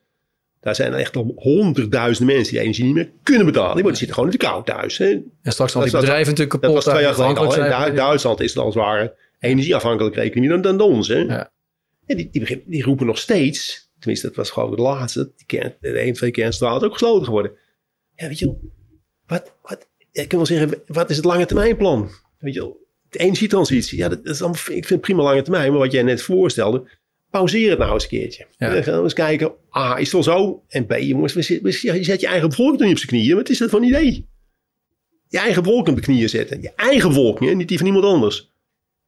daar 0.63 0.75
zijn 0.75 0.95
echt 0.95 1.17
al 1.17 1.33
honderdduizenden 1.37 2.35
mensen 2.35 2.53
die 2.53 2.63
energie 2.63 2.85
niet 2.85 2.95
meer 2.95 3.11
kunnen 3.23 3.47
betalen. 3.47 3.85
Die, 3.85 3.95
zitten 3.95 4.15
gewoon 4.15 4.31
in 4.31 4.39
de 4.39 4.45
kou 4.47 4.65
thuis. 4.65 4.99
Hè? 4.99 5.07
En 5.43 5.53
straks 5.53 5.73
dan 5.73 5.83
die 5.83 5.91
Dat- 5.93 6.01
dat- 6.01 6.01
bedrijven 6.01 6.33
natuurlijk 6.33 6.51
Dat 6.51 6.61
kapot. 6.61 6.85
was 6.85 6.95
twee 6.95 7.05
jaar 7.05 7.15
geleden 7.15 7.77
al. 7.89 7.95
Duitsland 7.95 8.41
is 8.41 8.55
het 8.55 8.65
als 8.65 8.75
het 8.75 8.85
ware 8.85 9.17
energieafhankelijke 9.39 10.21
economie 10.21 10.51
dan, 10.51 10.61
dan 10.63 10.77
de 10.77 10.85
ons. 10.85 11.09
Hè? 11.09 11.19
Ja. 11.19 11.51
Die, 12.07 12.29
die, 12.31 12.63
die 12.67 12.83
roepen 12.83 13.07
nog 13.07 13.19
steeds, 13.19 13.91
tenminste 13.99 14.27
dat 14.27 14.37
was 14.37 14.51
gewoon 14.51 14.77
de 14.77 14.83
laatste, 14.83 15.33
die 15.37 15.47
kern, 15.47 15.75
de 15.81 16.03
een, 16.07 16.13
twee 16.13 16.31
kernstralen 16.31 16.81
is 16.81 16.87
ook 16.87 16.93
gesloten 16.93 17.25
geworden. 17.25 17.53
Ja, 18.15 18.29
weet 18.29 18.39
je 18.39 18.45
wel, 18.47 18.61
wat, 19.27 19.55
wat, 19.63 19.89
ik 20.13 20.29
kan 20.29 20.39
wel 20.39 20.47
zeggen, 20.47 20.83
wat 20.87 21.11
is 21.11 21.17
het 21.17 21.25
lange 21.25 21.47
termijnplan? 21.47 22.11
Weet 22.39 22.55
je 22.55 22.61
wel, 22.61 22.87
de 23.09 23.19
energietransitie, 23.19 23.99
ja, 23.99 24.09
dat 24.09 24.21
is 24.23 24.41
allemaal, 24.41 24.59
ik 24.61 24.67
vind 24.67 24.89
het 24.89 25.01
prima 25.01 25.23
lange 25.23 25.43
termijn, 25.43 25.71
maar 25.71 25.81
wat 25.81 25.93
jij 25.93 26.03
net 26.03 26.23
voorstelde, 26.23 26.89
pauzeer 27.33 27.71
het 27.71 27.79
nou 27.79 27.93
eens 27.93 28.03
een 28.03 28.09
keertje. 28.09 28.47
Ja. 28.59 28.73
Dan 28.73 28.83
gaan 28.83 28.97
we 28.97 29.03
eens 29.03 29.13
kijken, 29.13 29.53
A, 29.77 29.97
is 29.99 30.13
het 30.13 30.25
wel 30.27 30.37
zo? 30.37 30.63
En 30.69 30.87
B, 30.87 30.93
jongens, 30.99 31.33
we 31.35 31.43
zit- 31.43 31.63
we 31.63 31.71
zit- 31.73 31.95
je 31.97 32.05
zet 32.05 32.21
je 32.21 32.27
eigen 32.27 32.49
bevolking 32.49 32.79
toch 32.79 32.87
niet 32.89 32.97
op 32.97 33.03
zijn 33.03 33.21
knieën, 33.21 33.37
wat 33.37 33.49
is 33.49 33.59
dat 33.59 33.71
voor 33.71 33.81
een 33.81 33.87
idee? 33.87 34.29
Je 35.29 35.39
eigen 35.39 35.63
bevolking 35.63 35.89
op 35.89 35.97
de 35.97 36.11
knieën 36.13 36.29
zetten. 36.29 36.63
Je 36.63 36.73
eigen 36.77 37.09
bevolking, 37.09 37.51
hè, 37.51 37.57
niet 37.57 37.69
die 37.69 37.79
van 37.79 37.87
iemand 37.87 38.05
anders. 38.05 38.51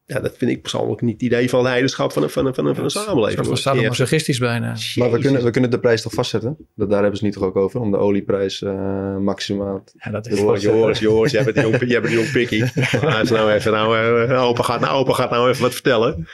Ja, 0.07 0.21
dat 0.21 0.35
vind 0.37 0.51
ik 0.51 0.61
persoonlijk 0.61 1.01
niet 1.01 1.13
het 1.13 1.23
idee 1.23 1.49
van 1.49 1.63
leiderschap 1.63 2.13
van 2.13 2.23
een, 2.23 2.31
van 2.31 2.47
een, 2.47 2.55
van 2.55 2.67
een, 2.67 2.75
van 2.75 2.85
een 2.85 2.91
Een 2.91 3.03
samenleving. 3.03 3.47
soort 3.47 3.61
van 3.61 3.73
hoor. 3.73 3.81
sadomasochistisch 3.81 4.39
bijna. 4.39 4.77
Maar 4.95 5.11
we 5.13 5.19
kunnen, 5.19 5.45
we 5.45 5.51
kunnen 5.51 5.71
de 5.71 5.79
prijs 5.81 6.03
toch 6.03 6.13
vastzetten? 6.13 6.57
Dat, 6.75 6.91
daar 6.91 7.01
hebben 7.03 7.19
ze 7.19 7.25
het 7.27 7.35
niet 7.35 7.43
toch 7.45 7.53
ook 7.55 7.57
over? 7.65 7.81
Om 7.81 7.91
de 7.91 7.97
olieprijs 7.97 8.63
eh, 8.63 9.17
maximaal... 9.17 9.85
Ja, 10.05 10.11
dat 10.11 10.27
is 10.27 10.39
Joris, 10.39 10.63
Joris, 10.63 10.99
Joris, 10.99 11.33
jij 11.33 11.45
bent 11.45 11.57
een 11.57 11.63
jong, 11.71 11.79
jij 11.89 12.01
bent 12.01 12.13
een 12.13 12.19
jong 12.21 12.33
pikkie. 12.33 12.65
Nou, 13.03 13.23
is 13.23 13.31
nou 13.31 13.53
even, 13.53 13.73
nou, 13.73 13.99
eh, 14.29 14.43
opa, 14.45 14.63
gaat, 14.63 14.81
nou, 14.81 14.93
opa 14.95 15.13
gaat 15.13 15.31
nou 15.31 15.49
even 15.51 15.63
wat 15.63 15.73
vertellen. 15.73 16.27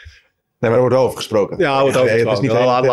Nee, 0.60 0.70
maar 0.70 0.72
er 0.72 0.78
wordt 0.78 0.94
wel 0.94 1.04
over 1.04 1.16
gesproken. 1.16 1.58
Ja, 1.58 1.72
wat 1.82 1.82
Nee, 1.82 2.02
over 2.02 2.16
het 2.16 2.32
is 2.32 2.40
niet 2.40 2.50
laat, 2.52 2.86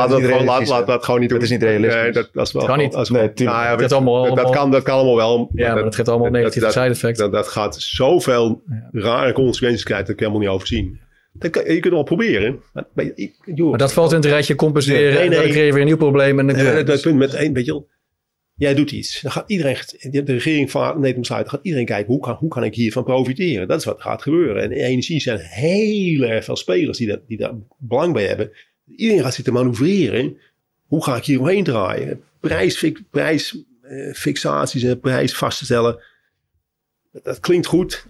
gewoon, 0.68 0.86
dat 0.86 1.06
gewoon 1.06 1.20
niet 1.20 1.30
doen. 1.30 1.38
Het 1.38 1.48
is 1.48 1.54
niet 1.54 1.64
realistisch. 1.64 2.02
Nee, 2.02 2.12
dat, 2.12 2.30
dat 2.34 2.48
is 2.48 2.54
wel 2.54 2.66
Kan 2.66 2.78
niet. 2.78 3.10
Nee. 3.10 3.32
Nou 3.36 3.64
ja, 3.64 3.78
gaat 3.78 3.92
allemaal- 3.92 4.36
dat, 4.36 4.50
kan, 4.50 4.72
dat 4.72 4.84
kan 4.84 4.94
allemaal 4.96 5.16
wel. 5.16 5.50
Ja, 5.54 5.74
maar 5.74 5.84
dat 5.84 5.96
geeft 5.96 6.08
allemaal 6.10 6.30
negatieve 6.32 6.66
dat- 6.66 6.74
side 6.76 6.86
effects. 6.86 7.20
Dat, 7.20 7.32
dat 7.32 7.48
gaat 7.48 7.76
zoveel 7.80 8.62
rare 8.92 9.32
consequenties 9.34 9.84
krijgen, 9.84 10.06
dat 10.06 10.14
ik 10.16 10.20
helemaal 10.20 10.42
niet 10.42 10.50
overzien. 10.50 11.00
Dat 11.34 11.52
kan, 11.52 11.62
je 11.62 11.68
kunt 11.70 11.84
het 11.84 11.94
wel 11.94 12.04
proberen. 12.04 12.60
Maar, 12.74 12.84
maar, 12.94 13.06
ik- 13.16 13.36
joh, 13.56 13.70
Maar 13.70 13.78
dat 13.78 13.94
valt 13.94 14.10
in 14.12 14.16
het 14.18 14.26
rijtje 14.26 14.56
compenseren. 14.56 15.14
Nee, 15.14 15.24
en 15.24 15.30
nee. 15.30 15.40
dan 15.40 15.50
creëer 15.50 15.66
je 15.66 15.72
weer 15.72 15.82
een 15.82 15.88
nieuw 15.88 15.98
probleem. 15.98 16.40
En 16.40 16.48
dan 16.48 16.58
Ja, 16.58 16.74
dat, 16.74 16.88
dat 16.88 17.02
punt 17.02 17.18
met 17.18 17.34
één, 17.34 17.54
weet 17.54 17.66
je 17.66 17.72
wel. 17.72 17.88
Jij 18.58 18.74
doet 18.74 18.92
iets. 18.92 19.22
Dan 19.22 19.32
gaat 19.32 19.50
iedereen, 19.50 19.78
de 20.00 20.24
regering 20.26 20.74
neemt 20.98 21.20
besluit. 21.20 21.42
Dan 21.42 21.50
gaat 21.50 21.64
iedereen 21.64 21.86
kijken, 21.86 22.14
hoe 22.14 22.22
kan, 22.22 22.36
hoe 22.36 22.50
kan 22.50 22.64
ik 22.64 22.76
hiervan 22.76 23.04
profiteren? 23.04 23.68
Dat 23.68 23.80
is 23.80 23.86
wat 23.86 24.02
gaat 24.02 24.22
gebeuren. 24.22 24.64
En 24.64 24.72
energie 24.72 25.20
zijn 25.20 25.40
heel 25.40 26.22
erg 26.22 26.44
veel 26.44 26.56
spelers 26.56 26.98
die, 26.98 27.08
dat, 27.08 27.28
die 27.28 27.38
daar 27.38 27.54
belang 27.78 28.14
bij 28.14 28.28
hebben. 28.28 28.52
Iedereen 28.96 29.24
gaat 29.24 29.34
zitten 29.34 29.54
manoeuvreren. 29.54 30.38
Hoe 30.86 31.04
ga 31.04 31.16
ik 31.16 31.26
hier 31.26 31.40
omheen 31.40 31.64
draaien? 31.64 32.24
Prijsfixaties 32.40 33.08
prijs, 33.10 33.64
eh, 33.82 34.14
fixaties 34.14 34.84
en 34.84 35.00
prijs 35.00 35.34
vast 35.34 35.58
te 35.58 35.66
stellen. 35.66 36.04
Dat, 37.12 37.24
dat 37.24 37.40
klinkt 37.40 37.66
goed. 37.66 38.06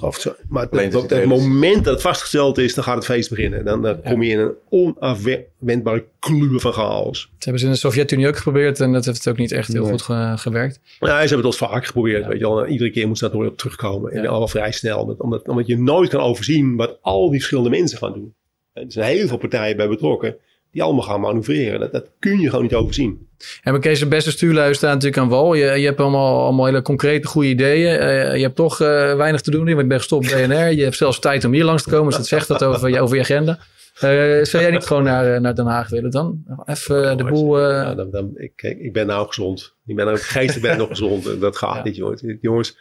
Of 0.00 0.20
zo, 0.20 0.32
maar 0.48 0.68
Alleen 0.68 0.96
op 0.96 1.10
het 1.10 1.24
moment 1.24 1.84
dat 1.84 1.92
het 1.92 2.02
vastgesteld 2.02 2.58
is, 2.58 2.74
dan 2.74 2.84
gaat 2.84 2.94
het 2.94 3.04
feest 3.04 3.28
beginnen. 3.30 3.64
Dan, 3.64 3.82
dan 3.82 4.02
kom 4.02 4.22
je 4.22 4.30
in 4.30 4.38
een 4.38 4.52
onafwendbare 4.68 6.04
kluwen 6.18 6.60
van 6.60 6.72
chaos. 6.72 7.28
Dat 7.34 7.44
hebben 7.44 7.60
ze 7.60 7.66
in 7.66 7.72
de 7.72 7.78
Sovjet-Unie 7.78 8.28
ook 8.28 8.36
geprobeerd. 8.36 8.80
En 8.80 8.92
dat 8.92 9.04
heeft 9.04 9.28
ook 9.28 9.36
niet 9.36 9.52
echt 9.52 9.72
heel 9.72 9.82
Nee. 9.82 9.90
goed 9.90 10.02
ge- 10.02 10.32
gewerkt. 10.36 10.80
Ja, 11.00 11.06
ze 11.08 11.12
hebben 11.14 11.36
het 11.36 11.44
ons 11.46 11.56
vaak 11.56 11.86
geprobeerd. 11.86 12.26
Weet 12.26 12.38
je 12.38 12.44
wel. 12.48 12.66
Iedere 12.66 12.90
keer 12.90 13.08
moest 13.08 13.20
dat 13.20 13.32
weer 13.32 13.46
op 13.46 13.56
terugkomen. 13.58 14.12
En 14.12 14.22
Ja. 14.22 14.28
al 14.28 14.48
vrij 14.48 14.72
snel. 14.72 14.98
Omdat, 15.00 15.20
omdat, 15.20 15.48
omdat 15.48 15.66
je 15.66 15.78
nooit 15.78 16.08
kan 16.10 16.20
overzien 16.20 16.76
wat 16.76 16.98
al 17.02 17.22
die 17.30 17.38
verschillende 17.38 17.70
mensen 17.70 17.98
gaan 17.98 18.12
doen. 18.12 18.34
En 18.72 18.84
er 18.84 18.92
zijn 18.92 19.16
heel 19.16 19.28
veel 19.28 19.36
partijen 19.38 19.76
bij 19.76 19.88
betrokken. 19.88 20.36
Die 20.74 20.82
allemaal 20.82 21.02
gaan 21.02 21.20
manoeuvreren. 21.20 21.80
Dat, 21.80 21.92
dat 21.92 22.10
kun 22.18 22.40
je 22.40 22.48
gewoon 22.48 22.62
niet 22.64 22.74
overzien. 22.74 23.28
En 23.62 23.72
maar 23.72 23.80
Kees, 23.80 23.98
de 23.98 24.06
beste 24.06 24.30
stuurlui 24.30 24.74
staan 24.74 24.90
natuurlijk 24.92 25.22
aan 25.22 25.28
wal. 25.28 25.54
Je, 25.54 25.64
je 25.64 25.86
hebt 25.86 26.00
allemaal, 26.00 26.42
allemaal 26.42 26.64
hele 26.66 26.82
concrete 26.82 27.26
goede 27.26 27.48
ideeën. 27.48 27.98
Eh, 27.98 28.36
je 28.36 28.42
hebt 28.42 28.56
toch 28.56 28.80
eh, 28.80 29.16
weinig 29.16 29.40
te 29.40 29.50
doen 29.50 29.64
want 29.64 29.78
je 29.78 29.86
bent 29.86 30.00
gestopt 30.00 30.30
bij 30.30 30.46
BNR. 30.46 30.70
Je 30.72 30.82
hebt 30.82 30.96
zelfs 30.96 31.18
tijd 31.18 31.44
om 31.44 31.52
hier 31.52 31.64
langs 31.64 31.82
te 31.82 31.90
komen. 31.90 32.06
Dus 32.06 32.16
dat 32.16 32.26
zegt 32.26 32.48
dat 32.48 32.64
over 32.64 32.88
je, 32.88 33.00
over 33.00 33.16
je 33.16 33.22
agenda. 33.22 33.58
Eh, 33.94 34.00
zou 34.44 34.62
jij 34.62 34.70
niet 34.70 34.84
gewoon 34.86 35.02
naar, 35.04 35.40
naar 35.40 35.54
Den 35.54 35.66
Haag 35.66 35.88
willen 35.88 36.10
dan? 36.10 36.44
Even 36.64 37.16
de 37.16 37.24
boel... 37.24 37.58
eh, 37.60 37.64
Ja, 37.82 37.94
dan, 37.94 38.10
dan, 38.10 38.32
ik, 38.34 38.62
ik 38.62 38.92
ben 38.92 39.06
nou 39.06 39.26
gezond. 39.26 39.74
Ik 39.86 39.96
ben 39.96 40.04
nou, 40.06 40.18
geestelijk 40.18 40.62
ben 40.62 40.72
ik 40.72 40.78
nog 40.78 40.88
gezond. 40.88 41.40
Dat 41.40 41.56
gaat 41.56 41.76
Ja. 41.76 41.82
niet, 41.82 41.96
jongens. 41.96 42.22
Jongens, 42.40 42.78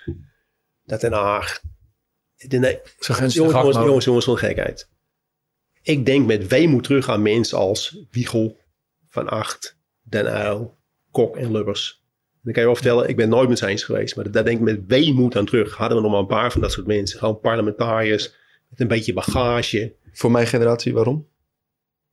dat 0.85 1.01
Den 1.01 1.13
Haag. 1.13 1.59
De, 2.47 2.57
nee, 2.57 2.79
jongens, 2.99 3.33
jongens, 3.33 3.75
jongens, 3.75 4.05
jongens, 4.05 4.25
van 4.25 4.37
gekheid. 4.37 4.89
Ik 5.83 6.05
denk 6.05 6.25
met 6.25 6.47
weemoed 6.47 6.83
terug 6.83 7.09
aan 7.09 7.21
mensen 7.21 7.57
als 7.57 7.97
Wiegel, 8.11 8.57
Van 9.09 9.29
Acht, 9.29 9.77
Den 10.01 10.25
Uyl, 10.25 10.75
Kok 11.11 11.37
en 11.37 11.51
Lubbers. 11.51 12.01
En 12.33 12.39
dan 12.43 12.53
kan 12.53 12.61
je 12.61 12.67
wel 12.67 12.77
vertellen, 12.77 13.09
ik 13.09 13.15
ben 13.15 13.29
nooit 13.29 13.49
met 13.49 13.57
ze 13.57 13.67
eens 13.67 13.83
geweest. 13.83 14.15
Maar 14.15 14.31
daar 14.31 14.43
denk 14.45 14.57
ik 14.57 14.63
met 14.63 14.81
weemoed 14.87 15.35
aan 15.35 15.45
terug. 15.45 15.75
Hadden 15.75 15.97
we 15.97 16.03
nog 16.03 16.11
maar 16.11 16.21
een 16.21 16.27
paar 16.27 16.51
van 16.51 16.61
dat 16.61 16.71
soort 16.71 16.87
mensen. 16.87 17.19
Gewoon 17.19 17.39
parlementariërs 17.39 18.33
met 18.69 18.79
een 18.79 18.87
beetje 18.87 19.13
bagage. 19.13 19.93
Voor 20.11 20.31
mijn 20.31 20.47
generatie, 20.47 20.93
waarom? 20.93 21.27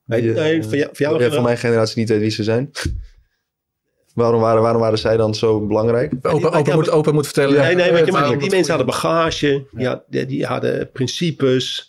Nee, 0.05 0.21
Die, 0.23 0.31
nee, 0.33 0.59
eh, 0.59 0.63
van, 0.69 0.79
jou, 0.79 0.91
van 0.93 1.07
jou 1.07 1.23
Ja, 1.23 1.31
van 1.31 1.43
mijn 1.43 1.59
generatie 1.59 1.99
niet 1.99 2.09
weet 2.09 2.21
wie 2.21 2.31
ze 2.31 2.43
zijn. 2.43 2.71
waarom, 4.15 4.41
waren, 4.41 4.63
waarom 4.63 4.81
waren 4.81 4.99
zij 4.99 5.17
dan 5.17 5.35
zo 5.35 5.67
belangrijk? 5.67 6.13
Open, 6.23 6.53
open, 6.53 6.75
moet, 6.75 6.91
open 6.91 7.15
moet 7.15 7.25
vertellen. 7.25 7.61
Nee, 7.63 7.75
nee, 7.75 7.93
weet 7.93 8.07
je, 8.07 8.13
maar 8.13 8.29
die, 8.29 8.37
die 8.39 8.51
mensen 8.51 8.75
hadden 8.75 8.87
bagage, 8.93 9.67
die, 9.73 9.87
had- 9.87 10.05
die, 10.09 10.27
die 10.27 10.47
hadden 10.47 10.91
principes. 10.91 11.89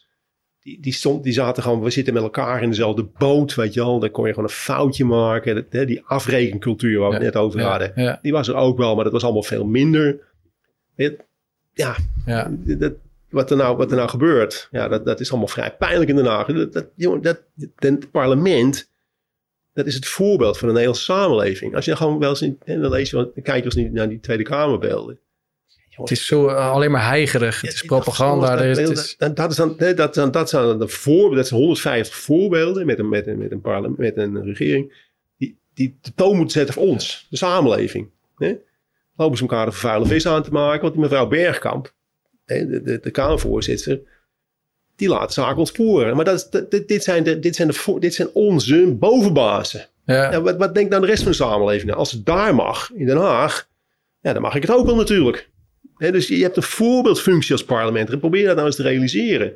Die, 0.61 0.79
die, 0.79 0.93
stond, 0.93 1.23
die 1.23 1.33
zaten 1.33 1.63
gewoon, 1.63 1.81
we 1.81 1.89
zitten 1.89 2.13
met 2.13 2.23
elkaar 2.23 2.63
in 2.63 2.69
dezelfde 2.69 3.03
boot, 3.17 3.55
weet 3.55 3.73
je 3.73 3.79
wel. 3.79 3.99
Dan 3.99 4.11
kon 4.11 4.25
je 4.25 4.33
gewoon 4.33 4.49
een 4.49 4.55
foutje 4.55 5.05
maken. 5.05 5.55
Dat, 5.55 5.65
hè, 5.69 5.85
die 5.85 6.01
afrekencultuur 6.05 6.99
waar 6.99 7.09
we 7.09 7.15
het 7.15 7.23
net 7.23 7.35
over 7.35 7.59
ja, 7.59 7.69
hadden. 7.69 7.91
Ja, 7.95 8.19
Die 8.21 8.31
was 8.31 8.47
er 8.47 8.55
ook 8.55 8.77
wel, 8.77 8.95
maar 8.95 9.03
dat 9.03 9.13
was 9.13 9.23
allemaal 9.23 9.43
veel 9.43 9.65
minder. 9.65 10.19
Ja, 12.25 12.51
dat, 12.77 12.93
wat, 13.29 13.51
er 13.51 13.57
nou, 13.57 13.77
wat 13.77 13.91
er 13.91 13.97
nou 13.97 14.09
gebeurt, 14.09 14.67
ja, 14.71 14.87
dat, 14.87 15.05
dat 15.05 15.19
is 15.19 15.29
allemaal 15.29 15.47
vrij 15.47 15.75
pijnlijk 15.75 16.09
in 16.09 16.15
Den 16.15 16.25
Haag. 16.25 16.47
Dat, 16.47 16.73
dat, 16.73 16.87
jongen, 16.95 17.21
dat, 17.21 17.41
het 17.75 18.11
parlement, 18.11 18.91
dat 19.73 19.85
is 19.85 19.95
het 19.95 20.07
voorbeeld 20.07 20.57
van 20.57 20.67
de 20.67 20.73
Nederlandse 20.73 21.11
samenleving. 21.11 21.75
Als 21.75 21.85
je 21.85 21.95
gewoon 21.95 22.19
wel 22.19 22.29
eens, 22.29 22.41
in, 22.41 22.59
en 22.63 22.81
dan 22.81 22.91
lees 22.91 23.09
je, 23.09 23.15
dan 23.15 23.43
kijk 23.43 23.57
je 23.57 23.63
eens 23.63 23.75
niet 23.75 23.91
naar 23.93 24.09
die 24.09 24.19
Tweede 24.19 24.43
Kamerbeelden. 24.43 25.19
Het 26.01 26.11
is 26.11 26.25
zo 26.25 26.47
eh, 26.47 26.71
alleen 26.71 26.91
maar 26.91 27.07
heigerig. 27.07 27.61
Het 27.61 27.73
is 27.73 27.81
propaganda. 27.81 28.55
is- 28.77 29.15
Dat, 29.17 29.35
dat, 29.35 29.49
is 29.49 29.55
dan, 29.55 30.31
dat, 30.31 30.49
zijn 30.49 30.77
de 30.79 30.87
voorbeelden, 30.87 31.37
dat 31.37 31.47
zijn 31.47 31.59
150 31.59 32.15
voorbeelden 32.15 32.85
met 32.85 32.99
een, 32.99 33.09
met 33.09 33.27
een, 33.27 33.37
met 33.37 33.51
een, 33.51 33.61
parlement, 33.61 33.97
met 33.97 34.17
een 34.17 34.43
regering, 34.43 35.09
die, 35.37 35.57
die 35.73 35.97
de 36.01 36.13
toon 36.15 36.35
moeten 36.35 36.51
zetten 36.57 36.73
voor 36.73 36.83
ons, 36.83 37.27
de 37.29 37.37
samenleving. 37.37 38.09
Hè? 38.37 38.53
Lopen 39.15 39.37
ze 39.37 39.43
elkaar 39.43 39.65
de 39.65 39.71
vuile 39.71 40.05
vis 40.05 40.27
aan 40.27 40.43
te 40.43 40.51
maken, 40.51 40.81
want 40.81 40.93
die 40.93 41.01
mevrouw 41.01 41.27
Bergkamp, 41.27 41.93
hè, 42.45 42.67
de, 42.67 42.81
de, 42.81 42.99
de 42.99 43.11
Kamervoorzitter, 43.11 43.99
die 44.95 45.09
laat 45.09 45.33
zaken 45.33 45.57
ontsporen. 45.57 46.15
Maar 46.15 46.25
dat 46.25 46.35
is, 46.35 46.49
dat- 46.49 46.71
dit, 46.71 46.87
dit, 46.87 47.03
zijn 47.03 47.23
de, 47.23 47.39
dit, 47.39 47.55
zijn 47.55 47.67
de, 47.67 47.95
dit 47.99 48.13
zijn 48.13 48.29
onze 48.33 48.95
bovenbazen. 48.99 49.87
ja. 50.05 50.41
Wat, 50.41 50.57
wat 50.57 50.73
denkt 50.73 50.89
nou 50.89 51.01
de 51.01 51.07
rest 51.07 51.21
van 51.23 51.31
de 51.31 51.37
samenleving? 51.37 51.85
Nou, 51.85 51.97
als 51.99 52.11
het 52.11 52.25
daar 52.25 52.55
mag, 52.55 52.91
in 52.93 53.05
Den 53.05 53.17
Haag, 53.17 53.69
ja, 54.21 54.33
dan 54.33 54.41
mag 54.41 54.55
ik 54.55 54.61
het 54.61 54.71
ook 54.71 54.85
wel 54.85 54.95
natuurlijk. 54.95 55.49
Dus 56.09 56.27
je 56.27 56.41
hebt 56.41 56.57
een 56.57 56.63
voorbeeldfunctie 56.63 57.51
als 57.51 57.63
parlement. 57.65 58.19
Probeer 58.19 58.45
dat 58.45 58.55
nou 58.55 58.67
eens 58.67 58.75
te 58.75 58.83
realiseren. 58.83 59.53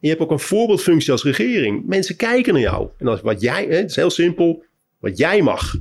Je 0.00 0.08
hebt 0.08 0.20
ook 0.20 0.30
een 0.30 0.38
voorbeeldfunctie 0.38 1.12
als 1.12 1.22
regering. 1.24 1.86
Mensen 1.86 2.16
kijken 2.16 2.52
naar 2.52 2.62
jou. 2.62 2.88
En 2.98 3.06
als 3.08 3.20
wat 3.20 3.40
jij, 3.40 3.66
het 3.70 3.90
is 3.90 3.96
heel 3.96 4.10
simpel, 4.10 4.64
wat 5.00 5.18
jij 5.18 5.42
mag, 5.42 5.74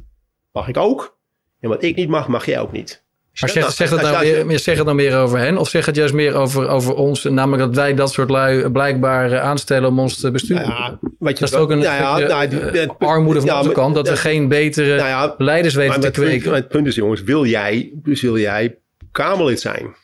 mag 0.51 0.67
ik 0.67 0.77
ook. 0.77 1.17
En 1.59 1.69
wat 1.69 1.83
ik 1.83 1.95
niet 1.95 2.09
mag, 2.09 2.27
mag 2.27 2.45
jij 2.45 2.59
ook 2.59 2.71
niet. 2.71 3.05
Maar 3.39 3.49
zeg, 3.49 3.71
zeg, 3.71 3.89
het 3.89 3.99
Als- 3.99 4.09
nou 4.11 4.23
als- 4.23 4.31
meer, 4.33 4.45
meer- 4.45 4.59
zeg 4.59 4.75
het 4.75 4.85
nou 4.85 4.97
meer 4.97 5.17
over 5.17 5.37
hen? 5.37 5.57
Of 5.57 5.69
zeg 5.69 5.85
het 5.85 5.95
juist 5.95 6.13
meer 6.13 6.33
over, 6.33 6.67
over 6.67 6.95
ons? 6.95 7.23
Namelijk 7.23 7.63
dat 7.63 7.75
wij 7.75 7.93
dat 7.93 8.11
soort 8.11 8.29
lui 8.29 8.69
blijkbaar 8.69 9.31
eh, 9.31 9.41
aanstellen 9.41 9.89
om 9.89 9.99
ons 9.99 10.19
te 10.19 10.31
besturen. 10.31 10.67
Nou 10.67 10.81
ja, 10.81 10.99
wat 11.19 11.33
je, 11.37 11.39
dat 11.45 11.53
is 11.53 11.59
ook 11.59 11.69
een 11.69 11.77
nou 11.79 12.19
ja, 12.21 12.27
nou, 12.27 12.47
die- 12.47 12.59
eh, 12.59 12.89
armoede 12.97 13.41
van 13.41 13.57
onze 13.57 13.71
kant. 13.71 13.95
Dat 13.95 14.09
we 14.09 14.15
geen 14.17 14.47
betere 14.47 14.95
nou 14.97 15.31
leiders 15.37 15.75
weten 15.75 16.01
te 16.01 16.11
punt, 16.11 16.27
kweken. 16.27 16.47
maar 16.49 16.59
het 16.59 16.67
punt 16.67 16.87
is, 16.87 16.95
jongens, 16.95 17.23
wil 17.23 17.45
jij, 17.45 17.91
dus 17.93 18.21
wil 18.21 18.37
jij 18.37 18.77
Kamerlid 19.11 19.59
zijn? 19.59 19.95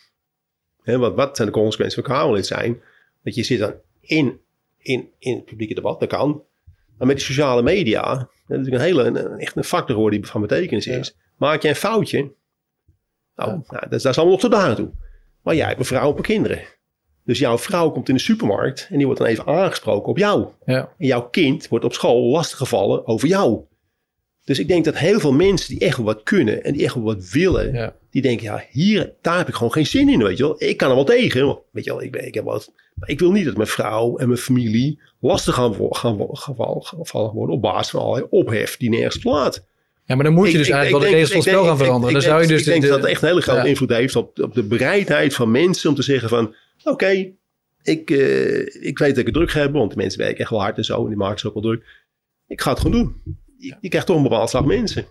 Hè, 0.84 0.98
wat, 0.98 1.16
wat 1.16 1.36
zijn 1.36 1.48
de 1.48 1.54
consequenties 1.54 2.04
van 2.04 2.14
Kamerlid 2.14 2.46
zijn? 2.46 2.82
Dat 3.24 3.36
je 3.36 3.44
zit 3.44 3.60
dan 3.60 3.74
in, 4.00 4.40
in, 4.78 5.10
in 5.20 5.36
het 5.36 5.46
publieke 5.46 5.74
debat, 5.74 6.00
dat 6.00 6.10
kan. 6.10 6.44
Maar 6.98 7.08
met 7.08 7.16
die 7.16 7.26
sociale 7.26 7.62
media, 7.62 8.14
dat 8.14 8.28
is 8.48 8.58
natuurlijk 8.58 8.76
een 8.76 8.82
hele, 8.82 9.04
een, 9.04 9.40
echt 9.40 9.56
een 9.56 9.64
factor 9.64 9.96
geworden 9.96 10.22
die 10.22 10.30
van 10.30 10.42
betekenis 10.42 10.88
is. 10.88 11.16
Maak 11.38 11.62
jij 11.62 11.72
een 11.72 11.78
foutje, 11.78 12.32
nou, 13.36 13.50
nou 13.52 13.64
dat, 13.68 13.94
is, 13.94 14.02
dat 14.02 14.12
is 14.12 14.18
allemaal 14.18 14.34
nog 14.34 14.40
tot 14.40 14.52
daar 14.52 14.76
toe. 14.76 14.92
Maar 15.42 15.56
jij 15.56 15.68
hebt 15.68 15.80
een 15.80 15.86
vrouw 15.86 16.10
op 16.10 16.18
een 16.18 16.24
kinderen. 16.24 16.62
Dus 17.26 17.40
jouw 17.40 17.58
vrouw 17.58 17.90
komt 17.90 18.10
in 18.10 18.16
de 18.16 18.22
supermarkt 18.22 18.88
en 18.90 18.98
die 18.98 19.06
wordt 19.06 19.22
dan 19.22 19.30
even 19.30 19.46
aangesproken 19.46 20.10
op 20.10 20.18
jou. 20.18 20.48
Ja. 20.66 20.90
En 20.98 21.08
jouw 21.08 21.30
kind 21.30 21.68
wordt 21.68 21.86
op 21.86 21.94
school 21.94 22.32
lastiggevallen 22.32 23.08
over 23.08 23.28
jou. 23.28 23.62
Dus 24.44 24.60
ik 24.60 24.68
denk 24.68 24.86
dat 24.86 24.98
heel 24.98 25.20
veel 25.20 25.34
mensen 25.34 25.70
die 25.70 25.80
echt 25.88 25.98
wat 25.98 26.24
kunnen 26.24 26.64
en 26.64 26.74
die 26.74 26.84
echt 26.84 26.96
wat 26.96 27.30
willen, 27.30 27.74
Ja. 27.74 27.96
die 28.12 28.22
denken, 28.22 28.44
ja, 28.46 28.64
hier, 28.72 29.14
daar 29.22 29.38
heb 29.38 29.48
ik 29.48 29.54
gewoon 29.54 29.72
geen 29.72 29.86
zin 29.86 30.10
in, 30.10 30.24
weet 30.24 30.38
je 30.38 30.44
wel. 30.44 30.56
Ik 30.58 30.78
kan 30.78 30.90
er 30.90 30.96
wel 30.96 31.04
tegen, 31.04 31.60
weet 31.72 31.84
je 31.84 31.90
wel, 31.92 32.02
ik, 32.02 32.12
ben, 32.12 32.26
ik 32.28 32.34
heb 32.34 32.44
wat. 32.44 32.72
Maar 32.96 33.10
ik 33.10 33.20
wil 33.20 33.32
niet 33.32 33.46
dat 33.46 33.56
mijn 33.56 33.68
vrouw 33.70 34.18
en 34.18 34.28
mijn 34.28 34.40
familie 34.40 35.00
lastig 35.20 35.54
gaan, 35.56 35.74
gaan, 35.90 36.18
gevallen 36.84 37.32
worden 37.34 37.56
op 37.56 37.62
basis 37.62 37.90
van 37.92 38.00
allerlei 38.02 38.28
ophef 38.30 38.78
die 38.78 38.90
nergens 38.90 39.18
plaat. 39.18 39.66
ja, 40.06 40.16
maar 40.16 40.24
dan 40.24 40.34
moet 40.34 40.46
je 40.46 40.52
Ik- 40.52 40.58
dus 40.58 40.68
ik- 40.68 40.74
eigenlijk 40.74 41.04
wel 41.04 41.12
de 41.12 41.18
regels 41.20 41.34
van 41.44 41.52
spel 41.54 41.66
gaan 41.66 41.78
veranderen. 41.78 42.08
ik 42.16 42.22
Dan 42.22 42.30
zou 42.30 42.42
je 42.42 42.48
denk- 42.48 42.60
dus 42.60 42.68
Ik 42.68 42.74
denk 42.74 42.82
de- 42.84 42.90
dat 42.90 43.02
het 43.02 43.10
echt 43.10 43.22
een 43.22 43.28
hele 43.28 43.42
grote 43.42 43.60
Ja. 43.60 43.66
invloed 43.66 43.90
heeft 43.90 44.16
op, 44.16 44.40
op 44.40 44.54
de 44.54 44.64
bereidheid 44.64 45.34
van 45.34 45.52
mensen 45.52 45.90
om 45.90 45.96
te 45.96 46.04
zeggen 46.04 46.30
van... 46.30 46.56
Oké, 46.84 47.32
ik, 47.84 48.10
eh, 48.10 48.60
ik 48.86 48.98
weet 48.98 49.10
dat 49.10 49.18
ik 49.18 49.26
het 49.26 49.34
druk 49.34 49.54
heb, 49.54 49.72
want 49.72 49.92
de 49.92 49.98
mensen 49.98 50.20
werken 50.20 50.38
echt 50.40 50.50
wel 50.50 50.62
hard 50.62 50.78
en 50.78 50.86
zo. 50.86 51.02
En 51.02 51.08
die 51.08 51.18
maken 51.18 51.40
zich 51.40 51.48
ook 51.48 51.54
wel 51.54 51.64
druk. 51.64 51.86
Ik 52.48 52.62
ga 52.62 52.70
het 52.70 52.80
gewoon 52.80 52.98
doen. 53.02 53.22
Je, 53.64 53.76
je 53.80 53.90
krijgt 53.90 54.08
toch 54.08 54.18
een 54.18 54.24
bepaald 54.24 54.50
slag 54.50 54.66
mensen. 54.66 55.06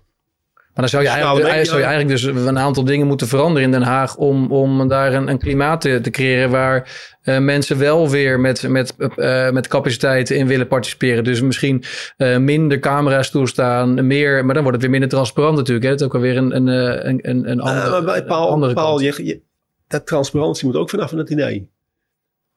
Maar 0.74 0.80
dan 0.80 0.88
zou 0.88 1.02
je, 1.02 1.08
eigenlijk, 1.08 1.64
zou 1.66 1.78
je 1.78 1.84
eigenlijk 1.84 2.20
dus 2.20 2.46
een 2.46 2.58
aantal 2.58 2.84
dingen 2.84 3.06
moeten 3.06 3.26
veranderen 3.28 3.62
in 3.62 3.70
Den 3.70 3.82
Haag 3.82 4.16
om, 4.16 4.52
om 4.52 4.88
daar 4.88 5.14
een, 5.14 5.28
een 5.28 5.38
klimaat 5.38 5.80
te, 5.80 6.00
te 6.00 6.10
creëren 6.10 6.50
waar 6.50 6.90
eh, 7.22 7.38
mensen 7.38 7.78
wel 7.78 8.10
weer 8.10 8.40
met, 8.40 8.68
met, 8.68 8.94
eh, 9.16 9.50
met 9.50 9.68
capaciteiten 9.68 10.36
in 10.36 10.46
willen 10.46 10.66
participeren. 10.66 11.24
Dus 11.24 11.40
misschien 11.40 11.84
eh, 12.16 12.36
minder 12.38 12.78
camera's 12.78 13.30
toestaan, 13.30 14.06
meer, 14.06 14.44
maar 14.44 14.54
dan 14.54 14.62
wordt 14.62 14.72
het 14.72 14.80
weer 14.80 14.90
minder 14.90 15.08
transparant 15.08 15.56
natuurlijk. 15.56 15.84
Hè? 15.84 15.90
Het 15.90 16.00
is 16.00 16.06
ook 16.06 16.14
alweer 16.14 16.36
een, 16.36 16.56
een, 16.56 16.66
een, 16.66 17.18
een, 17.30 17.50
een 17.50 17.60
andere, 17.60 18.02
maar 18.02 18.22
Paul, 18.24 18.50
andere 18.50 18.72
Paul 18.74 19.00
je, 19.00 19.24
je- 19.24 19.40
dat 19.88 20.06
transparantie 20.06 20.66
moet 20.66 20.76
ook 20.76 20.90
vanaf 20.90 21.08
van 21.08 21.18
het 21.18 21.30
idee. 21.30 21.70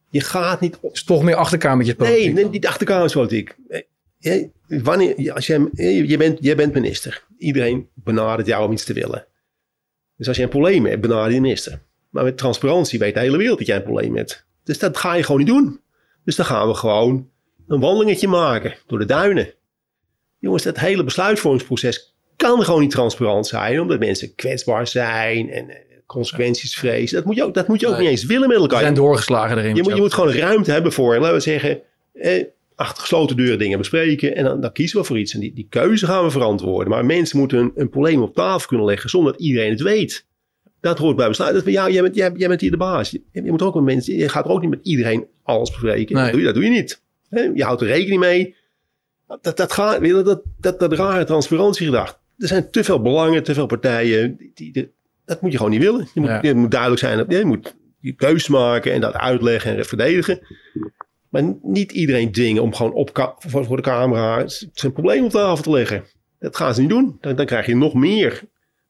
Je 0.10 0.22
gaat 0.22 0.60
niet 0.60 0.78
Het 0.82 0.94
is 0.94 1.04
toch 1.04 1.24
meer 1.24 1.36
achterkamertjes 1.36 1.96
Nee, 1.98 2.34
politiek 2.34 2.52
niet 2.52 2.68
achterkamerspolitiek. 2.68 3.56
Eh, 3.68 3.82
je- 4.34 4.50
Wanneer, 4.68 5.34
als 5.34 5.48
jij, 5.48 5.68
je, 5.74 6.08
je 6.08 6.18
bent, 6.18 6.38
jij 6.42 6.56
bent 6.56 6.74
minister. 6.74 7.24
Iedereen 7.38 7.90
benadert 7.94 8.48
jou 8.48 8.66
om 8.66 8.72
iets 8.72 8.84
te 8.84 8.94
willen. 8.94 9.26
Dus 10.18 10.28
als 10.28 10.38
je 10.38 10.44
een 10.44 10.50
probleem 10.50 10.86
hebt, 10.86 11.02
benader 11.02 11.28
je 11.30 11.36
de 11.36 11.42
minister. 11.42 11.82
Maar 12.10 12.24
met 12.24 12.38
transparantie 12.38 13.00
weet 13.00 13.14
de 13.14 13.20
hele 13.20 13.38
wereld 13.38 13.58
dat 13.58 13.68
jij 13.68 13.76
een 13.76 13.84
probleem 13.84 14.16
hebt. 14.16 14.46
Dus 14.64 14.80
dat 14.80 14.98
ga 14.98 15.14
je 15.14 15.24
gewoon 15.24 15.38
niet 15.40 15.48
doen. 15.50 15.80
Dus 16.24 16.36
dan 16.36 16.46
gaan 16.46 16.68
we 16.68 16.74
gewoon 16.74 17.30
een 17.68 17.80
wandelingetje 17.80 18.28
maken 18.28 18.74
door 18.88 19.00
de 19.00 19.06
duinen. 19.06 19.54
Jongens, 20.40 20.64
dat 20.64 20.80
hele 20.80 21.04
besluitvormingsproces 21.04 22.16
kan 22.36 22.64
gewoon 22.64 22.82
niet 22.82 22.92
transparant 22.92 23.48
zijn. 23.48 23.80
Omdat 23.82 24.00
mensen 24.00 24.36
kwetsbaar 24.36 24.88
zijn 24.88 25.50
en 25.50 25.70
eh, 25.70 25.76
consequenties 26.06 26.76
vrezen. 26.76 27.16
Dat 27.16 27.26
moet 27.26 27.36
je 27.36 27.44
ook, 27.44 27.54
dat 27.54 27.68
moet 27.68 27.80
je 27.80 27.86
ook 27.88 27.92
Nee. 27.94 28.02
niet 28.02 28.10
eens 28.10 28.26
willen 28.26 28.48
met 28.48 28.58
We 28.58 28.64
elkaar. 28.64 28.80
zijn 28.80 28.94
doorgeslagen 28.94 29.58
erin. 29.58 29.76
Je 29.76 29.84
moet, 29.84 29.96
je 29.96 30.02
moet 30.02 30.14
gewoon 30.14 30.34
ruimte 30.34 30.72
hebben 30.72 30.92
voor, 30.92 31.18
laten 31.18 31.34
we 31.36 31.40
zeggen, 31.40 31.82
eh, 32.14 32.44
achter 32.76 33.02
gesloten 33.02 33.38
deuren 33.38 33.58
dingen 33.60 33.78
bespreken. 33.78 34.36
En 34.36 34.44
dan, 34.44 34.62
dan 34.62 34.72
kiezen 34.72 35.00
we 35.00 35.06
voor 35.06 35.20
iets. 35.20 35.34
En 35.34 35.40
die, 35.40 35.54
die 35.54 35.68
keuze 35.70 36.06
gaan 36.06 36.24
we 36.24 36.30
verantwoorden. 36.32 36.90
Maar 36.90 37.06
mensen 37.06 37.38
moeten 37.38 37.58
een, 37.60 37.72
een 37.76 37.90
probleem 37.90 38.22
op 38.22 38.34
tafel 38.36 38.68
kunnen 38.68 38.86
leggen 38.86 39.10
zonder 39.10 39.32
dat 39.32 39.42
iedereen 39.42 39.70
het 39.72 39.82
weet. 39.82 40.26
Dat 40.82 40.98
hoort 40.98 41.16
bij 41.16 41.28
besluit. 41.28 41.50
Dat 41.50 41.60
is 41.60 41.64
bij 41.66 41.74
jou, 41.74 41.92
jij, 41.92 42.02
bent, 42.02 42.16
jij, 42.16 42.32
jij 42.36 42.48
bent 42.48 42.62
hier 42.62 42.72
de 42.72 42.78
baas. 42.78 43.12
Je, 43.12 43.22
je 43.32 43.42
moet 43.52 43.62
ook 43.62 43.76
met 43.76 43.84
mensen, 43.84 44.16
je 44.16 44.30
gaat 44.30 44.46
er 44.46 44.52
ook 44.52 44.62
niet 44.62 44.70
met 44.70 44.80
iedereen 44.84 45.26
alles 45.44 45.70
bespreken. 45.70 46.16
Nee. 46.16 46.24
Dat, 46.24 46.32
doe 46.32 46.40
je, 46.42 46.46
dat 46.46 46.56
doe 46.56 46.64
je 46.64 46.70
niet. 46.70 47.02
Je 47.56 47.64
houdt 47.64 47.82
er 47.82 47.88
rekening 47.88 48.20
mee. 48.20 48.56
Dat, 49.42 49.58
dat, 49.58 49.72
gaat, 49.72 50.06
je, 50.06 50.22
dat, 50.24 50.42
dat, 50.60 50.80
dat 50.80 50.94
rare 50.94 51.24
transparantiegedrag. 51.24 52.20
Er 52.38 52.48
zijn 52.48 52.72
te 52.72 52.84
veel 52.84 53.02
belangen, 53.02 53.44
te 53.44 53.54
veel 53.54 53.66
partijen. 53.66 54.36
Die, 54.38 54.52
die- 54.54 54.72
die- 54.72 54.92
dat 55.26 55.42
moet 55.42 55.52
je 55.52 55.58
gewoon 55.58 55.72
niet 55.72 55.82
willen. 55.82 56.08
Je 56.14 56.20
moet, 56.20 56.30
Ja. 56.30 56.40
je 56.42 56.54
moet 56.54 56.72
duidelijk 56.72 57.02
zijn. 57.02 57.26
Je 57.28 57.46
moet 57.46 57.76
je 58.00 58.14
keus 58.14 58.48
maken 58.48 58.92
en 58.94 59.02
dat 59.02 59.14
uitleggen 59.14 59.78
en 59.78 59.86
verdedigen. 59.86 60.40
Maar 61.36 61.56
niet 61.62 61.92
iedereen 61.92 62.32
dwingen 62.32 62.62
om 62.62 62.74
gewoon 62.74 62.94
op 62.94 63.38
voor, 63.48 63.76
de 63.76 63.82
camera 63.82 64.44
zijn 64.74 64.94
probleem 64.94 65.24
op 65.24 65.32
tafel 65.32 65.64
te 65.64 65.70
leggen. 65.70 66.04
Dat 66.40 66.56
gaan 66.56 66.74
ze 66.74 66.82
niet 66.82 66.90
doen. 66.90 67.18
Dan, 67.22 67.36
dan 67.36 67.46
krijg 67.46 67.66
je 67.66 67.76
nog 67.76 67.94
meer 67.94 68.44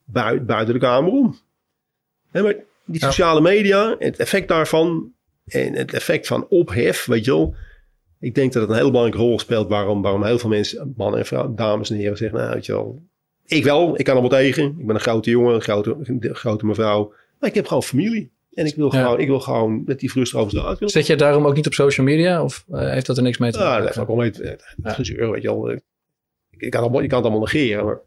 bui- 0.04 0.42
buiten 0.42 0.74
de 0.74 0.80
kamer 0.80 1.12
om. 1.12 1.36
Maar 2.32 2.56
die 2.86 3.04
sociale 3.04 3.42
media, 3.42 3.96
het 4.00 4.18
effect 4.18 4.48
daarvan 4.48 5.12
en 5.46 5.74
het 5.74 5.94
effect 5.94 6.28
van 6.28 6.48
ophef, 6.50 7.06
weet 7.06 7.26
je 7.26 7.32
wel. 7.32 7.56
Ik 8.20 8.36
denk 8.36 8.54
dat 8.54 8.62
het 8.62 8.72
een 8.72 8.78
hele 8.78 8.92
belangrijke 8.92 9.26
rol 9.26 9.40
speelt 9.40 9.70
waarom, 9.70 10.02
waarom 10.02 10.24
heel 10.24 10.40
veel 10.40 10.50
mensen, 10.50 10.94
mannen 10.98 11.20
en 11.20 11.26
vrouwen, 11.26 11.56
dames 11.56 11.90
en 11.90 11.96
heren, 11.96 12.18
zeggen, 12.18 12.40
nou 12.40 12.54
weet 12.54 12.66
je 12.66 12.72
wel, 12.72 13.04
ik 13.46 13.64
wel, 13.64 14.00
ik 14.00 14.06
kan 14.06 14.16
er 14.16 14.22
wel 14.22 14.30
tegen. 14.30 14.76
Ik 14.78 14.86
ben 14.86 14.96
een 14.96 15.02
grote 15.02 15.30
jongen, 15.30 15.54
een 15.54 15.62
grote, 15.62 15.96
een 16.04 16.36
grote 16.36 16.66
mevrouw. 16.66 17.14
Maar 17.40 17.50
ik 17.50 17.56
heb 17.56 17.68
gewoon 17.68 17.84
familie. 17.84 18.32
En 18.56 18.66
ik 18.66 18.76
wil, 18.76 18.94
Ja. 18.96 19.02
gewoon, 19.04 19.20
ik 19.20 19.28
wil 19.28 19.40
gewoon 19.40 19.84
met 19.86 20.00
die 20.00 20.10
frust 20.10 20.34
over 20.36 20.78
de. 20.80 20.88
Zet 20.90 21.08
je 21.08 21.16
daarom 21.16 21.46
ook 21.46 21.56
niet 21.56 21.66
op 21.66 21.74
social 21.74 22.06
media? 22.06 22.44
Of 22.44 22.66
eh, 22.72 22.90
heeft 22.90 23.06
dat 23.06 23.18
er 23.18 23.24
niks 23.24 23.38
mee 23.38 23.52
te 23.52 23.58
Ja, 23.58 23.64
maken? 23.64 23.78
dat 23.78 23.88
heeft 23.88 24.00
ook 24.00 24.08
wel 24.08 24.16
mee 24.16 24.30
te- 24.32 24.60
het 24.82 24.94
gezeur, 24.94 25.32
weet 25.32 25.42
je 25.42 25.48
wel. 25.48 25.72
Ik, 25.72 25.82
ik 26.58 26.70
kan, 26.72 26.82
allemaal, 26.82 27.02
je 27.02 27.08
kan 27.08 27.18
het 27.18 27.28
allemaal 27.28 27.46
negeren, 27.52 27.86
maar 27.86 28.00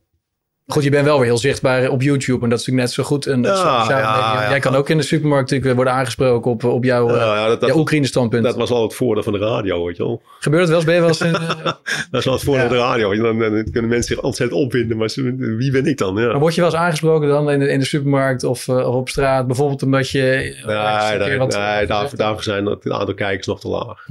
Goed, 0.71 0.83
je 0.85 0.91
bent 0.91 1.05
wel 1.05 1.17
weer 1.19 1.27
heel 1.27 1.39
zichtbaar 1.39 1.89
op 1.89 2.03
YouTube 2.03 2.45
en 2.45 2.49
dat 2.51 2.59
is 2.61 2.67
natuurlijk 2.67 2.87
net 2.87 2.93
zo 2.93 3.03
goed. 3.15 3.27
En 3.27 3.43
Ja. 3.43 4.47
Jij 4.49 4.59
kan 4.59 4.75
ook 4.75 4.89
in 4.89 4.97
de 4.97 5.03
supermarkt 5.03 5.51
natuurlijk 5.51 5.77
worden 5.77 5.95
aangesproken 5.95 6.51
op, 6.51 6.65
op 6.65 6.85
jouw, 6.85 7.09
eh, 7.09 7.17
ja, 7.17 7.47
dat, 7.49 7.61
dat, 7.61 7.69
jouw 7.69 7.79
Oekraïne 7.79 8.07
standpunt. 8.07 8.45
dat 8.45 8.57
was 8.57 8.71
al 8.71 8.83
het 8.83 8.95
voordeel 8.95 9.23
van 9.23 9.33
de 9.33 9.39
radio, 9.39 9.85
weet 9.87 9.97
je 9.97 10.03
wel. 10.03 10.23
Gebeurt 10.39 10.69
het 10.69 10.71
wel 10.71 10.79
eens? 10.79 10.87
Ben 10.87 10.95
je 10.95 11.01
wel 11.01 11.09
eens 11.09 11.21
in, 11.21 11.35
eh, 11.65 11.73
Dat 12.11 12.21
is 12.21 12.25
wel 12.25 12.35
het 12.35 12.43
voordeel 12.43 12.67
van 12.67 12.77
de 12.77 12.83
radio. 12.83 13.15
Dan, 13.17 13.39
dan 13.39 13.71
kunnen 13.71 13.91
mensen 13.91 14.15
zich 14.15 14.25
ontzettend 14.25 14.61
opwinden, 14.61 14.97
maar 14.97 15.11
wie 15.37 15.71
ben 15.71 15.87
ik 15.87 15.99
dan? 15.99 16.15
Maar 16.15 16.39
word 16.39 16.55
je 16.55 16.61
wel 16.61 16.71
eens 16.71 16.79
aangesproken 16.79 17.29
dan 17.29 17.51
in 17.51 17.59
de, 17.59 17.69
in 17.69 17.79
de 17.79 17.85
supermarkt 17.85 18.45
of, 18.45 18.69
eh, 18.69 18.77
of 18.89 18.95
op 18.95 19.09
straat? 19.09 19.47
Bijvoorbeeld 19.47 19.83
omdat 19.83 20.11
je... 20.11 20.21
Nee, 20.21 20.53
een 20.57 21.19
keer 21.19 21.29
nee, 21.29 21.39
wat- 21.39 21.57
nee 21.59 21.87
daarvoor, 21.87 22.19
daarvoor 22.19 22.43
zijn 22.43 22.65
dat 22.65 22.85
het 22.85 22.93
aantal 22.93 23.15
kijkers 23.15 23.47
nog 23.47 23.61
te 23.61 23.69
laag. 23.69 24.05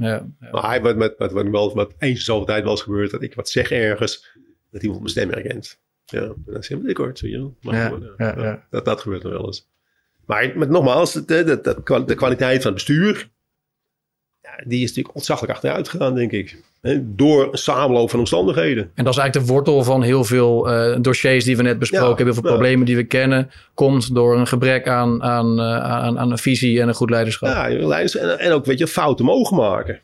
Maar 0.52 0.68
hij, 0.68 0.80
wat, 0.80 0.96
met, 0.96 1.14
wat 1.18 1.32
eens 1.98 1.98
in 1.98 2.16
zoveel 2.16 2.46
tijd 2.46 2.62
wel 2.62 2.72
eens 2.72 2.82
gebeurt, 2.82 3.10
dat 3.10 3.22
ik 3.22 3.34
wat 3.34 3.48
zeg 3.48 3.70
ergens, 3.70 4.28
dat 4.70 4.82
iemand 4.82 5.00
mijn 5.00 5.10
stem 5.10 5.30
herkent. 5.30 5.78
Ja, 6.10 6.32
ik, 6.60 6.68
ik 6.86 6.96
hoor 6.96 7.06
het, 7.06 7.18
zie 7.18 7.30
je 7.30 7.36
wel. 7.38 7.54
Maar 7.62 7.74
Ja, 7.74 7.92
ja, 8.16 8.34
ja. 8.42 8.66
Dat, 8.70 8.84
dat 8.84 9.00
gebeurt 9.00 9.22
nog 9.22 9.32
wel 9.32 9.46
eens. 9.46 9.68
Maar 10.26 10.52
met, 10.54 10.68
nogmaals, 10.68 11.14
het, 11.14 11.30
eh, 11.30 11.46
dat, 11.46 11.64
dat, 11.64 11.82
kwa- 11.82 12.00
de 12.00 12.14
kwaliteit 12.14 12.56
van 12.62 12.72
het 12.72 12.74
bestuur, 12.74 13.28
ja, 14.42 14.50
die 14.66 14.82
is 14.82 14.88
natuurlijk 14.88 15.14
ontzaglijk 15.14 15.52
achteruit 15.52 15.88
gegaan, 15.88 16.14
denk 16.14 16.32
ik. 16.32 16.62
Hè, 16.80 17.14
Door 17.14 17.48
een 17.52 17.58
samenloop 17.58 18.10
van 18.10 18.18
omstandigheden. 18.18 18.90
En 18.94 19.04
dat 19.04 19.12
is 19.14 19.18
eigenlijk 19.20 19.48
de 19.48 19.52
wortel 19.54 19.82
van 19.84 20.02
heel 20.02 20.24
veel 20.24 20.70
eh, 20.70 20.96
dossiers 21.00 21.44
die 21.44 21.56
we 21.56 21.62
net 21.62 21.78
besproken 21.78 22.08
Ja, 22.08 22.14
hebben. 22.16 22.24
Heel 22.34 22.42
veel 22.42 22.50
ja. 22.50 22.56
problemen 22.56 22.86
die 22.86 22.96
we 22.96 23.04
kennen. 23.04 23.50
Komt 23.74 24.14
door 24.14 24.36
een 24.36 24.46
gebrek 24.46 24.88
aan, 24.88 25.22
aan, 25.22 25.58
eh, 25.58 25.64
aan, 25.84 26.18
aan 26.18 26.30
een 26.30 26.38
visie 26.38 26.80
en 26.80 26.88
een 26.88 26.94
goed 26.94 27.10
leiderschap. 27.10 27.48
Ja, 27.48 27.68
leiders- 27.86 28.16
en, 28.16 28.38
en 28.38 28.52
ook, 28.52 28.64
weet 28.64 28.78
je, 28.78 28.86
fouten 28.86 29.24
mogen 29.24 29.56
maken. 29.56 30.00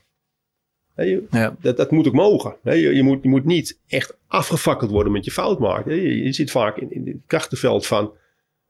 Je- 0.96 1.22
Ja. 1.30 1.56
Dat, 1.60 1.76
dat 1.76 1.90
moet 1.90 2.06
ook 2.06 2.12
mogen. 2.14 2.56
Je, 2.62 2.76
je, 2.94 3.02
moet, 3.02 3.22
je 3.22 3.28
moet 3.28 3.44
niet 3.44 3.78
echt 3.88 4.16
afgefakkeld 4.26 4.90
worden 4.90 5.12
met 5.12 5.24
je 5.24 5.30
fout 5.30 5.58
maken. 5.58 5.94
Je, 5.94 6.22
je 6.24 6.32
zit 6.32 6.50
vaak 6.50 6.76
in, 6.76 6.92
in 6.92 7.06
het 7.06 7.16
krachtenveld 7.26 7.86
van 7.86 8.12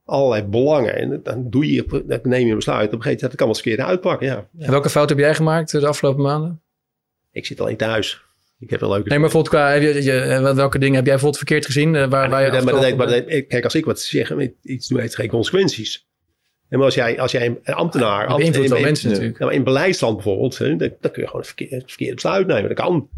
allerlei 0.04 0.42
belangen. 0.42 0.94
En 0.96 1.20
dan, 1.22 1.50
doe 1.50 1.72
je, 1.72 2.02
dan 2.06 2.20
neem 2.22 2.44
je 2.44 2.50
een 2.50 2.56
besluit. 2.56 2.86
Op 2.86 2.92
een 2.94 3.02
gegeven 3.02 3.02
moment 3.02 3.20
dat 3.20 3.30
kan 3.34 3.46
wel 3.46 3.48
eens 3.48 3.60
verkeerd 3.62 3.88
uitpakken. 3.88 4.26
Ja. 4.26 4.48
En 4.64 4.70
welke 4.70 4.90
fout 4.90 5.08
heb 5.08 5.18
jij 5.18 5.34
gemaakt 5.34 5.70
de 5.70 5.86
afgelopen 5.86 6.22
maanden? 6.22 6.60
Ik 7.32 7.46
zit 7.46 7.60
alleen 7.60 7.76
thuis. 7.76 8.22
Ik 8.58 8.70
heb 8.70 8.80
wel 8.80 8.88
leuke... 8.90 9.08
Nee, 9.08 9.18
maar 9.18 9.30
bijvoorbeeld 9.30 9.54
qua, 9.54 9.70
heb 9.72 9.82
je, 9.82 10.02
je, 10.02 10.52
welke 10.54 10.78
dingen 10.78 10.94
heb 10.94 11.04
jij 11.04 11.12
bijvoorbeeld 11.14 11.36
verkeerd 11.36 11.66
gezien? 11.66 11.94
eh, 11.94 12.00
waar, 12.00 12.10
waar 12.10 12.24
je 12.26 12.30
maar, 12.30 12.40
dat- 12.42 12.52
maar, 12.52 12.60
dat- 12.74 12.74
afgelopen 12.82 12.96
maar 12.98 13.06
bent? 13.26 13.30
dat- 13.30 13.46
kijk, 13.46 13.64
als 13.64 13.74
ik 13.74 13.84
wat 13.84 14.00
zeg, 14.00 14.32
iets 14.62 14.88
doe, 14.88 14.98
heeft 15.00 15.12
het 15.12 15.20
geen 15.20 15.30
consequenties. 15.30 16.06
En 16.74 16.80
maar 16.80 16.88
als 16.88 16.98
jij, 16.98 17.20
als 17.20 17.32
jij 17.32 17.58
een 17.62 17.74
ambtenaar... 17.74 18.30
Je 18.30 18.36
beïnvloedt 18.36 18.68
wel 18.68 18.80
mensen 18.80 19.08
ja. 19.08 19.14
natuurlijk. 19.14 19.38
Ja, 19.38 19.44
maar 19.44 19.54
in 19.54 19.64
beleidsland 19.64 20.14
bijvoorbeeld, 20.14 20.58
hè, 20.58 20.76
dan, 20.76 20.90
dan 21.00 21.10
kun 21.10 21.22
je 21.22 21.26
gewoon 21.26 21.40
een 21.40 21.46
verkeerd, 21.46 22.14
besluit 22.14 22.46
nemen. 22.46 22.68
Dat 22.68 22.78
kan. 22.78 23.08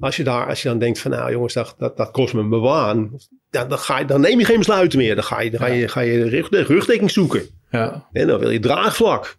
Als 0.00 0.16
je, 0.16 0.24
daar, 0.24 0.46
als 0.46 0.62
je 0.62 0.68
dan 0.68 0.78
denkt 0.78 0.98
van, 0.98 1.10
nou 1.10 1.30
jongens, 1.30 1.54
dat, 1.54 1.74
dat, 1.78 1.96
dat 1.96 2.10
kost 2.10 2.34
me 2.34 2.40
een 2.40 2.48
bewaan. 2.48 3.10
Ja, 3.50 3.64
dan, 3.64 3.78
ga 3.78 3.98
je, 3.98 4.04
dan 4.04 4.20
neem 4.20 4.38
je 4.38 4.44
geen 4.44 4.58
besluiten 4.58 4.98
meer. 4.98 5.14
Dan 5.14 5.24
ga 5.24 5.40
je, 5.40 5.50
dan 5.50 5.60
ga 5.60 5.66
je, 5.66 5.88
ga 5.88 6.00
je 6.00 6.28
rug, 6.28 6.48
de 6.48 6.62
rugdekking 6.62 7.10
zoeken. 7.10 7.42
Ja. 7.70 8.08
En 8.12 8.26
dan 8.26 8.38
wil 8.38 8.50
je 8.50 8.60
draagvlak. 8.60 9.36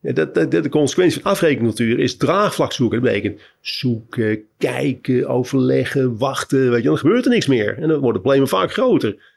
Ja, 0.00 0.12
dat, 0.12 0.34
dat, 0.34 0.50
de 0.50 0.68
consequentie 0.68 1.22
van 1.22 1.30
afrekencultuur 1.30 1.98
is 1.98 2.16
draagvlak 2.16 2.72
zoeken. 2.72 3.02
Dat 3.02 3.12
betekent 3.12 3.40
zoeken, 3.60 4.42
kijken, 4.58 5.28
overleggen, 5.28 6.18
wachten. 6.18 6.70
Weet 6.70 6.82
je, 6.82 6.88
dan 6.88 6.98
gebeurt 6.98 7.24
er 7.24 7.30
niks 7.30 7.46
meer. 7.46 7.74
En 7.74 7.88
dan 7.88 7.98
worden 7.98 8.12
de 8.12 8.20
problemen 8.20 8.48
vaak 8.48 8.72
groter. 8.72 9.33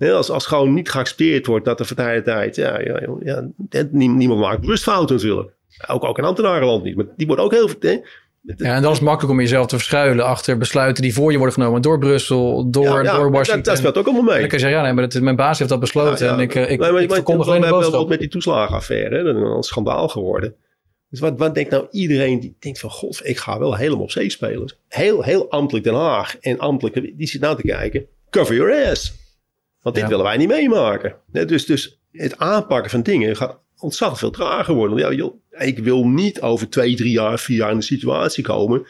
Als, 0.00 0.30
als 0.30 0.46
gewoon 0.46 0.74
niet 0.74 0.90
geaccepteerd 0.90 1.46
wordt 1.46 1.64
dat 1.64 1.76
tot 1.76 1.96
tijd... 1.96 2.56
Ja, 2.56 2.80
ja, 2.80 3.00
ja, 3.22 3.48
ja, 3.70 3.88
nie- 3.90 4.08
niemand 4.08 4.40
maakt 4.40 4.60
bewust 4.60 4.82
fouten 4.82 5.16
natuurlijk. 5.16 5.50
Ook, 5.86 6.04
ook 6.04 6.18
in 6.18 6.24
ambtenarenland 6.24 6.84
niet. 6.84 6.96
Maar 6.96 7.06
die 7.16 7.26
wordt 7.26 7.42
ook 7.42 7.52
heel... 7.52 7.68
Hè, 7.80 7.90
ja, 8.56 8.74
en 8.74 8.82
dan 8.82 8.90
is 8.90 8.96
het 8.98 9.06
makkelijk 9.06 9.32
om 9.32 9.40
jezelf 9.40 9.66
te 9.66 9.76
verschuilen 9.76 10.24
achter 10.24 10.58
besluiten 10.58 11.02
die 11.02 11.14
voor 11.14 11.30
je 11.30 11.36
worden 11.36 11.54
genomen 11.54 11.82
door 11.82 11.98
Brussel, 11.98 12.70
door, 12.70 12.84
ja, 12.84 13.02
ja, 13.02 13.14
door 13.14 13.24
dat, 13.24 13.32
Washington. 13.32 13.62
dat 13.62 13.76
speelt 13.78 13.98
ook 13.98 14.04
allemaal 14.06 14.22
En 14.22 14.28
mee. 14.28 14.38
dan 14.40 14.48
kun 14.48 14.58
je 14.58 14.62
zeggen, 14.64 14.78
ja, 14.78 14.84
nee, 14.84 14.94
maar 14.94 15.08
dat, 15.08 15.22
mijn 15.22 15.36
baas 15.36 15.58
heeft 15.58 15.70
dat 15.70 15.80
besloten 15.80 16.26
Ja, 16.26 16.32
en 16.32 16.40
ik, 16.40 16.54
eh, 16.54 16.70
ik, 16.70 16.78
maar- 16.78 17.02
ik 17.02 17.12
verkondig 17.12 17.46
alleen 17.46 17.60
de 17.60 17.90
wel 17.90 18.06
met 18.06 18.18
die 18.18 18.28
toeslagenaffaire. 18.28 19.22
Dat 19.22 19.36
is 19.36 19.42
een 19.42 19.62
schandaal 19.62 20.08
geworden. 20.08 20.54
Dus 21.10 21.20
wat, 21.20 21.38
wat 21.38 21.54
denkt 21.54 21.70
nou 21.70 21.86
iedereen 21.90 22.40
die 22.40 22.56
denkt 22.58 22.80
van... 22.80 22.90
God, 22.90 23.20
ik 23.22 23.38
ga 23.38 23.58
wel 23.58 23.76
helemaal 23.76 24.02
op 24.02 24.10
zee 24.10 24.30
spelen. 24.30 24.74
Heel, 24.88 25.22
heel 25.22 25.50
ambtelijk 25.50 25.84
Den 25.84 25.94
Haag 25.94 26.38
en 26.38 26.58
ambtelijk... 26.58 27.12
Die 27.18 27.26
zit 27.28 27.40
nou 27.40 27.56
te 27.56 27.62
kijken. 27.62 28.06
Cover 28.30 28.54
your 28.54 28.90
ass. 28.90 29.14
Want 29.88 30.00
dit 30.00 30.10
Ja. 30.10 30.16
willen 30.16 30.32
wij 30.32 30.36
niet 30.36 30.70
meemaken. 30.70 31.16
Dus, 31.46 31.66
dus 31.66 32.00
het 32.12 32.38
aanpakken 32.38 32.90
van 32.90 33.02
dingen 33.02 33.36
gaat 33.36 33.58
ontzettend 33.78 34.20
veel 34.20 34.30
trager 34.30 34.74
worden. 34.74 34.98
Ja, 34.98 35.12
joh, 35.12 35.34
ik 35.50 35.78
wil 35.78 36.08
niet 36.08 36.40
over 36.40 36.68
twee, 36.68 36.96
drie 36.96 37.12
jaar, 37.12 37.38
vier 37.38 37.56
jaar 37.56 37.70
in 37.70 37.76
de 37.76 37.82
situatie 37.84 38.44
komen... 38.44 38.86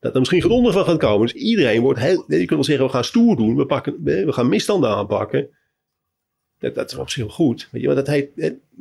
dat 0.00 0.12
er 0.12 0.18
misschien 0.18 0.42
gedonder 0.42 0.72
van 0.72 0.84
gaat 0.84 0.98
komen. 0.98 1.26
Dus 1.26 1.42
iedereen 1.42 1.80
wordt 1.80 2.00
heel... 2.00 2.24
Je 2.26 2.36
kunt 2.36 2.50
wel 2.50 2.64
zeggen, 2.64 2.86
we 2.86 2.92
gaan 2.92 3.04
stoer 3.04 3.36
doen. 3.36 3.56
We, 3.56 3.66
pakken, 3.66 4.02
we 4.04 4.32
gaan 4.32 4.48
misstanden 4.48 4.90
aanpakken. 4.90 5.48
Dat, 6.58 6.74
dat 6.74 6.90
is 6.92 6.98
op 6.98 7.10
zich 7.10 7.22
wel 7.22 7.32
goed. 7.32 7.68
Weet 7.70 7.80
je, 7.80 7.86
maar 7.86 7.96
dat 7.96 8.06
heeft, 8.06 8.28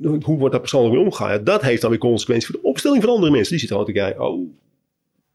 hoe 0.01 0.37
wordt 0.37 0.51
dat 0.51 0.61
persoonlijk 0.61 0.93
mee 0.93 1.03
omgegaan? 1.03 1.31
Ja, 1.31 1.37
dat 1.37 1.61
heeft 1.61 1.81
dan 1.81 1.89
weer 1.89 1.99
consequenties 1.99 2.49
voor 2.49 2.61
de 2.61 2.67
opstelling 2.67 3.03
van 3.03 3.11
andere 3.13 3.31
mensen. 3.31 3.57
Die 3.57 3.67
zitten 3.67 3.85
te 3.85 3.91
kijken. 3.91 4.27
Oh, 4.27 4.49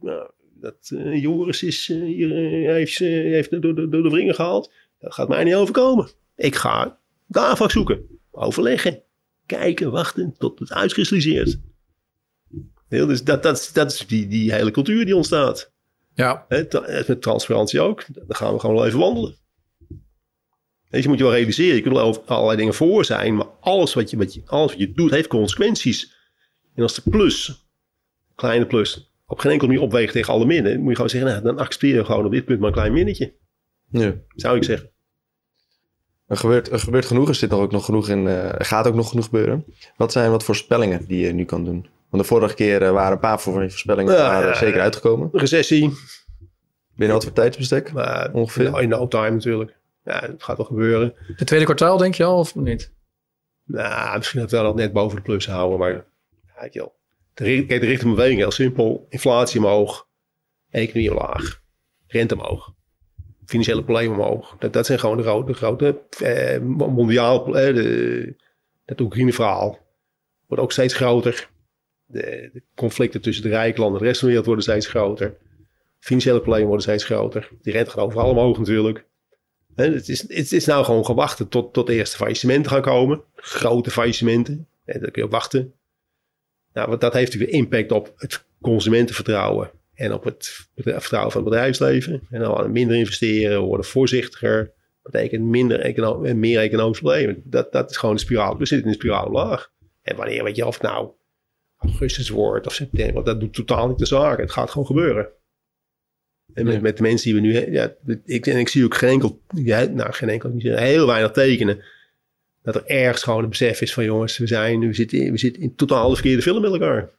nou, 0.01 0.31
dat 0.61 0.91
eh, 0.95 1.22
Joris 1.22 1.62
is, 1.62 1.91
eh, 1.91 2.03
hier, 2.03 2.31
eh, 2.31 2.72
heeft, 2.72 2.99
heeft 2.99 3.51
door, 3.51 3.74
door, 3.74 3.91
door 3.91 4.03
de 4.03 4.11
wringen 4.11 4.35
gehaald. 4.35 4.72
Dat 4.99 5.14
gaat 5.14 5.28
mij 5.28 5.45
niet 5.45 5.55
overkomen. 5.55 6.09
Ik 6.41 6.55
ga 6.55 6.99
daarvan 7.26 7.70
zoeken. 7.70 8.18
Overleggen. 8.30 9.03
Kijken, 9.47 9.91
wachten 9.91 10.34
tot 10.38 10.59
het 10.59 10.72
uitkristalliseert. 10.72 11.59
Heel, 12.88 13.07
dus 13.07 13.24
dat, 13.24 13.43
dat, 13.43 13.59
is- 13.59 13.72
dat 13.72 13.93
is 13.93 14.07
die, 14.07 14.26
die 14.28 14.53
hele 14.53 14.70
cultuur 14.70 15.05
die 15.05 15.16
ontstaat. 15.16 15.72
Ja, 16.49 16.64
tra- 16.68 17.03
met 17.07 17.22
transparantie 17.22 17.80
ook. 17.80 18.05
Daar 18.12 18.24
gaan 18.36 18.53
we 18.53 18.61
gewoon 18.61 18.76
wel 18.76 18.86
even 18.86 18.99
wandelen. 18.99 19.36
Je, 20.91 21.09
moet 21.09 21.18
je 21.18 21.24
wel 21.24 21.32
realiseren. 21.34 21.74
Je 21.76 21.82
kunt 21.82 21.95
er 21.95 22.01
wel 22.01 22.09
over 22.11 22.22
allerlei 22.22 22.57
dingen 22.57 22.74
voor 22.74 23.05
zijn. 23.05 23.34
Maar 23.36 23.47
alles 23.61 23.95
wat 23.95 24.11
je, 24.11 24.16
wat 24.16 24.34
je, 24.34 24.43
alles 24.47 24.70
wat 24.70 24.80
je 24.80 24.93
doet 24.93 25.11
heeft 25.11 25.28
consequenties. 25.28 26.14
En 26.74 26.82
als 26.82 26.95
de 26.95 27.11
plus, 27.11 27.66
kleine 28.34 28.66
plus, 28.66 29.12
op 29.26 29.38
geen 29.38 29.51
enkele 29.53 29.70
manier 29.70 29.84
opweegt 29.84 30.12
tegen 30.12 30.32
alle 30.32 30.47
minnen. 30.47 30.78
Moet 30.80 30.88
je 30.88 30.95
gewoon 30.95 31.11
zeggen, 31.11 31.30
nou, 31.30 31.43
dan 31.43 31.59
accepteer 31.59 31.95
je 31.95 32.05
gewoon 32.05 32.24
op 32.24 32.32
dit 32.32 32.45
punt 32.45 32.59
maar 32.59 32.68
een 32.68 32.74
klein 32.74 32.93
minnetje. 32.93 33.34
Ja. 33.91 34.14
Zou 34.34 34.57
ik 34.57 34.64
zeggen. 34.64 34.91
Er 36.31 36.37
gebeurt, 36.37 36.70
er 36.70 36.78
gebeurt 36.78 37.07
genoeg, 37.07 37.28
er 37.28 37.35
zit 37.35 37.51
nog 37.51 37.61
ook 37.61 37.72
nog 37.72 37.85
genoeg 37.85 38.09
in, 38.09 38.26
eh, 38.26 38.45
er 38.45 38.64
gaat 38.64 38.87
ook 38.87 38.95
nog 38.95 39.09
genoeg 39.09 39.24
gebeuren. 39.24 39.64
Wat 39.97 40.12
zijn 40.12 40.31
wat 40.31 40.45
voorspellingen 40.45 41.07
die 41.07 41.26
je 41.26 41.33
nu 41.33 41.45
kan 41.45 41.64
doen? 41.64 41.87
Want 42.11 42.22
de 42.22 42.28
vorige 42.28 42.55
keer 42.55 42.83
eh, 42.83 42.91
waren 42.91 43.12
een 43.12 43.18
paar 43.18 43.41
van 43.41 43.62
je 43.62 43.70
voorspellingen 43.70 44.12
Ja, 44.12 44.18
waren 44.18 44.49
ja, 44.49 44.55
zeker 44.55 44.81
uitgekomen. 44.81 45.28
Recessie. 45.33 45.93
Binnen 46.97 47.16
wat 47.16 47.24
voor 47.24 47.35
tijdsbestek? 47.35 47.93
Maar 47.93 48.31
Ongeveer. 48.33 48.81
In, 48.81 48.89
no 48.89 49.09
time 49.09 49.31
natuurlijk. 49.31 49.76
Ja, 50.05 50.20
het 50.20 50.43
gaat 50.43 50.57
wel 50.57 50.66
gebeuren. 50.66 51.14
het 51.37 51.47
tweede 51.47 51.64
kwartaal 51.64 51.97
denk 51.97 52.14
je 52.14 52.24
al 52.24 52.39
of 52.39 52.55
niet? 52.55 52.93
Nou, 53.64 54.16
misschien 54.16 54.41
dat 54.41 54.51
we 54.51 54.57
dat 54.57 54.74
net 54.74 54.93
boven 54.93 55.16
de 55.16 55.22
plus 55.22 55.47
houden, 55.47 55.78
maar 55.78 55.93
ja, 55.93 56.68
wel. 56.72 56.95
De, 57.35 57.66
kijk, 57.66 57.81
de 57.81 57.87
richting 57.87 58.14
beweging 58.14 58.39
heel 58.39 58.51
simpel. 58.51 59.07
Inflatie 59.09 59.61
omhoog, 59.61 60.09
economie 60.70 61.11
omlaag, 61.11 61.61
rente 62.07 62.35
omhoog, 62.35 62.74
financiële 63.51 63.82
problemen 63.82 64.18
omhoog. 64.18 64.57
Dat, 64.59 64.72
dat 64.72 64.86
zijn 64.86 64.98
gewoon 64.98 65.16
de 65.16 65.22
grote, 65.22 65.53
grote 65.53 66.01
eh, 66.18 66.61
mondiaal, 66.88 67.59
eh, 67.59 67.74
de, 67.74 68.34
dat 68.84 69.01
Oekraïne-verhaal 69.01 69.78
wordt 70.46 70.62
ook 70.62 70.72
steeds 70.72 70.94
groter. 70.94 71.51
De, 72.05 72.51
de 72.53 72.62
conflicten 72.74 73.20
tussen 73.20 73.42
de 73.42 73.48
rijke 73.48 73.80
landen 73.80 73.98
en 73.98 74.03
de 74.03 74.09
rest 74.09 74.20
van 74.20 74.28
de 74.28 74.34
wereld 74.34 74.46
worden 74.46 74.64
steeds 74.64 74.86
groter. 74.86 75.36
Financiële 75.98 76.40
problemen 76.40 76.66
worden 76.66 76.84
steeds 76.84 77.05
groter. 77.05 77.48
Die 77.62 77.72
rente 77.72 77.90
gaat 77.90 78.01
overal 78.01 78.30
omhoog 78.30 78.59
natuurlijk. 78.59 79.05
Het, 79.74 80.09
is, 80.09 80.20
het 80.20 80.53
is 80.53 80.64
nou 80.64 80.84
gewoon 80.84 81.05
gewachten 81.05 81.48
tot, 81.48 81.72
tot 81.72 81.86
de 81.86 81.94
eerste 81.94 82.16
faillissementen 82.16 82.70
gaan 82.70 82.82
komen. 82.82 83.22
Grote 83.34 83.90
faillissementen. 83.90 84.68
En 84.84 85.01
dan 85.01 85.11
kun 85.11 85.22
je 85.22 85.28
wachten. 85.28 85.74
Nou, 86.72 86.88
want 86.88 87.01
dat 87.01 87.12
heeft 87.12 87.32
natuurlijk 87.32 87.59
impact 87.59 87.92
op 87.92 88.12
het 88.16 88.44
consumentenvertrouwen. 88.61 89.70
En 90.01 90.12
op 90.12 90.24
het 90.24 90.66
vertrouwen 90.74 91.32
van 91.32 91.40
het 91.40 91.51
bedrijfsleven. 91.51 92.22
En 92.30 92.40
dan 92.40 92.72
minder 92.72 92.96
investeren, 92.96 93.61
worden 93.61 93.86
voorzichtiger. 93.86 94.72
betekent 95.03 95.44
minder 95.44 95.80
econo 95.80 96.22
en 96.22 96.38
meer 96.38 96.61
economische 96.61 97.03
problemen. 97.03 97.42
Dat, 97.44 97.72
dat 97.72 97.90
is 97.90 97.96
gewoon 97.96 98.14
de 98.14 98.20
spiraal. 98.20 98.57
We 98.59 98.66
zitten 98.66 98.86
in 98.86 98.92
de 98.92 98.98
spiraal 98.98 99.26
omlaag. 99.26 99.70
En 100.03 100.16
wanneer, 100.16 100.44
weet 100.44 100.57
je, 100.57 100.66
of 100.66 100.74
het 100.74 100.82
nou 100.82 101.11
augustus 101.76 102.28
wordt 102.28 102.66
of 102.66 102.74
september. 102.74 103.12
want 103.14 103.26
Dat 103.26 103.40
doet 103.40 103.55
totaal 103.55 103.88
niet 103.88 103.98
de 103.98 104.07
zaak. 104.07 104.38
Het 104.38 104.51
gaat 104.51 104.70
gewoon 104.70 104.86
gebeuren. 104.86 105.28
En 106.55 106.64
met, 106.64 106.74
Ja. 106.74 106.80
met 106.80 106.96
de 106.96 107.03
mensen 107.03 107.32
die 107.32 107.40
we 107.40 107.46
nu... 107.46 107.55
he- 107.55 107.70
Ja, 107.70 107.94
ik, 108.24 108.46
en 108.46 108.59
ik 108.59 108.68
zie 108.68 108.84
ook 108.84 108.94
geen 108.94 109.11
enkel... 109.11 109.40
Ja, 109.55 109.82
nou, 109.84 110.12
geen 110.12 110.28
enkel... 110.28 110.53
Heel 110.59 111.07
weinig 111.07 111.30
tekenen. 111.30 111.82
Dat 112.62 112.74
er 112.74 112.84
ergens 112.86 113.22
gewoon 113.22 113.42
een 113.42 113.48
besef 113.48 113.80
is 113.80 113.92
van... 113.92 114.05
Jongens, 114.05 114.38
we, 114.38 114.46
zijn, 114.46 114.80
we, 114.80 114.92
zitten, 114.94 115.18
in- 115.18 115.32
we 115.32 115.38
zitten 115.38 115.62
in 115.62 115.74
totaal 115.74 116.09
de 116.09 116.14
verkeerde 116.14 116.42
film 116.42 116.61
met 116.62 116.72
elkaar. 116.72 117.11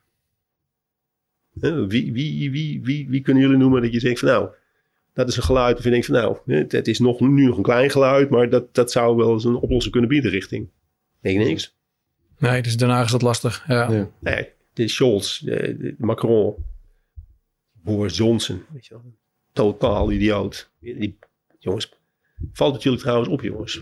Hè, 1.60 1.88
Wie, 1.88 2.14
wie, 2.14 2.52
wie, 2.52 2.82
wie, 2.84 3.10
wie 3.10 3.22
kunnen 3.22 3.44
jullie 3.44 3.58
noemen 3.58 3.82
dat 3.82 3.94
je 3.94 4.00
zegt 4.00 4.20
van... 4.20 4.28
Nou, 4.28 4.50
dat 5.14 5.28
is 5.28 5.38
een 5.38 5.44
geluid 5.44 5.78
of 5.78 5.84
je 5.84 5.90
denkt 5.90 6.06
van... 6.06 6.16
Nou, 6.16 6.38
het, 6.46 6.72
het 6.72 6.88
is 6.88 7.00
nog, 7.00 7.20
nu 7.20 7.46
nog 7.46 7.58
een 7.58 7.64
klein 7.64 7.90
geluid... 7.90 8.30
Maar 8.30 8.50
dat, 8.50 8.76
dat 8.76 8.92
zou 8.92 9.16
wel 9.16 9.32
eens 9.34 9.44
een 9.44 9.56
oplossing 9.56 9.92
kunnen 9.92 10.10
bieden 10.10 10.32
richting... 10.32 10.70
Nee, 11.22 11.38
niks. 11.38 11.78
Nee, 12.38 12.62
dus 12.62 12.78
daarna 12.78 13.04
is 13.04 13.12
dat 13.12 13.22
lastig. 13.22 13.66
Ja. 13.68 13.92
Ja. 13.92 14.10
Nee, 14.20 14.50
de 14.74 14.88
Scholz, 14.88 15.40
de, 15.40 15.78
de 15.78 15.96
Macron, 15.98 16.56
Boris 17.72 18.18
Johnson, 18.18 18.64
weet 18.74 18.86
je 18.86 18.94
wel. 18.94 19.04
Totaal 19.54 20.12
idioot. 20.12 20.72
Die, 20.80 21.18
jongens, 21.60 21.92
Valt 22.54 22.74
het 22.74 22.84
jullie 22.84 23.00
trouwens 23.00 23.30
op, 23.30 23.42
jongens? 23.42 23.82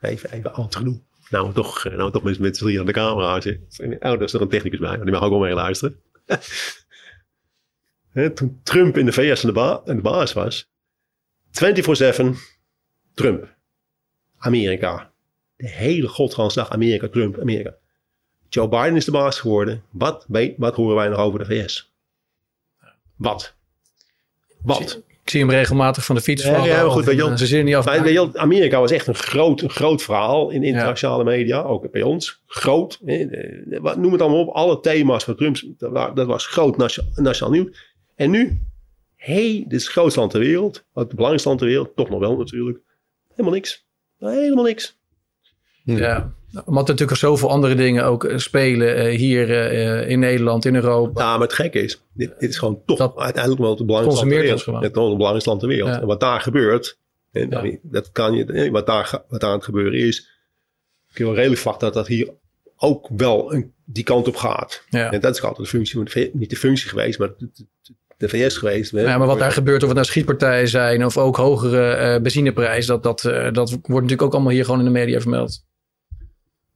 Even, 0.00 0.30
even 0.30 0.54
oud 0.54 0.76
genoeg. 0.76 0.98
Nou, 1.30 1.52
toch, 1.52 1.84
nou, 1.84 2.04
we 2.04 2.10
toch 2.10 2.22
met, 2.22 2.38
met 2.38 2.56
z'n 2.56 2.62
drieën 2.62 2.80
aan 2.80 2.86
de 2.86 2.92
camera 2.92 3.40
zitten. 3.40 3.92
Oh, 3.92 4.00
daar 4.00 4.22
is 4.22 4.32
er 4.32 4.40
een 4.40 4.48
technicus 4.48 4.78
bij, 4.78 4.96
die 4.96 5.10
mag 5.10 5.22
ook 5.22 5.30
wel 5.30 5.38
mee 5.38 5.54
luisteren. 5.54 5.96
Toen 8.34 8.60
Trump 8.62 8.98
in 8.98 9.06
de 9.06 9.12
VS 9.12 9.44
aan 9.44 9.52
de, 9.96 10.00
baas 10.02 10.32
was, 10.32 10.68
24-7 11.48 12.36
Trump. 13.14 13.56
Amerika. 14.38 15.12
De 15.56 15.68
hele 15.68 16.08
godgansdag 16.08 16.70
Amerika, 16.70 17.08
Trump, 17.08 17.40
Amerika. 17.40 17.74
Joe 18.48 18.68
Biden 18.68 18.96
is 18.96 19.04
de 19.04 19.10
baas 19.10 19.40
geworden. 19.40 19.84
Wat, 19.90 20.26
wat 20.56 20.74
horen 20.74 20.96
wij 20.96 21.08
nog 21.08 21.18
over 21.18 21.38
de 21.38 21.44
VS? 21.44 21.92
Wat? 23.16 23.54
Wat? 24.62 25.02
Zie 25.30 25.40
hem 25.40 25.50
regelmatig 25.50 26.04
van 26.04 26.14
de 26.16 26.22
fiets 26.22 26.42
Ja, 26.44 26.50
vallen. 26.54 26.68
ja, 26.68 26.82
maar 26.82 26.90
goed, 26.90 27.04
weet 27.04 27.38
je. 27.38 27.46
Ze 27.46 27.56
niet 27.56 27.74
af. 27.74 27.84
Maar 27.84 28.36
Amerika 28.38 28.80
was 28.80 28.90
echt 28.90 29.06
een 29.06 29.14
groot, 29.14 29.60
een 29.60 29.70
groot 29.70 30.02
verhaal 30.02 30.50
in 30.50 30.62
internationale 30.62 31.24
media, 31.24 31.62
ook 31.62 31.90
bij 31.90 32.02
ons. 32.02 32.42
Groot. 32.46 32.98
Noem 33.96 34.12
het 34.12 34.20
allemaal 34.20 34.46
op. 34.46 34.54
Alle 34.54 34.80
thema's 34.80 35.24
van 35.24 35.36
Trump, 35.36 35.56
dat 35.78 35.90
wa- 35.92 36.10
dat 36.10 36.26
was 36.26 36.46
groot 36.46 36.76
nation- 36.76 37.06
nationaal 37.14 37.52
nieuws. 37.52 37.76
En 38.16 38.30
nu, 38.30 38.60
hé, 39.16 39.32
hey, 39.34 39.64
dit 39.68 39.72
is 39.78 39.82
het 39.84 39.92
grootste 39.92 40.18
land 40.20 40.32
ter 40.32 40.40
wereld. 40.40 40.84
Het 40.94 41.08
belangrijkste 41.08 41.48
land 41.48 41.60
ter 41.60 41.68
wereld. 41.68 41.96
Toch 41.96 42.08
nog 42.10 42.20
wel 42.20 42.36
natuurlijk. 42.36 42.78
Helemaal 43.30 43.52
niks. 43.52 43.86
Helemaal 44.18 44.64
niks. 44.64 44.98
Ja, 45.84 46.32
omdat 46.52 46.84
er 46.84 46.90
natuurlijk 46.90 47.18
zoveel 47.18 47.50
andere 47.50 47.74
dingen 47.74 48.04
ook 48.04 48.24
eh, 48.24 48.38
spelen 48.38 48.96
eh, 48.96 49.16
hier 49.16 49.50
eh, 49.50 50.08
in 50.08 50.18
Nederland, 50.18 50.64
in 50.64 50.74
Europa. 50.74 51.22
Ja, 51.22 51.32
maar 51.32 51.46
het 51.46 51.52
gekke 51.52 51.82
is, 51.82 52.02
dit, 52.12 52.32
dit 52.38 52.50
is 52.50 52.58
gewoon 52.58 52.82
toch 52.86 52.98
Dat 52.98 53.16
uiteindelijk 53.16 53.62
wel 53.62 53.76
het 53.76 53.86
belangrijkste 53.86 54.26
land 54.26 54.30
ter 54.30 54.42
wereld. 54.42 54.64
Het 54.64 54.82
is 54.82 54.82
het 54.82 54.92
belangrijkste 54.92 55.48
land 55.48 55.60
ter 55.60 55.68
wereld. 55.68 56.00
En 56.00 56.06
wat 56.06 56.20
daar 56.20 56.40
gebeurt, 56.40 56.98
en 57.32 57.50
Ja. 57.50 57.78
dat 57.82 58.12
kan 58.12 58.34
je, 58.34 58.70
wat 58.70 58.86
daar, 58.86 59.22
wat 59.28 59.40
daar 59.40 59.50
aan 59.50 59.56
het 59.56 59.64
gebeuren 59.64 59.98
is, 59.98 60.28
kun 61.12 61.24
je 61.24 61.24
wel 61.24 61.34
redelijk 61.34 61.60
verwachten 61.60 61.86
dat 61.86 61.96
dat 61.96 62.06
hier 62.06 62.30
ook 62.76 63.08
wel 63.16 63.54
een, 63.54 63.72
die 63.84 64.04
kant 64.04 64.28
op 64.28 64.36
gaat. 64.36 64.84
Ja. 64.88 65.12
En 65.12 65.20
dat 65.20 65.34
is 65.34 65.42
altijd 65.42 65.70
de 65.70 65.76
functie, 65.76 66.30
niet 66.32 66.50
de 66.50 66.56
functie 66.56 66.88
geweest, 66.88 67.18
maar 67.18 67.30
de, 68.16 68.28
VS 68.28 68.56
geweest. 68.56 68.90
Ja, 68.90 69.18
maar 69.18 69.26
wat 69.26 69.38
daar 69.38 69.52
gebeurt, 69.52 69.82
of 69.82 69.88
het 69.88 69.96
nou 69.96 70.08
schietpartijen 70.08 70.68
zijn 70.68 71.04
of 71.04 71.16
ook 71.16 71.36
hogere 71.36 71.90
eh 71.90 72.20
benzineprijs, 72.20 72.86
dat, 72.86 73.02
dat, 73.02 73.20
dat 73.52 73.70
wordt 73.70 73.88
natuurlijk 73.88 74.22
ook 74.22 74.32
allemaal 74.32 74.52
hier 74.52 74.64
gewoon 74.64 74.78
in 74.78 74.84
de 74.84 74.90
media 74.90 75.20
vermeld. 75.20 75.68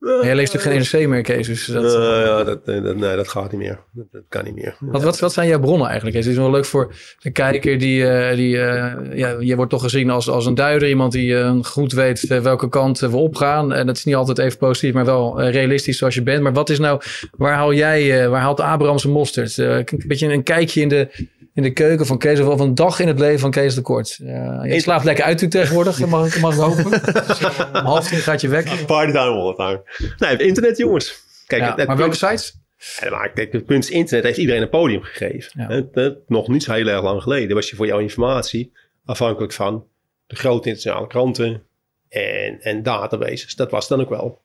En 0.04 0.26
jij 0.26 0.34
leest 0.34 0.52
natuurlijk 0.52 0.84
geen 0.84 1.00
NRC 1.00 1.08
meer, 1.08 1.22
Kees. 1.22 1.46
Dus 1.46 1.66
dat, 1.66 1.84
Eh, 1.84 2.00
ja, 2.00 2.44
dat, 2.44 2.58
eh, 2.64 2.82
dat, 2.82 2.96
nee, 2.96 3.16
dat 3.16 3.28
gaat 3.28 3.50
niet 3.52 3.60
meer. 3.60 3.78
Dat, 3.92 4.06
dat 4.10 4.22
kan 4.28 4.44
niet 4.44 4.54
meer. 4.54 4.76
wat, 4.80 5.02
wat, 5.02 5.18
wat 5.18 5.32
zijn 5.32 5.48
jouw 5.48 5.60
bronnen 5.60 5.86
eigenlijk? 5.86 6.16
Het 6.16 6.26
is 6.26 6.36
wel 6.36 6.50
leuk 6.50 6.64
voor 6.64 6.94
de 7.18 7.30
kijker. 7.30 7.78
Die, 7.78 8.06
eh, 8.06 8.36
die, 8.36 8.60
eh, 8.60 9.18
ja, 9.18 9.36
je 9.38 9.56
wordt 9.56 9.70
toch 9.70 9.82
gezien 9.82 10.10
als, 10.10 10.28
als 10.28 10.46
een 10.46 10.54
duider. 10.54 10.88
Iemand 10.88 11.12
die 11.12 11.62
goed 11.64 11.92
weet 11.92 12.26
welke 12.42 12.68
kant 12.68 12.98
we 12.98 13.16
opgaan. 13.16 13.72
En 13.72 13.86
dat 13.86 13.96
is 13.96 14.04
niet 14.04 14.14
altijd 14.14 14.38
even 14.38 14.58
positief, 14.58 14.94
maar 14.94 15.04
wel 15.04 15.42
realistisch 15.42 15.98
zoals 15.98 16.14
je 16.14 16.22
bent. 16.22 16.42
Maar 16.42 16.52
wat 16.52 16.70
is 16.70 16.78
nou, 16.78 17.00
waar 17.36 17.54
haal 17.54 17.74
jij, 17.74 18.28
waar 18.28 18.40
haalt 18.40 18.60
Abraham 18.60 18.98
zijn 18.98 19.12
mosterd? 19.12 19.56
Een 19.56 19.86
beetje 20.06 20.32
een 20.32 20.42
kijkje 20.42 20.80
in 20.80 20.88
de, 20.88 21.08
in 21.54 21.62
de 21.62 21.72
keuken 21.72 22.06
van 22.06 22.18
Kees. 22.18 22.40
Of 22.40 22.58
van 22.58 22.66
een 22.68 22.74
dag 22.74 23.00
in 23.00 23.08
het 23.08 23.18
leven 23.18 23.40
van 23.40 23.50
Kees 23.50 23.74
de 23.74 23.80
Kort. 23.80 24.16
Je 24.62 24.80
slaapt 24.80 25.04
lekker 25.04 25.24
uit 25.24 25.50
tegenwoordig, 25.50 26.06
mag 26.06 26.34
ik, 26.34 26.40
mag 26.40 26.54
ik 26.54 26.60
hopen. 26.60 26.84
Om 27.80 27.84
half 27.86 28.08
tien 28.08 28.18
gaat 28.18 28.40
je 28.40 28.48
weg. 28.48 28.84
Party 28.84 29.12
time 29.12 29.30
all 29.30 29.54
the 29.54 29.56
time. 29.56 29.82
Nee, 30.18 30.46
internet 30.46 30.76
jongens. 30.76 31.22
Kijk, 31.46 31.62
Ja, 31.62 31.84
maar 31.86 31.96
welke 31.96 32.16
sites? 32.16 32.62
Ja, 33.00 33.10
maar 33.10 33.32
kijk, 33.32 33.52
het 33.52 33.64
punt 33.64 33.84
is, 33.84 33.90
internet 33.90 34.24
heeft 34.24 34.38
iedereen 34.38 34.62
een 34.62 34.68
podium 34.68 35.02
gegeven. 35.02 35.66
Ja. 35.92 36.14
Nog 36.26 36.48
niet 36.48 36.62
zo 36.62 36.72
heel 36.72 36.86
erg 36.86 37.02
lang 37.02 37.22
geleden 37.22 37.54
was 37.54 37.70
je 37.70 37.76
voor 37.76 37.86
jouw 37.86 37.98
informatie 37.98 38.72
afhankelijk 39.04 39.52
van 39.52 39.86
de 40.26 40.36
grote 40.36 40.68
internationale 40.68 41.06
kranten 41.06 41.62
en, 42.08 42.60
en 42.60 42.82
databases. 42.82 43.54
Dat 43.54 43.70
was 43.70 43.88
dan 43.88 44.00
ook 44.00 44.08
wel. 44.08 44.42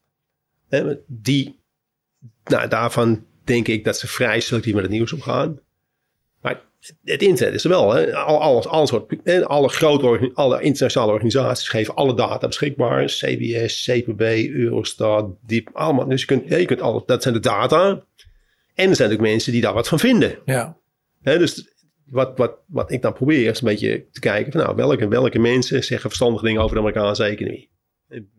Die, 1.05 1.59
nou, 2.43 2.67
daarvan 2.67 3.25
denk 3.43 3.67
ik 3.67 3.83
dat 3.83 3.97
ze 3.97 4.07
vrij 4.07 4.39
selectief 4.39 4.73
met 4.73 4.83
het 4.83 4.91
nieuws 4.91 5.13
omgaan. 5.13 5.59
Het 7.03 7.21
internet 7.21 7.53
is 7.55 7.63
er 7.63 7.69
wel. 7.69 7.93
Hè. 7.93 8.15
Al- 8.15 8.41
Alles, 8.41 8.67
alles 8.67 8.91
wordt, 8.91 9.43
alle 9.45 9.69
grote 9.69 10.31
alle 10.33 10.61
internationale 10.61 11.11
organisaties 11.11 11.67
geven 11.67 11.95
alle 11.95 12.15
data 12.15 12.47
beschikbaar. 12.47 13.05
CBS, 13.05 13.83
CPB, 13.89 14.21
Eurostat, 14.53 15.35
Diep, 15.45 15.69
allemaal. 15.73 16.07
Dus 16.07 16.19
je 16.21 16.27
kunt, 16.27 16.49
je 16.49 16.65
kunt 16.65 16.81
alles, 16.81 17.03
dat 17.05 17.21
zijn 17.21 17.33
de 17.33 17.39
data. 17.39 18.03
En 18.73 18.89
er 18.89 18.95
zijn 18.95 19.11
ook 19.11 19.19
mensen 19.19 19.51
die 19.51 19.61
daar 19.61 19.73
wat 19.73 19.87
van 19.87 19.99
vinden. 19.99 20.39
Ja, 20.45 20.77
Hè, 21.21 21.37
dus 21.37 21.73
wat, 22.05 22.37
wat, 22.37 22.57
wat 22.67 22.91
ik 22.91 23.01
dan 23.01 23.13
probeer 23.13 23.49
is 23.49 23.61
een 23.61 23.67
beetje 23.67 24.05
te 24.11 24.19
kijken 24.19 24.51
van 24.51 24.61
nou, 24.61 24.75
welke, 24.75 25.07
welke 25.07 25.39
mensen 25.39 25.83
zeggen 25.83 26.09
verstandige 26.09 26.45
dingen 26.45 26.61
over 26.61 26.75
de 26.75 26.81
Amerikaanse 26.81 27.23
economie. 27.23 27.69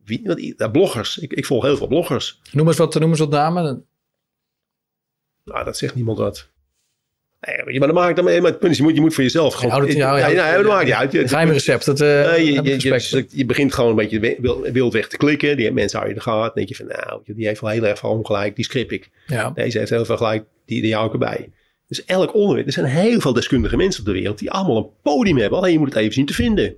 Wie, 0.05 0.21
want, 0.25 0.73
bloggers. 0.73 1.19
Ik, 1.19 1.33
ik 1.33 1.47
volg 1.47 1.65
heel 1.65 1.77
veel 1.77 1.87
bloggers. 1.87 2.41
noem 2.53 2.67
eens 2.67 2.77
wat, 2.77 2.95
noem 2.95 3.11
eens 3.11 3.19
wat 3.19 3.31
namen. 3.31 3.87
Nou, 5.45 5.65
dat 5.65 5.77
zegt 5.77 5.95
niemand 5.95 6.19
wat. 6.19 6.50
Nee, 7.41 7.57
maar 7.65 7.79
maar 7.79 7.87
dat 7.89 7.97
maakt 7.97 8.17
dan 8.17 8.25
maar 8.25 8.35
het 8.51 8.59
punt 8.59 8.73
is, 8.73 8.77
je 8.77 8.83
moet, 8.83 8.95
je 8.95 9.01
moet 9.01 9.15
voor 9.15 9.23
jezelf 9.23 9.55
gewoon. 9.55 9.71
houdt 9.71 9.87
het- 9.89 9.97
ja, 9.97 10.19
ja, 10.19 10.27
ja, 10.27 10.49
ja, 10.51 10.57
dat 10.57 10.67
maakt 10.67 10.85
niet 10.85 10.95
uit. 10.95 11.29
Geheime 11.29 11.53
recept. 11.53 11.85
Dat, 11.85 12.01
eh, 12.01 12.07
je, 13.31 13.45
begint 13.45 13.75
gewoon 13.75 13.91
een 13.91 13.97
beetje 13.97 14.21
wi- 14.21 14.37
wil- 14.41 14.63
wildweg 14.73 15.09
te 15.09 15.17
klikken. 15.17 15.57
Die 15.57 15.73
mensen 15.73 15.99
hou 15.99 16.11
je 16.11 16.17
in 16.17 16.23
de 16.25 16.31
gaten. 16.31 16.45
Dan 16.45 16.53
denk 16.55 16.69
je 16.69 16.75
van, 16.75 16.87
nou, 16.87 17.21
die 17.25 17.47
heeft 17.47 17.61
wel 17.61 17.71
heel 17.71 17.87
erg 17.87 17.99
veel 17.99 18.11
ongelijk. 18.11 18.57
Die 18.57 18.65
script 18.65 18.93
ik. 18.93 19.11
Ja. 19.27 19.51
Deze 19.51 19.79
heeft 19.79 19.91
heel 19.91 20.05
veel 20.05 20.17
gelijk. 20.17 20.45
Die, 20.67 20.83
die 20.83 20.95
hou 20.95 21.07
ik 21.07 21.13
erbij. 21.13 21.49
Dus 21.89 22.05
elk 22.05 22.35
onderwerp. 22.35 22.67
Er 22.67 22.73
zijn 22.73 22.87
heel 22.87 23.21
veel 23.21 23.33
deskundige 23.33 23.77
mensen 23.77 24.01
op 24.01 24.07
de 24.07 24.13
wereld 24.13 24.39
die 24.39 24.51
allemaal 24.51 24.77
een 24.77 24.91
podium 25.03 25.39
hebben. 25.39 25.59
Alleen 25.59 25.73
je 25.73 25.79
moet 25.79 25.89
het 25.89 25.97
even 25.99 26.13
zien 26.13 26.27
te 26.27 26.35
vinden. 26.35 26.75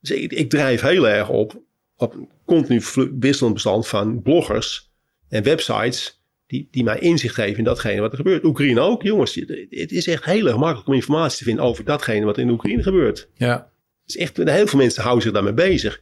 Dus 0.00 0.10
ik, 0.10 0.32
ik 0.32 0.50
drijf 0.50 0.80
heel 0.80 1.08
erg 1.08 1.28
op, 1.28 1.60
op 1.96 2.14
een 2.14 2.28
continu 2.44 2.80
wisselend 3.20 3.54
bestand 3.54 3.86
van 3.88 4.22
bloggers 4.22 4.90
en 5.28 5.42
websites. 5.42 6.19
Die, 6.50 6.68
die 6.70 6.84
mij 6.84 6.98
inzicht 6.98 7.34
geven 7.34 7.58
in 7.58 7.64
datgene 7.64 8.00
wat 8.00 8.10
er 8.10 8.16
gebeurt. 8.16 8.44
Oekraïne 8.44 8.80
ook, 8.80 9.02
jongens. 9.02 9.34
Het 9.70 9.92
is 9.92 10.06
echt 10.06 10.24
heel 10.24 10.46
erg 10.46 10.56
makkelijk 10.56 10.88
om 10.88 10.94
informatie 10.94 11.38
te 11.38 11.44
vinden 11.44 11.64
over 11.64 11.84
datgene 11.84 12.24
wat 12.24 12.38
in 12.38 12.50
Oekraïne 12.50 12.82
gebeurt. 12.82 13.28
ja. 13.36 13.70
Dus 14.04 14.16
echt, 14.16 14.36
heel 14.36 14.66
veel 14.66 14.78
mensen 14.78 15.02
houden 15.02 15.22
zich 15.22 15.32
daarmee 15.32 15.52
bezig. 15.52 16.00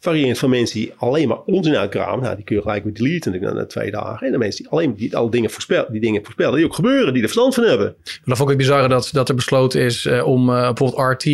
Variërend 0.00 0.38
van 0.38 0.50
mensen 0.50 0.80
die 0.80 0.92
alleen 0.96 1.28
maar 1.28 1.40
onzin 1.46 1.76
uitkramen. 1.76 2.22
Nou, 2.22 2.36
die 2.36 2.44
kun 2.44 2.56
je 2.56 2.62
gelijk 2.62 2.84
weer 2.84 2.94
deleten 2.94 3.40
na, 3.40 3.66
twee 3.66 3.90
dagen. 3.90 4.26
En 4.26 4.32
de 4.32 4.38
mensen 4.38 4.62
die 4.62 4.72
alleen 4.72 4.94
die 4.94 5.16
alle 5.16 5.30
dingen 5.30 5.50
voorspellen, 5.50 5.92
die 5.92 6.00
dingen 6.00 6.24
voorspellen, 6.24 6.56
die 6.56 6.64
ook 6.64 6.74
gebeuren, 6.74 7.12
die 7.12 7.22
er 7.22 7.28
verstand 7.28 7.54
van 7.54 7.64
hebben. 7.64 7.94
Maar 8.04 8.20
dan 8.24 8.36
vond 8.36 8.50
ik 8.50 8.58
het 8.58 8.66
bizar 8.66 8.88
dat, 8.88 9.10
dat 9.12 9.28
er 9.28 9.34
besloten 9.34 9.80
is 9.80 10.06
eh, 10.06 10.26
om 10.26 10.50
eh, 10.50 10.72
bijvoorbeeld 10.72 11.12
RT 11.12 11.26
eh, 11.26 11.30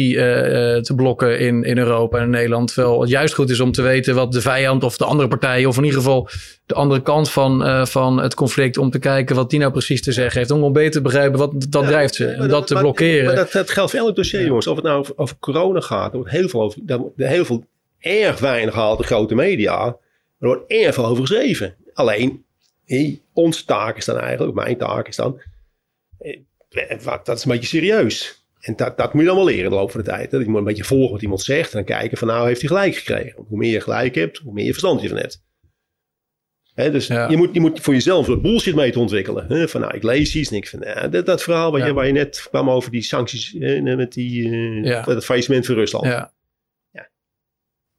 te 0.77 0.93
blokken 0.97 1.39
in, 1.39 1.63
in 1.63 1.79
Europa 1.79 2.19
en 2.19 2.25
in 2.25 2.31
Nederland. 2.31 2.75
Terwijl 2.75 3.01
het 3.01 3.11
juist 3.11 3.35
goed 3.35 3.51
is 3.51 3.61
om 3.61 3.73
te 3.73 3.83
weten 3.83 4.15
wat 4.15 4.33
de 4.33 4.41
vijand 4.41 4.85
of 4.85 4.97
de 4.97 5.05
andere 5.05 5.29
partij, 5.29 5.65
of 5.65 5.77
in 5.77 5.85
ieder 5.85 5.99
geval 5.99 6.29
de 6.67 6.75
andere 6.75 7.03
kant 7.03 7.31
van, 7.31 7.87
van 7.87 8.21
het 8.21 8.35
conflict, 8.35 8.79
om 8.79 8.91
te 8.91 8.99
kijken 8.99 9.37
wat 9.37 9.51
die 9.51 9.59
nou 9.59 9.73
precies 9.73 10.03
te 10.03 10.13
zeggen 10.13 10.39
heeft. 10.39 10.51
Om 10.51 10.73
beter 10.73 10.93
te 10.93 11.01
begrijpen 11.01 11.39
wat 11.39 11.67
dat 11.69 11.87
drijft 11.87 12.15
ze. 12.15 12.27
En 12.27 12.49
dat 12.49 12.67
te 12.67 12.73
maar- 12.75 12.83
blokkeren. 12.83 13.25
Maar 13.25 13.35
dat, 13.35 13.53
dat 13.53 13.71
geldt 13.71 13.91
voor 13.91 14.01
elk 14.01 14.17
dossier, 14.17 14.47
jongens. 14.47 14.67
Of 14.67 14.77
het 14.77 14.85
nou 14.85 14.99
over, 14.99 15.13
over 15.17 15.37
corona 15.39 15.81
gaat, 15.81 16.11
er 16.11 16.17
wordt 16.17 16.33
heel 16.33 16.49
veel 16.49 16.63
over, 16.63 16.81
daar 16.85 17.01
heel 17.17 17.45
veel, 17.45 17.65
erg 18.05 18.39
weinig 18.39 18.75
gehaald 18.75 18.99
de 18.99 19.05
grote 19.05 19.35
media. 19.35 19.87
Er 20.39 20.47
wordt 20.47 20.71
erg 20.71 20.95
veel 20.95 21.07
over 21.07 21.27
geschreven. 21.27 21.77
Alleen, 21.93 22.45
hé, 22.85 23.21
onze 23.33 23.65
taak 23.65 23.97
is 23.97 24.05
dan 24.05 24.19
eigenlijk, 24.19 24.55
mijn 24.55 24.77
taak 24.77 25.09
is 25.09 25.17
dan, 25.17 25.41
eh, 26.19 26.39
wat- 27.03 27.27
dat 27.27 27.37
is 27.39 27.45
een 27.45 27.51
beetje 27.51 27.67
serieus. 27.67 28.43
En 28.61 28.77
dat, 28.77 28.97
dat 28.97 29.13
moet 29.13 29.23
je 29.23 29.29
dan 29.29 29.37
wel 29.37 29.45
leren 29.47 29.65
in 29.65 29.71
de 29.71 29.77
loop 29.77 29.91
van 29.91 30.01
de 30.01 30.07
tijd. 30.07 30.31
hè. 30.31 30.39
Je 30.39 30.45
moet 30.49 30.59
een 30.59 30.65
beetje 30.65 30.85
volgen 30.85 31.13
wat 31.13 31.23
iemand 31.23 31.43
zegt 31.43 31.71
en 31.73 31.85
dan 31.85 31.97
kijken 31.99 32.19
van 32.19 32.29
nou 32.29 32.47
heeft 32.47 32.61
hij 32.61 32.69
gelijk 32.69 32.97
gekregen. 32.97 33.45
Hoe 33.49 33.59
meer 33.59 33.73
je 33.73 33.81
gelijk 33.81 34.15
hebt, 34.15 34.39
hoe 34.39 34.53
meer 34.53 34.65
je 34.65 34.71
verstand 34.71 35.01
je 35.03 35.09
van 35.09 35.17
hebt. 35.19 35.43
Hè, 36.75 36.91
dus 36.91 37.07
Ja. 37.07 37.29
je, 37.29 37.37
moet, 37.37 37.55
je 37.55 37.61
moet 37.61 37.81
voor 37.81 37.95
jezelf 37.95 38.29
een 38.29 38.41
bullshit 38.43 38.75
mee 38.75 38.91
te 38.93 38.99
ontwikkelen. 38.99 39.47
Hè? 39.49 39.69
Van 39.69 39.81
nou, 39.81 39.95
ik 39.97 40.03
lees 40.03 40.37
iets 40.37 40.51
en 40.51 40.57
ik 40.57 40.67
vind 40.69 40.85
nou, 40.85 41.09
dat, 41.09 41.27
dat 41.27 41.43
verhaal 41.43 41.71
waar, 41.71 41.81
Ja. 41.81 41.87
je, 41.87 41.93
waar 41.93 42.07
je 42.07 42.13
net 42.13 42.47
kwam 42.51 42.71
over 42.71 42.91
die 42.91 43.03
sancties 43.03 43.55
hè, 43.59 43.97
met 43.97 44.13
die, 44.13 44.51
eh, 44.51 44.85
Ja. 44.85 45.21
faillissement 45.21 45.67
van 45.67 45.75
Rusland. 45.75 46.05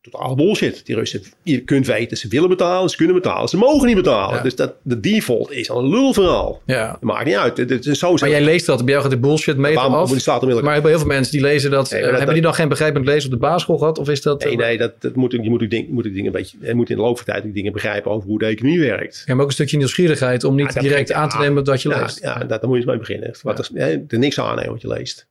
Ja. 0.05 0.11
Totaal 0.11 0.35
bullshit. 0.35 0.85
Die 0.85 0.95
Russen, 0.95 1.21
je 1.43 1.59
kunt 1.59 1.87
weten, 1.87 2.17
ze 2.17 2.27
willen 2.27 2.49
betalen, 2.49 2.89
ze 2.89 2.97
kunnen 2.97 3.15
betalen, 3.15 3.49
ze 3.49 3.57
mogen 3.57 3.87
niet 3.87 3.95
betalen. 3.95 4.35
Ja. 4.35 4.43
Dus 4.43 4.55
dat, 4.55 4.73
de 4.81 4.99
default 4.99 5.51
is 5.51 5.69
al 5.69 5.79
een 5.79 5.89
lulverhaal. 5.89 6.61
ja. 6.65 6.91
Dat 6.91 7.01
maakt 7.01 7.25
niet 7.25 7.35
uit. 7.35 7.57
Het, 7.57 7.85
is 7.85 7.99
zo 7.99 8.13
Maar 8.13 8.29
jij 8.29 8.41
leest 8.41 8.65
dat, 8.65 8.77
bij 8.83 8.87
jou 8.93 9.01
gaat 9.01 9.11
de 9.11 9.19
bullshit 9.19 9.57
mee 9.57 9.77
af. 9.79 10.09
die 10.09 10.61
Maar 10.61 10.81
heel 10.83 10.97
veel 10.97 11.07
mensen 11.07 11.31
die 11.31 11.41
lezen 11.41 11.71
dat. 11.71 11.91
Nee, 11.91 11.99
eh, 11.99 12.07
dat- 12.07 12.15
hebben 12.17 12.33
die 12.33 12.43
dan 12.43 12.53
geen 12.53 12.69
begrijpend 12.69 13.05
lezen 13.05 13.25
op 13.25 13.31
de 13.31 13.41
basisschool 13.41 13.77
gehad? 13.77 13.97
Of 13.99 14.09
is 14.09 14.21
dat. 14.21 14.43
Nee, 14.43 14.51
eh, 14.53 14.57
nee, 14.57 14.77
dat, 14.77 15.01
dat 15.01 15.15
moet, 15.15 15.31
je 15.31 15.49
moet, 15.49 15.69
ding, 15.69 15.89
moet 15.89 16.05
ook 16.05 16.13
dingen 16.13 16.25
een 16.25 16.31
beetje, 16.31 16.57
je 16.61 16.73
moet 16.73 16.89
in 16.89 16.95
de 16.95 17.01
loop 17.01 17.15
van 17.15 17.25
de 17.25 17.31
tijd 17.31 17.45
ook 17.45 17.53
dingen 17.53 17.71
begrijpen 17.71 18.11
over 18.11 18.29
hoe 18.29 18.39
de 18.39 18.45
economie 18.45 18.79
werkt. 18.79 19.23
Ja, 19.25 19.33
maar 19.33 19.41
ook 19.43 19.49
een 19.49 19.55
stukje 19.55 19.77
nieuwsgierigheid 19.77 20.43
om 20.43 20.55
niet 20.55 20.73
Ja, 20.73 20.81
direct 20.81 21.11
aan 21.11 21.29
te 21.29 21.35
ja, 21.35 21.41
nemen 21.41 21.63
wat 21.63 21.81
je 21.81 21.89
ja, 21.89 22.01
leest. 22.01 22.19
Ja, 22.21 22.39
dat, 22.39 22.49
daar 22.49 22.59
moet 22.61 22.71
je 22.71 22.75
eens 22.75 22.85
mee 22.85 22.97
beginnen. 22.97 23.35
Wat 23.41 23.59
is, 23.59 23.71
er 24.07 24.19
niks 24.19 24.39
aannemen 24.39 24.71
wat 24.71 24.81
je 24.81 24.87
leest. 24.87 25.27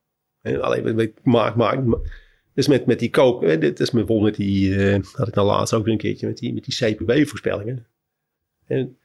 Alleen, 0.61 1.13
maak, 1.23 1.55
maak, 1.55 1.79
dus 2.55 2.69
met, 2.69 2.87
met 2.87 2.99
die 2.99 3.11
koop, 3.11 3.43
hè, 3.43 3.59
dit 3.59 3.81
is 3.81 3.91
bijvoorbeeld 3.91 4.29
met 4.29 4.35
die, 4.47 4.87
eh, 4.87 5.03
had 5.13 5.29
ik 5.29 5.35
nou 5.35 5.47
laatst 5.47 5.75
ook 5.75 5.85
weer 5.85 5.93
een 5.93 5.99
keertje, 5.99 6.27
met 6.27 6.39
die, 6.39 6.55
met 6.55 6.65
die 6.65 6.75
CPB-voorspellingen. 6.75 7.87
En 8.67 8.99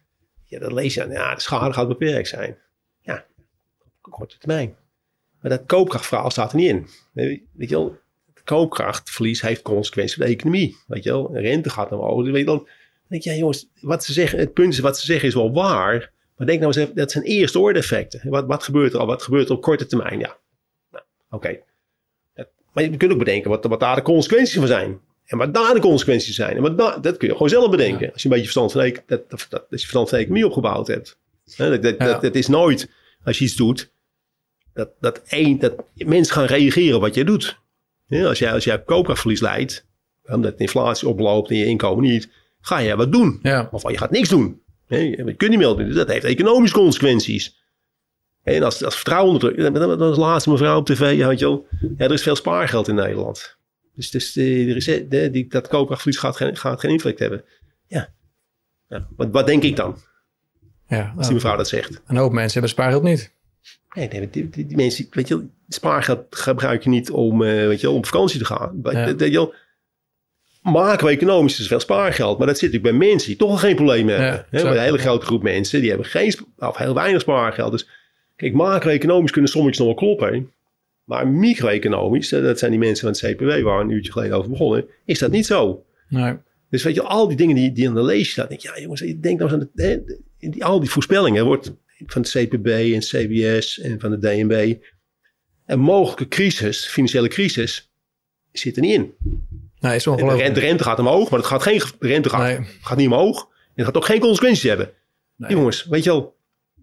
ja, 0.46 0.60
dat 0.60 0.72
lees 0.72 0.94
je, 0.94 1.08
ja, 1.10 1.36
de 1.36 1.42
schade 1.42 1.74
gaat 1.74 1.88
beperkt 1.88 2.28
zijn. 2.28 2.58
Ja, 3.02 3.26
op 4.02 4.12
korte 4.12 4.38
termijn. 4.38 4.76
Maar 5.42 5.52
dat 5.52 5.66
koopkrachtverhaal 5.66 6.32
staat 6.32 6.52
er 6.52 6.58
niet 6.58 6.70
in. 6.70 6.88
Weet 7.54 7.70
je 7.70 7.76
wel, 7.76 7.98
koopkrachtverlies 8.44 9.42
heeft 9.42 9.62
consequenties 9.62 10.16
voor 10.16 10.26
de 10.26 10.32
economie. 10.32 10.76
Weet 10.88 11.04
je 11.04 11.10
wel, 11.10 11.38
rente 11.38 11.70
gaat 11.70 11.90
naar 11.90 12.00
omhoog. 12.00 12.26
Weet 12.26 12.36
je 12.36 12.46
dan, 12.46 12.58
dan 12.58 12.68
denk 13.08 13.24
je, 13.24 13.30
ja 13.30 13.36
jongens, 13.36 13.70
wat 13.82 14.04
ze 14.04 14.14
zeggen, 14.14 14.40
het 14.40 14.54
punt 14.54 14.74
is, 14.74 14.80
wat 14.80 15.00
ze 15.00 15.06
zeggen 15.06 15.28
is 15.28 15.34
wel 15.34 15.54
waar. 15.54 16.12
Maar 16.36 16.48
denk 16.48 16.60
nou 16.60 16.74
eens 16.74 16.82
even, 16.82 16.96
dat 16.96 17.12
zijn 17.12 17.24
eerste 17.24 17.60
orde 17.60 17.80
effecten. 17.80 18.30
Wat, 18.30 18.46
wat 18.46 18.64
gebeurt 18.64 18.94
er 18.94 19.00
al? 19.00 19.06
Wat 19.06 19.24
gebeurt 19.24 19.50
er 19.50 19.56
op 19.56 19.62
korte 19.62 19.86
termijn? 19.86 20.20
Ja, 20.20 20.38
nou, 20.92 21.04
oké. 21.30 21.60
Maar 22.74 22.84
je 22.84 22.98
kunt 22.98 23.12
ook 23.12 23.18
bedenken 23.18 23.50
wat, 23.50 23.66
wat 23.66 23.80
daar 23.80 23.96
de 23.96 24.02
consequenties 24.02 24.56
van 24.56 24.68
zijn. 24.68 25.00
En 25.26 25.38
wat 25.38 25.54
daar 25.54 25.74
de 25.74 25.80
consequenties 25.80 26.36
zijn. 26.36 26.56
En 26.56 26.62
wat 26.62 26.78
daar, 26.78 27.02
dat 27.02 27.18
kun 27.18 27.28
je 27.28 27.34
gewoon 27.34 27.50
zelf 27.50 27.70
bedenken. 27.70 28.12
Als 28.14 28.22
je 28.22 28.30
een 28.30 28.36
beetje 28.36 28.52
verstand 28.52 28.72
van, 28.72 28.82
dat, 29.06 29.30
dat, 29.30 29.46
dat, 29.50 29.62
als 29.62 29.68
je 29.70 29.78
verstand 29.78 30.10
van 30.10 30.18
economie 30.18 30.46
opgebouwd 30.46 30.88
hebt. 30.88 31.18
Dat, 31.58 31.84
dat, 31.84 31.96
Ja. 31.98 32.06
dat, 32.06 32.22
dat 32.22 32.36
is 32.36 32.48
nooit, 32.48 32.90
als 33.24 33.38
je 33.38 33.46
iets 33.46 33.56
doet, 33.56 33.92
dat, 34.74 34.90
dat, 35.00 35.22
één, 35.28 35.60
dat 35.60 35.74
mensen 35.96 36.34
gaan 36.34 36.46
reageren 36.46 36.96
op 36.96 37.02
wat 37.02 37.16
je 37.16 37.24
doet. 37.24 37.60
Ja, 38.06 38.26
als 38.28 38.40
jij, 38.40 38.54
als 38.54 38.64
jij 38.64 38.84
koopkrachtverlies 38.84 39.42
leidt, 39.42 39.86
omdat 40.26 40.58
de 40.58 40.64
inflatie 40.64 41.08
oploopt 41.08 41.50
en 41.50 41.58
je 41.58 41.66
inkomen 41.66 42.04
niet, 42.04 42.30
ga 42.62 42.78
je 42.78 42.96
wat 42.96 43.12
doen. 43.12 43.40
Ja. 43.42 43.70
Of 43.72 43.92
je 43.92 43.98
gaat 43.98 44.12
niks 44.12 44.30
doen. 44.30 44.62
je 44.88 45.34
kunt 45.38 45.50
niet 45.50 45.60
meer 45.60 45.76
doen. 45.76 45.94
Dat 45.94 46.08
heeft 46.08 46.26
economische 46.26 46.76
consequenties. 46.76 47.59
En 48.44 48.64
als, 48.64 48.84
als 48.84 48.96
vertrouwen 48.96 49.34
onder 49.34 49.54
druk, 49.54 49.74
dat 49.74 49.98
was 49.98 50.16
de 50.16 50.22
laatste 50.22 50.50
mevrouw 50.50 50.78
op 50.78 50.86
tv, 50.86 51.18
ja, 51.18 51.36
wel. 51.36 51.68
Ja, 51.98 52.06
er 52.06 52.12
is 52.12 52.22
veel 52.22 52.36
spaargeld 52.36 52.88
in 52.88 52.96
Nederland. 52.96 53.58
Dus, 53.96 54.12
dus 54.12 54.32
de, 54.32 54.74
rece- 54.74 55.08
de, 55.08 55.32
die, 55.32 55.48
dat 55.48 55.68
koopkrachtverlies 55.68 56.20
gaat 56.20 56.36
geen, 56.36 56.58
gaat 56.58 56.80
geen 56.80 56.92
invloed 56.92 57.20
hebben. 57.20 57.44
Ja. 57.88 58.14
ja. 58.88 59.08
Wat, 59.16 59.28
wat 59.32 59.48
denk 59.48 59.64
ik 59.64 59.76
dan, 59.76 59.98
ja. 60.88 61.14
als 61.18 61.26
die 61.26 61.36
mevrouw 61.36 61.58
dat 61.58 61.68
zegt? 61.68 62.02
Een 62.08 62.18
hoop 62.18 62.32
mensen 62.32 62.52
hebben 62.52 62.70
spaargeld 62.70 63.04
niet. 63.04 63.34
Nee, 63.96 64.08
nee 64.08 64.30
die, 64.30 64.50
die, 64.50 64.66
die 64.66 64.78
mensen, 64.78 65.08
weet 65.12 65.28
je, 65.28 65.48
spaargeld 65.68 66.26
gebruik 66.30 66.84
je 66.84 66.90
niet 66.90 67.12
om, 67.12 67.44
eh, 67.44 67.68
weet 67.68 67.82
je, 67.82 67.90
om 67.90 67.96
op 67.96 68.06
vakantie 68.06 68.40
te 68.40 68.46
gaan. 68.46 68.80
Ja. 68.84 69.16
Weet 69.16 69.32
je 69.32 69.54
macro-economisch 70.62 71.60
is 71.60 71.68
veel 71.68 71.80
spaargeld, 71.80 72.38
maar 72.38 72.48
dat 72.48 72.58
zit 72.58 72.72
natuurlijk 72.72 73.00
bij 73.00 73.08
mensen 73.08 73.28
die 73.28 73.38
toch 73.38 73.50
al 73.50 73.58
geen 73.58 73.76
problemen 73.76 74.14
Ja, 74.16 74.22
hebben. 74.22 74.46
Hè, 74.50 74.62
een 74.62 74.80
hele 74.80 74.98
grote 74.98 75.26
groep 75.26 75.44
mensen, 75.44 75.80
die 75.80 75.90
hebben 75.90 76.08
geen, 76.08 76.34
of 76.58 76.78
heel 76.78 76.94
weinig 76.94 77.22
spaargeld. 77.22 77.72
Dus 77.72 77.88
kijk, 78.40 78.54
macro-economisch 78.54 79.32
kunnen 79.32 79.50
sommigen 79.52 79.78
nog 79.86 79.88
wel 79.88 79.96
kloppen. 80.16 80.34
hè. 80.34 80.44
Maar 81.04 81.28
micro-economisch, 81.28 82.30
dat 82.30 82.60
zijn 82.60 82.72
die 82.72 82.80
mensen 82.80 83.14
van 83.14 83.28
het 83.30 83.36
CPW 83.38 83.64
waar 83.64 83.78
we 83.78 83.84
een 83.84 83.90
uurtje 83.90 84.12
geleden 84.12 84.38
over 84.38 84.50
begonnen, 84.50 84.86
is 85.06 85.20
dat 85.20 85.32
niet 85.32 85.46
zo. 85.46 85.86
Nee. 86.10 86.34
Dus 86.70 86.84
weet 86.84 86.96
je, 86.96 87.02
al 87.02 87.28
die 87.28 87.38
dingen 87.38 87.56
die, 87.56 87.72
die 87.72 87.88
aan 87.88 87.94
de 87.96 88.04
lees 88.04 88.32
staan. 88.32 88.48
Denk 88.48 88.62
ik, 88.64 88.76
ja 88.76 88.82
jongens, 88.82 89.02
denk 89.02 89.22
nou 89.40 89.42
eens 89.42 89.52
aan 89.54 89.70
de, 89.74 89.84
hè, 89.84 89.98
die, 90.50 90.66
al 90.66 90.80
die 90.80 90.90
voorspellingen. 90.90 91.46
wordt 91.46 91.74
van 92.06 92.22
het 92.22 92.32
CPB 92.32 92.68
en 92.68 93.00
CBS 93.00 93.80
en 93.80 94.00
van 94.00 94.12
de 94.12 94.18
DNB. 94.20 94.76
Een 95.66 95.80
mogelijke 95.80 96.28
crisis, 96.28 96.86
financiële 96.88 97.28
crisis, 97.28 97.92
zit 98.52 98.76
er 98.76 98.82
niet 98.82 98.94
in. 98.94 99.14
Nee, 99.80 99.96
is 99.96 100.04
De 100.04 100.10
ongelooflijk. 100.10 100.42
rente, 100.44 100.60
de 100.60 100.66
rente 100.66 100.84
gaat 100.84 101.00
omhoog, 101.00 101.30
maar 101.30 101.40
het 101.40 101.48
gaat 101.48 101.62
geen, 101.64 101.82
de 102.00 102.08
rente 102.08 102.30
gaat, 102.30 102.58
Nee. 102.60 102.68
gaat 102.82 102.98
niet 102.98 103.08
omhoog. 103.08 103.42
En 103.42 103.50
het 103.76 103.86
gaat 103.86 103.98
ook 103.98 104.06
geen 104.06 104.20
consequenties 104.20 104.64
hebben. 104.64 104.90
Nee. 105.36 105.52
Jongens, 105.52 105.86
weet 105.86 106.04
je 106.04 106.10
wel. 106.10 106.38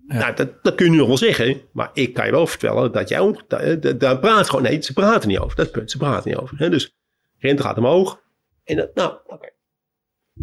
Ja. 0.09 0.19
Nou, 0.19 0.35
dat, 0.35 0.49
dat 0.63 0.75
kun 0.75 0.85
je 0.85 0.91
nu 0.91 0.97
nog 0.97 1.07
wel 1.07 1.17
zeggen. 1.17 1.61
Maar 1.73 1.91
ik 1.93 2.15
kan 2.15 2.25
je 2.27 2.31
wel 2.31 2.47
vertellen 2.47 2.93
dat 2.93 3.09
jij 3.09 3.21
ook... 3.21 3.43
Daar, 3.49 3.99
daar- 3.99 4.19
praat 4.19 4.49
gewoon... 4.49 4.63
Nee, 4.65 4.83
ze 4.83 4.93
praten 4.93 5.29
niet 5.29 5.39
over. 5.39 5.57
Dat 5.57 5.67
is 5.67 5.73
punt. 5.73 5.91
Ze 5.91 5.99
praten 5.99 6.31
niet 6.31 6.39
over. 6.39 6.59
Hè? 6.59 6.71
Dus 6.71 6.95
rente 7.39 7.63
gaat 7.63 7.79
omhoog. 7.79 8.21
En 8.65 8.77
dat, 8.77 8.95
nou, 8.95 9.15
oké. 9.27 9.49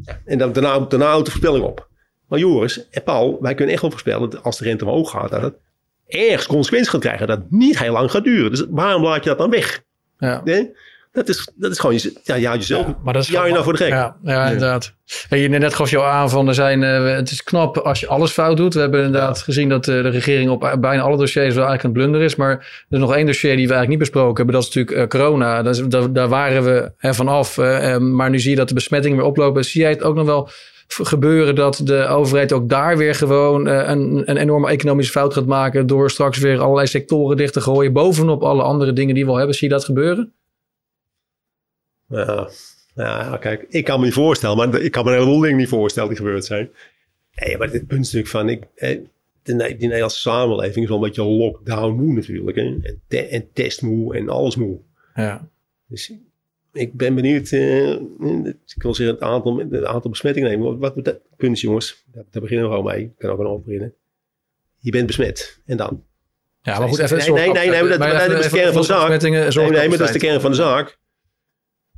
Ja, 0.01 0.21
en 0.25 0.37
dan, 0.37 0.53
daarna, 0.53 0.79
daarna 0.79 1.05
houdt 1.05 1.25
de 1.25 1.31
voorspelling 1.31 1.65
op. 1.65 1.87
Maar 2.27 2.39
Joris 2.39 2.89
en 2.89 3.03
Paul, 3.03 3.37
wij 3.41 3.53
kunnen 3.53 3.73
echt 3.73 3.81
wel 3.81 3.91
voorspellen... 3.91 4.29
dat 4.29 4.43
als 4.43 4.57
de 4.57 4.63
rente 4.63 4.85
omhoog 4.85 5.09
gaat... 5.09 5.29
dat 5.29 5.41
het 5.41 5.55
ergens 6.07 6.47
consequenties 6.47 6.89
gaat 6.91 7.01
krijgen. 7.01 7.27
Dat 7.27 7.37
het 7.37 7.51
niet 7.51 7.79
heel 7.79 7.91
lang 7.93 8.11
gaat 8.11 8.23
duren. 8.23 8.51
Dus 8.51 8.65
waarom 8.69 9.03
laat 9.03 9.23
je 9.23 9.29
dat 9.29 9.37
dan 9.37 9.49
weg? 9.49 9.83
Ja. 10.17 10.41
Hè? 10.43 10.63
Dat, 11.13 11.29
is, 11.29 11.51
dat 11.55 11.71
is 11.71 11.79
gewoon... 11.79 11.95
Je, 11.95 12.13
ja, 12.23 12.35
je 12.35 12.45
houdt 12.45 12.61
jezelf... 12.61 12.85
Ja, 12.87 12.97
maar 13.03 13.13
dat 13.13 13.23
is 13.23 13.29
jou 13.29 13.45
je 13.45 13.51
nou 13.51 13.63
voor 13.63 13.73
de 13.73 13.79
gek. 13.83 13.89
Ja, 13.89 14.15
ja, 14.23 14.43
inderdaad. 14.45 14.93
En 15.29 15.39
je 15.39 15.49
net 15.49 15.73
gaf 15.73 15.89
je 15.89 15.97
al 15.97 16.05
aan 16.05 16.29
van 16.29 16.47
er 16.47 16.53
zijn, 16.53 16.83
eh, 16.83 17.15
het 17.15 17.31
is 17.31 17.43
knap 17.43 17.77
als 17.77 17.99
je 17.99 18.07
alles 18.07 18.31
fout 18.31 18.57
doet. 18.57 18.73
We 18.73 18.79
hebben 18.79 19.03
inderdaad 19.05 19.41
gezien 19.41 19.69
dat 19.69 19.87
eh, 19.87 20.01
de 20.03 20.09
regering 20.09 20.49
op 20.49 20.77
bijna 20.79 21.01
alle 21.01 21.17
dossiers 21.17 21.55
wel 21.55 21.65
eigenlijk 21.67 21.83
een 21.83 22.01
blunder 22.01 22.21
is. 22.21 22.35
Maar 22.35 22.49
er 22.49 22.85
is 22.89 22.99
nog 22.99 23.15
één 23.15 23.25
dossier 23.25 23.55
die 23.55 23.67
we 23.67 23.73
eigenlijk 23.73 23.89
niet 23.89 24.11
besproken 24.11 24.35
hebben. 24.35 24.55
Dat 24.55 24.63
is 24.63 24.75
natuurlijk 24.75 25.13
eh, 25.13 25.19
corona. 25.19 25.61
Dat 25.61 25.75
is, 25.75 25.83
daar, 25.87 26.13
daar 26.13 26.27
waren 26.27 26.63
we 26.63 26.91
hè, 26.97 27.13
vanaf. 27.13 27.57
eh, 27.57 27.93
eh, 27.93 28.01
maar 28.01 28.29
nu 28.29 28.39
zie 28.39 28.49
je 28.49 28.55
dat 28.55 28.67
de 28.67 28.73
besmettingen 28.73 29.17
weer 29.17 29.25
oplopen. 29.25 29.65
Zie 29.65 29.81
jij 29.81 29.89
het 29.89 30.03
ook 30.03 30.15
nog 30.15 30.25
wel 30.25 30.49
gebeuren 30.87 31.55
dat 31.55 31.81
de 31.83 32.05
overheid 32.07 32.53
ook 32.53 32.69
daar 32.69 32.97
weer 32.97 33.15
gewoon 33.15 33.67
eh, 33.67 33.89
een, 33.89 34.21
een 34.25 34.37
enorme 34.37 34.69
economische 34.69 35.11
fout 35.11 35.33
gaat 35.33 35.45
maken. 35.45 35.87
Door 35.87 36.09
straks 36.09 36.37
weer 36.37 36.59
allerlei 36.59 36.87
sectoren 36.87 37.37
dicht 37.37 37.53
te 37.53 37.61
gooien. 37.61 37.93
Bovenop 37.93 38.43
alle 38.43 38.63
andere 38.63 38.93
dingen 38.93 39.15
die 39.15 39.25
we 39.25 39.31
al 39.31 39.37
hebben. 39.37 39.55
Zie 39.55 39.67
je 39.67 39.73
dat 39.73 39.85
gebeuren? 39.85 40.33
Ja, 42.07 42.49
ja, 42.95 43.37
kijk, 43.37 43.65
ik 43.69 43.83
kan 43.83 43.99
me 43.99 44.05
niet 44.05 44.13
voorstellen, 44.13 44.57
maar 44.57 44.81
ik 44.81 44.91
kan 44.91 45.05
me 45.05 45.11
een 45.11 45.17
heleboel 45.17 45.39
dingen 45.39 45.57
niet 45.57 45.67
voorstellen 45.67 46.09
die 46.09 46.17
gebeurd 46.17 46.45
zijn. 46.45 46.69
Nee, 47.35 47.57
maar 47.57 47.67
het 47.71 47.87
punt 47.87 48.05
is 48.05 48.11
natuurlijk 48.13 48.27
van, 48.27 48.49
ik, 48.49 48.63
de, 49.43 49.55
die 49.77 49.87
Nederlandse 49.87 50.19
samenleving 50.19 50.83
is 50.83 50.87
wel 50.89 50.97
een 50.97 51.03
beetje 51.03 51.23
lockdown 51.23 51.93
moe 51.95 52.13
natuurlijk. 52.13 52.57
Hè? 52.57 52.63
En, 52.63 53.01
te, 53.07 53.27
en 53.27 53.47
testmoe 53.53 54.15
en 54.15 54.29
alles 54.29 54.55
moe. 54.55 54.77
Ja. 55.15 55.47
Dus 55.87 56.13
ik 56.73 56.93
ben 56.93 57.15
benieuwd, 57.15 57.49
eh, 57.51 57.89
ik 58.75 58.81
wil 58.81 58.93
zeggen 58.95 59.15
het 59.15 59.23
aantal, 59.23 59.57
het 59.57 59.83
aantal 59.85 60.09
besmettingen 60.09 60.49
nemen. 60.49 60.79
Wat 60.79 60.93
wat- 60.95 61.05
dat 61.05 61.19
punt 61.37 61.59
jongens, 61.59 62.03
daar, 62.11 62.23
daar 62.31 62.41
beginnen 62.41 62.65
we 62.69 62.75
gewoon 62.75 62.91
mee. 62.93 63.03
Ik 63.03 63.11
kan 63.17 63.29
ook 63.29 63.39
een 63.39 63.45
over 63.45 63.63
beginnen. 63.65 63.93
Je 64.79 64.91
bent 64.91 65.07
besmet 65.07 65.61
en 65.65 65.77
dan? 65.77 66.03
Ja, 66.61 66.79
maar 66.79 66.87
goed, 66.87 66.99
even... 66.99 67.17
Nee, 67.33 67.51
nee, 67.51 67.69
nee, 67.69 67.81
nee, 67.81 67.97
dat- 67.97 68.19
is 68.21 68.27
de 68.27 68.37
even 68.37 68.49
kern 68.51 68.71
van 68.73 68.81
de 68.81 68.87
zaak. 68.87 68.99
besmettingen, 68.99 69.39
Nee, 69.71 69.89
maar 69.89 69.97
dat 69.97 70.07
is 70.07 70.13
de 70.13 70.19
kern 70.19 70.41
van 70.41 70.51
de 70.51 70.57
zaak. 70.57 70.97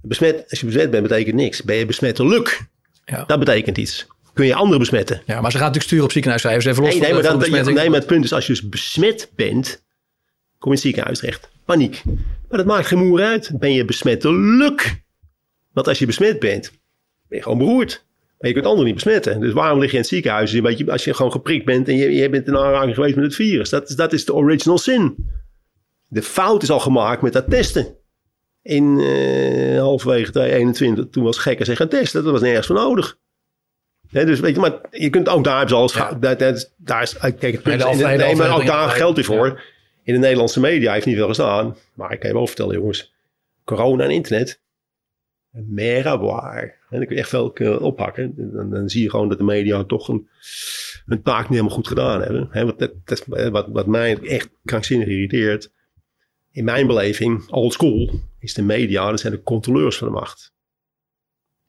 Besmet, 0.07 0.45
als 0.49 0.59
je 0.59 0.65
besmet 0.65 0.91
bent, 0.91 1.03
betekent 1.07 1.35
niks. 1.35 1.63
Ben 1.63 1.75
je 1.75 1.85
besmettelijk? 1.85 2.61
Ja. 3.05 3.23
Dat 3.25 3.39
betekent 3.39 3.77
iets. 3.77 4.07
Kun 4.33 4.45
je 4.45 4.53
anderen 4.55 4.79
besmetten? 4.79 5.21
Ja, 5.25 5.41
maar 5.41 5.51
ze 5.51 5.57
gaan 5.57 5.65
natuurlijk 5.65 5.83
sturen 5.83 6.03
op 6.05 6.11
ziekenhuiscijfers. 6.11 6.65
Even 6.65 6.83
los 6.83 6.91
Nee, 6.91 7.01
nee, 7.01 7.21
maar, 7.23 7.37
besmetting. 7.37 7.77
nee, 7.77 7.89
maar 7.89 7.99
het 7.99 8.07
punt 8.07 8.23
is, 8.23 8.33
als 8.33 8.47
je 8.47 8.53
dus 8.53 8.69
besmet 8.69 9.31
bent, 9.35 9.83
kom 10.57 10.59
je 10.59 10.67
in 10.67 10.71
het 10.71 10.79
ziekenhuis 10.81 11.19
terecht. 11.19 11.49
Paniek. 11.65 12.01
Maar 12.49 12.57
dat 12.57 12.65
maakt 12.65 12.87
geen 12.87 13.07
moer 13.07 13.21
uit. 13.21 13.51
Ben 13.59 13.73
je 13.73 13.85
besmettelijk? 13.85 15.03
Want 15.73 15.87
als 15.87 15.99
je 15.99 16.05
besmet 16.05 16.39
bent, 16.39 16.71
ben 17.27 17.37
je 17.37 17.43
gewoon 17.43 17.57
beroerd. 17.57 18.05
Maar 18.39 18.47
je 18.49 18.53
kunt 18.53 18.65
anderen 18.65 18.85
niet 18.85 18.95
besmetten. 19.03 19.39
Dus 19.39 19.53
waarom 19.53 19.79
lig 19.79 19.87
je 19.89 19.95
in 19.95 20.01
het 20.01 20.09
ziekenhuis? 20.09 20.53
Een 20.53 20.61
beetje, 20.61 20.91
als 20.91 21.03
je 21.03 21.13
gewoon 21.13 21.31
geprikt 21.31 21.65
bent 21.65 21.87
en 21.87 21.95
je, 21.95 22.11
je 22.11 22.29
bent 22.29 22.47
in 22.47 22.57
aanraking 22.57 22.95
geweest 22.95 23.15
met 23.15 23.23
het 23.25 23.35
virus. 23.35 23.69
Dat, 23.69 23.89
is- 23.89 23.95
dat 23.95 24.13
is 24.13 24.25
de 24.25 24.33
original 24.33 24.77
sin. 24.77 25.15
De 26.07 26.21
fout 26.21 26.63
is 26.63 26.69
al 26.69 26.79
gemaakt 26.79 27.21
met 27.21 27.33
dat 27.33 27.49
testen. 27.49 27.95
In 28.65 28.99
eh 28.99 29.79
halverwege 29.79 30.31
2021, 30.31 31.05
toen 31.09 31.23
was 31.23 31.37
gekken 31.37 31.65
zich 31.65 31.77
gaan 31.77 31.87
testen. 31.87 32.23
Dat 32.23 32.31
was 32.31 32.41
nergens 32.41 32.67
voor 32.67 32.75
nodig. 32.75 33.17
Dus 34.11 34.39
weet 34.39 34.55
je, 34.55 34.61
maar 34.61 34.79
je 34.91 35.09
kunt 35.09 35.29
ook 35.29 35.43
daar 35.43 35.57
hebben 35.57 35.69
ze 35.69 35.75
alles 35.75 35.93
Ja. 35.93 36.13
daar 36.77 37.01
is, 37.01 37.17
kijk, 37.17 37.41
het 37.41 37.61
punt 37.61 37.83
Nee, 37.83 38.17
de 38.17 38.35
maar 38.35 38.55
ook 38.55 38.65
daar 38.65 38.89
geldt 38.89 39.15
weer 39.15 39.25
voor. 39.25 39.47
Ja. 39.47 39.57
In 40.03 40.13
de 40.13 40.19
Nederlandse 40.19 40.59
media 40.59 40.93
heeft 40.93 41.05
niet 41.05 41.15
veel 41.15 41.27
gestaan. 41.27 41.75
Maar 41.93 42.11
ik 42.11 42.19
kan 42.19 42.29
je 42.29 42.35
wel 42.35 42.47
vertellen, 42.47 42.75
jongens. 42.75 43.13
Corona 43.63 44.03
en 44.03 44.09
internet. 44.09 44.61
Meraboir. 45.51 46.61
En 46.61 46.97
dan 46.97 47.05
kun 47.05 47.15
je 47.15 47.21
echt 47.21 47.29
veel 47.29 47.53
eh, 47.53 47.81
oppakken. 47.81 48.33
Dan, 48.35 48.69
dan 48.69 48.89
zie 48.89 49.03
je 49.03 49.09
gewoon 49.09 49.29
dat 49.29 49.37
de 49.37 49.43
media 49.43 49.83
toch 49.83 50.07
een, 50.07 50.27
hun 51.05 51.21
taak 51.21 51.41
niet 51.41 51.49
helemaal 51.49 51.75
goed 51.75 51.87
gedaan 51.87 52.21
hebben. 52.21 52.47
Hè, 52.51 52.65
wat, 52.65 52.79
dat, 52.79 52.91
dat 53.05 53.19
is 53.19 53.49
wat, 53.49 53.67
wat 53.67 53.87
mij 53.87 54.17
echt 54.21 54.49
krankzinnig 54.65 55.07
irriteert. 55.07 55.71
In 56.55 56.63
mijn 56.63 56.87
beleving, 56.87 57.49
old 57.49 57.73
school, 57.73 58.09
is 58.39 58.53
de 58.53 58.61
media, 58.61 59.09
dat 59.09 59.19
zijn 59.19 59.33
de 59.33 59.43
controleurs 59.43 59.97
van 59.97 60.07
de 60.07 60.13
macht. 60.13 60.53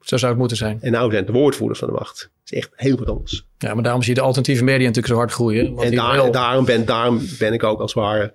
Zo 0.01 0.17
zou 0.17 0.31
het 0.31 0.41
moeten 0.41 0.57
zijn. 0.57 0.79
En 0.81 0.93
nou 0.93 1.11
zijn 1.11 1.25
het 1.25 1.33
de 1.33 1.39
woordvoerders 1.39 1.79
van 1.79 1.89
de 1.89 1.95
macht. 1.95 2.19
Dat 2.21 2.53
is 2.53 2.59
echt 2.59 2.71
heel 2.75 2.97
wat 2.97 3.09
anders. 3.09 3.47
Ja, 3.59 3.75
maar 3.75 3.83
daarom 3.83 4.03
zie 4.03 4.11
je 4.15 4.19
de 4.19 4.25
alternatieve 4.25 4.65
media 4.65 4.87
natuurlijk 4.87 5.07
zo 5.15 5.19
hard 5.19 5.33
groeien. 5.33 5.67
Want 5.71 5.83
En 5.83 5.91
die 5.91 5.99
daar, 5.99 6.15
wel- 6.17 6.31
daarom, 6.33 6.65
ben, 6.65 6.85
daarom 6.87 7.21
ben 7.39 7.53
ik 7.53 7.63
ook 7.63 7.81
als 7.81 7.95
het 7.95 8.03
ware 8.03 8.35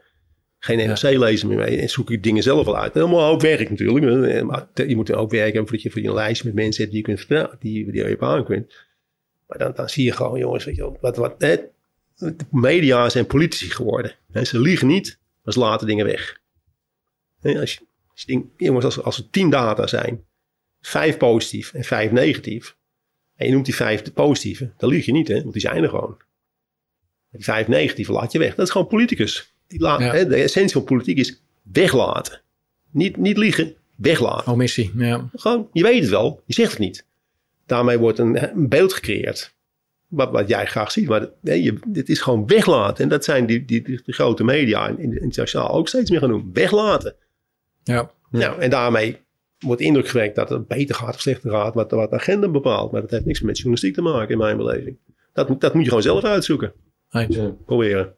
geen 0.59 0.77
NRC-lezer 0.77 1.47
meer 1.47 1.57
mee. 1.57 1.77
En 1.77 1.89
zoek 1.89 2.11
ik 2.11 2.23
dingen 2.23 2.43
zelf 2.43 2.65
wel 2.65 2.77
uit. 2.77 2.93
Helemaal 2.93 3.31
ook 3.31 3.41
werk 3.41 3.69
natuurlijk. 3.69 4.45
Maar 4.45 4.67
je 4.87 4.95
moet 4.95 5.09
er 5.09 5.15
ook 5.15 5.31
werken 5.31 5.59
voordat 5.61 5.81
je 5.81 5.89
voor 5.91 6.01
je 6.01 6.07
een 6.07 6.13
lijst 6.13 6.43
met 6.43 6.53
mensen 6.53 6.81
hebt 6.81 6.93
die 6.95 7.01
je 7.01 7.07
kunt 7.07 7.19
vertellen. 7.19 7.55
Die, 7.59 7.91
die 7.91 8.03
je 8.07 8.13
op 8.13 8.23
aan 8.23 8.45
kunt. 8.45 8.73
Maar 9.47 9.57
dan, 9.57 9.71
dan 9.75 9.89
zie 9.89 10.05
je 10.05 10.11
gewoon, 10.11 10.39
jongens, 10.39 10.65
weet 10.65 10.75
je 10.75 10.91
wat, 11.01 11.15
wat, 11.17 11.35
hè, 11.37 11.55
de 12.15 12.35
media 12.51 13.09
zijn 13.09 13.25
politici 13.25 13.69
geworden. 13.69 14.15
Hè, 14.31 14.43
ze 14.43 14.59
liegen 14.59 14.87
niet, 14.87 15.19
maar 15.43 15.53
ze 15.53 15.59
laten 15.59 15.87
dingen 15.87 16.05
weg. 16.05 16.39
Als 17.43 17.73
je, 17.73 17.79
als 18.11 18.21
je 18.21 18.25
denkt, 18.25 18.47
jongens, 18.57 18.85
als, 18.85 19.01
als 19.03 19.17
er 19.17 19.29
tien 19.29 19.49
data 19.49 19.87
zijn, 19.87 20.23
vijf 20.81 21.17
positief 21.17 21.73
en 21.73 21.83
vijf 21.83 22.11
negatief. 22.11 22.75
En 23.35 23.45
je 23.47 23.53
noemt 23.53 23.65
die 23.65 23.75
vijf 23.75 24.01
de 24.01 24.11
positieve, 24.11 24.71
dan 24.77 24.89
lieg 24.89 25.05
je 25.05 25.11
niet, 25.11 25.27
hè, 25.27 25.41
want 25.41 25.53
die 25.53 25.61
zijn 25.61 25.83
er 25.83 25.89
gewoon. 25.89 26.17
Die 27.31 27.43
vijf 27.43 27.67
negatieve 27.67 28.11
laat 28.11 28.31
je 28.31 28.39
weg. 28.39 28.55
Dat 28.55 28.65
is 28.65 28.71
gewoon 28.71 28.87
politicus. 28.87 29.53
Die 29.67 29.79
laat, 29.79 29.99
Ja. 29.99 30.11
hè, 30.11 30.27
de 30.27 30.35
essentie 30.35 30.73
van 30.73 30.83
politiek 30.83 31.17
is 31.17 31.41
weglaten. 31.61 32.41
Niet, 32.91 33.17
niet 33.17 33.37
liegen, 33.37 33.75
weglaten. 33.95 34.51
Omissie, 34.51 34.91
ja. 34.95 35.29
Gewoon, 35.35 35.69
je 35.71 35.83
weet 35.83 36.01
het 36.01 36.09
wel, 36.09 36.41
je 36.45 36.53
zegt 36.53 36.71
het 36.71 36.79
niet. 36.79 37.05
Daarmee 37.65 37.97
wordt 37.97 38.19
een, 38.19 38.43
een 38.57 38.69
beeld 38.69 38.93
gecreëerd. 38.93 39.55
Wat, 40.07 40.31
wat 40.31 40.47
jij 40.47 40.65
graag 40.65 40.91
ziet. 40.91 41.07
Maar 41.07 41.29
nee, 41.41 41.63
je, 41.63 41.79
dit 41.87 42.09
is 42.09 42.19
gewoon 42.21 42.47
weglaten. 42.47 43.03
En 43.03 43.09
dat 43.09 43.23
zijn 43.23 43.45
die, 43.45 43.65
die, 43.65 43.81
die, 43.81 44.01
die 44.03 44.13
grote 44.13 44.43
media 44.43 44.87
en 44.87 45.21
internationaal 45.21 45.71
ook 45.71 45.87
steeds 45.87 46.09
meer 46.09 46.19
gaan 46.19 46.29
doen. 46.29 46.49
Weglaten. 46.53 47.15
Ja. 47.83 48.11
Nou, 48.29 48.59
en 48.61 48.69
daarmee 48.69 49.17
wordt 49.59 49.81
indruk 49.81 50.07
gewekt 50.07 50.35
dat 50.35 50.49
het 50.49 50.67
beter 50.67 50.95
gaat 50.95 51.13
of 51.15 51.21
slechter 51.21 51.51
gaat, 51.51 51.73
wat, 51.73 51.91
wat 51.91 52.09
de 52.09 52.15
agenda 52.15 52.47
bepaalt. 52.47 52.91
Maar 52.91 53.01
dat 53.01 53.09
heeft 53.09 53.25
niks 53.25 53.41
met 53.41 53.55
journalistiek 53.55 53.93
te 53.93 54.01
maken 54.01 54.29
in 54.29 54.37
mijn 54.37 54.57
beleving. 54.57 54.97
Dat, 55.33 55.49
moet- 55.49 55.61
dat 55.61 55.73
moet 55.73 55.81
je 55.83 55.87
gewoon 55.87 56.03
zelf 56.03 56.23
uitzoeken. 56.23 56.73
Ja. 57.09 57.51
Proberen. 57.65 58.13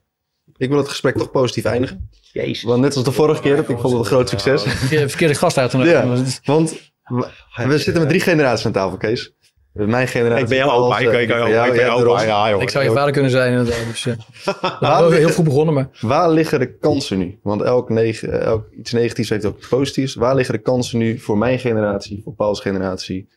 Ik 0.57 0.69
wil 0.69 0.77
het 0.77 0.87
gesprek 0.87 1.17
toch 1.17 1.31
positief 1.31 1.65
eindigen. 1.65 2.09
Jezus. 2.31 2.63
Want 2.63 2.81
net 2.81 2.95
als 2.95 3.03
de 3.05 3.11
vorige 3.11 3.41
keer, 3.41 3.55
dat 3.55 3.69
ik 3.69 3.77
vond 3.77 3.93
het 3.93 4.01
een 4.01 4.05
groot 4.05 4.29
succes. 4.29 4.63
Verkeerde, 4.63 5.09
verkeerde 5.09 5.35
gast 5.35 5.57
uit. 5.57 5.71
Ja. 5.71 6.07
Want 6.43 6.91
we, 7.03 7.27
we 7.67 7.77
zitten 7.77 8.01
met 8.01 8.09
drie 8.09 8.21
generaties 8.21 8.65
aan 8.65 8.71
tafel, 8.71 8.97
Kees. 8.97 9.33
Mijn 9.73 10.07
generatie. 10.07 10.43
Ik 10.43 10.49
ben 10.49 10.57
jouw 10.57 10.69
opa. 10.69 10.97
Ik 10.97 11.29
eh, 11.29 11.41
opa. 11.41 11.65
Ik 11.65 11.71
ben 11.73 11.85
jouw 11.85 12.05
opa. 12.05 12.23
Ja, 12.23 12.49
joh. 12.49 12.61
Ik 12.61 12.69
zou 12.69 12.83
je 12.83 12.91
vader 12.91 13.13
kunnen 13.13 13.31
zijn 13.31 13.51
inderdaad. 13.51 13.85
Dus, 13.87 14.05
eh, 14.05 14.15
Waar 14.61 14.77
nou, 14.79 15.15
heel 15.15 15.29
goed 15.29 15.43
begonnen, 15.43 15.73
maar 15.73 15.89
Waar 16.01 16.31
liggen 16.31 16.59
de 16.59 16.77
kansen 16.77 17.17
nu? 17.17 17.39
Want 17.43 17.61
elk, 17.61 17.89
neg- 17.89 18.23
elk 18.23 18.71
iets 18.71 18.91
negatiefs 18.91 19.29
heeft 19.29 19.45
ook 19.45 19.57
iets 19.57 19.67
positiefs. 19.67 20.15
Waar 20.15 20.35
liggen 20.35 20.55
de 20.55 20.61
kansen 20.61 20.99
nu 20.99 21.19
voor 21.19 21.37
mijn 21.37 21.59
generatie, 21.59 22.21
voor 22.23 22.33
Paul's 22.33 22.61
generatie 22.61 23.29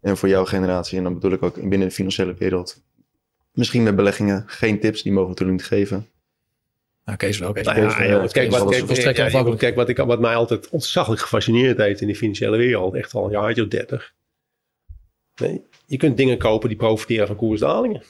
en 0.00 0.16
voor 0.16 0.28
jouw 0.28 0.44
generatie? 0.44 0.98
En 0.98 1.04
dan 1.04 1.14
bedoel 1.14 1.32
ik 1.32 1.42
ook 1.42 1.54
binnen 1.54 1.88
de 1.88 1.94
financiële 1.94 2.34
wereld. 2.38 2.82
Misschien 3.52 3.82
met 3.82 3.96
beleggingen. 3.96 4.44
Geen 4.46 4.80
tips, 4.80 5.02
die 5.02 5.12
mogen 5.12 5.34
we 5.34 5.34
natuurlijk 5.34 5.58
niet 5.58 5.68
geven. 5.68 6.06
nou, 7.04 7.18
Kees 7.18 7.38
wel. 7.38 7.52
Nou 7.52 7.78
eh, 7.78 9.56
kijk, 9.86 10.06
wat, 10.06 10.20
mij 10.20 10.34
altijd 10.34 10.68
ontzaglijk 10.68 11.20
gefascineerd 11.20 11.78
heeft 11.78 12.00
in 12.00 12.06
de 12.06 12.16
financiële 12.16 12.56
wereld, 12.56 12.94
echt 12.94 13.14
al 13.14 13.24
een 13.24 13.30
jaartje 13.30 13.62
of 13.62 13.68
dertig. 13.68 14.14
Nee, 15.40 15.62
je 15.86 15.96
kunt 15.96 16.16
dingen 16.16 16.38
kopen 16.38 16.68
die 16.68 16.78
profiteren 16.78 17.26
van 17.26 17.36
koersdalingen. 17.36 18.02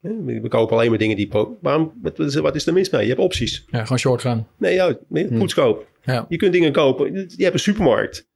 Nee, 0.00 0.40
We 0.40 0.48
kopen 0.48 0.76
alleen 0.76 0.90
maar 0.90 0.98
dingen 0.98 1.16
die... 1.16 1.28
Waarom, 1.60 1.92
wat, 2.02 2.18
is- 2.54 2.66
er 2.66 2.72
mis 2.72 2.90
mee? 2.90 3.02
Je 3.02 3.08
hebt 3.08 3.20
opties. 3.20 3.64
Ja, 3.70 3.82
gewoon 3.82 3.98
short 3.98 4.20
gaan. 4.20 4.48
Nee, 4.58 4.74
ja, 4.74 4.98
Hm. 5.08 5.38
goedkoop. 5.38 5.86
Ja. 6.02 6.26
Je 6.28 6.36
kunt 6.36 6.52
dingen 6.52 6.72
kopen. 6.72 7.12
Je 7.36 7.42
hebt 7.42 7.54
een 7.54 7.60
supermarkt. 7.60 8.28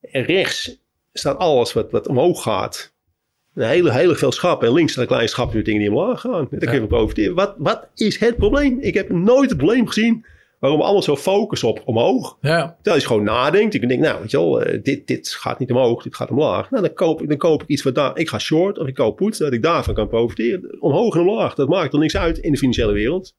En 0.00 0.22
rechts 0.22 0.78
staat 1.12 1.38
alles 1.38 1.72
wat, 1.72 1.90
wat 1.90 2.06
omhoog 2.08 2.42
gaat. 2.42 2.94
Een 3.54 3.68
hele, 3.68 3.92
hele 3.92 4.14
veel 4.14 4.32
schappen. 4.32 4.68
En 4.68 4.74
links 4.74 4.92
staat 4.92 5.02
een 5.04 5.10
klein 5.10 5.28
schapje 5.28 5.56
met 5.56 5.64
dingen 5.64 5.80
die 5.80 5.90
omlaag 5.90 6.20
gaan. 6.20 6.46
Daar 6.50 6.60
kun 6.60 6.72
je 6.72 6.78
van 6.78 6.86
profiteren. 6.88 7.34
Wat, 7.34 7.54
wat 7.58 7.88
is 7.94 8.18
het 8.18 8.36
probleem? 8.36 8.78
Ik 8.80 8.94
heb 8.94 9.10
nooit 9.10 9.48
het 9.48 9.58
probleem 9.58 9.86
gezien 9.86 10.24
waarom 10.60 10.78
we 10.78 10.84
allemaal 10.84 11.02
zo 11.02 11.16
focussen 11.16 11.68
op 11.68 11.82
omhoog. 11.84 12.36
Ja, 12.40 12.74
Terwijl 12.82 13.02
je 13.02 13.06
gewoon 13.08 13.22
nadenkt. 13.24 13.74
Ik 13.74 13.88
denk, 13.88 14.00
nou, 14.00 14.20
weet 14.20 14.30
je 14.30 14.36
wel, 14.36 14.62
eh, 14.62 14.82
dit, 14.82 15.06
dit 15.06 15.28
gaat 15.28 15.58
niet 15.58 15.70
omhoog, 15.70 16.02
dit 16.02 16.16
gaat 16.16 16.30
omlaag. 16.30 16.70
Nou, 16.70 16.82
dan 16.82 16.94
koop, 16.94 17.22
ik- 17.22 17.28
dan 17.28 17.36
koop 17.38 17.62
ik 17.62 17.68
iets 17.68 17.82
wat 17.82 17.94
daar... 17.94 18.18
Ik 18.18 18.28
ga 18.28 18.38
short 18.38 18.78
of 18.78 18.86
ik 18.86 18.94
koop 18.94 19.16
put, 19.16 19.38
dat 19.38 19.52
ik 19.52 19.62
daarvan 19.62 19.94
kan 19.94 20.08
profiteren. 20.08 20.76
Omhoog 20.82 21.14
en 21.14 21.20
omlaag, 21.20 21.54
dat 21.54 21.68
maakt 21.68 21.92
er 21.92 21.98
niks 21.98 22.16
uit 22.16 22.38
in 22.38 22.52
de 22.52 22.58
financiële 22.58 22.92
wereld. 22.92 23.34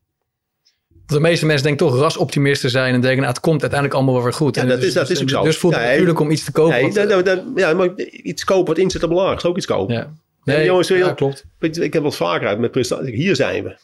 de 1.06 1.20
meeste 1.20 1.46
mensen 1.46 1.66
denken 1.68 1.88
toch 1.88 1.98
rasoptimisten 2.00 2.70
zijn 2.70 2.94
en 2.94 3.02
denken, 3.02 3.20
nou, 3.20 3.30
het 3.34 3.40
komt 3.40 3.62
uiteindelijk 3.62 3.94
allemaal 4.00 4.14
wel 4.16 4.24
weer 4.24 4.34
goed. 4.34 4.56
Ja, 4.56 4.62
En 4.62 4.68
dat 4.68 4.78
dus- 4.78 4.88
is- 4.88 4.94
dat 4.94 5.10
is 5.10 5.22
ook 5.22 5.30
zo. 5.30 5.44
Dus 5.44 5.58
voelt 5.58 5.74
het 5.74 5.82
Nee. 5.84 5.92
natuurlijk 5.92 6.20
om 6.20 6.32
iets 6.32 6.44
te 6.44 6.52
kopen. 6.52 6.72
Nee, 6.72 6.82
want- 6.82 6.96
dat, 6.96 7.10
dat, 7.10 7.26
dat- 7.26 7.44
ja, 7.56 7.74
maar 7.74 7.96
iets 8.12 8.44
kopen 8.44 8.66
wat 8.68 8.78
inzet 8.78 9.04
op 9.04 9.10
omlaag, 9.10 9.36
is 9.38 9.46
ook 9.46 9.58
iets 9.58 9.66
kopen. 9.66 9.96
ja. 9.96 10.14
Nee, 10.44 10.58
Nee, 10.58 10.66
jongens, 10.66 10.88
ja, 10.88 11.14
klopt. 11.14 11.46
Ik 11.60 11.94
heb 11.94 12.04
eens 12.04 12.16
vaker 12.16 12.48
uit 12.48 12.60
met 12.60 12.72
presentaties. 12.72 13.16
Hier 13.16 13.36
zijn 13.36 13.64
we. 13.64 13.76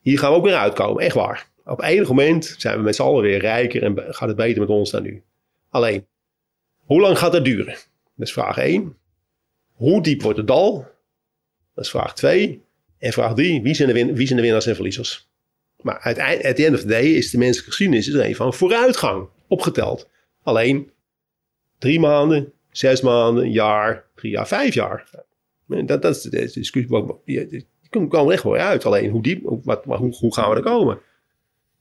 Hier 0.00 0.18
gaan 0.18 0.30
we 0.30 0.36
ook 0.36 0.44
weer 0.44 0.54
uitkomen, 0.56 1.02
echt 1.02 1.14
waar. 1.14 1.46
Op 1.64 1.82
enig 1.82 2.08
moment 2.08 2.54
zijn 2.58 2.76
we 2.76 2.82
met 2.82 2.94
z'n 2.94 3.02
allen 3.02 3.22
weer 3.22 3.38
rijker 3.38 3.82
en 3.82 4.14
gaat 4.14 4.28
het 4.28 4.36
beter 4.36 4.60
met 4.60 4.68
ons 4.68 4.90
dan 4.90 5.02
nu. 5.02 5.22
Alleen, 5.70 6.06
hoe 6.78 7.00
lang 7.00 7.18
gaat 7.18 7.32
dat 7.32 7.44
duren? 7.44 7.74
Dat 8.16 8.26
is 8.26 8.32
vraag 8.32 8.56
1. 8.56 8.96
Hoe 9.72 10.02
diep 10.02 10.22
wordt 10.22 10.38
het 10.38 10.46
dal? 10.46 10.86
Dat 11.74 11.84
is 11.84 11.90
vraag 11.90 12.14
2. 12.14 12.62
En 12.98 13.12
vraag 13.12 13.34
3, 13.34 13.62
wie 13.62 13.74
zijn 13.74 13.88
de, 13.88 13.94
win- 13.94 14.14
wie 14.14 14.26
zijn 14.26 14.38
de 14.38 14.44
winnaars 14.44 14.66
en 14.66 14.74
verliezers? 14.74 15.30
Maar 15.80 15.98
uiteindelijk, 15.98 16.48
at 16.48 16.56
the 16.56 16.64
end 16.64 16.74
of 16.74 16.80
the 16.80 16.86
day 16.86 17.04
is 17.04 17.30
de 17.30 17.38
menselijke 17.38 17.70
geschiedenis 17.70 18.08
is 18.08 18.14
er 18.14 18.24
een 18.24 18.36
van 18.36 18.54
vooruitgang 18.54 19.28
opgeteld. 19.48 20.08
Alleen 20.42 20.90
drie 21.78 22.00
maanden, 22.00 22.52
zes 22.70 23.00
maanden, 23.00 23.44
een 23.44 23.52
jaar, 23.52 24.06
drie 24.14 24.32
jaar, 24.32 24.48
vijf 24.48 24.74
jaar. 24.74 25.10
Dat, 25.66 26.02
dat 26.02 26.16
is 26.16 26.22
de 26.22 26.30
discussie. 26.30 27.14
Je, 27.24 27.64
kunt 27.90 28.10
komen 28.10 28.32
echt 28.32 28.42
wel 28.42 28.54
uit. 28.56 28.84
Alleen 28.84 29.10
hoe 29.10 29.22
diep, 29.22 29.60
wat, 29.64 29.84
hoe, 29.84 30.16
hoe 30.16 30.34
gaan 30.34 30.50
we 30.50 30.56
er 30.56 30.62
komen? 30.62 31.00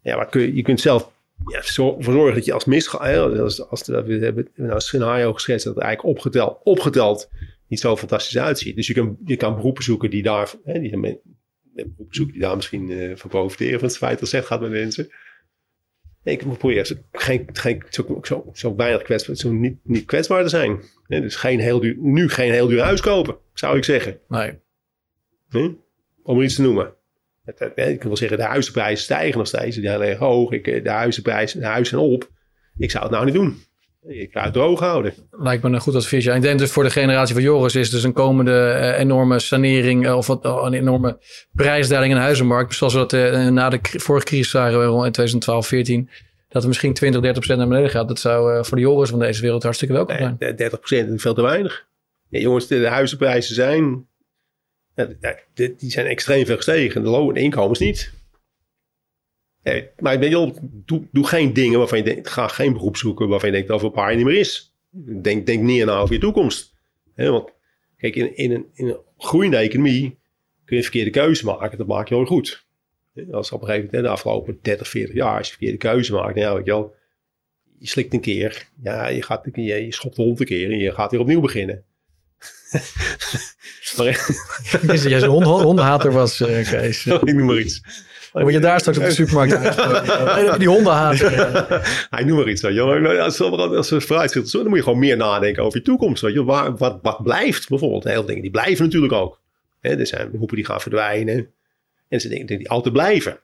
Ja, 0.01 0.23
kun 0.23 0.41
je, 0.41 0.55
je 0.55 0.61
kunt 0.61 0.79
zelf 0.79 1.11
ja, 1.45 1.61
zorgen 1.61 2.33
dat 2.33 2.45
je 2.45 2.53
als 2.53 2.65
misgaat. 2.65 3.39
Als, 3.39 3.69
als 3.69 3.83
de, 3.83 4.03
we 4.03 4.13
hebben 4.13 4.47
nou 4.55 4.71
een 4.73 4.81
scenario 4.81 5.33
geschetst 5.33 5.65
dat 5.65 5.75
het 5.75 5.83
eigenlijk 5.83 6.17
opgeteld, 6.17 6.59
opgeteld 6.63 7.29
niet 7.67 7.79
zo 7.79 7.97
fantastisch 7.97 8.37
uitziet. 8.37 8.75
Dus 8.75 8.87
je 8.87 8.93
kan, 8.93 9.17
je 9.25 9.35
kan 9.35 9.55
beroepen 9.55 9.83
zoeken 9.83 10.09
die 10.09 10.23
daar, 10.23 10.53
hè, 10.63 10.79
die, 10.79 10.99
beroepen 11.73 12.15
zoeken 12.15 12.33
die 12.33 12.41
daar 12.41 12.55
misschien 12.55 12.91
eh, 12.91 13.15
van 13.15 13.29
profiteren 13.29 13.79
van 13.79 13.87
het 13.87 13.97
feit 13.97 14.19
dat 14.19 14.31
het 14.31 14.45
gaat 14.45 14.61
met 14.61 14.69
mensen. 14.71 15.09
Nee, 16.23 16.37
ik 16.37 16.57
probeer 16.57 16.85
zo- 16.85 16.95
geen, 17.11 17.49
geen, 17.53 17.83
zo, 17.89 18.19
zo, 18.23 18.49
zo 18.53 18.75
weinig 18.75 19.01
kwetsbaar, 19.01 19.35
zo 19.35 19.51
niet, 19.51 19.77
niet 19.83 20.05
kwetsbaar 20.05 20.43
te 20.43 20.49
zijn. 20.49 20.81
Dus 21.07 21.35
geen 21.35 21.59
heel 21.59 21.79
duur, 21.79 21.95
nu 21.99 22.29
geen 22.29 22.51
heel 22.51 22.67
duur 22.67 22.81
huis 22.81 23.01
kopen, 23.01 23.37
zou 23.53 23.77
ik 23.77 23.83
zeggen. 23.83 24.19
Nee. 24.27 24.59
Hm? 25.49 25.71
Om 26.23 26.41
iets 26.41 26.55
te 26.55 26.61
noemen. 26.61 26.93
Ik 27.75 27.99
kan 27.99 28.07
wel 28.07 28.17
zeggen, 28.17 28.37
de 28.37 28.43
huizenprijzen 28.43 29.03
stijgen 29.03 29.37
nog 29.37 29.47
steeds. 29.47 29.75
Die 29.75 29.85
zijn 29.85 30.01
erg 30.01 30.17
hoog. 30.17 30.51
Ik, 30.51 30.67
eh, 30.67 30.83
de 30.83 30.89
huizenprijzen, 30.89 31.59
de 31.59 31.65
huizen 31.65 31.99
op. 31.99 32.29
Ik 32.77 32.91
zou 32.91 33.03
het 33.03 33.13
nou 33.13 33.25
niet 33.25 33.33
doen. 33.33 33.57
Ik 34.07 34.31
ga 34.31 34.43
het 34.43 34.53
droog 34.53 34.79
houden. 34.79 35.13
Lijkt 35.31 35.63
me 35.63 35.69
een 35.69 35.79
goed 35.79 35.95
advies. 35.95 36.23
Ja. 36.23 36.35
Ik 36.35 36.41
denk 36.41 36.59
dus 36.59 36.71
voor 36.71 36.83
de 36.83 36.89
generatie 36.89 37.33
van 37.33 37.43
Joris 37.43 37.75
is 37.75 37.89
dus 37.89 38.03
een 38.03 38.13
komende 38.13 38.61
eh, 38.61 38.99
enorme 38.99 39.39
sanering 39.39 40.05
eh, 40.05 40.17
of 40.17 40.27
wat, 40.27 40.45
oh, 40.45 40.65
een 40.65 40.73
enorme 40.73 41.17
prijsdaling 41.53 42.11
in 42.11 42.17
de 42.17 42.23
huizenmarkt. 42.23 42.75
Zoals 42.75 42.93
we 42.93 43.05
dat 43.05 43.51
na 43.51 43.69
de 43.69 43.79
vorige 43.81 44.25
crisis 44.25 44.49
zagen 44.49 44.83
rond 44.83 45.05
in 45.05 45.11
2012, 45.11 45.67
14. 45.67 46.09
Dat 46.47 46.61
het 46.61 46.67
misschien 46.67 46.93
20, 46.93 47.21
30 47.21 47.39
procent 47.39 47.59
naar 47.59 47.67
beneden 47.67 47.89
gaat. 47.89 48.07
Dat 48.07 48.19
zou 48.19 48.65
voor 48.65 48.77
de 48.77 48.83
Joris 48.83 49.09
van 49.09 49.19
deze 49.19 49.41
wereld 49.41 49.63
hartstikke 49.63 49.93
welkom 49.93 50.17
zijn. 50.17 50.35
Nee, 50.39 50.53
30 50.53 50.79
procent 50.79 51.09
is 51.13 51.21
veel 51.21 51.33
te 51.33 51.41
weinig. 51.41 51.85
Ja, 52.29 52.39
jongens, 52.39 52.67
de 52.67 52.87
huizenprijzen 52.87 53.55
zijn... 53.55 54.09
die 55.53 55.91
zijn 55.91 56.05
extreem 56.05 56.45
veel 56.45 56.55
gestegen. 56.55 57.03
De 57.03 57.39
inkomens 57.39 57.79
niet. 57.79 58.13
Maar 59.99 60.23
je 60.23 60.29
wel, 60.29 60.57
doe, 60.61 61.07
doe 61.11 61.27
geen 61.27 61.53
dingen 61.53 61.79
waarvan 61.79 61.97
je 61.97 62.03
denkt... 62.03 62.29
Ga 62.29 62.47
geen 62.47 62.73
beroep 62.73 62.97
zoeken 62.97 63.27
waarvan 63.27 63.49
je 63.49 63.55
denkt 63.55 63.67
dat 63.67 63.77
over 63.77 63.89
een 63.89 63.95
paar 63.95 64.07
jaar 64.07 64.17
niet 64.17 64.25
meer 64.25 64.39
is. 64.39 64.75
Denk, 65.21 65.45
denk 65.45 65.63
niet 65.63 65.85
na 65.85 65.99
over 65.99 66.13
je 66.13 66.19
toekomst. 66.19 66.73
Want 67.15 67.53
kijk, 67.97 68.15
in, 68.15 68.35
in, 68.35 68.51
een, 68.51 68.65
in 68.73 68.87
een 68.87 68.99
groeiende 69.17 69.57
economie 69.57 70.19
kun 70.65 70.77
je 70.77 70.83
verkeerde 70.83 71.09
keuze 71.09 71.45
maken. 71.45 71.77
Dat 71.77 71.87
maak 71.87 72.07
je 72.07 72.15
heel 72.15 72.25
goed. 72.25 72.65
Als 73.31 73.51
op 73.51 73.61
een 73.61 73.67
gegeven 73.67 73.85
moment, 73.85 74.03
de 74.03 74.09
afgelopen 74.09 74.59
30, 74.61 74.87
40 74.87 75.15
jaar, 75.15 75.37
als 75.37 75.47
je 75.47 75.53
verkeerde 75.53 75.77
keuze 75.77 76.13
maakt, 76.13 76.35
nou, 76.35 76.47
ja, 76.47 76.55
weet 76.55 76.65
je 76.65 76.71
wel, 76.71 76.95
je 77.79 77.87
slikt 77.87 78.13
een 78.13 78.21
keer, 78.21 78.69
ja, 78.83 79.07
je, 79.07 79.21
gaat, 79.21 79.51
keer, 79.51 79.83
je 79.83 79.93
schopt 79.93 80.15
de 80.15 80.21
hond 80.21 80.39
een 80.39 80.45
keer 80.45 80.71
en 80.71 80.77
je 80.77 80.91
gaat 80.91 81.11
weer 81.11 81.19
opnieuw 81.19 81.41
beginnen. 81.41 81.83
jij 85.09 85.19
zo'n 85.19 85.29
hond, 85.29 85.45
hondenhater 85.45 86.11
was, 86.11 86.41
eh 86.41 86.69
Kees. 86.69 87.05
ik 87.05 87.23
noem 87.33 87.45
maar 87.45 87.59
iets. 87.59 87.81
Word 88.31 88.53
je 88.53 88.59
daar 88.59 88.79
straks 88.79 88.97
op 88.97 89.03
de 89.03 89.11
supermarkt. 89.11 90.59
Die 90.59 90.67
hondenhater. 90.67 91.31
ja. 91.31 91.81
Hij 92.09 92.23
noem 92.23 92.37
maar 92.37 92.49
iets. 92.49 92.61
Weet 92.61 92.73
je. 92.73 92.99
wel. 92.99 93.19
Als, 93.19 93.41
als 93.41 93.89
we 93.89 94.01
vooruit 94.01 94.51
dan 94.51 94.67
moet 94.67 94.77
je 94.77 94.83
gewoon 94.83 94.99
meer 94.99 95.17
nadenken 95.17 95.63
over 95.63 95.77
je 95.77 95.85
toekomst. 95.85 96.21
Weet 96.21 96.33
je. 96.33 96.43
Waar, 96.43 96.77
wat, 96.77 96.99
wat 97.01 97.23
blijft 97.23 97.69
bijvoorbeeld? 97.69 98.03
Heel 98.03 98.25
dingen 98.25 98.41
die 98.41 98.51
blijven 98.51 98.85
natuurlijk 98.85 99.13
ook. 99.13 99.39
Er 99.81 100.07
zijn 100.07 100.31
beroepen 100.31 100.55
die 100.55 100.65
gaan 100.65 100.81
verdwijnen. 100.81 101.49
En 102.07 102.19
zijn 102.19 102.33
dingen 102.33 102.47
die 102.47 102.69
altijd 102.69 102.93
blijven. 102.93 103.39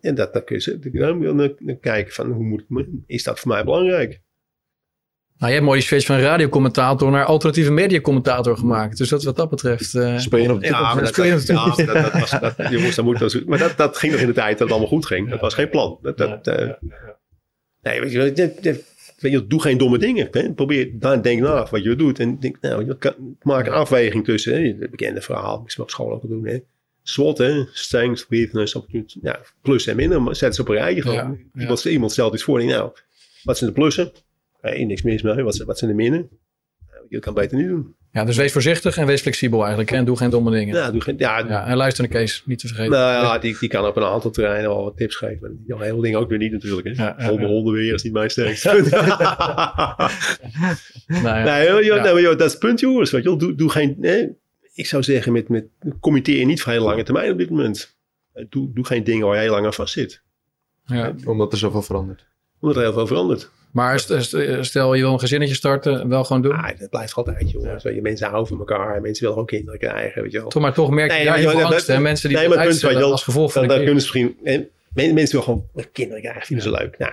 En, 0.00 0.14
dat, 0.14 0.32
dat 0.32 0.44
kun 0.44 0.62
je 0.64 0.90
dan, 0.92 1.78
kijken 1.80 2.12
van 2.12 2.30
hoe 2.30 2.64
moet, 2.68 2.86
is 3.06 3.22
dat 3.22 3.40
voor 3.40 3.48
mij 3.52 3.64
belangrijk? 3.64 4.20
Nou, 5.38 5.48
je 5.48 5.56
hebt 5.56 5.64
mooi 5.64 5.78
die 5.78 5.88
switch 5.88 6.06
van 6.06 6.18
radiocommentator 6.18 7.10
naar 7.10 7.24
alternatieve 7.24 7.70
mediacommentator 7.72 8.56
gemaakt. 8.56 8.98
Dus 8.98 9.08
dat 9.08 9.22
wat 9.24 9.36
dat 9.36 9.50
betreft... 9.50 9.94
eh, 9.94 10.18
Speel 10.18 10.38
je 10.42 10.52
op 10.52 10.60
de 10.60 10.66
Ja, 10.66 10.80
maar 10.94 11.02
dat, 11.04 11.08
speel 11.08 11.24
je 11.24 11.30
dat, 11.30 11.46
ja, 11.46 11.64
dat, 11.64 11.86
dat 12.02 12.12
was, 12.12 12.30
dat, 12.30 13.02
moet, 13.04 13.18
dat, 13.18 13.42
maar 13.46 13.58
dat, 13.58 13.76
dat 13.76 13.96
ging 13.96 14.12
nog 14.12 14.20
in 14.20 14.26
de 14.26 14.32
tijd 14.32 14.50
dat 14.50 14.58
het 14.60 14.70
allemaal 14.70 14.88
goed 14.88 15.06
ging. 15.06 15.30
Dat 15.30 15.40
was 15.40 15.54
geen 15.54 15.68
plan. 15.70 15.98
Dat, 16.02 16.16
dat, 16.18 16.46
eh, 16.46 16.70
nee, 17.82 18.00
weet 18.00 18.12
je, 18.12 18.18
wel, 18.18 18.34
dat- 18.34 18.62
dat- 18.62 18.82
weet 19.18 19.32
je, 19.32 19.46
doe 19.46 19.60
geen 19.62 19.78
domme 19.78 19.98
dingen. 19.98 20.28
Hè. 20.30 20.52
Probeer, 20.52 20.88
dan 20.92 21.22
denk 21.22 21.40
na 21.40 21.66
wat 21.70 21.82
je 21.82 21.96
doet. 21.96 22.18
En 22.18 22.38
denk, 22.40 22.56
nou, 22.60 22.86
je 22.86 22.96
kan, 22.98 23.14
maak 23.42 23.66
een 23.66 23.72
afweging 23.72 24.24
tussen 24.24 24.52
hè, 24.52 24.74
het 24.80 24.90
bekende 24.90 25.20
verhaal. 25.20 25.60
Misschien 25.62 25.84
op 25.84 25.90
school 25.90 26.12
ook 26.12 26.28
doen. 26.28 26.46
Hè. 26.46 26.58
SWOT, 27.02 27.38
hè, 27.38 27.64
strengths, 27.72 28.26
weakness, 28.28 28.74
opportunity, 28.74 29.18
ja, 29.22 29.40
plus 29.62 29.86
en 29.86 29.96
minder. 29.96 30.22
Maar 30.22 30.36
zet 30.36 30.54
ze 30.54 30.60
op 30.60 30.68
een 30.68 30.74
rijtje. 30.74 31.02
Gewoon. 31.02 31.16
Ja, 31.16 31.36
ja. 31.54 31.60
Iemand, 31.60 31.84
iemand 31.84 32.12
stelt 32.12 32.34
iets 32.34 32.42
voor. 32.42 32.58
denk, 32.58 32.70
nou, 32.70 32.90
wat 33.42 33.58
zijn 33.58 33.70
de 33.70 33.76
plussen? 33.76 34.12
Eh, 34.72 34.86
niks 34.86 35.02
mis 35.02 35.22
mee. 35.22 35.42
Wat, 35.42 35.54
zijn- 35.54 35.66
wat 35.68 35.78
zijn 35.78 35.90
de 35.90 35.96
minnen? 35.96 36.28
Nou, 36.90 37.04
je 37.08 37.18
kan 37.18 37.34
beter 37.34 37.56
niet 37.58 37.68
doen. 37.68 37.94
ja, 38.12 38.24
dus 38.24 38.36
wees 38.36 38.52
voorzichtig 38.52 38.96
en 38.98 39.06
wees 39.06 39.20
flexibel 39.20 39.58
eigenlijk. 39.60 39.90
hè, 39.90 39.96
En 39.96 40.04
doe 40.04 40.16
geen 40.16 40.30
domme 40.30 40.50
dingen. 40.50 40.76
Ja, 40.76 40.90
doe 40.90 41.00
geen, 41.00 41.14
ja, 41.18 41.38
Ja, 41.38 41.66
en 41.66 41.76
luister 41.76 42.04
naar 42.08 42.12
Kees, 42.12 42.42
niet 42.46 42.58
te 42.58 42.66
vergeten. 42.66 42.90
Nou 42.92 43.24
ja, 43.24 43.38
die, 43.38 43.56
die 43.58 43.68
kan 43.68 43.86
op 43.86 43.96
een 43.96 44.02
aantal 44.04 44.30
terreinen 44.30 44.70
wel 44.70 44.82
wat 44.84 44.96
tips 44.96 45.16
geven. 45.16 45.38
Maar 45.40 45.50
die 45.78 45.86
hele 45.86 46.02
ding 46.02 46.16
ook 46.16 46.28
weer 46.28 46.38
niet 46.38 46.52
natuurlijk. 46.52 46.86
Hè. 46.96 47.04
Ja, 47.04 47.14
ja, 47.18 47.28
Honden, 47.46 47.72
weer 47.74 47.94
is 47.94 48.02
niet 48.02 48.12
mijn 48.12 48.30
sterkste 48.30 48.68
punt. 48.74 48.90
Nou 51.06 51.38
ja. 51.38 51.44
nee, 51.44 51.66
joh, 51.68 51.82
joh, 51.82 51.96
Ja. 51.96 52.02
nee, 52.02 52.12
maar 52.12 52.22
joh, 52.22 52.30
dat 52.38 52.46
is 52.46 52.50
het 52.52 52.60
punt 52.60 52.80
jongens. 52.80 53.10
Weet 53.10 53.22
je 53.22 53.28
wel. 53.28 53.38
Doe, 53.38 53.54
doe 53.54 53.70
geen, 53.70 53.96
hè, 54.00 54.26
ik 54.74 54.86
zou 54.86 55.02
zeggen, 55.02 55.32
met, 55.32 55.48
met, 55.48 55.64
committeer 56.00 56.44
niet 56.46 56.62
voor 56.62 56.72
hele 56.72 56.84
lange 56.84 57.02
termijn 57.02 57.32
op 57.32 57.38
dit 57.38 57.50
moment. 57.50 57.96
Eh, 58.32 58.44
Doe, 58.48 58.72
doe 58.72 58.84
geen 58.86 59.04
dingen 59.04 59.26
waar 59.26 59.36
je 59.36 59.42
heel 59.42 59.50
lang 59.52 59.66
aan 59.66 59.72
vast 59.74 59.92
zit. 59.92 60.22
Ja. 60.84 61.14
Omdat 61.24 61.52
er 61.52 61.58
zoveel 61.58 61.82
verandert. 61.82 62.26
Omdat 62.60 62.76
er 62.76 62.82
heel 62.82 62.92
veel 62.92 63.06
verandert. 63.06 63.50
Maar 63.72 64.00
st- 64.00 64.14
st- 64.18 64.36
stel 64.60 64.94
je 64.94 65.02
wil 65.02 65.12
een 65.12 65.18
gezinnetje 65.20 65.54
starten, 65.54 66.08
wel 66.08 66.24
gewoon 66.24 66.42
doen. 66.42 66.52
Ah, 66.52 66.78
dat 66.78 66.90
blijft 66.90 67.14
altijd. 67.14 67.38
Weet 67.82 67.94
je, 67.94 68.02
mensen 68.02 68.26
houden 68.28 68.48
van 68.48 68.58
elkaar. 68.58 69.00
Mensen 69.00 69.24
willen 69.24 69.40
ook 69.40 69.46
kinderen 69.48 69.78
krijgen, 69.80 70.22
weet 70.22 70.32
je 70.32 70.38
wel. 70.38 70.48
Toch, 70.48 70.62
maar 70.62 70.72
toch 70.74 70.90
merk 70.90 71.10
je 71.10 71.16
Nee, 71.16 71.26
daar 71.26 71.36
heel 71.36 71.50
veel 71.50 71.58
joh, 71.58 71.68
angst. 71.70 71.86
dat- 71.86 71.96
hè? 71.96 72.02
Mensen 72.02 72.28
die 72.28 72.38
nee, 72.38 72.46
dat 72.48 72.56
maar 72.56 72.94
wel, 72.94 73.10
als 73.10 73.22
gevolg 73.24 73.52
van 73.52 73.68
Dan, 73.68 73.78
de 73.78 73.84
dan 73.84 73.94
crisis. 73.94 74.10
kunnen 74.10 74.32
ze 74.34 74.34
misschien... 74.44 74.68
En, 74.94 75.04
men- 75.04 75.14
mensen 75.14 75.38
willen 75.38 75.62
gewoon 75.72 75.90
kinderen 75.92 76.22
krijgen, 76.22 76.46
vinden 76.46 76.64
ze 76.64 76.70
leuk. 76.70 76.98
Nou, 76.98 77.12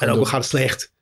en, 0.00 0.10
ook 0.10 0.18
al 0.18 0.24
gaat 0.24 0.40
het 0.40 0.50
slecht. 0.50 0.92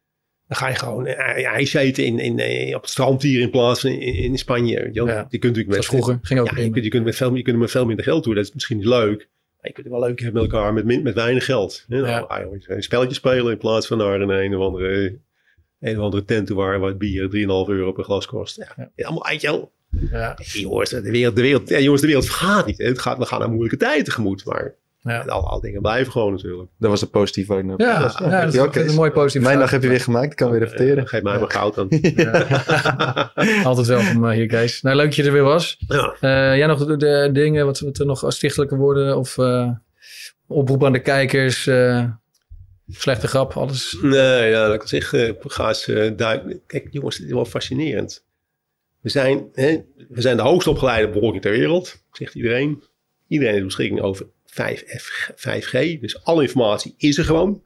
Dan 0.49 0.57
ga 0.57 0.69
je 0.69 0.75
gewoon 0.75 1.07
eh, 1.07 1.47
ijs 1.47 1.75
eten 1.75 2.05
in, 2.05 2.19
in, 2.19 2.39
eh, 2.39 2.75
op 2.77 2.81
het 2.83 2.91
strand 2.91 3.23
hier 3.23 3.41
in 3.41 3.51
plaats 3.51 3.81
van 3.81 3.91
in, 3.91 4.15
in 4.15 4.39
Spanje. 4.39 4.83
Weet 4.83 4.95
je, 4.95 5.05
wel. 5.05 5.15
Ja. 5.15 5.27
je 5.29 5.39
kunt 5.39 5.57
natuurlijk 5.57 5.69
Dat 5.69 5.77
met 5.77 5.87
vroeger, 5.87 6.19
ging 6.23 6.41
ook 6.41 6.51
Ja, 6.51 6.63
je 6.63 6.71
kunt, 6.71 6.85
je, 6.85 6.91
kunt 6.91 7.05
met 7.05 7.17
veel, 7.17 7.35
je 7.35 7.43
kunt 7.43 7.59
met 7.59 7.71
veel 7.71 7.87
minder 7.87 8.05
geld 8.05 8.23
toe. 8.23 8.35
Dat 8.35 8.45
is 8.45 8.53
misschien 8.53 8.77
niet 8.77 8.87
leuk. 8.87 9.29
Je 9.63 9.73
kunt 9.73 9.87
het 9.87 9.95
wel 9.97 10.01
leuk 10.09 10.21
hebben 10.21 10.43
met 10.43 10.53
elkaar 10.53 10.73
met, 10.73 11.03
met 11.03 11.15
weinig 11.15 11.45
geld. 11.45 11.85
hè. 11.89 12.01
Nou, 12.01 12.29
ah, 12.29 12.53
een 12.67 12.83
spelletje 12.83 13.15
spelen 13.15 13.53
in 13.53 13.59
plaats 13.59 13.87
van 13.87 13.99
naar 13.99 14.21
een, 14.21 14.29
een 14.31 14.57
of 14.57 14.67
andere, 14.67 15.19
een 15.81 15.97
of 15.99 16.05
andere 16.05 16.25
tent 16.25 16.47
toe 16.47 16.57
waar 16.57 16.79
wat 16.79 16.99
bier 16.99 17.25
3,5 17.27 17.31
euro 17.71 17.93
per 17.93 18.05
glas 18.05 18.27
kost. 18.27 18.57
Ja, 18.57 18.91
Ja. 18.97 19.05
Allemaal 19.05 19.27
uit 19.27 19.41
jou. 19.41 19.67
Ja, 20.11 20.39
Jongens, 20.53 20.91
de 20.91 21.11
wereld, 21.11 21.37
de 21.37 21.43
wereld, 21.43 21.69
ja, 21.69 21.79
jongens, 21.79 22.01
de 22.01 22.07
wereld 22.07 22.31
gaat 22.31 22.67
niet. 22.67 22.79
hè. 22.79 22.85
Het 22.85 22.99
gaat, 22.99 23.19
we 23.19 23.25
gaan 23.27 23.39
naar 23.39 23.49
moeilijke 23.51 23.77
tijden 23.77 24.05
tegemoet. 24.05 24.45
Maar 24.45 24.75
ja. 25.03 25.21
al, 25.23 25.49
al 25.51 25.61
dingen 25.61 25.81
blijven 25.83 26.13
gewoon 26.13 26.33
natuurlijk. 26.33 26.71
Dat 26.79 26.91
was 26.91 27.03
een 27.03 27.11
positieve. 27.11 27.55
Ja, 27.55 27.63
Dat 27.63 27.81
ja, 27.81 28.05
is- 28.07 28.15
dat 28.17 28.77
is 28.77 28.83
Ja, 28.83 28.89
een 28.89 28.95
mooi 28.95 29.11
positief. 29.11 29.43
Mijn 29.47 29.59
dag 29.59 29.71
heb 29.71 29.83
je 29.83 29.89
weer 29.89 30.01
gemaakt. 30.01 30.31
Ik 30.31 30.37
kan 30.37 30.51
weer 30.51 30.61
repeteren. 30.61 31.09
Geef 31.09 31.23
mij 31.23 31.39
maar 31.39 31.51
goud 31.51 31.75
dan. 31.75 31.89
Altijd 33.65 33.87
welkom 33.87 34.25
eh, 34.25 34.31
hier, 34.35 34.47
Kees. 34.47 34.83
Nou, 34.83 34.97
leuk 34.97 35.05
dat 35.07 35.15
je 35.15 35.23
er 35.23 35.33
weer 35.33 35.43
was. 35.43 35.77
ja. 35.89 36.17
Eh, 36.21 36.57
jij 36.57 36.67
nog 36.67 36.87
de, 36.87 36.97
de 36.97 37.29
dingen, 37.33 37.67
wat, 37.67 37.81
wat 37.81 37.99
er 37.99 38.07
nog 38.07 38.25
stichtelijke 38.29 38.77
woorden 38.77 39.17
of 39.19 39.39
eh, 39.39 39.71
oproep 40.47 40.85
aan 40.85 40.93
de 40.93 41.03
kijkers? 41.03 41.67
eh, 41.67 42.05
slechte 42.89 43.27
grap, 43.29 43.53
alles. 43.53 43.99
Nee, 44.03 44.51
ja, 44.51 44.67
dat 44.67 44.75
ik 44.83 44.89
zeg, 44.89 45.13
eh 45.13 45.31
ga 45.41 45.69
eens 45.69 45.89
eh, 45.89 46.11
duik- 46.17 46.59
Kijk, 46.67 46.87
jongens, 46.91 47.17
dit 47.17 47.27
is 47.27 47.33
wel 47.33 47.45
fascinerend. 47.45 48.25
We 49.01 49.09
zijn, 49.09 49.49
hè, 49.53 49.77
we 50.09 50.21
zijn 50.21 50.37
de 50.37 50.43
hoogst 50.43 50.69
opgeleide 50.69 51.09
bevolking 51.13 51.43
ter 51.43 51.51
wereld, 51.53 52.03
zegt 52.13 52.35
iedereen. 52.35 52.83
Iedereen 53.29 53.53
heeft 53.55 53.67
beschikking 53.67 54.01
over 54.01 54.27
5F, 54.53 55.31
5G, 55.37 56.01
dus 56.01 56.25
alle 56.25 56.43
informatie 56.43 56.95
is 56.97 57.19
er 57.19 57.25
gewoon. 57.25 57.63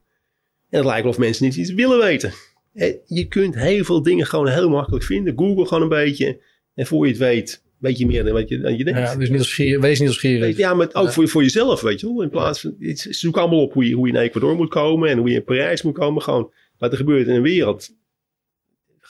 En 0.70 0.78
het 0.78 0.84
lijkt 0.84 1.02
wel 1.02 1.10
of 1.12 1.18
mensen 1.18 1.44
niet 1.44 1.56
iets 1.56 1.72
willen 1.72 1.98
weten. 1.98 2.32
Eh, 2.72 2.94
Je 3.06 3.26
kunt 3.28 3.54
heel 3.54 3.84
veel 3.84 4.02
dingen 4.02 4.26
gewoon 4.26 4.48
heel 4.48 4.68
makkelijk 4.68 5.04
vinden. 5.04 5.38
Google 5.38 5.66
gewoon 5.66 5.82
een 5.82 5.88
beetje. 5.88 6.40
En 6.74 6.86
voor 6.86 7.04
je 7.06 7.10
het 7.12 7.20
weet, 7.20 7.62
weet 7.78 7.98
je 7.98 8.06
meer 8.06 8.24
dan 8.24 8.32
wat 8.32 8.48
je, 8.48 8.58
dan 8.58 8.76
je 8.76 8.84
denkt. 8.84 8.98
Ja, 9.00 9.16
dus 9.16 9.28
niet 9.28 9.38
als 9.38 9.56
wees 9.56 9.80
niet 9.80 9.98
nieuwsgierig. 9.98 10.56
Ja, 10.56 10.74
maar 10.74 10.86
ook 10.92 11.04
Ja. 11.06 11.10
voor, 11.12 11.28
voor 11.28 11.42
jezelf, 11.42 11.80
weet 11.80 12.00
je 12.00 12.06
wel. 12.06 12.22
In 12.22 12.30
plaats 12.30 12.60
van, 12.60 12.74
zoek 12.94 13.36
allemaal 13.36 13.62
op 13.62 13.72
hoe 13.72 13.88
je, 13.88 13.94
hoe 13.94 14.06
je 14.06 14.12
in 14.12 14.20
Ecuador 14.20 14.56
moet 14.56 14.68
komen 14.68 15.08
en 15.08 15.18
hoe 15.18 15.28
je 15.28 15.34
in 15.34 15.44
Parijs 15.44 15.82
moet 15.82 15.94
komen. 15.94 16.22
Gewoon 16.22 16.52
wat 16.78 16.90
er 16.90 16.96
gebeurt 16.96 17.26
in 17.26 17.34
een 17.34 17.42
wereld. 17.42 17.94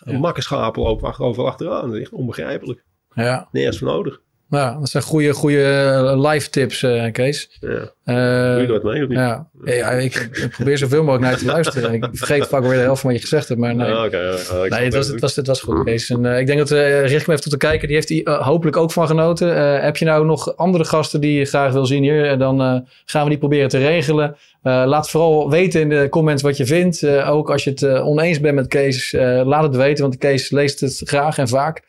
Ja. 0.05 0.19
Makkenschapen 0.19 0.83
lopen 0.83 1.19
overal 1.19 1.47
achteraan. 1.51 1.87
Dat 1.87 1.95
is 1.97 2.03
echt 2.03 2.13
onbegrijpelijk. 2.13 2.85
Ja, 3.15 3.49
Nergens 3.53 3.79
voor 3.79 3.89
nodig. 3.89 4.23
Nou, 4.49 4.79
dat 4.79 4.89
zijn 4.89 5.03
goede, 5.03 5.33
goede 5.33 5.63
eh, 5.63 6.31
live 6.31 6.51
tips, 6.51 6.83
eh, 6.83 7.13
Kees. 7.13 7.59
Ja. 7.61 7.69
Eh, 8.05 8.53
Doe 8.53 8.61
je 8.61 8.67
dat 8.67 8.83
mee 8.83 9.03
of 9.03 9.09
niet? 9.09 9.19
ja, 9.19 9.49
ja 9.65 9.91
ik, 9.91 10.15
ik 10.33 10.51
probeer 10.51 10.79
zoveel 10.79 11.03
mogelijk 11.03 11.23
naar 11.23 11.33
je 11.33 11.39
te 11.39 11.45
luisteren. 11.53 11.95
Ik 11.95 12.09
vergeet 12.13 12.47
vaak 12.47 12.63
weer 12.63 12.73
de 12.73 12.79
helft 12.79 13.01
van 13.01 13.11
wat 13.11 13.19
je 13.21 13.27
gezegd 13.27 13.49
hebt, 13.49 13.61
maar 13.61 13.75
nee. 13.75 13.93
Ah, 13.93 14.05
oké, 14.05 14.19
ja, 14.19 14.37
ja, 14.65 14.77
Nee, 14.77 14.85
het 14.85 14.95
was, 14.95 15.09
het. 15.09 15.21
was, 15.21 15.37
het 15.37 15.47
was 15.47 15.61
goed, 15.61 15.85
Kees. 15.85 16.11
En, 16.11 16.25
ik 16.25 16.47
denk 16.47 16.59
dat, 16.59 16.71
eh 16.71 17.07
richt 17.07 17.27
me 17.27 17.33
even 17.33 17.43
tot 17.43 17.53
de 17.53 17.67
kijker, 17.67 17.87
die 17.89 17.97
heeft 17.97 18.11
eh, 18.11 18.47
hopelijk 18.47 18.77
ook 18.77 18.93
van 18.93 19.07
genoten. 19.07 19.81
Heb 19.83 19.97
je 19.97 20.05
nou 20.05 20.27
nog 20.27 20.57
andere 20.57 20.85
gasten 20.85 21.21
die 21.21 21.39
je 21.39 21.45
graag 21.45 21.73
wil 21.73 21.87
zien 21.87 22.03
hier? 22.03 22.39
Dan 22.39 22.87
gaan 23.05 23.23
we 23.23 23.29
die 23.29 23.39
proberen 23.39 23.69
te 23.69 23.79
regelen. 23.79 24.37
Laat 24.63 25.11
vooral 25.11 25.51
weten 25.51 25.81
in 25.81 25.89
de 25.89 26.07
comments 26.11 26.43
wat 26.43 26.57
je 26.57 26.67
vindt. 26.67 27.07
Ook 27.07 27.51
als 27.51 27.65
je 27.65 27.71
het 27.71 27.85
oneens 27.85 28.41
bent 28.41 28.55
met 28.55 28.67
Kees, 28.67 29.13
laat 29.45 29.63
het 29.63 29.77
weten, 29.77 30.03
want 30.03 30.19
Kees 30.19 30.51
leest 30.51 30.81
het 30.81 31.01
graag 31.05 31.39
en 31.39 31.49
vaak. 31.49 31.83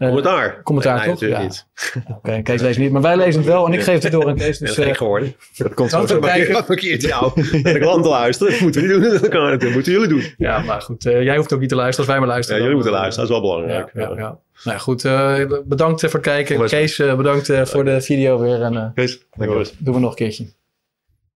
Eh, 0.00 0.06
Commentaar. 0.08 0.62
commentaar, 0.62 0.96
nee, 0.96 1.04
toch? 1.04 1.20
natuurlijk 1.20 1.40
Ja. 1.40 1.46
niet. 1.46 1.66
Oké, 2.16 2.42
Kees 2.42 2.60
leest 2.60 2.78
niet, 2.78 2.90
maar 2.92 3.02
wij 3.02 3.16
lezen 3.16 3.40
het 3.40 3.50
wel 3.50 3.66
en 3.66 3.72
ik 3.72 3.82
geef 3.82 4.02
het 4.02 4.12
door 4.12 4.26
aan 4.28 4.36
Kees. 4.36 4.58
Dus, 4.58 4.74
gek 4.74 4.86
eh, 4.86 4.94
geworden. 4.94 5.34
Dat 5.56 5.74
komt 5.74 5.90
zo. 5.90 6.20
Markeert 6.20 7.02
jou? 7.02 7.32
En 7.62 7.76
ik 7.76 7.84
land 7.84 8.02
te 8.02 8.08
luisteren. 8.08 8.52
Dat 8.52 8.60
moeten 8.62 8.80
we 8.82 8.86
niet 8.86 9.20
doen. 9.22 9.30
Dat. 9.30 9.60
Dat 9.60 9.70
moeten 9.70 9.92
jullie 9.92 10.08
doen. 10.08 10.34
ja, 10.36 10.58
maar 10.62 10.80
goed, 10.82 11.06
eh, 11.06 11.22
jij 11.22 11.36
hoeft 11.36 11.52
ook 11.52 11.60
niet 11.60 11.68
te 11.68 11.74
luisteren 11.74 12.08
als 12.10 12.18
wij 12.18 12.18
maar 12.18 12.28
Ja, 12.28 12.32
luisteren. 12.34 12.62
jullie 12.62 12.76
dan, 12.76 12.84
moeten 12.84 13.00
luisteren. 13.02 13.28
Dat 13.28 13.38
is 13.38 13.42
wel 13.44 13.58
Ja, 13.58 13.64
belangrijk. 13.64 13.90
ja, 13.94 14.22
ja. 14.24 14.38
Nou 14.64 14.76
ja, 14.76 14.78
goed. 14.78 15.04
eh, 15.04 15.44
bedankt 15.64 16.00
voor 16.00 16.10
het 16.12 16.20
kijken. 16.22 16.66
Kees, 16.66 16.98
eh, 16.98 17.16
bedankt 17.16 17.48
eh, 17.48 17.64
voor 17.64 17.84
de 17.84 18.00
video 18.00 18.38
weer. 18.38 18.62
En 18.62 18.76
eh 18.76 18.84
Kees, 18.94 19.26
dankjewel. 19.36 19.64
Doen 19.78 19.94
we 19.94 20.00
nog 20.00 20.10
een 20.10 20.16
keertje. 20.16 20.44